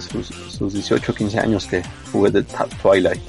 sus, 0.00 0.72
18 0.72 1.14
15 1.14 1.38
años 1.38 1.66
que 1.66 1.82
jugué 2.12 2.30
de 2.30 2.42
Twilight. 2.82 3.22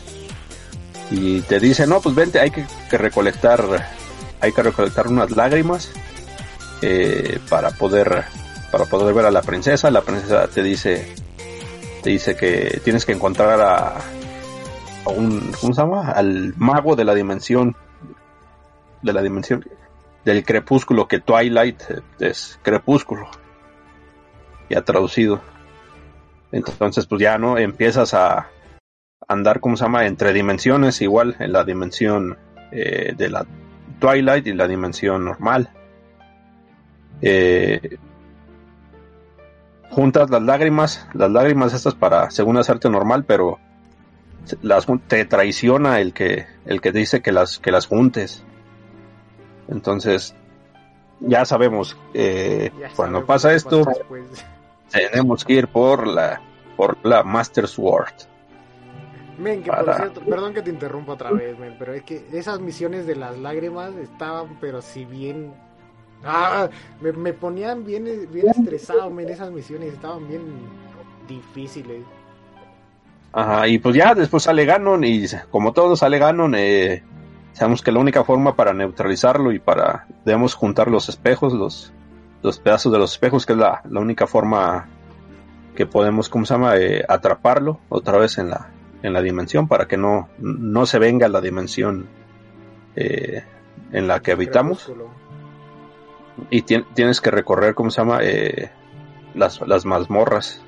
Y 1.12 1.42
te 1.42 1.60
dice, 1.60 1.88
no, 1.88 2.02
pues 2.02 2.16
vente, 2.16 2.40
hay 2.40 2.52
que, 2.52 2.66
recolectar, 2.98 3.64
hay 4.40 4.52
que 4.52 4.64
recolectar 4.64 5.08
unas 5.08 5.32
lágrimas 5.32 5.90
eh, 6.82 7.40
para 7.50 7.72
poder, 7.72 8.26
para 8.72 8.86
poder 8.86 9.14
ver 9.14 9.26
a 9.26 9.32
la 9.32 9.42
princesa. 9.42 9.90
La 9.90 10.02
princesa 10.02 10.48
te 10.48 10.62
dice, 10.62 11.08
te 12.04 12.12
dice 12.12 12.36
que 12.36 12.80
tienes 12.84 13.06
que 13.06 13.14
encontrar 13.14 13.60
a, 13.62 13.98
a 15.06 15.10
un, 15.10 15.52
¿cómo 15.60 15.74
se 15.74 15.82
llama? 15.82 16.12
Al 16.12 16.54
mago 16.58 16.96
de 16.96 17.06
la 17.06 17.14
dimensión, 17.14 17.76
de 19.02 19.14
la 19.14 19.22
dimensión 19.22 19.66
del 20.26 20.44
crepúsculo, 20.44 21.08
que 21.08 21.20
Twilight 21.20 21.82
es 22.20 22.60
crepúsculo, 22.62 23.28
ya 24.70 24.82
traducido. 24.82 25.42
Entonces, 26.52 27.06
pues 27.06 27.22
ya 27.22 27.38
no 27.38 27.58
empiezas 27.58 28.14
a 28.14 28.48
andar, 29.28 29.60
¿cómo 29.60 29.78
se 29.78 29.84
llama?, 29.84 30.06
entre 30.06 30.34
dimensiones, 30.34 31.02
igual 31.02 31.36
en 31.40 31.54
la 31.54 31.64
dimensión 31.64 32.38
eh, 32.72 33.14
de 33.16 33.30
la 33.30 33.46
Twilight 34.00 34.48
y 34.48 34.54
la 34.54 34.68
dimensión 34.68 35.26
normal. 35.26 35.70
Eh, 37.22 37.98
juntas 39.90 40.30
las 40.30 40.42
lágrimas, 40.42 41.08
las 41.14 41.32
lágrimas 41.32 41.74
estas 41.74 41.96
para, 41.96 42.32
según 42.32 42.58
hacerte 42.58 42.90
normal, 42.90 43.26
pero 43.26 43.60
las, 44.62 44.88
te 45.08 45.26
traiciona 45.26 46.00
el 46.00 46.14
que, 46.14 46.46
el 46.66 46.82
que 46.82 46.92
dice 46.92 47.22
que 47.22 47.32
las, 47.32 47.60
que 47.60 47.72
las 47.72 47.88
juntes. 47.88 48.44
Entonces, 49.68 50.36
ya 51.20 51.46
sabemos, 51.46 51.98
eh, 52.14 52.72
cuando 52.96 53.26
pasa 53.26 53.54
esto, 53.54 53.84
tenemos 54.92 55.46
que 55.46 55.54
ir 55.54 55.68
por 55.68 56.08
la 56.08 56.42
por 56.80 56.98
la 57.04 57.24
Master 57.24 57.68
Sword. 57.68 58.14
Men, 59.38 59.64
que 59.64 59.70
por 59.70 59.94
cierto, 59.96 60.22
perdón 60.22 60.54
que 60.54 60.62
te 60.62 60.70
interrumpa 60.70 61.12
otra 61.12 61.30
vez, 61.30 61.60
men, 61.60 61.76
pero 61.78 61.94
es 61.94 62.04
que 62.04 62.26
esas 62.32 62.62
misiones 62.62 63.06
de 63.06 63.18
las 63.18 63.38
lágrimas 63.38 63.94
estaban, 63.96 64.58
pero 64.62 64.82
si 64.82 65.04
bien. 65.04 65.54
Ah, 66.24 66.70
me, 67.02 67.34
ponían 67.34 67.84
bien, 67.84 68.06
bien 68.32 68.48
estresado, 68.48 69.10
men, 69.10 69.28
esas 69.28 69.52
misiones 69.52 69.92
estaban 69.92 70.26
bien 70.26 70.42
difíciles. 71.28 72.06
Ajá, 73.32 73.68
y 73.68 73.78
pues 73.78 73.96
ya 73.96 74.16
después 74.16 74.44
sale 74.44 74.66
Ganon, 74.66 75.04
y 75.04 75.26
como 75.52 75.72
todos 75.72 76.00
sale 76.00 76.18
Ganon, 76.18 76.56
eh, 76.56 77.04
sabemos 77.54 77.82
que 77.82 77.92
la 77.92 78.00
única 78.00 78.24
forma 78.24 78.56
para 78.56 78.74
neutralizarlo 78.74 79.52
y 79.52 79.60
para, 79.60 80.08
debemos 80.26 80.56
juntar 80.56 80.90
los 80.90 81.10
espejos, 81.10 81.54
los, 81.54 81.94
los 82.42 82.60
pedazos 82.60 82.92
de 82.92 82.98
los 82.98 83.12
espejos, 83.12 83.46
que 83.46 83.54
es 83.54 83.60
la, 83.60 83.84
única 83.92 84.26
forma 84.26 84.88
que 85.76 85.86
podemos, 85.86 86.28
¿cómo 86.30 86.46
se 86.46 86.56
llama?, 86.56 86.78
eh, 86.78 87.04
atraparlo 87.08 87.80
otra 87.90 88.18
vez 88.18 88.40
en 88.40 88.50
la, 88.50 88.72
en 89.04 89.14
la 89.14 89.22
dimensión 89.22 89.68
para 89.68 89.88
que 89.88 89.98
no, 89.98 90.30
no 90.40 90.86
se 90.88 90.98
venga 90.98 91.28
la 91.30 91.42
dimensión 91.42 92.08
eh, 92.96 93.44
en 93.92 94.08
la 94.08 94.22
que 94.22 94.32
habitamos. 94.32 94.92
Y 96.50 96.62
tienes 96.62 97.22
que 97.22 97.32
recorrer, 97.32 97.76
¿cómo 97.76 97.92
se 97.92 98.02
llama?, 98.02 98.22
las, 99.36 99.62
las 99.68 99.86
mazmorras. 99.86 100.64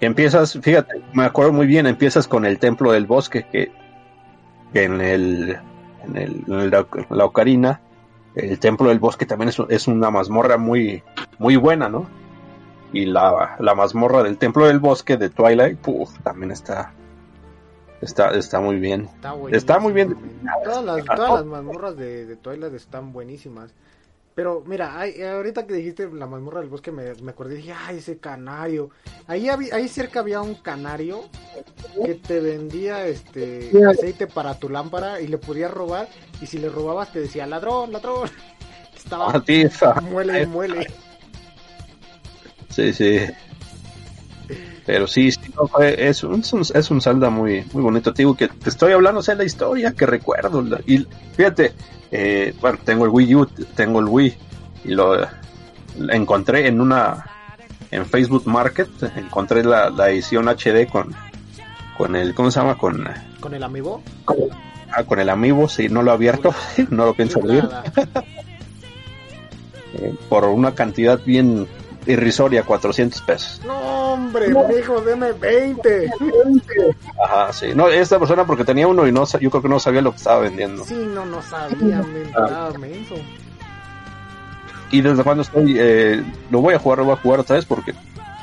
Empiezas, 0.00 0.58
fíjate, 0.60 1.02
me 1.12 1.24
acuerdo 1.24 1.52
muy 1.52 1.66
bien, 1.66 1.86
empiezas 1.86 2.26
con 2.26 2.44
el 2.46 2.58
templo 2.58 2.92
del 2.92 3.06
bosque 3.06 3.46
que, 3.50 3.70
en 4.72 5.00
el, 5.00 5.58
en, 6.04 6.16
el, 6.16 6.44
en 6.48 6.70
la 6.70 7.24
ocarina 7.24 7.80
el 8.34 8.58
templo 8.58 8.88
del 8.88 8.98
bosque 8.98 9.26
también 9.26 9.52
es, 9.68 9.88
una 9.88 10.10
mazmorra 10.10 10.56
muy, 10.56 11.02
muy 11.38 11.56
buena, 11.56 11.88
¿no? 11.88 12.06
Y 12.92 13.06
la, 13.06 13.56
la, 13.58 13.74
mazmorra 13.74 14.22
del 14.22 14.36
templo 14.38 14.66
del 14.66 14.78
bosque 14.78 15.16
de 15.16 15.30
Twilight, 15.30 15.78
también 16.22 16.50
está, 16.50 16.92
está, 18.00 18.30
está 18.30 18.60
muy 18.60 18.76
bien. 18.78 19.08
Está, 19.50 19.78
muy 19.78 19.92
bien. 19.92 20.16
Todas 20.64 20.84
las, 20.84 21.04
todas 21.04 21.34
las 21.34 21.44
mazmorras 21.44 21.96
de, 21.96 22.26
de 22.26 22.36
Twilight 22.36 22.74
están 22.74 23.12
buenísimas. 23.12 23.74
Pero 24.40 24.62
mira, 24.64 24.98
ahorita 25.34 25.66
que 25.66 25.74
dijiste 25.74 26.08
la 26.10 26.26
mazmorra 26.26 26.60
del 26.60 26.70
bosque 26.70 26.90
me, 26.90 27.12
me 27.16 27.32
acordé 27.32 27.56
y 27.56 27.56
dije, 27.58 27.74
ay, 27.76 27.98
ese 27.98 28.16
canario. 28.16 28.88
Ahí, 29.26 29.50
ahí 29.50 29.86
cerca 29.86 30.20
había 30.20 30.40
un 30.40 30.54
canario 30.54 31.24
que 32.06 32.14
te 32.14 32.40
vendía 32.40 33.06
este 33.06 33.70
aceite 33.86 34.26
para 34.26 34.58
tu 34.58 34.70
lámpara 34.70 35.20
y 35.20 35.26
le 35.26 35.36
podías 35.36 35.70
robar. 35.70 36.08
Y 36.40 36.46
si 36.46 36.56
le 36.56 36.70
robabas 36.70 37.12
te 37.12 37.20
decía, 37.20 37.46
ladrón, 37.46 37.92
ladrón. 37.92 38.30
Estaba 38.96 39.30
ah, 39.30 40.00
muele, 40.00 40.46
muele. 40.46 40.86
Sí, 42.70 42.94
sí. 42.94 43.18
Pero 44.86 45.06
sí, 45.06 45.28
es, 45.98 46.24
un, 46.24 46.40
es 46.40 46.90
un 46.90 47.00
salda 47.02 47.28
muy, 47.28 47.62
muy 47.74 47.82
bonito. 47.82 48.14
Te 48.14 48.22
digo 48.22 48.34
que 48.34 48.48
te 48.48 48.70
estoy 48.70 48.94
hablando, 48.94 49.20
de 49.20 49.34
la 49.34 49.44
historia 49.44 49.92
que 49.92 50.06
recuerdo. 50.06 50.64
Y 50.86 51.06
fíjate, 51.36 51.74
eh, 52.10 52.54
bueno, 52.60 52.78
tengo 52.84 53.04
el 53.04 53.10
Wii 53.10 53.34
U, 53.34 53.46
tengo 53.74 54.00
el 54.00 54.06
Wii. 54.06 54.36
Y 54.84 54.88
lo, 54.94 55.16
encontré 56.10 56.66
en 56.66 56.80
una 56.80 57.24
en 57.90 58.06
Facebook 58.06 58.46
Market, 58.46 58.88
encontré 59.16 59.64
la, 59.64 59.90
la 59.90 60.10
edición 60.10 60.46
HD 60.48 60.88
con 60.90 61.14
con 61.96 62.16
el 62.16 62.34
¿cómo 62.34 62.50
se 62.50 62.60
llama? 62.60 62.78
con 62.78 63.06
con 63.40 63.54
el 63.54 63.62
amiibo. 63.62 64.02
Ah, 64.92 65.04
con 65.04 65.20
el 65.20 65.28
amiibo, 65.28 65.68
sí, 65.68 65.88
no 65.88 66.02
lo 66.02 66.10
he 66.10 66.14
abierto, 66.14 66.54
no 66.90 67.04
lo 67.04 67.14
pienso 67.14 67.38
abrir. 67.38 67.68
Eh, 69.94 70.14
por 70.28 70.44
una 70.44 70.74
cantidad 70.74 71.20
bien 71.24 71.66
irrisoria, 72.06 72.62
400 72.62 73.20
pesos. 73.22 73.60
No, 73.64 74.12
hombre, 74.12 74.46
hijo, 74.78 75.00
deme 75.00 75.32
20. 75.32 76.10
Ajá, 77.22 77.52
sí. 77.52 77.68
No, 77.74 77.88
esta 77.88 78.18
persona 78.18 78.46
porque 78.46 78.64
tenía 78.64 78.86
uno 78.86 79.06
y 79.06 79.12
no 79.12 79.26
yo 79.26 79.50
creo 79.50 79.62
que 79.62 79.68
no 79.68 79.80
sabía 79.80 80.02
lo 80.02 80.12
que 80.12 80.18
estaba 80.18 80.40
vendiendo. 80.40 80.84
Sí, 80.84 80.94
no, 80.94 81.24
no 81.26 81.42
sabía, 81.42 82.02
me 82.02 82.30
ah. 82.36 82.70
Y 84.90 85.02
desde 85.02 85.22
cuando 85.22 85.42
estoy, 85.42 85.76
eh, 85.78 86.24
lo 86.50 86.60
voy 86.60 86.74
a 86.74 86.78
jugar, 86.78 86.98
lo 86.98 87.04
voy 87.04 87.14
a 87.14 87.16
jugar 87.16 87.40
otra 87.40 87.56
vez 87.56 87.64
porque 87.64 87.94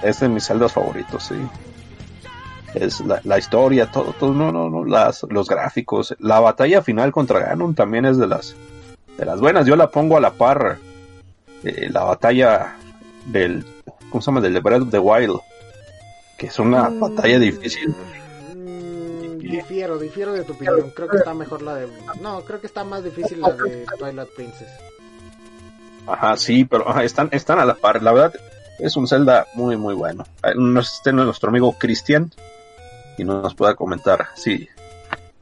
es 0.01 0.19
de 0.19 0.29
mis 0.29 0.45
celdas 0.45 0.71
favoritos, 0.71 1.23
sí. 1.23 1.35
Es 2.73 3.01
la, 3.01 3.19
la 3.23 3.37
historia, 3.37 3.91
todo, 3.91 4.13
todo, 4.13 4.33
no, 4.33 4.51
no, 4.51 4.69
no, 4.69 4.85
las, 4.85 5.23
los 5.29 5.47
gráficos. 5.47 6.15
La 6.19 6.39
batalla 6.39 6.81
final 6.81 7.11
contra 7.11 7.39
Ganon 7.39 7.73
también 7.73 8.05
es 8.05 8.17
de 8.17 8.27
las, 8.27 8.55
de 9.17 9.25
las 9.25 9.39
buenas. 9.39 9.65
Yo 9.65 9.75
la 9.75 9.89
pongo 9.89 10.15
a 10.15 10.21
la 10.21 10.31
par. 10.31 10.77
Eh, 11.63 11.89
la 11.89 12.03
batalla 12.03 12.77
del, 13.27 13.65
¿cómo 14.09 14.21
se 14.21 14.27
llama? 14.27 14.41
Del 14.41 14.59
Breath 14.61 14.83
of 14.83 14.91
the 14.91 14.99
Wild, 14.99 15.39
que 16.37 16.47
es 16.47 16.59
una 16.59 16.89
mm, 16.89 16.99
batalla 16.99 17.39
difícil. 17.39 17.95
Mm, 18.55 19.39
difiero, 19.39 19.97
difiero 19.99 20.33
de 20.33 20.43
tu 20.43 20.53
opinión. 20.53 20.91
Creo 20.95 21.07
que 21.07 21.17
está 21.17 21.33
mejor 21.33 21.61
la 21.61 21.75
de. 21.75 21.87
No, 22.21 22.41
creo 22.41 22.59
que 22.59 22.67
está 22.67 22.83
más 22.83 23.03
difícil 23.03 23.41
la 23.41 23.51
de 23.51 23.85
Twilight 23.97 24.29
Princess. 24.35 24.69
Ajá, 26.07 26.37
sí, 26.37 26.65
pero 26.65 26.99
están, 27.01 27.29
están 27.31 27.59
a 27.59 27.65
la 27.65 27.75
par. 27.75 28.01
La 28.01 28.13
verdad, 28.13 28.33
es 28.79 28.95
un 28.95 29.07
Zelda 29.07 29.47
muy, 29.55 29.75
muy 29.75 29.93
bueno. 29.93 30.25
Nos 30.55 30.93
esté 30.93 31.11
nuestro 31.11 31.49
amigo 31.49 31.73
Cristian 31.77 32.31
y 33.17 33.23
nos 33.23 33.55
pueda 33.55 33.75
comentar 33.75 34.27
si, 34.35 34.69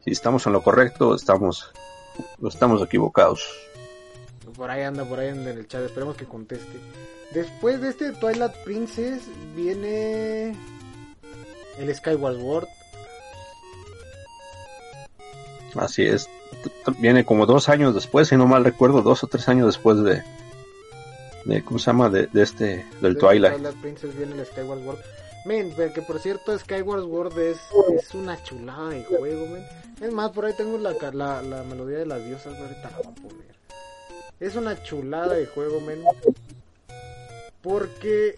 si 0.04 0.12
estamos 0.12 0.46
en 0.48 0.54
lo 0.54 0.64
correcto 0.64 1.14
estamos, 1.14 1.72
estamos 2.48 2.82
equivocados. 2.82 3.48
Por 4.56 4.72
ahí 4.72 4.84
anda, 4.84 5.04
por 5.04 5.20
ahí 5.20 5.30
anda 5.30 5.52
en 5.52 5.58
el 5.58 5.68
chat. 5.68 5.84
Esperemos 5.84 6.16
que 6.16 6.26
conteste. 6.26 6.80
Después 7.32 7.82
de 7.82 7.90
este 7.90 8.12
Twilight 8.14 8.54
Princess 8.64 9.24
viene 9.56 10.56
el 11.78 11.96
Skyward 11.96 12.38
Sword. 12.38 12.68
Así 15.76 16.04
es. 16.04 16.30
Viene 17.00 17.26
como 17.26 17.46
dos 17.46 17.68
años 17.68 17.94
después, 17.94 18.30
si 18.30 18.38
no 18.38 18.48
mal 18.48 18.64
recuerdo, 18.64 19.02
dos 19.02 19.24
o 19.24 19.28
tres 19.28 19.50
años 19.50 19.68
después 19.68 20.02
de, 20.02 20.24
de 21.44 21.64
¿cómo 21.64 21.80
se 21.80 21.88
llama? 21.88 22.10
De, 22.10 22.30
este, 22.34 22.86
del 23.02 23.18
Twilight. 23.18 23.56
Twilight 23.56 23.82
Princess 23.82 24.18
viene 24.18 24.40
el 24.40 24.46
Skyward 24.46 24.84
Sword. 24.84 25.00
Men, 25.46 25.76
que 25.94 26.02
por 26.02 26.20
cierto 26.20 26.58
Skyward 26.58 27.02
Sword 27.02 27.38
es, 27.38 27.60
es 28.00 28.16
una 28.16 28.42
chulada 28.44 28.90
de 28.90 29.04
juego, 29.04 29.46
men. 29.48 29.64
Es 30.02 30.12
más, 30.12 30.32
por 30.32 30.46
ahí 30.46 30.54
tengo 30.58 30.78
la, 30.78 30.94
la, 31.12 31.42
la 31.42 31.64
melodía 31.64 32.00
de 32.00 32.06
las 32.06 32.26
diosas, 32.26 32.58
ahorita 32.58 32.90
la 32.90 32.98
voy 32.98 33.08
a 33.08 33.16
poner. 33.16 33.56
Es 34.40 34.56
una 34.56 34.82
chulada 34.82 35.36
de 35.36 35.46
juego, 35.46 35.82
men. 35.82 36.04
Porque 37.66 38.38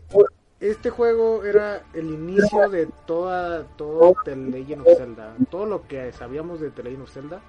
este 0.62 0.90
juego 0.90 1.44
era 1.44 1.84
el 1.94 2.06
inicio 2.06 2.70
de 2.70 2.88
toda 3.06 3.66
todo 3.76 4.16
The 4.24 4.38
Legend 4.38 4.88
of 4.88 4.98
Zelda. 4.98 5.36
Todo 5.52 5.66
lo 5.66 5.86
que 5.86 6.14
sabíamos 6.14 6.62
de 6.62 6.72
The 6.72 6.84
Legend 6.84 7.04
of 7.04 7.12
Zelda 7.12 7.42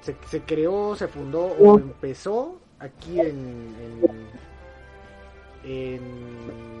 se, 0.00 0.40
creó, 0.42 0.96
se 0.96 1.08
fundó 1.08 1.44
o 1.44 1.78
empezó 1.78 2.58
aquí 2.80 3.20
en, 3.20 3.74
en, 5.64 6.02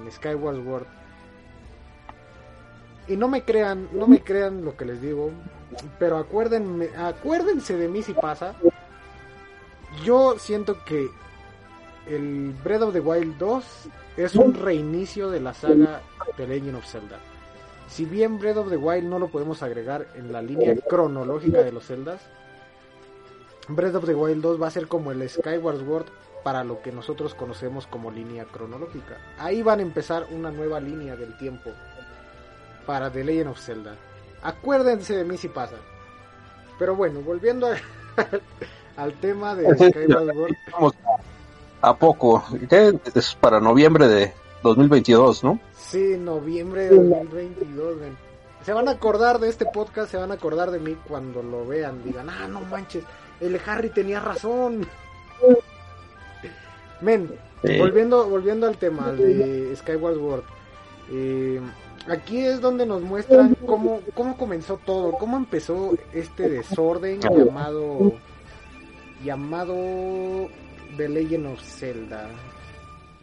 en 0.04 0.10
Skyward 0.10 0.64
Sword. 0.64 0.86
Y 3.08 3.16
no 3.16 3.28
me 3.28 3.44
crean, 3.44 3.88
no 3.92 4.08
me 4.08 4.20
crean 4.20 4.64
lo 4.64 4.76
que 4.76 4.84
les 4.84 5.00
digo, 5.00 5.30
pero 5.98 6.18
acuérdenme, 6.18 6.88
acuérdense 6.96 7.76
de 7.76 7.88
mí 7.88 8.02
si 8.02 8.14
pasa. 8.14 8.56
Yo 10.04 10.38
siento 10.38 10.84
que 10.84 11.08
el 12.06 12.54
Breath 12.62 12.82
of 12.82 12.92
the 12.92 13.00
Wild 13.00 13.36
2 13.38 13.64
es 14.16 14.34
un 14.36 14.54
reinicio 14.54 15.30
de 15.30 15.40
la 15.40 15.52
saga 15.54 16.02
The 16.36 16.46
Legend 16.46 16.76
of 16.76 16.86
Zelda. 16.86 17.18
Si 17.88 18.04
bien 18.04 18.38
Breath 18.38 18.56
of 18.58 18.70
the 18.70 18.76
Wild 18.76 19.04
no 19.04 19.18
lo 19.18 19.28
podemos 19.28 19.62
agregar 19.62 20.06
en 20.14 20.32
la 20.32 20.42
línea 20.42 20.74
cronológica 20.88 21.62
de 21.62 21.72
los 21.72 21.86
Zeldas, 21.86 22.20
Breath 23.68 23.96
of 23.96 24.06
the 24.06 24.14
Wild 24.14 24.42
2 24.42 24.62
va 24.62 24.68
a 24.68 24.70
ser 24.70 24.86
como 24.86 25.10
el 25.10 25.28
Skyward 25.28 25.84
Sword 25.84 26.06
para 26.44 26.62
lo 26.62 26.80
que 26.80 26.92
nosotros 26.92 27.34
conocemos 27.34 27.86
como 27.86 28.10
línea 28.10 28.44
cronológica. 28.44 29.18
Ahí 29.38 29.62
van 29.62 29.80
a 29.80 29.82
empezar 29.82 30.26
una 30.30 30.50
nueva 30.50 30.78
línea 30.78 31.16
del 31.16 31.36
tiempo 31.38 31.70
para 32.86 33.10
The 33.10 33.24
Legend 33.24 33.50
of 33.50 33.60
Zelda. 33.60 33.96
Acuérdense 34.42 35.16
de 35.16 35.24
mí 35.24 35.36
si 35.36 35.48
pasa. 35.48 35.76
Pero 36.78 36.94
bueno, 36.94 37.20
volviendo 37.20 37.68
al 38.96 39.12
tema 39.14 39.56
de 39.56 39.74
Skyward 39.74 40.32
Sword 40.70 40.94
a 41.86 41.96
poco. 41.96 42.44
Es 43.14 43.34
para 43.36 43.60
noviembre 43.60 44.08
de 44.08 44.32
2022, 44.62 45.44
¿no? 45.44 45.60
Sí, 45.72 46.16
noviembre 46.18 46.88
de 46.88 46.96
2022, 46.96 47.98
Se 48.62 48.72
van 48.72 48.88
a 48.88 48.92
acordar 48.92 49.38
de 49.38 49.48
este 49.48 49.66
podcast, 49.66 50.10
se 50.10 50.16
van 50.16 50.32
a 50.32 50.34
acordar 50.34 50.72
de 50.72 50.80
mí 50.80 50.96
cuando 51.06 51.44
lo 51.44 51.64
vean. 51.64 52.02
Digan, 52.02 52.28
ah, 52.28 52.48
no 52.48 52.60
manches, 52.62 53.04
el 53.40 53.60
Harry 53.66 53.90
tenía 53.90 54.18
razón. 54.18 54.86
Men, 57.00 57.30
volviendo, 57.78 58.28
volviendo 58.28 58.66
al 58.66 58.76
tema 58.78 59.12
de 59.12 59.74
Skyward 59.76 60.18
World. 60.18 60.44
Eh, 61.12 61.60
aquí 62.08 62.38
es 62.38 62.60
donde 62.60 62.84
nos 62.84 63.00
muestran 63.02 63.56
cómo, 63.64 64.00
cómo 64.14 64.36
comenzó 64.36 64.80
todo, 64.84 65.12
cómo 65.12 65.36
empezó 65.36 65.92
este 66.12 66.48
desorden 66.48 67.20
llamado 67.20 68.12
llamado 69.24 70.48
The 70.96 71.08
Legend 71.08 71.46
of 71.46 71.60
Zelda. 71.60 72.28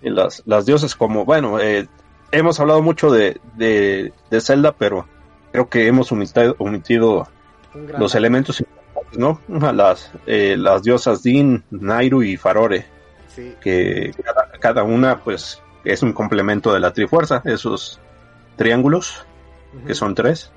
Y 0.02 0.10
las, 0.10 0.44
las 0.46 0.66
dioses 0.66 0.96
como, 0.96 1.26
bueno, 1.26 1.60
eh, 1.60 1.88
hemos 2.32 2.60
hablado 2.60 2.82
mucho 2.82 3.12
de, 3.12 3.40
de, 3.56 4.12
Zelda, 4.42 4.74
pero 4.74 5.08
creo 5.52 5.70
que 5.70 5.88
hemos 5.88 6.12
omitido, 6.12 7.28
los 7.98 8.16
elementos 8.16 8.64
¿no? 9.18 9.40
Las, 9.74 10.12
eh, 10.26 10.56
las 10.58 10.84
diosas 10.84 11.24
Din, 11.24 11.64
Nairu 11.72 12.24
y 12.24 12.38
Farore. 12.38 12.86
Que 13.62 14.14
cada, 14.60 14.84
una, 14.84 15.24
pues, 15.24 15.62
es 15.84 16.04
un 16.04 16.14
complemento 16.14 16.72
de 16.72 16.80
la 16.80 16.94
Trifuerza. 16.94 17.42
Esos 17.46 18.00
triángulos, 18.58 19.26
que 19.88 19.96
son 19.96 20.14
tres, 20.14 20.52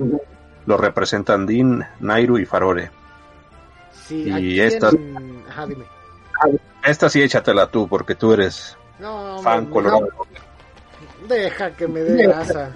los 0.66 0.80
representan 0.80 1.46
Din, 1.46 1.82
Nairu 2.00 2.38
y 2.38 2.44
Farore. 2.44 2.90
y 4.10 4.60
estas. 4.60 4.94
Esta 6.84 7.08
sí 7.08 7.22
échatela 7.22 7.66
tú, 7.68 7.88
porque 7.88 8.14
tú 8.14 8.32
eres 8.32 8.76
fan 9.42 9.66
colorado. 9.66 10.08
Deja 11.28 11.70
que 11.72 11.88
me 11.88 12.00
dé 12.00 12.24
grasa. 12.24 12.72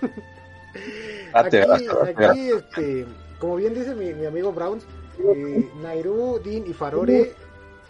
aquí, 1.34 1.58
aquí 2.16 2.50
este, 2.50 3.06
como 3.38 3.56
bien 3.56 3.74
dice 3.74 3.94
mi, 3.94 4.24
amigo 4.24 4.52
Browns, 4.52 4.84
eh, 5.18 5.70
Nairu, 5.82 6.40
Din 6.42 6.66
y 6.66 6.72
Farore 6.72 7.34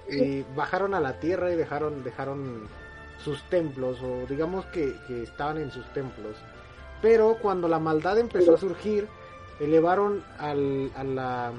eh, 0.08 0.44
bajaron 0.54 0.94
a 0.94 1.00
la 1.00 1.18
tierra 1.20 1.52
y 1.52 1.56
dejaron, 1.56 2.02
dejaron 2.02 2.68
sus 3.22 3.42
templos, 3.44 3.98
o 4.02 4.26
digamos 4.28 4.66
que, 4.66 4.94
que 5.06 5.22
estaban 5.22 5.58
en 5.58 5.70
sus 5.70 5.86
templos. 5.92 6.36
Pero 7.00 7.38
cuando 7.40 7.68
la 7.68 7.78
maldad 7.78 8.18
empezó 8.18 8.54
a 8.54 8.58
surgir, 8.58 9.06
elevaron 9.60 10.24
al, 10.38 10.90
a 10.96 11.04
la... 11.04 11.52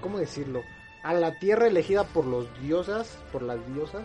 ¿Cómo 0.00 0.18
decirlo? 0.18 0.62
A 1.02 1.14
la 1.14 1.38
tierra 1.38 1.66
elegida 1.66 2.04
por 2.04 2.24
los 2.24 2.46
diosas, 2.60 3.18
por 3.32 3.42
las 3.42 3.58
diosas, 3.74 4.02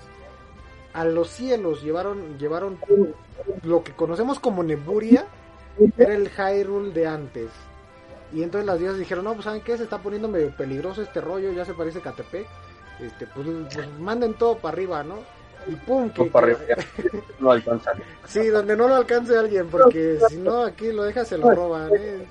a 0.94 1.06
los 1.06 1.30
cielos 1.30 1.84
llevaron, 1.84 2.38
llevaron 2.40 2.80
lo 3.64 3.84
que 3.84 3.94
conocemos 3.94 4.40
como 4.40 4.64
Neburia, 4.64 5.26
era 5.98 6.16
el 6.16 6.30
Hyrule 6.30 6.92
de 6.92 7.06
antes. 7.06 7.50
Y 8.34 8.44
entonces 8.44 8.66
las 8.66 8.80
diosas 8.80 8.98
dijeron, 8.98 9.26
no, 9.26 9.34
pues 9.34 9.46
¿saben 9.46 9.62
qué? 9.62 9.78
Se 9.78 9.84
está 9.84 10.00
poniendo 10.00 10.28
medio 10.28 10.50
peligroso 10.56 11.02
este 11.02 11.22
rollo, 11.22 11.52
ya 11.52 11.66
se 11.66 11.74
parece 11.74 12.02
KTP. 12.02 12.46
Este, 13.00 13.28
pues, 13.28 13.48
pues, 13.74 13.88
manden 14.00 14.34
todo 14.34 14.58
para 14.58 14.74
arriba, 14.74 15.04
¿no? 15.04 15.20
Y 15.68 15.76
pum, 15.76 16.10
que... 16.10 16.24
Para 16.26 16.48
arriba, 16.48 16.60
no 17.40 17.52
alcanza. 17.52 17.92
sí, 18.26 18.48
donde 18.48 18.76
no 18.76 18.88
lo 18.88 18.96
alcance 18.96 19.38
alguien, 19.38 19.68
porque 19.68 20.20
si 20.30 20.38
no 20.38 20.64
aquí 20.64 20.92
lo 20.92 21.04
deja 21.04 21.24
se 21.26 21.38
lo 21.38 21.52
roban, 21.52 21.92
¿eh? 21.96 22.26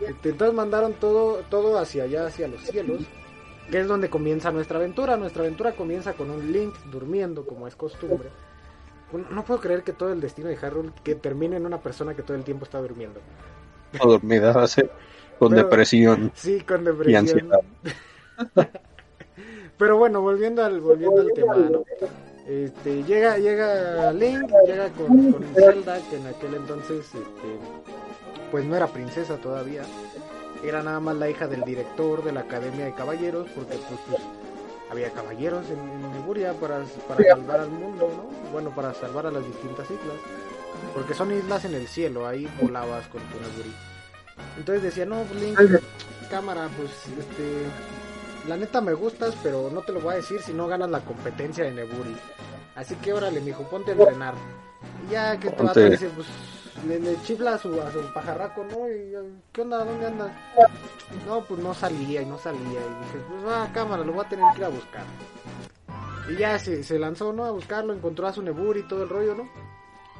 Este, 0.00 0.30
entonces 0.30 0.54
mandaron 0.54 0.92
todo, 0.94 1.42
todo 1.48 1.78
hacia 1.78 2.04
allá, 2.04 2.26
hacia 2.26 2.48
los 2.48 2.60
cielos 2.60 3.00
que 3.72 3.80
es 3.80 3.88
donde 3.88 4.10
comienza 4.10 4.50
nuestra 4.50 4.76
aventura. 4.78 5.16
Nuestra 5.16 5.44
aventura 5.44 5.72
comienza 5.72 6.12
con 6.12 6.30
un 6.30 6.52
Link 6.52 6.74
durmiendo, 6.92 7.46
como 7.46 7.66
es 7.66 7.74
costumbre. 7.74 8.28
No 9.30 9.44
puedo 9.44 9.60
creer 9.60 9.82
que 9.82 9.94
todo 9.94 10.12
el 10.12 10.20
destino 10.20 10.48
de 10.48 10.56
Hyrule 10.56 10.92
que 11.02 11.14
termine 11.14 11.56
en 11.56 11.64
una 11.64 11.80
persona 11.80 12.14
que 12.14 12.22
todo 12.22 12.36
el 12.36 12.44
tiempo 12.44 12.66
está 12.66 12.82
durmiendo. 12.82 13.20
O 13.98 14.08
dormida, 14.10 14.54
con 15.38 15.54
depresión. 15.54 16.30
Sí, 16.36 16.60
con 16.60 16.84
depresión. 16.84 17.50
Pero 19.78 19.96
bueno, 19.96 20.20
volviendo 20.20 20.62
al, 20.62 20.78
volviendo 20.80 21.22
al 21.22 21.32
tema, 21.34 21.56
¿no? 21.56 21.82
Este, 22.46 23.02
llega, 23.04 23.38
llega 23.38 24.12
Link, 24.12 24.52
llega 24.66 24.90
con, 24.90 25.32
con 25.32 25.44
Zelda, 25.54 25.98
que 26.10 26.16
en 26.16 26.26
aquel 26.26 26.54
entonces, 26.54 27.06
este, 27.06 27.58
pues 28.50 28.66
no 28.66 28.76
era 28.76 28.86
princesa 28.86 29.38
todavía. 29.38 29.82
Era 30.62 30.82
nada 30.82 31.00
más 31.00 31.16
la 31.16 31.28
hija 31.28 31.48
del 31.48 31.62
director 31.62 32.22
de 32.22 32.32
la 32.32 32.40
Academia 32.40 32.84
de 32.84 32.94
Caballeros, 32.94 33.48
porque 33.54 33.76
pues, 33.76 34.00
pues 34.08 34.22
había 34.90 35.10
caballeros 35.10 35.64
en, 35.70 35.78
en 35.78 36.12
Neburia 36.12 36.52
para, 36.52 36.84
para 37.08 37.24
salvar 37.24 37.60
al 37.60 37.70
mundo, 37.70 38.10
¿no? 38.14 38.50
Bueno, 38.52 38.70
para 38.70 38.92
salvar 38.94 39.26
a 39.26 39.30
las 39.30 39.44
distintas 39.44 39.86
islas. 39.86 40.16
Porque 40.94 41.14
son 41.14 41.32
islas 41.32 41.64
en 41.64 41.74
el 41.74 41.88
cielo, 41.88 42.26
ahí 42.26 42.48
volabas 42.60 43.06
con 43.08 43.22
tu 43.22 43.40
Neburi. 43.40 43.74
Entonces 44.58 44.82
decía, 44.82 45.06
no, 45.06 45.22
pues, 45.22 45.40
Link, 45.40 45.58
cámara, 46.30 46.68
pues, 46.76 46.90
este, 47.18 47.66
la 48.48 48.56
neta 48.56 48.80
me 48.80 48.92
gustas, 48.92 49.34
pero 49.42 49.70
no 49.72 49.80
te 49.80 49.92
lo 49.92 50.00
voy 50.00 50.14
a 50.14 50.16
decir 50.16 50.40
si 50.42 50.52
no 50.52 50.66
ganas 50.66 50.90
la 50.90 51.00
competencia 51.00 51.64
de 51.64 51.72
Neburi. 51.72 52.16
Así 52.74 52.94
que 52.96 53.12
órale, 53.12 53.40
mijo, 53.40 53.64
ponte 53.64 53.92
a 53.92 53.94
entrenar. 53.94 54.34
Y 55.06 55.12
ya 55.12 55.38
que 55.38 55.50
te 55.50 55.62
va 55.62 55.70
a 55.70 55.74
decir, 55.74 56.10
pues, 56.10 56.26
le, 56.86 56.98
le 57.00 57.20
chifla 57.22 57.54
a 57.54 57.58
su, 57.58 57.80
a 57.80 57.90
su 57.92 58.00
pajarraco, 58.12 58.64
¿no? 58.64 58.88
Y, 58.88 59.14
¿qué 59.52 59.62
onda? 59.62 59.84
¿Dónde 59.84 60.06
andas? 60.06 60.32
No, 61.26 61.42
pues 61.44 61.60
no 61.60 61.74
salía 61.74 62.22
y 62.22 62.26
no 62.26 62.38
salía. 62.38 62.60
Y 62.80 63.04
dije, 63.04 63.18
pues 63.28 63.46
va, 63.46 63.70
cámara, 63.72 64.02
lo 64.04 64.12
voy 64.12 64.24
a 64.24 64.28
tener 64.28 64.44
que 64.54 64.58
ir 64.60 64.64
a 64.64 64.68
buscar. 64.68 65.04
Y 66.30 66.36
ya 66.36 66.58
se, 66.58 66.82
se 66.84 66.98
lanzó, 66.98 67.32
¿no? 67.32 67.44
A 67.44 67.50
buscarlo, 67.50 67.92
encontró 67.92 68.26
a 68.26 68.32
su 68.32 68.42
Neburi 68.42 68.80
y 68.80 68.88
todo 68.88 69.02
el 69.02 69.08
rollo, 69.08 69.34
¿no? 69.34 69.48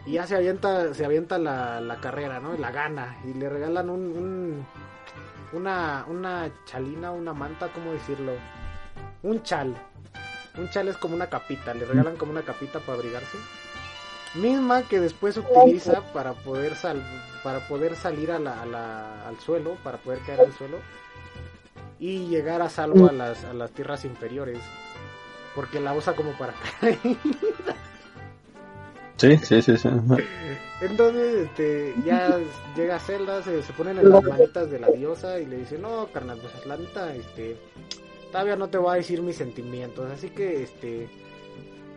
Y 0.05 0.13
ya 0.13 0.27
se 0.27 0.35
avienta, 0.37 0.93
se 0.95 1.05
avienta 1.05 1.39
la, 1.39 1.81
la 1.81 2.01
carrera, 2.01 2.41
¿no? 2.41 2.55
Y 2.55 2.59
la 2.59 2.71
gana. 2.73 3.19
Y 3.25 3.35
le 3.35 3.49
regalan 3.49 3.89
un, 3.89 4.01
un- 4.01 4.67
una, 5.53 6.05
una 6.09 6.51
chalina, 6.65 7.13
una 7.13 7.33
manta, 7.33 7.69
¿cómo 7.73 7.93
decirlo? 7.93 8.33
Un 9.23 9.43
chal. 9.43 9.75
Un 10.59 10.69
chal 10.71 10.89
es 10.89 10.97
como 10.99 11.15
una 11.15 11.29
capita, 11.29 11.73
le 11.73 11.85
regalan 11.87 12.17
como 12.17 12.33
una 12.33 12.43
capita 12.43 12.79
para 12.81 12.95
abrigarse. 12.99 13.39
Misma 14.35 14.83
que 14.89 14.99
después 15.01 15.37
utiliza 15.37 16.01
para 16.13 16.33
poder 16.33 16.75
sal, 16.75 17.03
para 17.43 17.67
poder 17.69 17.97
salir 17.97 18.31
a 18.33 18.39
la, 18.39 18.63
a 18.63 18.67
la- 18.67 19.29
al 19.29 19.39
suelo, 19.41 19.77
para 19.85 19.99
poder 19.99 20.21
caer 20.21 20.41
al 20.41 20.53
suelo 20.55 20.79
y 21.99 22.27
llegar 22.29 22.63
a 22.63 22.71
salvo 22.71 23.09
a 23.09 23.13
las, 23.13 23.45
a 23.45 23.53
las 23.53 23.71
tierras 23.73 24.05
inferiores. 24.05 24.59
Porque 25.55 25.81
la 25.81 25.93
usa 25.95 26.15
como 26.15 26.33
para 26.39 26.55
caer. 26.81 26.99
Sí, 29.19 29.37
sí, 29.39 29.63
sí, 29.63 29.77
sí. 29.77 29.89
Entonces, 30.81 31.47
este, 31.47 31.95
ya 32.05 32.39
llega 32.75 32.99
Zelda, 32.99 33.41
se, 33.43 33.63
se 33.63 33.73
ponen 33.73 33.99
en 33.99 34.11
las 34.11 34.21
manitas 34.25 34.69
de 34.69 34.81
la 34.81 34.89
diosa 34.89 35.39
y 35.39 35.47
le 35.47 35.59
dice, 35.59 35.79
no, 35.79 36.09
carnal, 36.13 36.39
pues 36.39 36.67
la 36.67 36.77
neta, 36.77 37.15
este, 37.15 37.57
todavía 38.33 38.57
no 38.57 38.69
te 38.69 38.79
voy 38.79 38.95
a 38.95 38.97
decir 38.97 39.23
mis 39.23 39.37
sentimientos, 39.37 40.11
así 40.11 40.31
que, 40.31 40.65
este, 40.65 41.09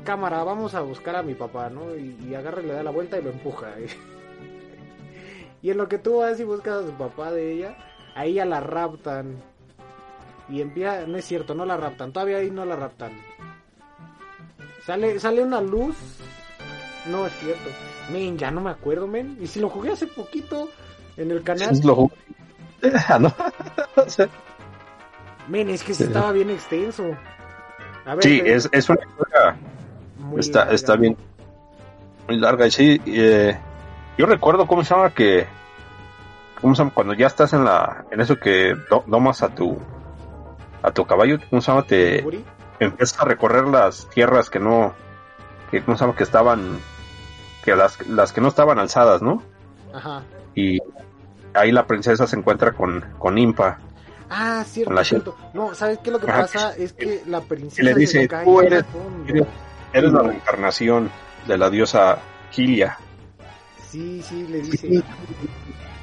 cámara, 0.06 0.42
vamos 0.46 0.74
a 0.76 0.80
buscar 0.82 1.18
a 1.18 1.24
mi 1.24 1.34
papá, 1.34 1.70
¿no? 1.70 1.94
Y, 1.96 2.18
y 2.30 2.34
agarra 2.36 2.62
y 2.62 2.68
le 2.68 2.74
da 2.74 2.84
la 2.84 2.92
vuelta 2.92 3.20
y 3.20 3.24
lo 3.24 3.32
empuja. 3.32 3.74
y 5.62 5.70
en 5.72 5.78
lo 5.78 5.90
que 5.90 5.98
tú 5.98 6.20
vas 6.20 6.40
y 6.40 6.46
buscas 6.46 6.84
a 6.84 6.88
su 6.88 6.94
papá 6.94 7.32
de 7.32 7.52
ella, 7.52 7.76
ahí 8.16 8.36
ya 8.36 8.46
la 8.46 8.62
raptan. 8.62 9.36
Y 10.48 10.62
empieza, 10.62 11.06
no 11.08 11.18
es 11.18 11.26
cierto, 11.26 11.54
no 11.56 11.66
la 11.66 11.76
raptan, 11.76 12.14
todavía 12.14 12.38
ahí 12.38 12.52
no 12.52 12.64
la 12.64 12.78
raptan. 12.78 13.12
Sale, 14.86 15.20
sale 15.20 15.42
una 15.44 15.60
luz 15.60 15.98
no 17.08 17.26
es 17.28 17.34
cierto. 17.34 17.70
Men, 18.12 18.38
ya 18.38 18.52
no 18.52 18.62
me 18.62 18.72
acuerdo, 18.72 19.08
men. 19.08 19.38
Y 19.40 19.48
si 19.48 19.60
lo 19.60 19.70
jugué 19.70 19.92
hace 19.92 20.08
poquito 20.08 20.70
en 21.18 21.32
el 21.32 21.44
canal. 21.44 21.70
Lo 21.84 21.96
jugué. 21.96 22.16
Ah, 23.08 23.20
Men, 25.48 25.70
es 25.70 25.84
que 25.84 25.94
Sí. 25.94 26.04
estaba 26.04 26.32
bien 26.32 26.50
extenso. 26.50 27.04
A 28.06 28.16
ver, 28.16 28.24
sí, 28.24 28.42
es 28.44 28.66
una 28.90 29.00
historia 29.04 29.58
muy 30.26 30.40
está, 30.40 30.60
larga. 30.60 30.74
está 30.76 30.96
bien 30.96 31.18
muy 32.28 32.38
larga 32.40 32.68
y 32.68 32.72
sí 32.72 33.02
eh, 33.06 33.58
yo 34.18 34.26
recuerdo 34.26 34.66
cómo 34.68 34.84
se 34.84 34.94
llama 34.96 35.10
que 35.12 35.46
cómo 36.62 36.74
se 36.76 36.80
llama 36.80 36.92
cuando 36.94 37.14
ya 37.14 37.28
estás 37.28 37.54
en 37.54 37.64
la 37.66 38.06
en 38.12 38.22
eso 38.22 38.38
que 38.40 38.76
do- 38.90 39.04
domas 39.08 39.44
a 39.44 39.50
tu 39.50 39.78
a 40.82 40.92
tu 40.92 41.06
caballo 41.06 41.38
cómo 41.50 41.62
se 41.62 41.72
llama 41.72 41.84
te 41.84 42.22
Buri. 42.22 42.44
empiezas 42.80 43.20
a 43.20 43.26
recorrer 43.26 43.66
las 43.68 44.08
tierras 44.10 44.50
que 44.50 44.60
no 44.60 44.94
que 45.72 45.82
cómo 45.84 45.98
se 45.98 46.04
llama 46.06 46.16
que 46.16 46.24
estaban 46.24 46.80
que 47.64 47.76
las 47.76 48.06
las 48.08 48.32
que 48.32 48.42
no 48.42 48.48
estaban 48.48 48.80
alzadas 48.80 49.22
no 49.22 49.42
Ajá. 49.94 50.24
y 50.56 50.80
ahí 51.54 51.72
la 51.72 51.86
princesa 51.86 52.26
se 52.28 52.36
encuentra 52.36 52.72
con 52.74 53.04
con 53.20 53.38
Impa 53.38 53.78
Ah, 54.28 54.64
cierto. 54.66 55.36
No, 55.54 55.76
¿sabes 55.76 56.00
qué? 56.00 56.10
Lo 56.10 56.20
que 56.20 56.26
pasa 56.26 56.76
es 56.76 56.94
que 56.94 57.22
la 57.28 57.42
princesa 57.42 57.84
le 57.84 57.94
se 57.94 58.00
dice, 58.00 58.28
cae 58.28 58.44
"Tú 58.44 58.60
eres- 58.60 58.84
fondo". 58.88 59.48
Eres- 60.00 60.12
la 60.14 60.22
reencarnación 60.24 61.10
de 61.48 61.58
la 61.58 61.70
diosa 61.70 62.20
Gilia 62.52 62.98
Sí, 63.90 64.22
sí, 64.22 64.46
le 64.48 64.62
dice. 64.62 65.04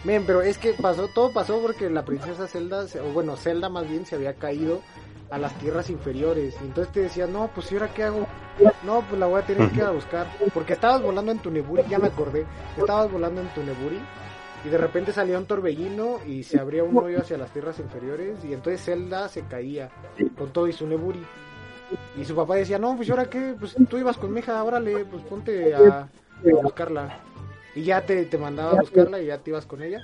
Men, 0.05 0.25
pero 0.27 0.41
es 0.43 0.57
que 0.59 0.73
pasó, 0.73 1.09
todo 1.09 1.33
pasó 1.33 1.61
porque 1.61 1.91
la 1.91 2.05
princesa 2.05 2.47
Zelda, 2.49 2.87
o 3.05 3.13
bueno, 3.13 3.37
Zelda 3.37 3.69
más 3.69 3.87
bien 3.89 4.07
se 4.07 4.15
había 4.17 4.35
caído 4.35 4.81
a 5.31 5.39
las 5.39 5.53
tierras 5.59 5.91
inferiores. 5.91 6.55
Y 6.63 6.65
entonces 6.65 6.93
te 6.93 7.01
decía, 7.01 7.27
no, 7.27 7.51
pues 7.55 7.71
¿y 7.71 7.75
ahora 7.75 7.93
qué 7.93 8.05
hago? 8.05 8.27
No, 8.83 9.03
pues 9.03 9.21
la 9.21 9.27
voy 9.27 9.43
a 9.43 9.47
tener 9.47 9.69
que 9.71 9.77
ir 9.77 9.83
a 9.85 9.91
buscar. 9.91 10.27
Porque 10.55 10.73
estabas 10.73 11.03
volando 11.03 11.33
en 11.33 11.39
tu 11.39 11.51
Neburi, 11.51 11.83
ya 11.89 11.99
me 11.99 12.09
acordé. 12.09 12.47
Estabas 12.79 13.11
volando 13.13 13.41
en 13.43 13.49
tu 13.49 13.63
Neburi. 13.63 14.01
Y 14.65 14.69
de 14.69 14.79
repente 14.79 15.13
salía 15.13 15.39
un 15.39 15.47
torbellino 15.47 16.19
y 16.27 16.45
se 16.45 16.59
abría 16.59 16.85
un 16.85 16.97
hoyo 16.97 17.21
hacia 17.21 17.37
las 17.37 17.51
tierras 17.51 17.79
inferiores. 17.79 18.45
Y 18.45 18.55
entonces 18.55 18.83
Zelda 18.85 19.29
se 19.29 19.43
caía 19.43 19.91
con 20.39 20.51
todo 20.51 20.67
y 20.67 20.73
su 20.73 20.87
Neburi. 20.87 21.23
Y 22.17 22.25
su 22.25 22.35
papá 22.35 22.57
decía, 22.57 22.79
no, 22.79 22.97
pues 22.97 23.09
¿y 23.09 23.11
ahora 23.11 23.29
qué? 23.29 23.55
Pues 23.59 23.75
tú 23.89 23.99
ibas 23.99 24.17
con 24.17 24.33
mi 24.33 24.41
hija, 24.41 24.63
órale, 24.63 25.05
pues 25.05 25.23
ponte 25.25 25.75
a, 25.75 26.09
buscarla. 26.63 27.19
Y 27.75 27.83
ya 27.85 28.05
te, 28.05 28.27
te 28.27 28.39
mandaba 28.39 28.73
a 28.73 28.81
buscarla 28.81 29.21
y 29.21 29.27
ya 29.27 29.39
te 29.39 29.51
ibas 29.51 29.67
con 29.67 29.83
ella. 29.83 30.01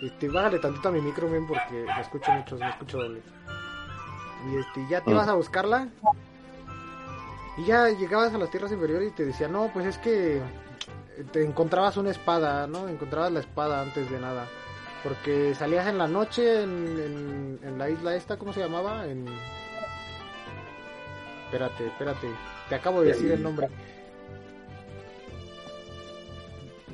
Este, 0.00 0.28
bájale 0.28 0.58
tantito 0.58 0.88
a 0.88 0.92
mi 0.92 1.00
micro, 1.00 1.28
men, 1.28 1.46
porque 1.46 1.84
me 1.84 2.00
escucho 2.00 2.30
mucho, 2.32 2.56
me 2.56 2.68
escucho 2.68 2.98
doble. 2.98 3.20
Y 4.50 4.56
este, 4.56 4.86
ya 4.88 5.00
te 5.00 5.10
ibas 5.10 5.28
a 5.28 5.34
buscarla. 5.34 5.88
Y 7.58 7.64
ya 7.66 7.88
llegabas 7.88 8.32
a 8.34 8.38
las 8.38 8.50
tierras 8.50 8.72
inferiores 8.72 9.10
y 9.10 9.14
te 9.14 9.26
decía, 9.26 9.48
no, 9.48 9.70
pues 9.72 9.86
es 9.86 9.98
que 9.98 10.40
te 11.32 11.44
encontrabas 11.44 11.96
una 11.96 12.10
espada, 12.10 12.66
¿no? 12.66 12.88
Encontrabas 12.88 13.32
la 13.32 13.40
espada 13.40 13.82
antes 13.82 14.10
de 14.10 14.18
nada. 14.18 14.46
Porque 15.02 15.54
salías 15.54 15.86
en 15.86 15.98
la 15.98 16.08
noche 16.08 16.62
en, 16.62 16.70
en, 16.70 17.60
en 17.62 17.78
la 17.78 17.90
isla 17.90 18.14
esta, 18.14 18.38
¿cómo 18.38 18.52
se 18.52 18.60
llamaba? 18.60 19.06
En... 19.06 19.26
Espérate, 21.52 21.86
espérate. 21.86 22.28
Te 22.70 22.74
acabo 22.74 23.02
de 23.02 23.08
decir 23.08 23.30
el 23.30 23.42
nombre. 23.42 23.68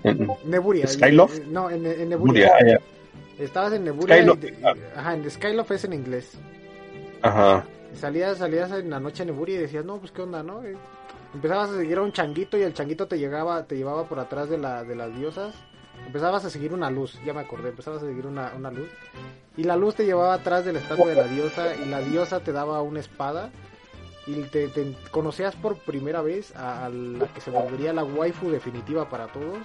En- 0.03 0.29
Neburia. 0.45 0.87
¿Skyloft? 0.89 1.41
No, 1.47 1.71
en, 1.71 1.87
en 1.87 2.09
Neburia. 2.09 2.49
Neburia, 2.59 2.81
ah. 2.81 3.43
Estabas 3.43 3.73
en 3.75 3.85
Neburia. 3.85 4.19
y 4.21 4.29
ah. 4.65 4.75
ajá, 4.97 5.15
en 5.15 5.31
Skyloft 5.31 5.71
es 5.71 5.85
en 5.85 5.93
inglés. 5.93 6.33
Ajá. 7.23 7.65
Salías, 7.95 8.39
salías 8.39 8.73
en 8.73 8.91
la 8.91 8.99
noche 8.99 9.23
a 9.23 9.27
Neburia 9.27 9.57
y 9.57 9.59
decías, 9.59 9.85
no, 9.85 9.99
pues 9.99 10.11
qué 10.11 10.23
onda, 10.23 10.43
¿no? 10.43 10.61
Empezabas 11.35 11.71
a 11.71 11.77
seguir 11.77 11.99
a 11.99 12.03
un 12.03 12.13
changuito 12.13 12.59
y 12.59 12.63
el 12.63 12.75
changuito 12.75 13.07
te 13.07 13.17
llegaba, 13.17 13.63
te 13.65 13.77
llevaba 13.77 14.09
por 14.09 14.19
atrás 14.19 14.49
de 14.51 14.59
la, 14.59 14.83
de 14.83 14.97
las 14.97 15.17
diosas. 15.17 15.55
Empezabas 16.05 16.45
a 16.45 16.51
seguir 16.51 16.73
una 16.73 16.91
luz, 16.91 17.17
ya 17.25 17.33
me 17.33 17.41
acordé, 17.41 17.69
empezabas 17.69 18.03
a 18.03 18.07
seguir 18.07 18.27
una, 18.27 18.53
una 18.57 18.73
luz. 18.73 18.89
Y 19.57 19.63
la 19.65 19.77
luz 19.77 19.95
te 19.95 20.05
llevaba 20.05 20.35
atrás 20.35 20.65
de 20.65 20.73
la 20.73 20.81
estatua 20.81 21.07
de 21.09 21.15
la 21.17 21.29
diosa 21.29 21.75
y 21.77 21.89
la 21.89 22.01
diosa 22.01 22.41
te 22.41 22.51
daba 22.53 22.83
una 22.83 22.99
espada. 23.01 23.51
Y 24.29 24.43
te, 24.43 24.69
te 24.69 24.95
conocías 25.11 25.57
por 25.57 25.79
primera 25.79 26.21
vez 26.21 26.55
a, 26.55 26.85
a 26.85 26.89
la 26.91 27.27
que 27.29 27.41
se 27.41 27.51
volvería 27.51 27.95
la 27.95 28.05
waifu 28.05 28.51
definitiva 28.51 29.09
para 29.09 29.27
todos. 29.29 29.59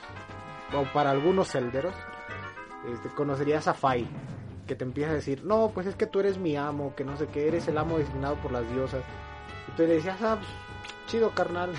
O 0.74 0.84
para 0.94 1.12
algunos 1.12 1.50
celderos. 1.50 1.94
Este, 2.92 3.10
conocerías 3.10 3.68
a 3.68 3.74
Fai. 3.74 4.08
Que 4.66 4.76
te 4.76 4.86
empieza 4.86 5.12
a 5.12 5.16
decir, 5.16 5.44
no, 5.44 5.72
pues 5.74 5.88
es 5.88 5.96
que 5.96 6.08
tú 6.08 6.22
eres 6.22 6.38
mi 6.38 6.56
amo, 6.56 6.94
que 6.96 7.04
no 7.04 7.18
sé 7.18 7.28
qué, 7.28 7.50
eres 7.50 7.68
el 7.68 7.78
amo 7.78 7.98
designado 7.98 8.36
por 8.38 8.54
las 8.54 8.70
diosas. 8.72 9.02
Y 9.68 9.72
tú 9.76 9.84
le 9.84 9.96
decías, 9.96 10.18
ah, 10.22 10.38
pues, 10.38 10.50
chido 11.08 11.30
carnal. 11.32 11.72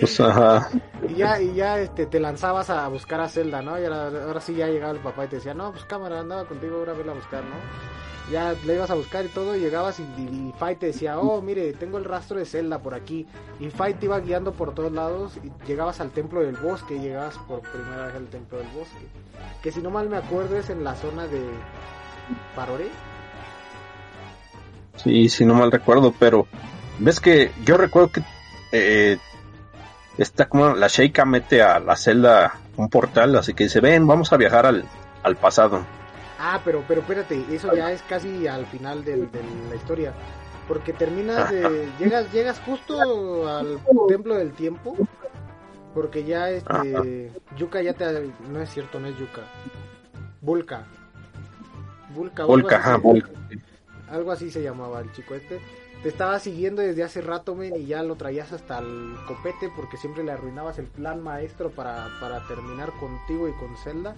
Pues, 0.00 0.18
ajá. 0.20 0.70
Y 1.06 1.14
ya, 1.14 1.40
y 1.40 1.54
ya 1.54 1.78
este, 1.78 2.06
te 2.06 2.20
lanzabas 2.20 2.70
a 2.70 2.88
buscar 2.88 3.20
a 3.20 3.28
Zelda, 3.28 3.60
¿no? 3.60 3.78
Y 3.78 3.84
ahora, 3.84 4.06
ahora 4.24 4.40
sí 4.40 4.54
ya 4.54 4.68
llegaba 4.68 4.92
el 4.92 5.00
papá 5.00 5.26
y 5.26 5.28
te 5.28 5.36
decía, 5.36 5.52
no, 5.52 5.72
pues 5.72 5.84
cámara, 5.84 6.20
andaba 6.20 6.46
contigo, 6.46 6.78
ahora 6.78 6.94
vela 6.94 7.12
a 7.12 7.14
buscar, 7.16 7.44
¿no? 7.44 8.07
Ya 8.30 8.54
le 8.66 8.74
ibas 8.74 8.90
a 8.90 8.94
buscar 8.94 9.24
y 9.24 9.28
todo, 9.28 9.56
y 9.56 9.60
llegabas 9.60 10.00
y, 10.00 10.02
y, 10.02 10.48
y 10.48 10.54
Fight 10.58 10.78
te 10.78 10.86
decía, 10.86 11.18
oh, 11.18 11.40
mire, 11.40 11.72
tengo 11.72 11.96
el 11.96 12.04
rastro 12.04 12.38
de 12.38 12.44
Zelda 12.44 12.78
por 12.78 12.94
aquí. 12.94 13.26
Y 13.58 13.70
Fight 13.70 13.98
te 13.98 14.06
iba 14.06 14.20
guiando 14.20 14.52
por 14.52 14.74
todos 14.74 14.92
lados 14.92 15.32
y 15.42 15.50
llegabas 15.66 16.00
al 16.00 16.10
templo 16.10 16.40
del 16.40 16.56
bosque, 16.56 16.98
llegabas 16.98 17.38
por 17.38 17.60
primera 17.60 18.06
vez 18.06 18.14
al 18.16 18.26
templo 18.26 18.58
del 18.58 18.68
bosque. 18.68 19.06
Que 19.62 19.72
si 19.72 19.80
no 19.80 19.90
mal 19.90 20.10
me 20.10 20.18
acuerdo 20.18 20.58
es 20.58 20.68
en 20.68 20.84
la 20.84 20.94
zona 20.94 21.26
de 21.26 21.40
Parore. 22.54 22.88
Sí, 24.96 25.28
si 25.28 25.46
no 25.46 25.54
mal 25.54 25.72
recuerdo, 25.72 26.12
pero 26.18 26.46
ves 26.98 27.20
que 27.20 27.52
yo 27.64 27.76
recuerdo 27.76 28.10
que 28.10 28.22
eh, 28.72 29.18
está 30.18 30.48
como 30.48 30.74
la 30.74 30.88
Sheikah 30.88 31.24
mete 31.24 31.62
a 31.62 31.78
la 31.78 31.96
celda 31.96 32.58
un 32.76 32.88
portal, 32.88 33.36
así 33.36 33.54
que 33.54 33.64
dice, 33.64 33.80
ven, 33.80 34.06
vamos 34.06 34.32
a 34.32 34.36
viajar 34.36 34.66
al, 34.66 34.84
al 35.22 35.36
pasado. 35.36 35.84
Ah, 36.38 36.60
pero, 36.64 36.84
pero 36.86 37.00
espérate, 37.00 37.44
eso 37.50 37.74
ya 37.74 37.90
es 37.90 38.02
casi 38.02 38.46
al 38.46 38.64
final 38.66 39.04
de 39.04 39.28
la 39.68 39.76
historia. 39.76 40.12
Porque 40.68 40.92
terminas 40.92 41.50
de. 41.52 41.88
llegas, 41.98 42.32
llegas 42.32 42.60
justo 42.60 43.48
al 43.48 43.78
templo 44.06 44.36
del 44.36 44.52
tiempo. 44.52 44.96
Porque 45.94 46.24
ya 46.24 46.50
este. 46.50 47.32
Yuka 47.56 47.82
ya 47.82 47.94
te. 47.94 48.30
No 48.50 48.60
es 48.60 48.70
cierto, 48.70 49.00
no 49.00 49.08
es 49.08 49.18
Yuka. 49.18 49.42
Vulca. 50.40 50.86
Vulca, 52.14 52.44
Vulca, 52.44 53.00
Algo 54.10 54.32
así 54.32 54.50
se 54.50 54.62
llamaba 54.62 55.00
el 55.00 55.12
chico 55.12 55.34
este. 55.34 55.60
Te 56.02 56.08
estaba 56.08 56.38
siguiendo 56.38 56.80
desde 56.80 57.02
hace 57.02 57.20
rato, 57.20 57.56
men, 57.56 57.74
y 57.74 57.86
ya 57.86 58.04
lo 58.04 58.14
traías 58.14 58.52
hasta 58.52 58.78
el 58.78 59.16
copete 59.26 59.68
porque 59.74 59.96
siempre 59.96 60.22
le 60.22 60.30
arruinabas 60.30 60.78
el 60.78 60.86
plan 60.86 61.20
maestro 61.20 61.70
para, 61.70 62.08
para 62.20 62.46
terminar 62.46 62.92
contigo 63.00 63.48
y 63.48 63.52
con 63.52 63.76
Zelda. 63.76 64.14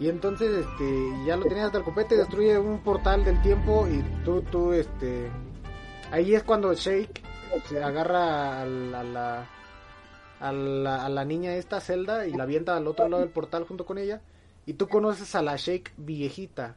Y 0.00 0.08
entonces, 0.08 0.64
este, 0.64 1.10
ya 1.26 1.36
lo 1.36 1.44
tenías 1.44 1.66
hasta 1.66 1.78
el 1.78 1.84
copete, 1.84 2.16
destruye 2.16 2.56
un 2.56 2.78
portal 2.80 3.24
del 3.24 3.42
tiempo 3.42 3.88
y 3.88 4.02
tú, 4.24 4.42
tú, 4.42 4.72
este, 4.72 5.28
ahí 6.12 6.34
es 6.34 6.44
cuando 6.44 6.72
Shake 6.72 7.22
se 7.68 7.82
agarra 7.82 8.62
a 8.62 8.66
la, 8.66 9.02
la, 10.40 11.08
la, 11.08 11.24
niña 11.24 11.56
esta 11.56 11.80
Zelda 11.80 12.26
y 12.26 12.32
la 12.32 12.44
avienta 12.44 12.76
al 12.76 12.86
otro 12.86 13.08
lado 13.08 13.22
del 13.22 13.32
portal 13.32 13.64
junto 13.64 13.84
con 13.84 13.98
ella. 13.98 14.20
Y 14.66 14.74
tú 14.74 14.86
conoces 14.86 15.34
a 15.34 15.42
la 15.42 15.56
Shake 15.56 15.92
viejita. 15.96 16.76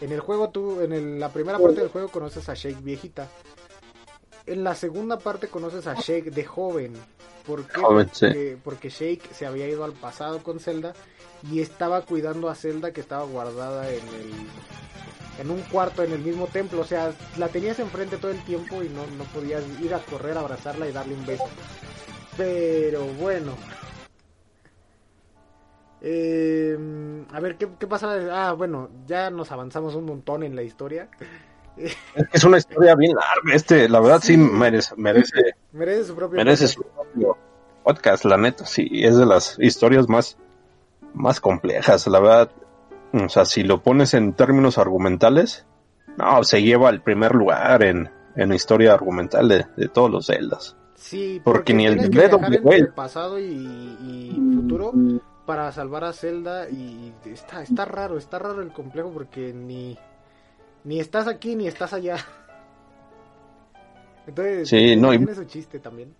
En 0.00 0.12
el 0.12 0.20
juego 0.20 0.50
tú, 0.50 0.80
en 0.80 1.18
la 1.18 1.30
primera 1.30 1.58
parte 1.58 1.80
del 1.80 1.88
juego 1.88 2.08
conoces 2.08 2.48
a 2.48 2.54
Shake 2.54 2.82
viejita. 2.82 3.28
En 4.46 4.62
la 4.62 4.74
segunda 4.74 5.18
parte 5.18 5.48
conoces 5.48 5.86
a 5.86 5.94
Shake 5.94 6.30
de 6.30 6.44
joven. 6.44 6.92
¿Por 7.46 7.66
qué? 7.66 8.58
porque, 8.62 8.88
Shake 8.88 9.32
se 9.32 9.46
había 9.46 9.68
ido 9.68 9.84
al 9.84 9.92
pasado 9.92 10.42
con 10.42 10.60
Zelda 10.60 10.94
y 11.50 11.60
estaba 11.60 12.02
cuidando 12.02 12.48
a 12.48 12.54
Zelda 12.54 12.92
que 12.92 13.00
estaba 13.00 13.24
guardada 13.24 13.88
en 13.90 14.06
el 14.08 14.32
en 15.38 15.50
un 15.50 15.60
cuarto 15.62 16.02
en 16.02 16.12
el 16.12 16.20
mismo 16.20 16.46
templo, 16.46 16.82
o 16.82 16.84
sea, 16.84 17.12
la 17.38 17.48
tenías 17.48 17.80
enfrente 17.80 18.18
todo 18.18 18.30
el 18.30 18.42
tiempo 18.44 18.84
y 18.84 18.88
no, 18.88 19.04
no 19.18 19.24
podías 19.24 19.64
ir 19.80 19.92
a 19.92 19.98
correr, 19.98 20.38
abrazarla 20.38 20.88
y 20.88 20.92
darle 20.92 21.14
un 21.14 21.26
beso. 21.26 21.48
Pero 22.36 23.04
bueno. 23.20 23.52
Eh, 26.00 26.78
a 27.32 27.40
ver, 27.40 27.56
¿qué, 27.56 27.68
¿qué 27.78 27.86
pasa? 27.86 28.14
Ah, 28.30 28.52
bueno, 28.52 28.90
ya 29.06 29.30
nos 29.30 29.50
avanzamos 29.50 29.94
un 29.94 30.04
montón 30.04 30.42
en 30.42 30.54
la 30.54 30.62
historia. 30.62 31.08
Es 32.32 32.44
una 32.44 32.58
historia 32.58 32.94
bien 32.94 33.14
larga, 33.14 33.54
este, 33.54 33.88
la 33.88 34.00
verdad 34.00 34.20
sí, 34.22 34.36
merece, 34.36 34.94
merece, 34.96 35.56
merece 35.72 36.04
su 36.04 36.14
propio 36.14 36.36
merece 36.36 36.68
su 36.68 36.82
propio 36.82 37.36
podcast, 37.82 38.24
la 38.24 38.36
neta, 38.36 38.64
sí, 38.64 38.88
es 38.92 39.16
de 39.16 39.26
las 39.26 39.56
historias 39.58 40.08
más, 40.08 40.38
más 41.14 41.40
complejas, 41.40 42.06
la 42.06 42.20
verdad, 42.20 42.50
o 43.12 43.28
sea, 43.28 43.44
si 43.44 43.64
lo 43.64 43.82
pones 43.82 44.14
en 44.14 44.34
términos 44.34 44.78
argumentales, 44.78 45.66
no, 46.16 46.44
se 46.44 46.62
lleva 46.62 46.88
al 46.88 47.02
primer 47.02 47.34
lugar 47.34 47.82
en, 47.82 48.10
en 48.36 48.52
historia 48.52 48.94
argumental 48.94 49.48
de, 49.48 49.88
todos 49.88 50.10
los 50.10 50.26
celdas. 50.26 50.76
Sí, 50.94 51.40
porque, 51.44 51.74
ni 51.74 51.86
el 51.86 52.08
dedo 52.10 52.40
el 52.70 52.88
pasado 52.88 53.38
y, 53.38 53.44
y, 53.44 54.40
futuro 54.54 54.92
para 55.44 55.70
salvar 55.72 56.04
a 56.04 56.12
Zelda 56.12 56.70
y 56.70 57.12
está, 57.26 57.62
está 57.62 57.84
raro, 57.84 58.16
está 58.16 58.38
raro 58.38 58.62
el 58.62 58.72
complejo 58.72 59.10
porque 59.12 59.52
ni 59.52 59.98
ni 60.84 61.00
estás 61.00 61.26
aquí 61.26 61.56
ni 61.56 61.66
estás 61.66 61.92
allá. 61.92 62.16
Entonces, 64.26 64.68
sí, 64.68 64.96
no, 64.96 65.10
tiene 65.10 65.34
su 65.34 65.44
chiste 65.44 65.78
también. 65.78 66.14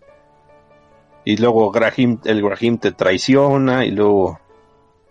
Y 1.24 1.36
luego 1.36 1.70
Grahim, 1.70 2.19
el 2.24 2.43
Grahim 2.43 2.78
te 2.78 2.93
traiciona 2.93 3.85
y 3.85 3.91
luego 3.91 4.41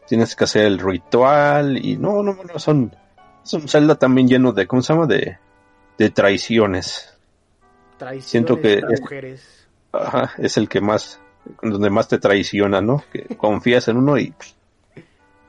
tienes 0.08 0.36
que 0.36 0.44
hacer 0.44 0.66
el 0.66 0.80
ritual 0.80 1.84
y 1.84 1.98
no, 1.98 2.22
no, 2.22 2.38
no, 2.44 2.60
son, 2.60 2.96
son 3.42 3.68
Zelda 3.68 3.96
también 3.96 4.28
lleno 4.28 4.52
de, 4.52 4.68
¿cómo 4.68 4.82
se 4.82 4.94
llama? 4.94 5.08
De, 5.08 5.38
de 5.98 6.10
traiciones. 6.12 7.18
Traiciones 7.98 8.30
Siento 8.30 8.60
que 8.60 8.74
es, 8.74 9.02
mujeres. 9.02 9.68
Ajá, 9.92 10.34
es 10.38 10.58
el 10.58 10.70
que 10.70 10.82
más, 10.82 11.20
donde 11.62 11.90
más 11.90 12.08
te 12.08 12.20
traiciona, 12.20 12.82
¿no? 12.82 13.04
Que 13.12 13.36
confías 13.36 13.88
en 13.88 13.98
uno 13.98 14.18
y 14.20 14.34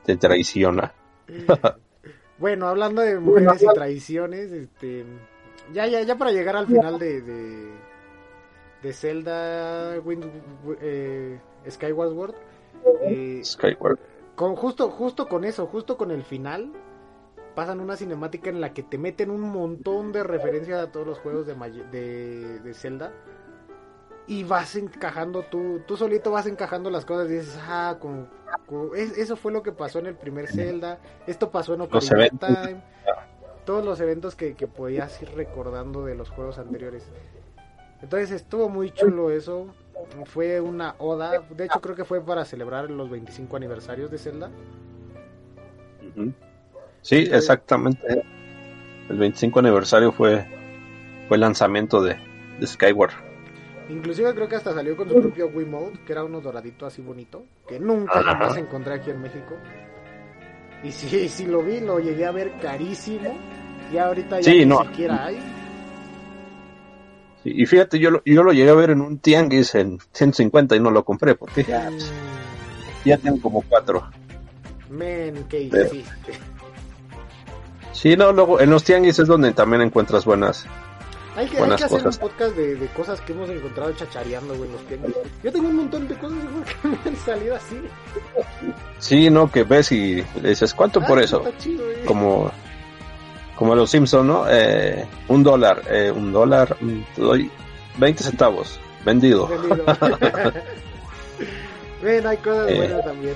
te 0.03 0.15
traiciona. 0.15 0.93
Bueno, 2.37 2.67
hablando 2.67 3.01
de 3.01 3.19
mujeres 3.19 3.63
y 3.63 3.73
traiciones, 3.73 4.51
este, 4.51 5.05
ya, 5.73 5.87
ya, 5.87 6.01
ya 6.01 6.17
para 6.17 6.31
llegar 6.31 6.55
al 6.55 6.67
final 6.67 6.99
de, 6.99 7.21
de, 7.21 8.93
Zelda 8.93 9.95
eh, 10.81 11.39
Skyward 11.69 12.09
Sword, 12.09 12.35
eh, 13.03 13.41
Skyward. 13.43 13.97
Con, 14.35 14.55
justo, 14.55 14.89
justo 14.89 15.27
con 15.27 15.45
eso, 15.45 15.65
justo 15.67 15.97
con 15.97 16.11
el 16.11 16.23
final, 16.23 16.71
pasan 17.55 17.79
una 17.79 17.95
cinemática 17.95 18.49
en 18.49 18.59
la 18.59 18.73
que 18.73 18.83
te 18.83 18.97
meten 18.97 19.31
un 19.31 19.41
montón 19.41 20.11
de 20.11 20.23
referencias 20.23 20.79
a 20.81 20.91
todos 20.91 21.07
los 21.07 21.19
juegos 21.19 21.47
de, 21.47 21.55
de, 21.91 22.59
de 22.59 22.73
Zelda 22.73 23.13
y 24.27 24.43
vas 24.43 24.75
encajando 24.75 25.43
tú, 25.43 25.81
tú 25.85 25.97
solito 25.97 26.31
vas 26.31 26.47
encajando 26.47 26.89
las 26.89 27.05
cosas 27.05 27.29
y 27.29 27.33
dices, 27.33 27.59
ah, 27.67 27.97
como, 27.99 28.27
eso 28.95 29.35
fue 29.35 29.51
lo 29.51 29.61
que 29.61 29.71
pasó 29.71 29.99
en 29.99 30.07
el 30.07 30.15
primer 30.15 30.47
Zelda, 30.47 30.99
esto 31.27 31.51
pasó 31.51 31.75
en 31.75 31.81
Ocarina 31.81 32.25
of 32.25 32.39
Time, 32.39 32.81
todos 33.65 33.85
los 33.85 33.99
eventos 33.99 34.35
que, 34.35 34.55
que 34.55 34.67
podías 34.67 35.21
ir 35.21 35.29
recordando 35.35 36.05
de 36.05 36.15
los 36.15 36.29
juegos 36.29 36.57
anteriores. 36.57 37.07
Entonces 38.01 38.31
estuvo 38.31 38.69
muy 38.69 38.91
chulo 38.91 39.31
eso, 39.31 39.67
fue 40.25 40.59
una 40.59 40.95
oda, 40.97 41.43
de 41.49 41.65
hecho 41.65 41.79
creo 41.81 41.95
que 41.95 42.05
fue 42.05 42.21
para 42.21 42.45
celebrar 42.45 42.89
los 42.89 43.09
25 43.09 43.55
aniversarios 43.55 44.09
de 44.09 44.17
Zelda. 44.17 44.49
Sí, 47.01 47.27
exactamente. 47.31 48.23
El 49.09 49.17
25 49.17 49.59
aniversario 49.59 50.11
fue, 50.11 50.45
fue 51.27 51.37
el 51.37 51.41
lanzamiento 51.41 52.01
de, 52.01 52.15
de 52.59 52.67
Skyward. 52.67 53.24
Inclusive 53.89 54.33
creo 54.33 54.49
que 54.49 54.55
hasta 54.55 54.73
salió 54.73 54.97
con 54.97 55.07
su 55.07 55.21
propio 55.21 55.47
Wiimote, 55.47 55.99
que 56.05 56.11
era 56.11 56.23
uno 56.23 56.41
doradito 56.41 56.85
así 56.85 57.01
bonito, 57.01 57.45
que 57.67 57.79
nunca 57.79 58.23
jamás 58.23 58.57
encontré 58.57 58.95
aquí 58.95 59.11
en 59.11 59.21
México. 59.21 59.55
Y 60.83 60.91
si, 60.91 61.29
si 61.29 61.45
lo 61.45 61.61
vi, 61.61 61.79
lo 61.79 61.99
llegué 61.99 62.25
a 62.25 62.31
ver 62.31 62.53
carísimo. 62.59 63.37
Y 63.93 63.97
ahorita 63.97 64.41
ya 64.41 64.51
ni 64.51 64.77
siquiera 64.87 65.25
hay. 65.25 65.39
y 67.43 67.65
fíjate, 67.67 67.99
yo 67.99 68.09
lo, 68.09 68.23
yo 68.25 68.41
lo 68.41 68.51
llegué 68.51 68.71
a 68.71 68.75
ver 68.75 68.89
en 68.89 69.01
un 69.01 69.19
tianguis 69.19 69.75
en 69.75 69.99
150 70.11 70.75
y 70.75 70.79
no 70.79 70.89
lo 70.89 71.05
compré 71.05 71.35
porque 71.35 71.63
ya, 71.63 71.87
pues, 71.89 72.11
ya 73.05 73.17
tengo 73.19 73.39
como 73.39 73.61
cuatro. 73.61 74.09
Men, 74.89 75.45
¿qué 75.47 75.61
hiciste? 75.61 76.33
Sí, 77.91 78.17
no, 78.17 78.31
luego 78.31 78.59
en 78.59 78.71
los 78.71 78.83
tianguis 78.83 79.19
es 79.19 79.27
donde 79.27 79.53
también 79.53 79.83
encuentras 79.83 80.25
buenas 80.25 80.65
hay 81.35 81.47
que, 81.47 81.57
hay 81.59 81.75
que 81.75 81.83
hacer 81.83 82.07
un 82.07 82.13
podcast 82.13 82.55
de, 82.55 82.75
de, 82.75 82.87
cosas 82.87 83.21
que 83.21 83.33
hemos 83.33 83.49
encontrado 83.49 83.91
chachareando, 83.93 84.55
güey, 84.55 84.69
los 84.71 84.81
que... 84.83 84.99
Yo 85.43 85.51
tengo 85.51 85.67
un 85.67 85.75
montón 85.75 86.07
de 86.07 86.15
cosas 86.15 86.37
que 86.81 86.87
me 86.87 86.97
han 87.05 87.15
salido 87.17 87.55
así. 87.55 87.81
Sí, 88.99 89.29
no, 89.29 89.51
que 89.51 89.63
ves 89.63 89.91
y 89.91 90.23
le 90.41 90.49
dices, 90.49 90.73
¿cuánto 90.73 91.01
por 91.01 91.19
ah, 91.19 91.23
eso? 91.23 91.43
como 92.05 92.51
como 93.55 93.73
los 93.73 93.89
Simpson, 93.89 94.27
¿no? 94.27 94.45
Eh, 94.49 95.07
un 95.29 95.43
dólar, 95.43 95.81
eh, 95.89 96.11
un 96.11 96.31
dólar, 96.33 96.75
mm, 96.79 97.01
te 97.15 97.21
doy 97.21 97.51
20 97.97 98.23
centavos, 98.23 98.79
vendido. 99.05 99.47
vendido. 99.47 99.85
Ven, 102.01 102.27
hay 102.27 102.37
cosas 102.37 102.69
eh. 102.69 102.75
buenas 102.75 103.05
también. 103.05 103.35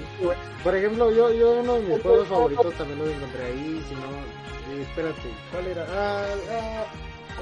Por 0.63 0.76
ejemplo, 0.76 1.11
yo, 1.11 1.31
yo 1.34 1.51
uno 1.61 1.76
de 1.76 1.81
mis 1.81 2.01
juegos 2.01 2.27
favoritos 2.27 2.73
también 2.76 2.99
los 2.99 3.07
encontré 3.09 3.45
ahí, 3.45 3.84
si 3.88 3.95
no, 3.95 4.76
eh, 4.76 4.81
espérate, 4.81 5.30
¿cuál 5.51 5.67
era? 5.67 5.85
Ah, 5.89 6.26
ah, 6.51 6.84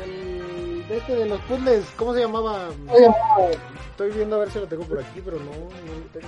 el 0.03 0.87
de 0.87 0.97
este 0.97 1.15
de 1.15 1.25
los 1.25 1.39
puzzles, 1.41 1.85
¿cómo 1.95 2.13
se 2.13 2.21
llamaba? 2.21 2.69
Estoy 3.91 4.11
viendo 4.11 4.37
a 4.37 4.39
ver 4.39 4.51
si 4.51 4.59
lo 4.59 4.67
tengo 4.67 4.83
por 4.83 4.99
aquí, 4.99 5.21
pero 5.23 5.37
no, 5.37 5.51
no 5.51 5.93
lo 5.99 6.05
tengo. 6.13 6.27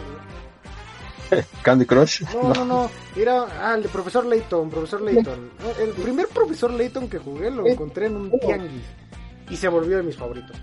Candy 1.61 1.85
Crush. 1.85 2.23
No, 2.33 2.53
no, 2.53 2.65
no. 2.65 2.91
Era 3.15 3.45
ah, 3.61 3.75
el 3.75 3.83
de 3.83 3.89
profesor 3.89 4.25
Layton, 4.25 4.69
profesor 4.69 5.01
Layton. 5.01 5.51
El 5.79 5.89
primer 5.91 6.27
profesor 6.27 6.71
Layton 6.71 7.07
que 7.07 7.19
jugué 7.19 7.51
lo 7.51 7.65
encontré 7.67 8.07
en 8.07 8.15
un 8.15 8.39
tianguis 8.39 8.83
y 9.49 9.55
se 9.55 9.67
volvió 9.67 9.97
de 9.97 10.03
mis 10.03 10.17
favoritos. 10.17 10.57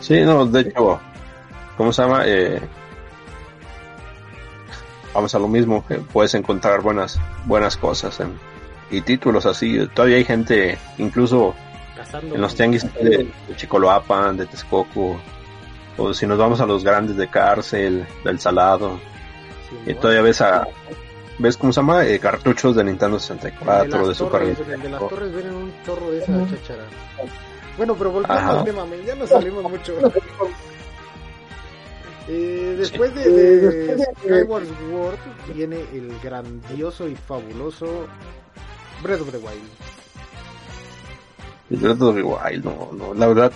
Sí, 0.00 0.20
no, 0.20 0.46
de 0.46 0.60
hecho, 0.60 1.00
¿cómo 1.76 1.92
se 1.92 2.02
llama? 2.02 2.22
Eh, 2.26 2.60
vamos 5.14 5.34
a 5.34 5.38
lo 5.38 5.48
mismo, 5.48 5.84
puedes 6.12 6.34
encontrar 6.34 6.80
buenas 6.80 7.18
buenas 7.46 7.76
cosas 7.76 8.18
en, 8.20 8.38
y 8.90 9.00
títulos 9.02 9.46
así. 9.46 9.86
Todavía 9.94 10.16
hay 10.16 10.24
gente, 10.24 10.78
incluso 10.98 11.54
en 12.22 12.40
los 12.40 12.54
tianguis 12.54 12.84
de, 12.94 13.30
Chicoloapan, 13.56 14.36
de 14.36 14.46
Texcoco, 14.46 15.20
o 15.96 16.14
si 16.14 16.26
nos 16.26 16.38
vamos 16.38 16.60
a 16.60 16.66
los 16.66 16.84
grandes 16.84 17.16
de 17.16 17.28
cárcel, 17.28 18.06
del 18.24 18.38
Salado, 18.38 18.98
y 19.86 19.94
todavía 19.94 20.22
ves 20.22 20.40
a 20.40 20.66
ves 21.38 21.56
cómo 21.56 21.72
se 21.72 21.80
llama 21.80 22.04
eh, 22.06 22.18
cartuchos 22.18 22.74
de 22.74 22.84
Nintendo 22.84 23.18
64 23.18 24.08
de, 24.08 24.14
Super 24.14 24.42
Nintendo. 24.42 24.82
de 24.82 24.88
las 24.88 25.08
torres 25.08 25.32
vienen 25.32 25.54
un 25.54 25.72
chorro 25.84 26.10
de 26.10 26.18
esa 26.18 26.32
chachara. 26.50 26.84
Bueno, 27.76 27.94
pero 27.94 28.10
volviendo 28.10 28.50
al 28.50 28.64
tema, 28.64 28.84
ya 29.06 29.14
nos 29.14 29.28
salimos 29.28 29.62
mucho. 29.64 29.94
Eh, 32.30 32.76
después 32.78 33.14
de, 33.14 33.30
de 33.30 34.04
Skyward 34.20 34.66
Sword 34.66 35.18
viene 35.54 35.80
el 35.94 36.12
grandioso 36.22 37.08
y 37.08 37.16
fabuloso 37.16 38.06
Breath 39.02 39.20
of 39.20 39.32
the 39.32 39.38
Wild. 39.38 39.62
Breath 41.70 42.00
of 42.00 42.14
the 42.14 42.22
Wild, 42.22 42.64
no, 42.64 42.90
no, 42.92 43.14
la 43.14 43.26
verdad, 43.28 43.52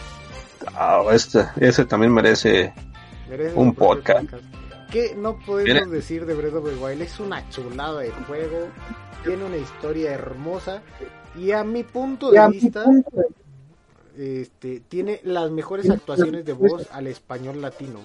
ah, 0.75 1.03
este, 1.13 1.47
ese 1.61 1.85
también 1.85 2.13
merece, 2.13 2.73
Merece 3.29 3.55
un 3.57 3.75
propio 3.75 4.03
podcast. 4.03 4.45
¿Qué 4.91 5.15
no 5.17 5.39
podemos 5.39 5.91
decir 5.91 6.27
de 6.27 6.35
Breath 6.35 6.55
of 6.55 6.69
the 6.69 6.77
Wild? 6.77 7.01
Es 7.01 7.19
una 7.19 7.49
chulada 7.49 8.01
de 8.01 8.11
juego, 8.11 8.69
tiene 9.25 9.45
una 9.45 9.57
historia 9.57 10.13
hermosa 10.13 10.83
y 11.35 11.53
a 11.53 11.65
mi 11.65 11.83
punto 11.83 12.31
de 12.31 12.49
vista 12.49 12.85
este, 14.17 14.81
tiene 14.81 15.21
las 15.25 15.51
mejores 15.51 15.89
actuaciones 15.89 16.45
de 16.45 16.53
voz 16.53 16.89
al 16.93 17.07
español 17.07 17.63
latino. 17.63 18.01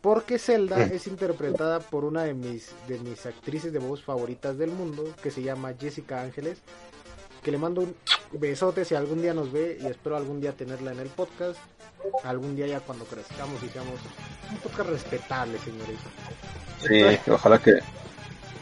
Porque 0.00 0.38
Zelda 0.38 0.82
es 0.84 1.06
interpretada 1.06 1.80
por 1.80 2.04
una 2.04 2.24
de 2.24 2.34
mis, 2.34 2.70
de 2.86 2.98
mis 2.98 3.26
actrices 3.26 3.72
de 3.72 3.78
voz 3.78 4.02
favoritas 4.02 4.58
del 4.58 4.70
mundo, 4.70 5.04
que 5.22 5.30
se 5.30 5.42
llama 5.42 5.74
Jessica 5.78 6.22
Ángeles, 6.22 6.58
que 7.42 7.50
le 7.50 7.58
mando 7.58 7.80
un 7.80 7.94
besote 8.32 8.84
si 8.84 8.94
algún 8.94 9.22
día 9.22 9.34
nos 9.34 9.52
ve 9.52 9.78
y 9.80 9.86
espero 9.86 10.16
algún 10.16 10.40
día 10.40 10.52
tenerla 10.52 10.92
en 10.92 11.00
el 11.00 11.08
podcast. 11.08 11.58
Algún 12.22 12.54
día 12.54 12.66
ya 12.66 12.80
cuando 12.80 13.04
crezcamos 13.04 13.62
y 13.62 13.68
seamos 13.68 14.00
un 14.50 14.56
podcast 14.58 14.90
respetable, 14.90 15.58
señores. 15.58 15.98
sí, 16.86 17.30
ojalá 17.30 17.58
que, 17.58 17.80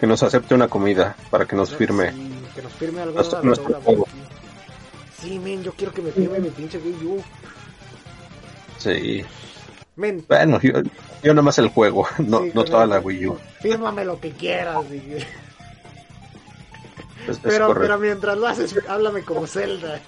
que 0.00 0.06
nos 0.06 0.22
acepte 0.22 0.54
una 0.54 0.68
comida 0.68 1.16
para 1.30 1.44
que 1.44 1.56
nos 1.56 1.74
firme. 1.74 2.12
Sí, 2.12 2.32
que 2.54 2.62
nos 2.62 2.72
firme 2.72 3.02
algo. 3.02 3.22
Sí, 5.20 5.38
men, 5.38 5.62
yo 5.62 5.72
quiero 5.72 5.92
que 5.92 6.02
me 6.02 6.10
firme 6.10 6.38
mi 6.38 6.50
pinche 6.50 6.78
Wii 6.78 7.06
U. 7.06 7.22
Sí, 8.78 9.24
Men, 9.96 10.24
bueno, 10.28 10.60
yo, 10.60 10.72
yo 11.24 11.32
nada 11.34 11.42
más 11.42 11.58
el 11.58 11.68
juego, 11.68 12.06
no, 12.18 12.42
Sí, 12.42 12.52
no 12.54 12.64
toda 12.64 12.84
el- 12.84 12.90
la 12.90 13.00
Wii 13.00 13.26
U. 13.26 13.38
fírmame 13.60 14.04
lo 14.04 14.20
que 14.20 14.30
quieras. 14.32 14.88
dije. 14.90 15.26
Es- 17.26 17.36
es 17.36 17.38
Pero, 17.42 17.68
correcto. 17.68 17.80
pero 17.80 17.98
mientras 17.98 18.36
lo 18.36 18.46
haces, 18.46 18.74
háblame 18.86 19.22
como 19.22 19.46
Zelda. 19.46 19.98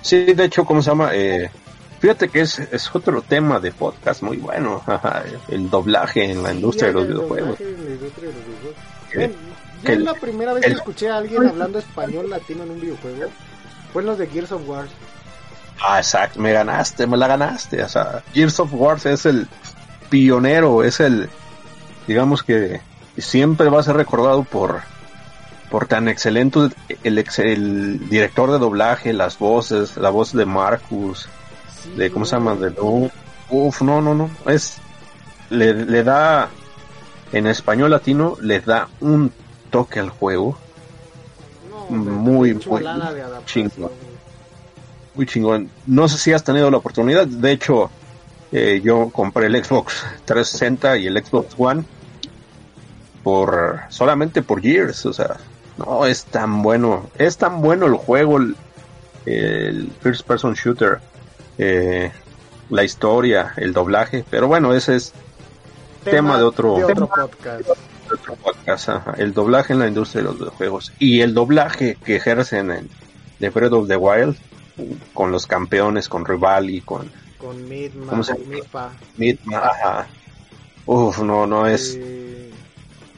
Sí, 0.00 0.32
de 0.32 0.44
hecho, 0.44 0.64
¿cómo 0.64 0.80
se 0.80 0.90
llama? 0.90 1.10
Eh, 1.12 1.50
fíjate 1.98 2.28
que 2.28 2.42
es, 2.42 2.60
es 2.60 2.94
otro 2.94 3.20
tema 3.22 3.58
de 3.58 3.72
podcast 3.72 4.22
muy 4.22 4.36
bueno, 4.36 4.80
el 5.48 5.68
doblaje 5.68 6.30
en 6.30 6.42
la 6.44 6.52
industria 6.54 6.88
de 6.88 6.94
los 6.94 7.02
Sí, 7.02 7.08
de 7.08 7.14
los 7.14 7.28
videojuegos. 7.28 7.58
Yo 9.12 9.92
el- 9.92 10.04
la 10.04 10.14
primera 10.14 10.52
vez 10.52 10.64
el- 10.64 10.72
que 10.72 10.78
escuché 10.78 11.08
a 11.10 11.16
alguien 11.16 11.46
hablando 11.48 11.78
español 11.80 12.30
latino 12.30 12.62
en 12.62 12.70
un 12.70 12.80
videojuego 12.80 13.30
fue 13.92 14.02
en 14.02 14.06
los 14.06 14.18
de 14.18 14.26
Gears 14.28 14.52
of 14.52 14.68
War. 14.68 14.86
Ah, 15.82 15.98
exacto, 15.98 16.40
me 16.40 16.52
ganaste, 16.52 17.06
me 17.08 17.16
la 17.16 17.26
ganaste. 17.26 17.82
O 17.82 17.88
sea, 17.88 18.22
Gears 18.34 18.58
of 18.60 18.70
War 18.72 18.98
es 19.04 19.26
el 19.26 19.48
pionero, 20.08 20.82
es 20.82 21.00
el, 21.00 21.28
digamos 22.06 22.42
que 22.42 22.80
siempre 23.16 23.68
va 23.68 23.80
a 23.80 23.84
ser 23.84 23.96
recordado 23.96 24.44
por, 24.44 24.80
por 25.70 25.86
tan 25.86 26.08
excelente 26.08 26.70
el, 27.04 27.24
el 27.38 28.08
director 28.08 28.50
de 28.50 28.58
doblaje, 28.58 29.12
las 29.12 29.38
voces, 29.38 29.96
la 29.96 30.10
voz 30.10 30.32
de 30.32 30.46
Marcus, 30.46 31.28
Sí, 31.82 31.90
de 31.90 32.10
cómo 32.10 32.24
se 32.24 32.36
no, 32.36 32.40
llama, 32.40 32.60
de 32.60 32.70
Doom. 32.70 33.08
Uf, 33.50 33.82
no, 33.82 34.00
no, 34.00 34.14
no, 34.14 34.30
es, 34.46 34.78
le, 35.50 35.72
le 35.72 36.02
da, 36.02 36.48
en 37.32 37.46
español 37.46 37.90
latino, 37.90 38.36
le 38.40 38.60
da 38.60 38.88
un 39.00 39.32
toque 39.70 40.00
al 40.00 40.10
juego 40.10 40.58
no, 41.70 41.96
muy, 41.96 42.54
muy 42.54 42.64
chingón. 43.44 43.90
muy 45.14 45.26
chingón. 45.26 45.70
No 45.86 46.08
sé 46.08 46.18
si 46.18 46.32
has 46.32 46.44
tenido 46.44 46.70
la 46.70 46.78
oportunidad. 46.78 47.26
De 47.26 47.52
hecho, 47.52 47.90
eh, 48.52 48.80
yo 48.82 49.10
compré 49.10 49.46
el 49.46 49.64
Xbox 49.64 50.04
360 50.24 50.96
y 50.98 51.06
el 51.06 51.22
Xbox 51.24 51.54
One 51.58 51.84
por 53.22 53.80
solamente 53.88 54.42
por 54.42 54.60
Gears. 54.62 55.06
O 55.06 55.12
sea, 55.12 55.36
no 55.76 56.06
es 56.06 56.24
tan 56.24 56.62
bueno. 56.62 57.10
Es 57.18 57.36
tan 57.36 57.60
bueno 57.60 57.86
el 57.86 57.94
juego, 57.94 58.38
el, 58.38 58.56
el 59.26 59.90
first 60.00 60.26
person 60.26 60.54
shooter, 60.54 60.98
eh, 61.58 62.10
la 62.70 62.84
historia, 62.84 63.52
el 63.56 63.72
doblaje. 63.72 64.24
Pero 64.30 64.46
bueno, 64.48 64.74
ese 64.74 64.96
es 64.96 65.12
tema 66.04 66.36
de 66.38 66.44
otro- 66.44 66.76
de 66.76 66.84
otro 66.84 67.06
podcast. 67.08 67.68
otro 68.12 68.36
podcast. 68.36 68.88
ajá. 68.88 69.14
El 69.18 69.34
doblaje 69.34 69.72
en 69.74 69.80
la 69.80 69.88
industria 69.88 70.22
de 70.22 70.28
los 70.28 70.38
videojuegos 70.38 70.92
y 70.98 71.20
el 71.20 71.34
doblaje 71.34 71.96
que 72.04 72.16
ejercen 72.16 72.70
en 72.70 72.88
The 73.40 73.50
Breath 73.50 73.72
of 73.72 73.88
the 73.88 73.96
Wild 73.96 74.36
con 75.12 75.32
los 75.32 75.46
campeones, 75.46 76.08
con 76.08 76.24
Rivali, 76.24 76.80
con 76.80 77.10
Con 77.38 77.68
Midma. 77.68 78.20
Midpa. 78.46 78.92
Midma. 79.16 79.58
ajá. 79.58 80.06
Uf, 80.86 81.18
no, 81.20 81.46
no 81.46 81.66
es 81.66 81.96
eh, 81.98 82.50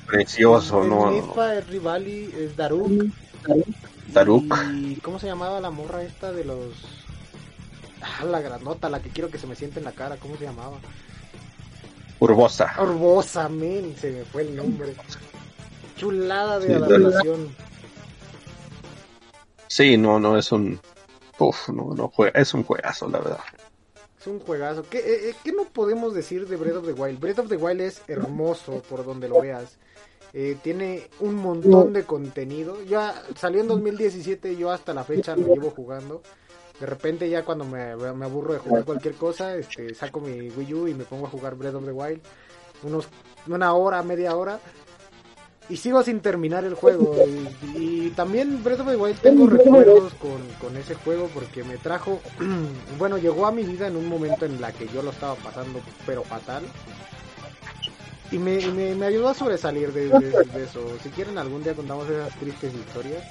precioso, 0.07 0.83
el 0.83 0.91
no, 0.91 1.11
Midpa 1.11 1.55
es 1.55 1.67
Rivali, 1.69 2.35
es 2.37 2.57
Daruk. 2.57 2.91
Daruk. 4.09 4.45
¿Y 4.73 4.97
cómo 4.97 5.19
se 5.19 5.27
llamaba 5.27 5.61
la 5.61 5.71
morra 5.71 6.03
esta 6.03 6.33
de 6.33 6.45
los... 6.45 6.75
Ah, 8.03 8.25
la 8.25 8.41
granota, 8.41 8.89
la 8.89 9.01
que 9.01 9.11
quiero 9.11 9.31
que 9.31 9.39
se 9.39 9.47
me 9.47 9.55
siente 9.55 9.79
en 9.79 9.85
la 9.85 9.93
cara, 9.93 10.17
¿cómo 10.17 10.37
se 10.37 10.45
llamaba? 10.45 10.79
Urbosa. 12.19 12.75
Orbosa, 12.79 13.49
men, 13.49 13.97
se 13.97 14.11
me 14.11 14.25
fue 14.25 14.43
el 14.43 14.57
nombre. 14.57 14.95
Chulada 15.97 16.59
de 16.59 16.67
Sí, 16.67 16.73
adaptación. 16.73 17.55
Sí, 19.69 19.97
no, 19.97 20.19
no 20.19 20.37
es 20.37 20.51
un. 20.53 20.81
Uf, 21.39 21.69
no, 21.71 21.95
no 21.95 22.13
es 22.35 22.53
un 22.53 22.65
juegazo, 22.65 23.09
la 23.09 23.19
verdad. 23.21 23.41
Es 24.21 24.27
un 24.27 24.39
juegazo. 24.39 24.85
¿Qué, 24.91 24.99
eh, 24.99 25.31
eh, 25.31 25.35
¿Qué 25.43 25.51
no 25.51 25.65
podemos 25.65 26.13
decir 26.13 26.47
de 26.47 26.57
Breath 26.57 26.77
of 26.77 26.87
the 26.87 26.93
Wild? 26.93 27.19
Breath 27.19 27.39
of 27.39 27.49
the 27.49 27.57
Wild 27.57 27.81
es 27.81 28.03
hermoso 28.07 28.83
por 28.83 29.03
donde 29.03 29.29
lo 29.29 29.41
veas. 29.41 29.79
Eh, 30.35 30.59
tiene 30.63 31.09
un 31.21 31.37
montón 31.37 31.95
de 31.95 32.05
contenido. 32.05 32.85
Ya 32.85 33.15
salió 33.35 33.63
en 33.63 33.69
2017, 33.69 34.57
yo 34.57 34.71
hasta 34.71 34.93
la 34.93 35.05
fecha 35.05 35.35
lo 35.35 35.55
llevo 35.55 35.71
jugando. 35.71 36.23
De 36.79 36.87
repente 36.87 37.31
ya 37.31 37.45
cuando 37.47 37.65
me, 37.65 37.97
me 37.97 38.25
aburro 38.27 38.53
de 38.53 38.59
jugar 38.59 38.85
cualquier 38.85 39.15
cosa, 39.15 39.57
este, 39.57 39.95
saco 39.95 40.21
mi 40.21 40.51
Wii 40.51 40.75
U 40.75 40.89
y 40.89 40.95
me 40.95 41.05
pongo 41.05 41.27
a 41.27 41.31
jugar 41.31 41.55
Breath 41.55 41.77
of 41.77 41.85
the 41.87 41.93
Wild. 41.93 42.21
Unos, 42.83 43.09
una 43.49 43.73
hora, 43.73 44.03
media 44.03 44.37
hora. 44.37 44.61
Y 45.71 45.77
sigo 45.77 46.03
sin 46.03 46.21
terminar 46.21 46.65
el 46.65 46.75
juego. 46.75 47.15
Y, 47.77 47.79
y 48.07 48.11
también 48.11 48.63
Breath 48.65 48.81
of 48.81 48.89
the 48.89 48.97
Wild 48.97 49.19
tengo 49.23 49.47
recuerdos 49.47 50.13
con, 50.15 50.41
con 50.61 50.77
ese 50.77 50.95
juego 50.95 51.29
porque 51.33 51.63
me 51.63 51.77
trajo... 51.77 52.21
bueno, 52.99 53.19
llegó 53.19 53.47
a 53.47 53.53
mi 53.53 53.63
vida 53.63 53.87
en 53.87 53.97
un 53.97 54.09
momento 54.09 54.45
en 54.45 54.61
la 54.61 54.73
que 54.73 54.89
yo 54.89 55.03
lo 55.03 55.11
estaba 55.11 55.37
pasando, 55.37 55.81
pero 56.07 56.23
fatal. 56.25 56.63
Y 58.33 58.39
me, 58.39 58.59
y 58.59 58.71
me, 58.73 58.95
me 58.95 59.07
ayudó 59.07 59.29
a 59.29 59.35
sobresalir 59.35 59.93
de, 59.93 60.09
de- 60.09 60.31
de 60.31 60.65
eso. 60.65 60.81
Si 61.03 61.09
quieren 61.11 61.39
algún 61.39 61.63
día 61.65 61.75
contamos 61.75 62.09
esas 62.09 62.33
tristes 62.39 62.73
historias 62.75 63.23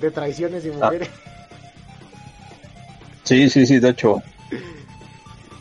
de 0.00 0.10
traiciones 0.10 0.64
y 0.66 0.70
mujeres. 0.70 1.08
Sí, 3.24 3.48
sí, 3.48 3.66
sí, 3.66 3.78
de 3.78 3.88
hecho. 3.88 4.22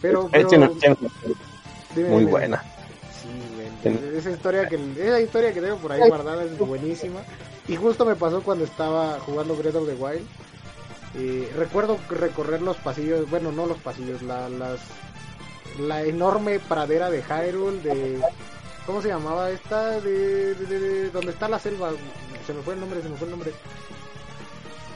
Pero, 0.02 0.28
pero 0.30 0.50
muy 2.10 2.26
buena. 2.26 2.62
Esa 3.90 4.32
historia 4.32 4.68
que 4.70 4.80
esa 4.98 5.20
historia 5.20 5.54
que 5.54 5.62
tengo 5.62 5.78
por 5.78 5.92
ahí 5.92 6.02
guardada 6.08 6.44
es 6.44 6.58
buenísima. 6.58 7.20
Y 7.68 7.76
justo 7.76 8.06
me 8.06 8.16
pasó 8.16 8.42
cuando 8.42 8.64
estaba 8.66 9.20
jugando 9.20 9.56
Breath 9.56 9.76
of 9.76 9.88
the 9.88 9.96
Wild. 9.96 10.26
Eh, 11.16 11.52
recuerdo 11.58 11.98
recorrer 12.10 12.62
los 12.62 12.78
pasillos, 12.78 13.30
bueno, 13.30 13.52
no 13.52 13.66
los 13.66 13.78
pasillos, 13.78 14.22
la, 14.24 14.50
las 14.50 14.80
la 15.80 16.04
enorme 16.04 16.60
pradera 16.60 17.10
de 17.10 17.22
Hyrule 17.24 17.80
de 17.82 18.22
¿cómo 18.86 19.02
se 19.02 19.08
llamaba 19.10 19.50
esta? 19.52 20.00
De, 20.02 20.56
de, 20.56 20.66
de- 20.66 20.80
de- 20.80 21.10
donde 21.12 21.32
está 21.32 21.48
la 21.48 21.60
selva, 21.60 21.92
se 22.48 22.54
me 22.54 22.62
fue 22.64 22.74
el 22.74 22.80
nombre, 22.80 23.02
se 23.02 23.10
me 23.10 23.16
fue 23.16 23.26
el 23.26 23.32
nombre. 23.32 23.52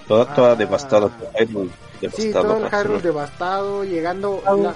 Toda, 0.08 0.34
toda 0.34 0.52
Ah. 0.52 0.56
devastada. 0.56 1.10
Hyrule 1.40 1.70
Sí, 2.16 2.28
devastado, 2.32 2.44
todo 2.56 2.66
el 2.66 2.72
Hyrule 2.72 3.02
devastado, 3.02 3.84
llegando 3.84 4.42
la- 4.46 4.76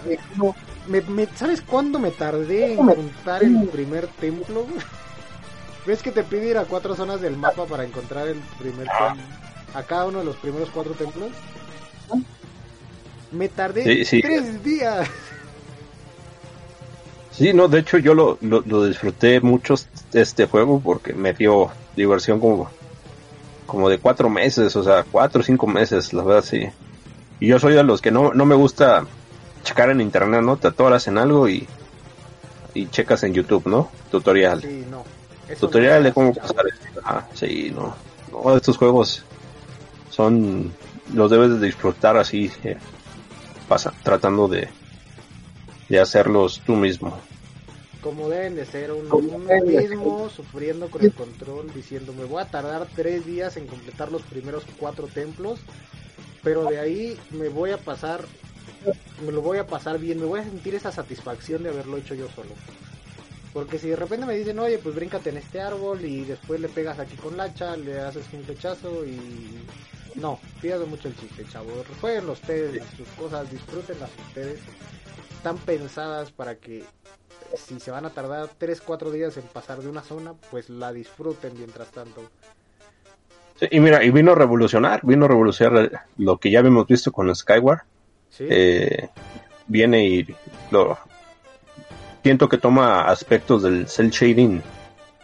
me, 0.92 1.02
me- 1.02 1.28
¿Sabes 1.36 1.62
cuándo 1.62 2.00
me 2.00 2.12
tardé 2.12 2.74
en 2.74 2.82
encontrar 2.82 3.44
el 3.44 3.56
primer 3.72 4.08
templo? 4.08 4.68
¿Ves 5.88 6.04
que 6.04 6.12
te 6.12 6.24
pide 6.24 6.50
ir 6.50 6.58
a 6.58 6.66
cuatro 6.66 6.96
zonas 6.96 7.22
del 7.22 7.38
mapa 7.38 7.66
para 7.66 7.84
encontrar 7.84 8.28
el 8.28 8.38
primer 8.60 8.88
templo? 8.90 9.24
A 9.74 9.84
cada 9.84 10.06
uno 10.06 10.20
de 10.20 10.26
los 10.26 10.36
primeros 10.38 10.70
cuatro 10.70 10.94
templos. 10.96 11.32
Me 13.32 13.48
tardé 13.50 13.84
Sí, 13.86 14.06
sí. 14.06 14.22
tres 14.22 14.62
días. 14.64 15.10
Sí, 17.30 17.54
no, 17.54 17.68
de 17.68 17.80
hecho 17.80 17.98
yo 17.98 18.14
lo, 18.14 18.38
lo, 18.42 18.62
lo 18.62 18.86
disfruté 18.86 19.40
mucho 19.42 19.76
este 20.12 20.46
juego 20.48 20.82
porque 20.84 21.14
me 21.14 21.34
dio 21.34 21.72
diversión 21.96 22.40
como, 22.40 22.72
como 23.66 23.90
de 23.90 24.00
cuatro 24.00 24.30
meses, 24.30 24.76
o 24.76 24.84
sea, 24.84 25.06
cuatro 25.06 25.42
o 25.42 25.44
cinco 25.44 25.68
meses, 25.68 26.14
la 26.14 26.24
verdad 26.24 26.44
sí. 26.44 26.66
Y 27.40 27.50
yo 27.50 27.60
soy 27.60 27.74
de 27.76 27.84
los 27.84 28.02
que 28.02 28.12
no, 28.12 28.34
no 28.34 28.46
me 28.46 28.56
gusta 28.56 29.10
checar 29.64 29.90
en 29.90 30.02
internet, 30.02 30.42
¿no? 30.42 30.58
Te 30.58 30.68
atoras 30.68 31.08
en 31.08 31.18
algo 31.18 31.48
y, 31.50 31.68
y 32.74 32.88
checas 32.88 33.24
en 33.24 33.34
YouTube, 33.34 33.68
¿no? 33.68 33.90
Tutorial. 34.10 34.62
Sí, 34.62 34.86
no. 34.90 35.04
Tutorial 35.60 36.04
de 36.04 36.14
cómo 36.14 36.34
pasar 36.34 36.66
esto. 36.68 37.02
Ah, 37.04 37.26
sí, 37.34 37.72
no. 37.74 37.96
No, 38.32 38.56
estos 38.56 38.78
juegos 38.78 39.24
son, 40.10 40.72
los 41.14 41.30
debes 41.30 41.60
de 41.60 41.66
disfrutar 41.66 42.18
así, 42.18 42.52
eh, 42.64 42.78
pasa, 43.68 43.94
tratando 44.04 44.48
de, 44.48 44.70
de 45.90 46.00
hacerlos 46.00 46.62
tú 46.66 46.76
mismo. 46.76 47.18
como 48.02 48.30
deben 48.30 48.56
de 48.56 48.66
ser 48.66 48.92
uno, 48.92 49.16
uno 49.18 49.66
mismo 49.66 50.30
sufriendo 50.30 50.90
con 50.90 51.04
el 51.04 51.14
control 51.14 51.72
diciendo 51.74 52.14
me 52.14 52.26
voy 52.26 52.42
a 52.42 52.50
tardar 52.50 52.88
tres 52.96 53.26
días 53.26 53.58
en 53.58 53.68
completar 53.68 54.12
los 54.12 54.22
primeros 54.24 54.64
cuatro 54.80 55.08
templos 55.08 55.60
pero 56.44 56.66
de 56.66 56.80
ahí 56.80 57.20
me 57.32 57.50
voy 57.50 57.72
a 57.72 57.78
pasar 57.78 58.26
me 59.26 59.32
lo 59.32 59.42
voy 59.42 59.58
a 59.58 59.68
pasar 59.68 60.00
bien 60.00 60.20
me 60.20 60.26
voy 60.26 60.40
a 60.40 60.44
sentir 60.44 60.76
esa 60.76 60.92
satisfacción 60.92 61.64
de 61.64 61.70
haberlo 61.70 61.98
hecho 61.98 62.16
yo 62.16 62.28
solo 62.30 62.50
porque 63.54 63.78
si 63.78 63.90
de 63.90 63.96
repente 63.96 64.26
me 64.26 64.36
dicen 64.36 64.60
oye 64.60 64.78
pues 64.78 64.96
bríncate 64.96 65.30
en 65.30 65.38
este 65.38 65.62
árbol 65.62 66.04
y 66.04 66.24
después 66.24 66.60
le 66.60 66.70
pegas 66.70 67.00
aquí 67.00 67.16
con 67.16 67.38
la 67.38 67.44
hacha 67.44 67.76
le 67.78 68.00
haces 68.00 68.26
un 68.34 68.44
flechazo 68.44 69.06
y 69.06 69.66
no 70.16 70.40
pierdo 70.62 70.88
mucho 70.88 71.08
el 71.08 71.16
chiste 71.16 71.46
chavos 71.52 71.86
jueguen 72.00 72.30
ustedes 72.30 72.84
sus 72.98 73.08
cosas 73.10 73.50
disfrútenlas 73.52 74.10
ustedes 74.28 74.60
están 75.38 75.58
pensadas 75.58 76.32
para 76.32 76.56
que 76.56 76.84
si 77.58 77.80
se 77.80 77.92
van 77.92 78.06
a 78.06 78.12
tardar 78.12 78.50
3, 78.58 78.82
4 78.82 79.12
días 79.12 79.38
en 79.38 79.44
pasar 79.44 79.80
de 79.80 79.90
una 79.90 80.02
zona, 80.02 80.34
pues 80.50 80.70
la 80.70 80.94
disfruten 80.94 81.54
mientras 81.58 81.90
tanto. 81.92 82.22
Sí, 83.60 83.68
y 83.72 83.80
mira, 83.80 84.04
y 84.04 84.12
vino 84.12 84.32
a 84.32 84.36
revolucionar, 84.36 85.02
vino 85.04 85.26
a 85.26 85.28
revolucionar 85.28 86.06
lo 86.18 86.38
que 86.38 86.52
ya 86.52 86.60
habíamos 86.60 86.88
visto 86.88 87.12
con 87.12 87.34
Skyward. 87.36 87.82
¿Sí? 88.32 88.48
Eh, 88.50 89.10
viene 89.68 90.06
y 90.06 90.28
lo 90.72 90.98
siento 92.24 92.50
que 92.50 92.58
toma 92.58 93.02
aspectos 93.02 93.64
del 93.64 93.88
cel 93.88 94.10
shading 94.10 94.62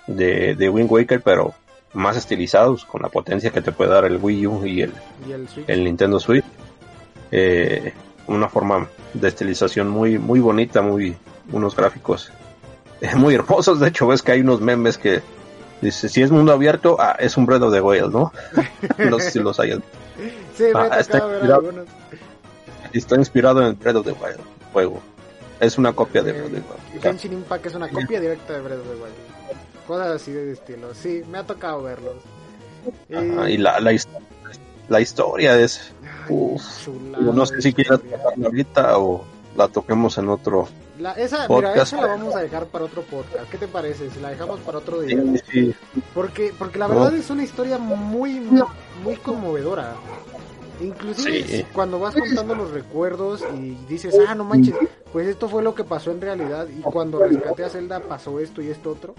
de, 0.08 0.56
de 0.56 0.70
Wind 0.70 0.92
Waker, 0.92 1.22
pero 1.22 1.54
más 1.94 2.18
estilizados 2.18 2.86
con 2.86 3.02
la 3.02 3.10
potencia 3.10 3.50
que 3.50 3.62
te 3.62 3.72
puede 3.72 3.92
dar 3.92 4.06
el 4.06 4.18
Wii 4.18 4.48
U 4.48 4.66
y 4.66 4.82
el, 4.82 4.94
y 5.26 5.32
el, 5.72 5.84
Nintendo 5.84 6.20
Switch. 6.20 6.46
Eh, 7.32 7.94
una 8.28 8.50
forma 8.50 8.88
de 9.14 9.28
estilización 9.28 9.90
muy 9.90 10.20
muy 10.20 10.40
bonita, 10.40 10.82
muy 10.82 11.16
unos 11.52 11.76
gráficos 11.76 12.32
eh, 13.02 13.16
muy 13.16 13.36
hermosos. 13.36 13.80
De 13.80 13.90
hecho, 13.90 14.08
ves 14.08 14.22
que 14.22 14.34
hay 14.34 14.42
unos 14.42 14.62
memes 14.62 14.98
que 14.98 15.22
dice 15.82 16.10
si 16.10 16.22
es 16.22 16.32
mundo 16.32 16.52
abierto, 16.52 16.98
ah, 17.00 17.16
es 17.20 17.38
un 17.38 17.46
Breath 17.46 17.64
of 17.64 17.74
the 17.74 17.82
Wild, 17.82 18.14
¿no? 18.14 18.32
no 18.98 19.20
sé 19.20 19.32
si 19.32 19.40
los 19.40 19.60
hay. 19.60 19.74
Sí, 20.56 20.64
me 20.74 20.80
Ah, 20.80 21.04
tocado 21.04 21.30
ver 21.30 21.52
algunos. 21.52 21.86
Está 22.94 23.16
inspirado 23.16 23.66
en 23.66 23.78
Breath 23.78 23.96
of 23.98 24.06
the 24.06 24.12
Wild, 24.14 24.40
juego. 24.74 25.02
Es 25.60 25.78
una 25.78 25.94
copia 25.94 26.22
de 26.24 26.32
Breath 26.34 26.46
of 26.46 26.52
the 26.52 26.58
Wild. 26.94 27.02
Genshin 27.04 27.34
Impact 27.34 27.66
es 27.68 27.76
una 27.76 27.90
copia 27.90 28.20
directa 28.20 28.54
de 28.54 28.62
Breath 28.62 28.80
of 28.80 28.86
the 28.88 28.96
Wild. 28.96 29.14
Cosas 29.88 30.08
así 30.22 30.32
de 30.32 30.52
estilo. 30.54 30.94
Sí, 30.94 31.24
me 31.30 31.38
ha 31.40 31.44
tocado 31.44 31.82
verlos. 31.84 32.16
Ajá, 33.14 33.50
y 33.50 33.58
la, 33.58 33.80
la, 33.80 33.92
his- 33.94 34.08
la 34.90 35.02
historia 35.02 35.60
es. 35.60 35.92
Ay, 36.04 36.36
Uf, 36.36 36.62
chulada 36.86 37.34
no 37.34 37.46
sé 37.46 37.62
si 37.62 37.74
quieras 37.74 38.00
historia. 38.00 38.18
tocarla 38.24 38.46
ahorita 38.48 38.98
o 38.98 39.24
la 39.56 39.68
toquemos 39.68 40.18
en 40.18 40.30
otro. 40.30 40.68
La, 41.00 41.12
esa, 41.14 41.48
mira, 41.48 41.76
esa 41.76 42.02
la 42.02 42.08
vamos 42.08 42.36
a 42.36 42.40
dejar 42.40 42.66
para 42.68 42.86
otro 42.86 43.04
podcast. 43.04 43.50
¿Qué 43.52 43.58
te 43.58 43.68
parece? 43.68 44.10
Si 44.10 44.20
la 44.20 44.30
dejamos 44.30 44.60
para 44.62 44.80
otro 44.80 45.00
día. 45.02 45.16
Sí, 45.18 45.42
sí. 45.52 45.76
Porque, 46.14 46.54
porque 46.58 46.80
la 46.80 46.88
No. 46.88 46.96
verdad 46.96 47.14
es 47.16 47.30
una 47.30 47.44
historia 47.44 47.78
muy, 47.78 48.40
muy, 48.40 48.64
muy 49.04 49.16
conmovedora. 49.18 49.94
Inclusive 50.80 51.44
Sí. 51.48 51.66
cuando 51.74 52.00
vas 52.00 52.14
contando 52.14 52.54
los 52.56 52.72
recuerdos 52.72 53.44
y 53.56 53.76
dices, 53.90 54.16
ah, 54.28 54.36
no 54.36 54.44
manches, 54.44 54.76
pues 55.12 55.28
esto 55.28 55.50
fue 55.50 55.64
lo 55.64 55.74
que 55.74 55.84
pasó 55.84 56.12
en 56.12 56.22
realidad 56.22 56.68
y 56.70 56.82
cuando 56.82 57.20
rescaté 57.20 57.64
a 57.64 57.70
Zelda 57.70 58.00
pasó 58.02 58.40
esto 58.40 58.62
y 58.62 58.70
esto 58.70 58.92
otro. 58.92 59.16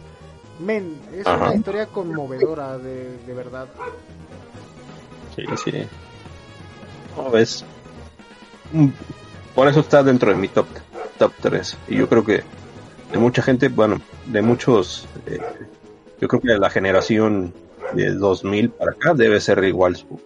Men, 0.61 0.97
es 1.15 1.27
Ajá. 1.27 1.47
una 1.47 1.55
historia 1.57 1.87
conmovedora 1.87 2.79
de, 2.79 3.17
de 3.27 3.35
verdad. 3.35 3.67
Sí, 5.37 5.45
sí. 5.65 5.73
No, 7.17 7.31
ves. 7.31 7.65
Por 9.55 9.69
eso 9.69 9.81
está 9.81 10.03
dentro 10.03 10.31
de 10.31 10.37
mi 10.37 10.49
top 10.49 10.67
top 11.19 11.33
3. 11.41 11.77
Y 11.89 11.97
yo 11.97 12.09
creo 12.09 12.25
que 12.25 12.43
de 13.13 13.19
mucha 13.19 13.43
gente, 13.43 13.69
bueno, 13.69 14.01
de 14.27 14.43
muchos, 14.43 15.07
eh, 15.27 15.41
yo 16.21 16.29
creo 16.29 16.41
que 16.41 16.49
de 16.53 16.59
la 16.59 16.71
generación 16.71 17.53
de 17.95 18.13
2000 18.15 18.71
para 18.71 18.93
acá 18.93 19.15
debe 19.15 19.41
ser 19.41 19.63
igual 19.65 19.97
su, 19.97 20.21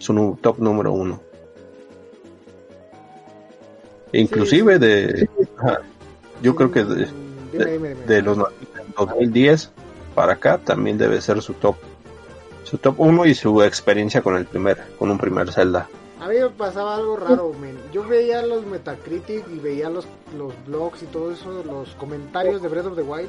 su 0.00 0.36
top 0.42 0.58
número 0.58 0.92
uno. 0.92 1.20
Inclusive 4.12 4.78
de, 4.80 5.28
yo 6.42 6.56
creo 6.56 6.72
que 6.72 6.84
de, 6.84 7.06
Dime, 7.52 7.64
dime, 7.64 7.88
dime. 7.90 8.06
de 8.06 8.22
los 8.22 8.38
2010 8.96 9.70
para 10.14 10.32
acá 10.34 10.58
también 10.58 10.98
debe 10.98 11.20
ser 11.20 11.40
su 11.42 11.52
top 11.54 11.76
su 12.64 12.78
top 12.78 12.96
1 12.98 13.26
y 13.26 13.34
su 13.34 13.62
experiencia 13.62 14.20
con 14.22 14.36
el 14.36 14.46
primer 14.46 14.78
con 14.98 15.10
un 15.10 15.18
primer 15.18 15.52
Zelda 15.52 15.88
A 16.20 16.28
mí 16.28 16.36
me 16.38 16.48
pasaba 16.50 16.96
algo 16.96 17.16
raro, 17.16 17.52
men. 17.60 17.76
Yo 17.92 18.06
veía 18.06 18.42
los 18.42 18.66
Metacritic 18.66 19.44
y 19.48 19.58
veía 19.58 19.88
los, 19.90 20.06
los 20.36 20.52
blogs 20.66 21.02
y 21.02 21.06
todo 21.06 21.30
eso, 21.32 21.62
los 21.64 21.94
comentarios 21.94 22.60
de 22.62 22.68
Breath 22.68 22.86
of 22.86 22.96
the 22.96 23.02
Wild. 23.02 23.28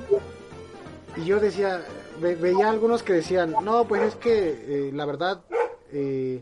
Y 1.17 1.25
yo 1.25 1.39
decía, 1.39 1.81
ve- 2.21 2.35
veía 2.35 2.69
algunos 2.69 3.01
que 3.03 3.13
decían, 3.13 3.53
no, 3.63 3.85
pues 3.85 4.01
es 4.03 4.15
que 4.15 4.87
eh, 4.89 4.91
la 4.93 5.05
verdad, 5.05 5.41
eh, 5.91 6.41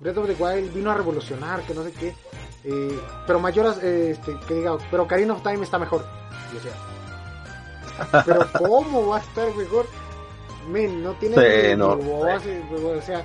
Breath 0.00 0.18
of 0.18 0.26
the 0.28 0.34
Wild 0.42 0.72
vino 0.72 0.90
a 0.90 0.94
revolucionar, 0.94 1.62
que 1.62 1.74
no 1.74 1.82
sé 1.84 1.92
qué. 1.92 2.14
eh, 2.64 2.98
pero 3.26 3.40
Mayoras, 3.40 3.78
eh, 3.82 4.10
este, 4.12 4.36
que 4.46 4.54
diga, 4.54 4.76
pero 4.90 5.04
Ocarina 5.04 5.34
of 5.34 5.42
Time 5.42 5.64
está 5.64 5.78
mejor. 5.78 6.04
Yo 6.52 6.54
decía, 6.54 6.72
pero 8.24 8.46
¿cómo 8.58 9.06
va 9.08 9.16
a 9.18 9.20
estar 9.20 9.54
mejor? 9.54 9.86
Men, 10.70 11.02
no 11.02 11.12
tiene 11.14 11.36
Sí, 11.36 11.76
no. 11.76 11.96
voz, 11.96 12.44
eh, 12.46 12.62
o 12.72 13.02
sea, 13.02 13.24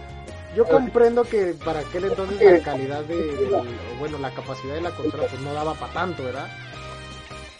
yo 0.56 0.66
comprendo 0.66 1.24
que 1.24 1.54
para 1.66 1.80
aquel 1.82 2.06
entonces 2.06 2.42
la 2.42 2.64
calidad 2.64 3.04
de, 3.04 3.52
o 3.96 4.00
bueno, 4.00 4.18
la 4.20 4.34
capacidad 4.34 4.76
de 4.76 4.82
la 4.82 4.92
consola 4.92 5.26
pues 5.30 5.42
no 5.42 5.54
daba 5.54 5.74
para 5.74 5.94
tanto, 5.94 6.24
¿verdad? 6.24 6.48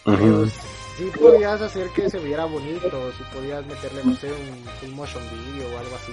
Pero 0.04 0.42
Ujú. 0.42 0.50
sí 0.96 1.10
podías 1.20 1.60
hacer 1.60 1.88
que 1.90 2.08
se 2.08 2.18
viera 2.18 2.44
bonito, 2.46 3.12
si 3.12 3.22
podías 3.34 3.64
meterle, 3.66 4.04
no 4.04 4.16
sé, 4.16 4.28
un 4.32 4.64
full 4.80 4.90
motion 4.90 5.22
video 5.30 5.66
o 5.74 5.78
algo 5.78 5.96
así, 5.96 6.12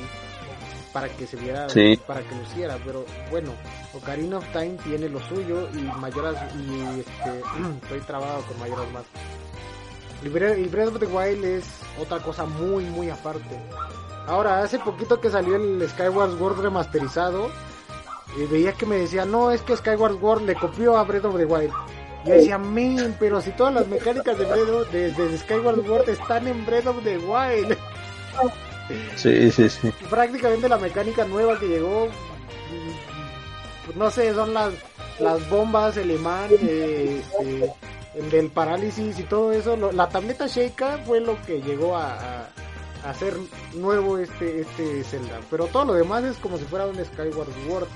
para 0.93 1.07
que 1.09 1.26
se 1.26 1.38
viera, 1.38 1.69
Sí. 1.69 1.99
para 2.05 2.22
que 2.22 2.35
luciera, 2.35 2.77
pero 2.85 3.05
bueno, 3.30 3.51
Ocarina 3.93 4.38
of 4.38 4.45
Time 4.51 4.77
tiene 4.84 5.09
lo 5.09 5.19
suyo 5.22 5.69
y 5.73 5.81
Mayoras, 5.99 6.35
y 6.55 6.99
este, 6.99 7.39
estoy 7.84 7.99
trabado 8.01 8.41
con 8.43 8.59
Mayoras 8.59 8.91
más. 8.91 9.03
Y 10.23 10.27
y 10.27 10.68
Breath 10.68 10.89
of 10.89 10.99
the 10.99 11.07
Wild 11.07 11.43
es 11.43 11.65
otra 11.99 12.19
cosa 12.19 12.45
muy, 12.45 12.84
muy 12.85 13.09
aparte. 13.09 13.59
Ahora, 14.27 14.61
hace 14.61 14.77
poquito 14.77 15.19
que 15.19 15.31
salió 15.31 15.55
el 15.55 15.88
Skyward 15.89 16.38
Sword 16.38 16.59
remasterizado, 16.61 17.49
y 18.38 18.45
veía 18.45 18.73
que 18.73 18.85
me 18.85 18.97
decía, 18.97 19.26
no, 19.26 19.51
es 19.51 19.61
que 19.61 19.76
Skyward 19.76 20.19
Sword 20.19 20.43
le 20.43 20.55
copió 20.55 20.95
a 20.97 21.03
Breath 21.03 21.26
of 21.26 21.38
the 21.38 21.45
Wild. 21.45 21.73
Yo 22.23 22.34
decía, 22.35 22.57
men, 22.59 23.15
pero 23.19 23.41
si 23.41 23.49
todas 23.51 23.73
las 23.73 23.88
mecánicas 23.88 24.38
de 24.38 24.45
Breath 24.45 24.69
of, 24.69 24.91
de, 24.91 25.11
de 25.11 25.38
Skyward 25.39 25.84
Sword 25.85 26.09
están 26.09 26.47
en 26.47 26.65
Breath 26.65 26.85
of 26.88 27.03
the 27.03 27.18
Wild. 27.18 27.76
sí 29.15 29.51
sí 29.51 29.69
sí 29.69 29.91
Prácticamente 30.09 30.68
la 30.69 30.77
mecánica 30.77 31.26
nueva 31.26 31.57
que 31.59 31.68
llegó, 31.68 32.09
pues 33.85 33.97
no 33.97 34.09
sé, 34.09 34.34
son 34.34 34.53
las, 34.53 34.73
las 35.19 35.49
bombas, 35.49 35.97
el 35.97 36.11
imán, 36.11 36.49
eh, 36.51 37.22
este, 37.22 37.72
el 38.15 38.30
del 38.30 38.49
parálisis 38.49 39.18
y 39.19 39.23
todo 39.23 39.51
eso. 39.51 39.76
Lo- 39.76 39.91
la 39.91 40.07
tableta 40.09 40.47
Sheikah 40.47 40.99
fue 40.99 41.19
lo 41.22 41.41
que 41.45 41.61
llegó 41.61 41.95
a, 41.97 42.13
a- 42.13 42.49
a 43.03 43.09
hacer 43.09 43.34
nuevo 43.73 44.18
este, 44.18 44.61
este 44.61 45.03
Zelda. 45.03 45.39
Pero 45.49 45.65
todo 45.68 45.85
lo 45.85 45.93
demás 45.93 46.23
es 46.23 46.38
como 46.38 46.57
si 46.57 46.65
fuera 46.65 46.85
un 46.85 46.95
Skyward 47.03 47.49
Sword. 47.68 47.88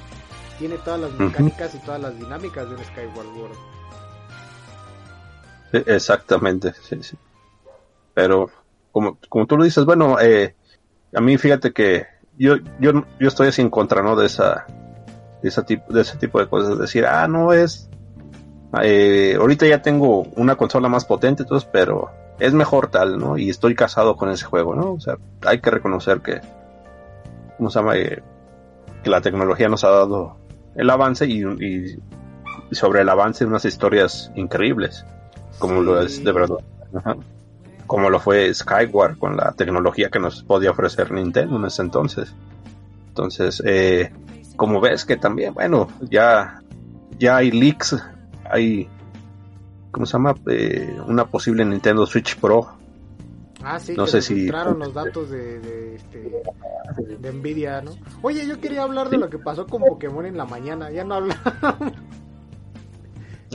Tiene 0.57 0.77
todas 0.79 0.99
las 1.01 1.11
mecánicas 1.13 1.75
y 1.75 1.79
todas 1.79 2.01
las 2.01 2.17
dinámicas 2.17 2.67
de 2.69 2.75
un 2.75 2.83
Skyward 2.83 3.27
Sword. 3.35 3.57
Sí, 5.71 5.83
exactamente 5.87 6.73
sí, 6.87 7.03
sí. 7.03 7.17
pero 8.13 8.49
como 8.91 9.17
como 9.27 9.45
tú 9.45 9.57
lo 9.57 9.63
dices 9.65 9.83
bueno 9.83 10.17
eh, 10.21 10.55
a 11.15 11.21
mí 11.21 11.37
fíjate 11.37 11.71
que 11.71 12.07
yo 12.37 12.55
yo 12.79 13.05
yo 13.19 13.27
estoy 13.27 13.47
así 13.47 13.61
en 13.61 13.69
contra 13.69 14.01
no 14.01 14.15
de 14.15 14.25
esa 14.25 14.65
de 15.41 15.49
ese 15.49 15.63
tipo 15.63 15.93
de 15.93 16.01
ese 16.01 16.17
tipo 16.17 16.39
de 16.39 16.47
cosas. 16.47 16.77
Decir 16.77 17.05
ah 17.05 17.27
no 17.27 17.53
es 17.53 17.89
eh, 18.81 19.35
ahorita 19.39 19.65
ya 19.67 19.81
tengo 19.81 20.23
una 20.35 20.55
consola 20.55 20.89
más 20.89 21.05
potente 21.05 21.43
entonces 21.43 21.69
pero 21.71 22.11
es 22.39 22.53
mejor 22.53 22.87
tal 22.91 23.17
no 23.17 23.37
y 23.37 23.49
estoy 23.49 23.75
casado 23.75 24.15
con 24.17 24.29
ese 24.29 24.45
juego 24.45 24.75
no 24.75 24.93
o 24.93 24.99
sea 24.99 25.17
hay 25.45 25.59
que 25.61 25.71
reconocer 25.71 26.21
que 26.21 26.41
cómo 27.57 27.69
se 27.69 27.79
llama 27.79 27.95
Eh, 27.97 28.21
que 29.03 29.09
la 29.09 29.21
tecnología 29.21 29.69
nos 29.69 29.83
ha 29.83 29.91
dado 29.91 30.37
el 30.75 30.89
avance 30.89 31.25
y, 31.27 31.43
y 31.63 32.75
sobre 32.75 33.01
el 33.01 33.09
avance 33.09 33.45
de 33.45 33.49
unas 33.49 33.63
historias 33.63 34.31
increíbles 34.35 35.05
como 35.59 35.81
lo 35.81 36.01
es 36.01 36.23
de 36.23 36.31
verdad. 36.31 36.57
Ajá. 36.93 37.15
Como 37.87 38.09
lo 38.09 38.19
fue 38.19 38.53
Skyward 38.53 39.17
con 39.17 39.37
la 39.37 39.51
tecnología 39.53 40.09
que 40.09 40.19
nos 40.19 40.43
podía 40.43 40.71
ofrecer 40.71 41.11
Nintendo 41.11 41.57
en 41.57 41.65
ese 41.65 41.81
entonces. 41.83 42.33
Entonces, 43.09 43.61
eh, 43.65 44.11
como 44.55 44.81
ves 44.81 45.05
que 45.05 45.17
también, 45.17 45.53
bueno, 45.53 45.87
ya, 46.09 46.61
ya 47.19 47.37
hay 47.37 47.51
leaks, 47.51 47.95
hay, 48.49 48.89
¿cómo 49.91 50.05
se 50.05 50.13
llama? 50.13 50.33
Eh, 50.49 50.97
una 51.07 51.25
posible 51.25 51.63
Nintendo 51.63 52.05
Switch 52.05 52.37
Pro. 52.39 52.67
Ah, 53.63 53.79
sí, 53.79 53.93
No 53.95 54.05
que 54.05 54.11
sé 54.11 54.21
si- 54.21 54.47
los 54.47 54.93
datos 54.93 55.29
de, 55.29 55.59
de, 55.59 55.95
este, 55.95 56.31
de 57.19 57.31
Nvidia, 57.33 57.81
¿no? 57.81 57.91
Oye, 58.21 58.45
yo 58.45 58.59
quería 58.59 58.83
hablar 58.83 59.09
de 59.09 59.17
lo 59.17 59.29
que 59.29 59.39
pasó 59.39 59.65
con 59.65 59.81
Pokémon 59.81 60.25
en 60.25 60.37
la 60.37 60.45
mañana. 60.45 60.91
Ya 60.91 61.03
no 61.03 61.15
hablamos. 61.15 61.41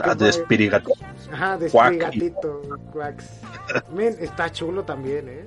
Ah, 0.03 0.15
de 0.15 0.31
Spirigatito. 0.31 0.93
Ajá, 1.31 1.57
de 1.57 1.69
Spirigatito, 1.69 2.61
Quacks. 2.93 3.29
Men, 3.93 4.15
está 4.19 4.51
chulo 4.51 4.83
también, 4.83 5.27
¿eh? 5.29 5.45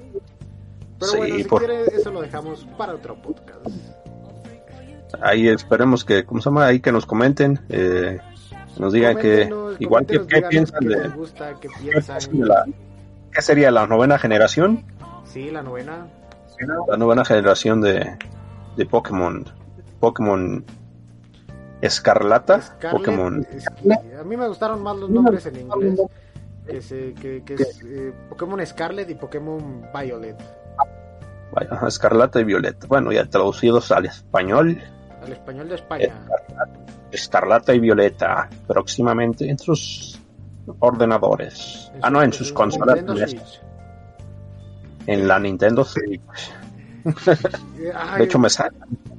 Pero 0.99 1.13
Sí, 1.13 1.17
bueno, 1.19 1.37
si 1.37 1.45
por- 1.45 1.59
quiere, 1.65 1.85
eso 1.87 2.11
lo 2.11 2.23
dejamos 2.23 2.67
para 2.79 2.95
otro 2.95 3.15
podcast. 3.17 3.67
Ahí 5.21 5.49
esperemos 5.49 6.05
que, 6.05 6.25
¿cómo 6.25 6.41
se 6.41 6.47
llama? 6.51 6.67
Ahí 6.67 6.81
que 6.81 6.91
nos 6.93 7.07
comenten, 7.07 7.61
eh, 7.69 8.19
nos 8.79 8.93
digan 8.93 9.17
que, 9.17 9.49
igual 9.79 10.07
que, 10.07 10.27
qué 10.27 10.43
piensan 10.43 10.85
de, 10.87 11.09
gusta, 11.09 11.55
qué 11.61 11.69
piensan. 11.81 12.19
piensan 12.19 12.41
de 12.41 12.47
la, 12.47 12.65
¿qué 13.33 13.43
sería 13.43 13.71
la 13.71 13.87
novena 13.87 14.19
generación? 14.19 14.85
Sí, 15.25 15.51
la 15.51 15.63
novena. 15.63 16.07
La 16.89 16.97
novena 16.97 17.25
generación 17.25 17.81
de, 17.81 18.17
de 18.77 18.87
Pokémon, 18.87 19.45
Pokémon 20.01 20.65
Escarlata, 21.87 22.61
Scarlet, 22.63 22.99
Pokémon, 22.99 23.47
es 23.53 23.65
que 23.69 24.17
a 24.17 24.25
mí 24.25 24.37
me 24.37 24.49
gustaron 24.49 24.83
más 24.83 24.97
los 24.97 25.11
nombres 25.11 25.45
en 25.47 25.57
inglés. 25.61 26.01
Que, 26.67 26.81
se, 26.81 27.13
que, 27.13 27.43
que 27.45 27.55
es 27.55 27.83
eh, 27.85 28.13
Pokémon 28.31 28.65
Scarlet 28.65 29.11
y 29.11 29.15
Pokémon 29.17 29.87
Violet. 29.95 30.37
ajá, 31.71 31.87
Escarlata 31.89 32.41
y 32.41 32.45
Violeta. 32.45 32.87
Bueno, 32.87 33.13
ya 33.13 33.27
traducidos 33.27 33.93
al 33.93 34.07
español, 34.07 34.81
Al 35.23 35.33
español 35.33 35.69
de 35.69 35.75
España. 35.75 36.15
Escarlata 37.13 37.75
y 37.75 37.81
Violeta, 37.81 38.49
próximamente 38.67 39.49
en 39.49 39.59
sus 39.59 40.19
ordenadores. 40.79 41.93
Ah, 42.01 42.09
no, 42.11 42.23
en 42.23 42.33
sus 42.33 42.51
consolas. 42.53 43.05
En 45.07 45.29
la 45.29 45.39
Nintendo 45.39 45.85
Switch. 45.85 46.21
Eh, 47.79 47.93
De 48.17 48.25
hecho, 48.25 48.39
me 48.39 48.49
sale 48.49 48.75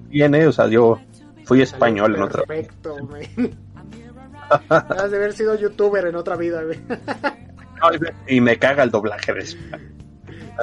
bien, 0.10 0.34
¿eh? 0.34 0.48
O 0.48 0.52
sea, 0.52 0.66
yo 0.68 0.98
fui 1.46 1.62
español 1.62 2.16
en 2.16 2.22
otra. 2.24 2.44
Perfecto. 2.44 2.96
Has 4.70 5.12
de 5.12 5.18
haber 5.18 5.34
sido 5.34 5.56
youtuber 5.56 6.06
en 6.06 6.16
otra 6.16 6.36
vida, 6.36 6.64
güey. 6.64 6.80
Y 8.28 8.42
me 8.42 8.58
caga 8.58 8.84
el 8.84 8.90
doblaje 8.90 9.34
de 9.34 9.40
español. 9.42 9.92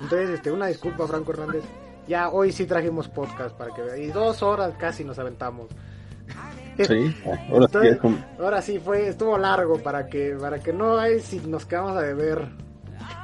Entonces, 0.01 0.31
este, 0.31 0.51
una 0.51 0.67
disculpa, 0.67 1.07
Franco 1.07 1.33
Hernández. 1.33 1.65
Ya 2.07 2.29
hoy 2.29 2.53
sí 2.53 2.67
trajimos 2.67 3.09
podcast 3.09 3.57
para 3.57 3.75
que 3.75 3.83
vean. 3.83 4.03
Y 4.03 4.07
dos 4.09 4.43
horas 4.43 4.75
casi 4.79 5.05
nos 5.05 5.19
aventamos. 5.19 5.69
Sí, 6.77 7.17
ahora 7.51 7.69
sí 7.69 7.77
Entonces, 7.77 7.99
ahora 8.39 8.63
sí 8.63 8.79
fue, 8.79 9.09
estuvo 9.09 9.39
largo 9.39 9.79
para 9.79 10.07
que, 10.07 10.37
para 10.39 10.59
que 10.61 10.73
no 10.73 10.99
hay 10.99 11.21
si 11.21 11.41
nos 11.41 11.65
quedamos 11.65 11.97
a 11.97 12.03
deber. 12.03 12.49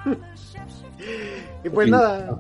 y 1.65 1.69
pues 1.71 1.89
nada, 1.89 2.39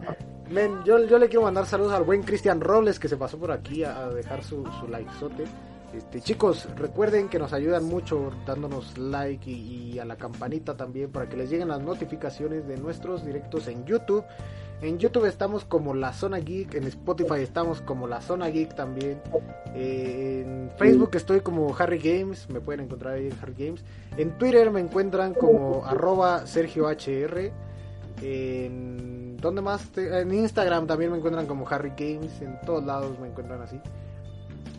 men, 0.50 0.82
yo, 0.84 1.04
yo 1.06 1.18
le 1.18 1.28
quiero 1.28 1.42
mandar 1.42 1.66
saludos 1.66 1.92
al 1.92 2.04
buen 2.04 2.22
Cristian 2.22 2.60
Robles 2.60 2.98
que 2.98 3.08
se 3.08 3.16
pasó 3.16 3.38
por 3.38 3.52
aquí 3.52 3.84
a, 3.84 4.04
a 4.04 4.10
dejar 4.10 4.42
su, 4.42 4.64
su 4.80 4.88
likezote. 4.88 5.44
Este, 5.94 6.22
chicos, 6.22 6.66
recuerden 6.76 7.28
que 7.28 7.38
nos 7.38 7.52
ayudan 7.52 7.84
mucho 7.84 8.30
dándonos 8.46 8.96
like 8.96 9.50
y, 9.50 9.92
y 9.92 9.98
a 9.98 10.06
la 10.06 10.16
campanita 10.16 10.74
también 10.74 11.12
para 11.12 11.28
que 11.28 11.36
les 11.36 11.50
lleguen 11.50 11.68
las 11.68 11.82
notificaciones 11.82 12.66
de 12.66 12.78
nuestros 12.78 13.26
directos 13.26 13.68
en 13.68 13.84
YouTube. 13.84 14.24
En 14.82 14.98
YouTube 14.98 15.26
estamos 15.26 15.64
como 15.64 15.94
La 15.94 16.12
Zona 16.12 16.38
Geek, 16.38 16.74
en 16.74 16.82
Spotify 16.88 17.36
estamos 17.40 17.80
como 17.82 18.08
La 18.08 18.20
Zona 18.20 18.48
Geek 18.48 18.74
también. 18.74 19.22
En 19.76 20.72
Facebook 20.76 21.10
estoy 21.14 21.40
como 21.40 21.72
Harry 21.78 21.98
Games, 21.98 22.50
me 22.50 22.60
pueden 22.60 22.86
encontrar 22.86 23.14
ahí 23.14 23.28
en 23.28 23.38
Harry 23.40 23.54
Games. 23.56 23.84
En 24.16 24.36
Twitter 24.38 24.72
me 24.72 24.80
encuentran 24.80 25.34
como 25.34 25.84
arroba 25.86 26.48
Sergio. 26.48 26.88
En, 28.20 29.36
¿Dónde 29.36 29.62
más? 29.62 29.88
En 29.96 30.34
Instagram 30.34 30.88
también 30.88 31.12
me 31.12 31.18
encuentran 31.18 31.46
como 31.46 31.64
Harry 31.68 31.92
Games, 31.96 32.42
en 32.42 32.60
todos 32.66 32.84
lados 32.84 33.16
me 33.20 33.28
encuentran 33.28 33.62
así. 33.62 33.80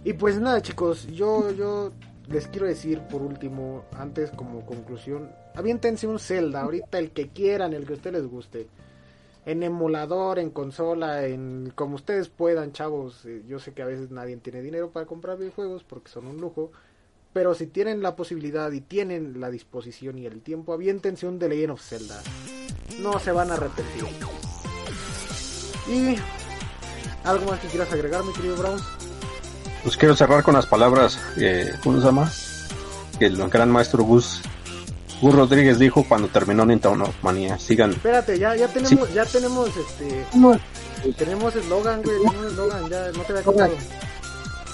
Y 0.03 0.11
pues 0.11 0.37
nada 0.37 0.61
chicos, 0.61 1.07
yo, 1.07 1.49
yo 1.51 1.93
les 2.27 2.49
quiero 2.49 2.67
decir 2.67 2.99
por 3.09 3.21
último, 3.21 3.85
antes 3.97 4.31
como 4.31 4.65
conclusión, 4.65 5.31
aviéntense 5.55 6.07
un 6.07 6.19
Zelda, 6.19 6.63
ahorita 6.63 6.99
el 6.99 7.11
que 7.11 7.29
quieran, 7.29 7.71
el 7.71 7.85
que 7.85 7.93
a 7.93 7.95
ustedes 7.95 8.21
les 8.21 8.29
guste. 8.29 8.67
En 9.45 9.61
emulador, 9.61 10.39
en 10.39 10.51
consola, 10.51 11.25
en 11.25 11.71
como 11.75 11.95
ustedes 11.95 12.29
puedan, 12.29 12.71
chavos. 12.71 13.25
Eh, 13.25 13.43
Yo 13.47 13.59
sé 13.59 13.73
que 13.73 13.81
a 13.81 13.85
veces 13.85 14.09
nadie 14.09 14.37
tiene 14.37 14.61
dinero 14.61 14.89
para 14.91 15.05
comprar 15.05 15.37
videojuegos 15.37 15.83
porque 15.83 16.09
son 16.09 16.27
un 16.27 16.39
lujo. 16.39 16.71
Pero 17.33 17.53
si 17.55 17.65
tienen 17.67 18.01
la 18.01 18.15
posibilidad 18.15 18.71
y 18.71 18.79
tienen 18.79 19.39
la 19.41 19.49
disposición 19.49 20.19
y 20.19 20.27
el 20.27 20.41
tiempo, 20.41 20.71
aviéntense 20.71 21.27
un 21.27 21.39
The 21.39 21.49
Legend 21.49 21.71
of 21.71 21.81
Zelda. 21.81 22.21
No 22.99 23.19
se 23.19 23.31
van 23.31 23.49
a 23.49 23.55
arrepentir. 23.55 24.05
Y 25.89 26.15
algo 27.23 27.49
más 27.49 27.59
que 27.59 27.67
quieras 27.67 27.91
agregar, 27.91 28.23
mi 28.23 28.33
querido 28.33 28.55
Brown. 28.55 28.79
Pues 29.81 29.97
quiero 29.97 30.15
cerrar 30.15 30.43
con 30.43 30.53
las 30.53 30.65
palabras, 30.67 31.19
eh, 31.37 31.73
¿cómo 31.83 31.99
se 31.99 32.05
llama? 32.05 32.31
Que 33.19 33.25
el 33.25 33.49
gran 33.49 33.69
maestro 33.69 34.03
Gus, 34.03 34.41
Gus 35.23 35.35
Rodríguez 35.35 35.79
dijo 35.79 36.03
cuando 36.07 36.27
terminó 36.27 36.65
Nintendo 36.65 37.13
Manía. 37.21 37.57
Sigan. 37.57 37.91
Espérate, 37.91 38.37
ya, 38.37 38.57
ya 38.57 38.67
tenemos, 38.67 39.13
ya 39.13 39.23
tenemos 39.25 39.69
este, 39.77 40.25
tenemos 41.17 41.55
eslogan, 41.55 42.01
güey, 42.03 42.17
tenemos 42.27 42.51
eslogan, 42.51 42.89
ya 42.89 43.11
no 43.13 43.23
te 43.23 43.31
había 43.31 43.43
contado. 43.43 43.73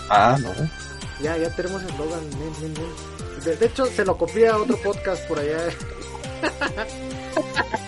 Ah, 0.09 0.37
no. 0.41 0.49
Ya, 1.21 1.37
ya 1.37 1.55
tenemos 1.55 1.83
eslogan. 1.83 2.21
De, 3.45 3.55
de 3.57 3.65
hecho, 3.67 3.85
se 3.85 4.03
lo 4.03 4.17
copié 4.17 4.47
a 4.47 4.57
otro 4.57 4.75
podcast 4.81 5.27
por 5.27 5.37
allá. 5.37 5.57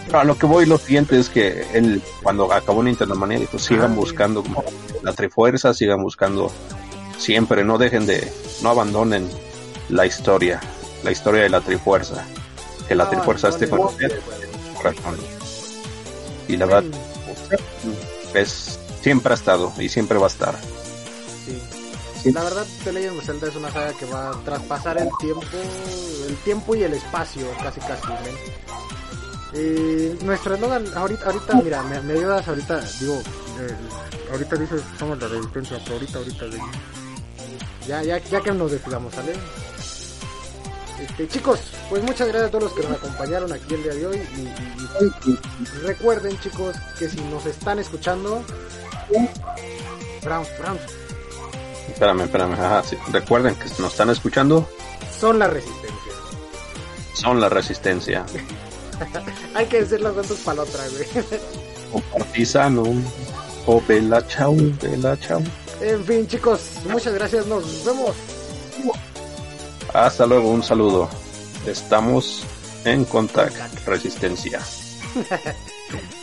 Pero 0.05 0.19
a 0.19 0.23
lo 0.23 0.37
que 0.37 0.45
voy, 0.45 0.67
lo 0.67 0.77
siguiente 0.77 1.19
es 1.19 1.29
que 1.29 1.65
él, 1.73 1.99
cuando 2.21 2.53
acabó 2.53 2.83
Nintendo 2.83 3.15
Manía, 3.15 3.39
dijo: 3.39 3.57
sigan 3.57 3.85
Ah, 3.85 3.93
sí. 3.95 3.95
buscando 3.95 4.43
como 4.43 4.63
la 5.01 5.13
Trifuerza, 5.13 5.73
sigan 5.73 6.03
buscando 6.03 6.51
siempre, 7.17 7.63
no 7.63 7.79
dejen 7.79 8.05
de, 8.05 8.31
no 8.61 8.69
abandonen 8.69 9.27
la 9.89 10.05
historia, 10.05 10.59
la 11.03 11.09
historia 11.11 11.41
de 11.41 11.49
la 11.49 11.61
Trifuerza. 11.61 12.23
Que 12.91 12.95
la 12.95 13.09
Trifuerza 13.09 13.47
esté 13.47 13.69
con 13.69 13.87
este 14.01 14.19
corazón. 14.75 15.15
Y 16.49 16.57
la 16.57 16.65
verdad, 16.65 16.83
es, 18.33 18.79
siempre 19.01 19.31
ha 19.31 19.35
estado 19.35 19.71
y 19.79 19.87
siempre 19.87 20.17
va 20.17 20.25
a 20.25 20.29
estar. 20.29 20.55
sí. 22.21 22.33
La 22.33 22.43
verdad, 22.43 22.65
The 22.83 22.91
Legend 22.91 23.17
of 23.17 23.25
Zelda 23.25 23.47
es 23.47 23.55
una 23.55 23.71
saga 23.71 23.93
que 23.93 24.05
va 24.07 24.31
a 24.31 24.33
traspasar 24.43 24.97
el 24.97 25.07
tiempo, 25.21 25.41
el 26.27 26.35
tiempo 26.43 26.75
y 26.75 26.83
el 26.83 26.93
espacio, 26.93 27.47
casi 27.63 27.79
casi. 27.79 28.07
Eh, 29.53 30.17
nuestro 30.25 30.55
eslogan, 30.55 30.85
ahorita, 30.93 31.27
ahorita, 31.27 31.61
mira, 31.63 31.83
me, 31.83 32.01
me 32.01 32.11
ayudas 32.11 32.45
ahorita, 32.45 32.81
digo, 32.99 33.21
eh, 33.61 34.31
ahorita 34.33 34.57
dices, 34.57 34.81
somos 34.99 35.17
la 35.17 35.29
resistencia, 35.29 35.79
pero 35.85 35.93
ahorita, 35.93 36.17
ahorita, 36.17 36.45
ya, 37.87 38.03
ya, 38.03 38.17
ya 38.17 38.41
que 38.41 38.51
nos 38.51 38.69
despidamos, 38.69 39.15
¿sale? 39.15 39.31
Este, 41.01 41.27
chicos, 41.27 41.59
pues 41.89 42.03
muchas 42.03 42.27
gracias 42.27 42.49
a 42.49 42.51
todos 42.51 42.65
los 42.65 42.73
que 42.73 42.83
nos 42.83 42.91
acompañaron 42.91 43.51
aquí 43.51 43.73
el 43.73 43.83
día 43.83 43.93
de 43.93 44.07
hoy. 44.07 44.21
Y, 45.25 45.77
recuerden, 45.85 46.39
chicos, 46.39 46.75
que 46.99 47.09
si 47.09 47.19
nos 47.21 47.45
están 47.45 47.79
escuchando. 47.79 48.43
Brown, 50.23 50.45
Brown. 50.59 50.79
Espérame, 51.87 52.21
espérame. 52.21 52.55
Recuerden 53.11 53.55
que 53.55 53.67
si 53.67 53.81
nos 53.81 53.91
están 53.91 54.11
escuchando. 54.11 54.69
Son 55.19 55.39
la 55.39 55.47
resistencia. 55.47 56.13
Son 57.15 57.41
la 57.41 57.49
resistencia. 57.49 58.25
Hay 59.55 59.65
que 59.65 59.81
decir 59.81 60.01
las 60.01 60.13
cuentas 60.13 60.37
para 60.37 60.57
la 60.57 60.63
otra, 60.63 60.83
güey. 60.89 61.25
o 61.93 61.99
partisano. 62.17 62.83
O 63.65 63.81
bella 63.87 64.25
chau, 64.27 64.55
bella 64.81 65.19
chau. 65.19 65.41
En 65.81 66.03
fin, 66.05 66.27
chicos, 66.27 66.61
muchas 66.85 67.13
gracias. 67.13 67.47
Nos 67.47 67.85
vemos. 67.85 68.15
Hasta 69.93 70.25
luego, 70.25 70.49
un 70.49 70.63
saludo. 70.63 71.09
Estamos 71.65 72.45
en 72.85 73.05
Contact 73.05 73.85
Resistencia. 73.85 74.59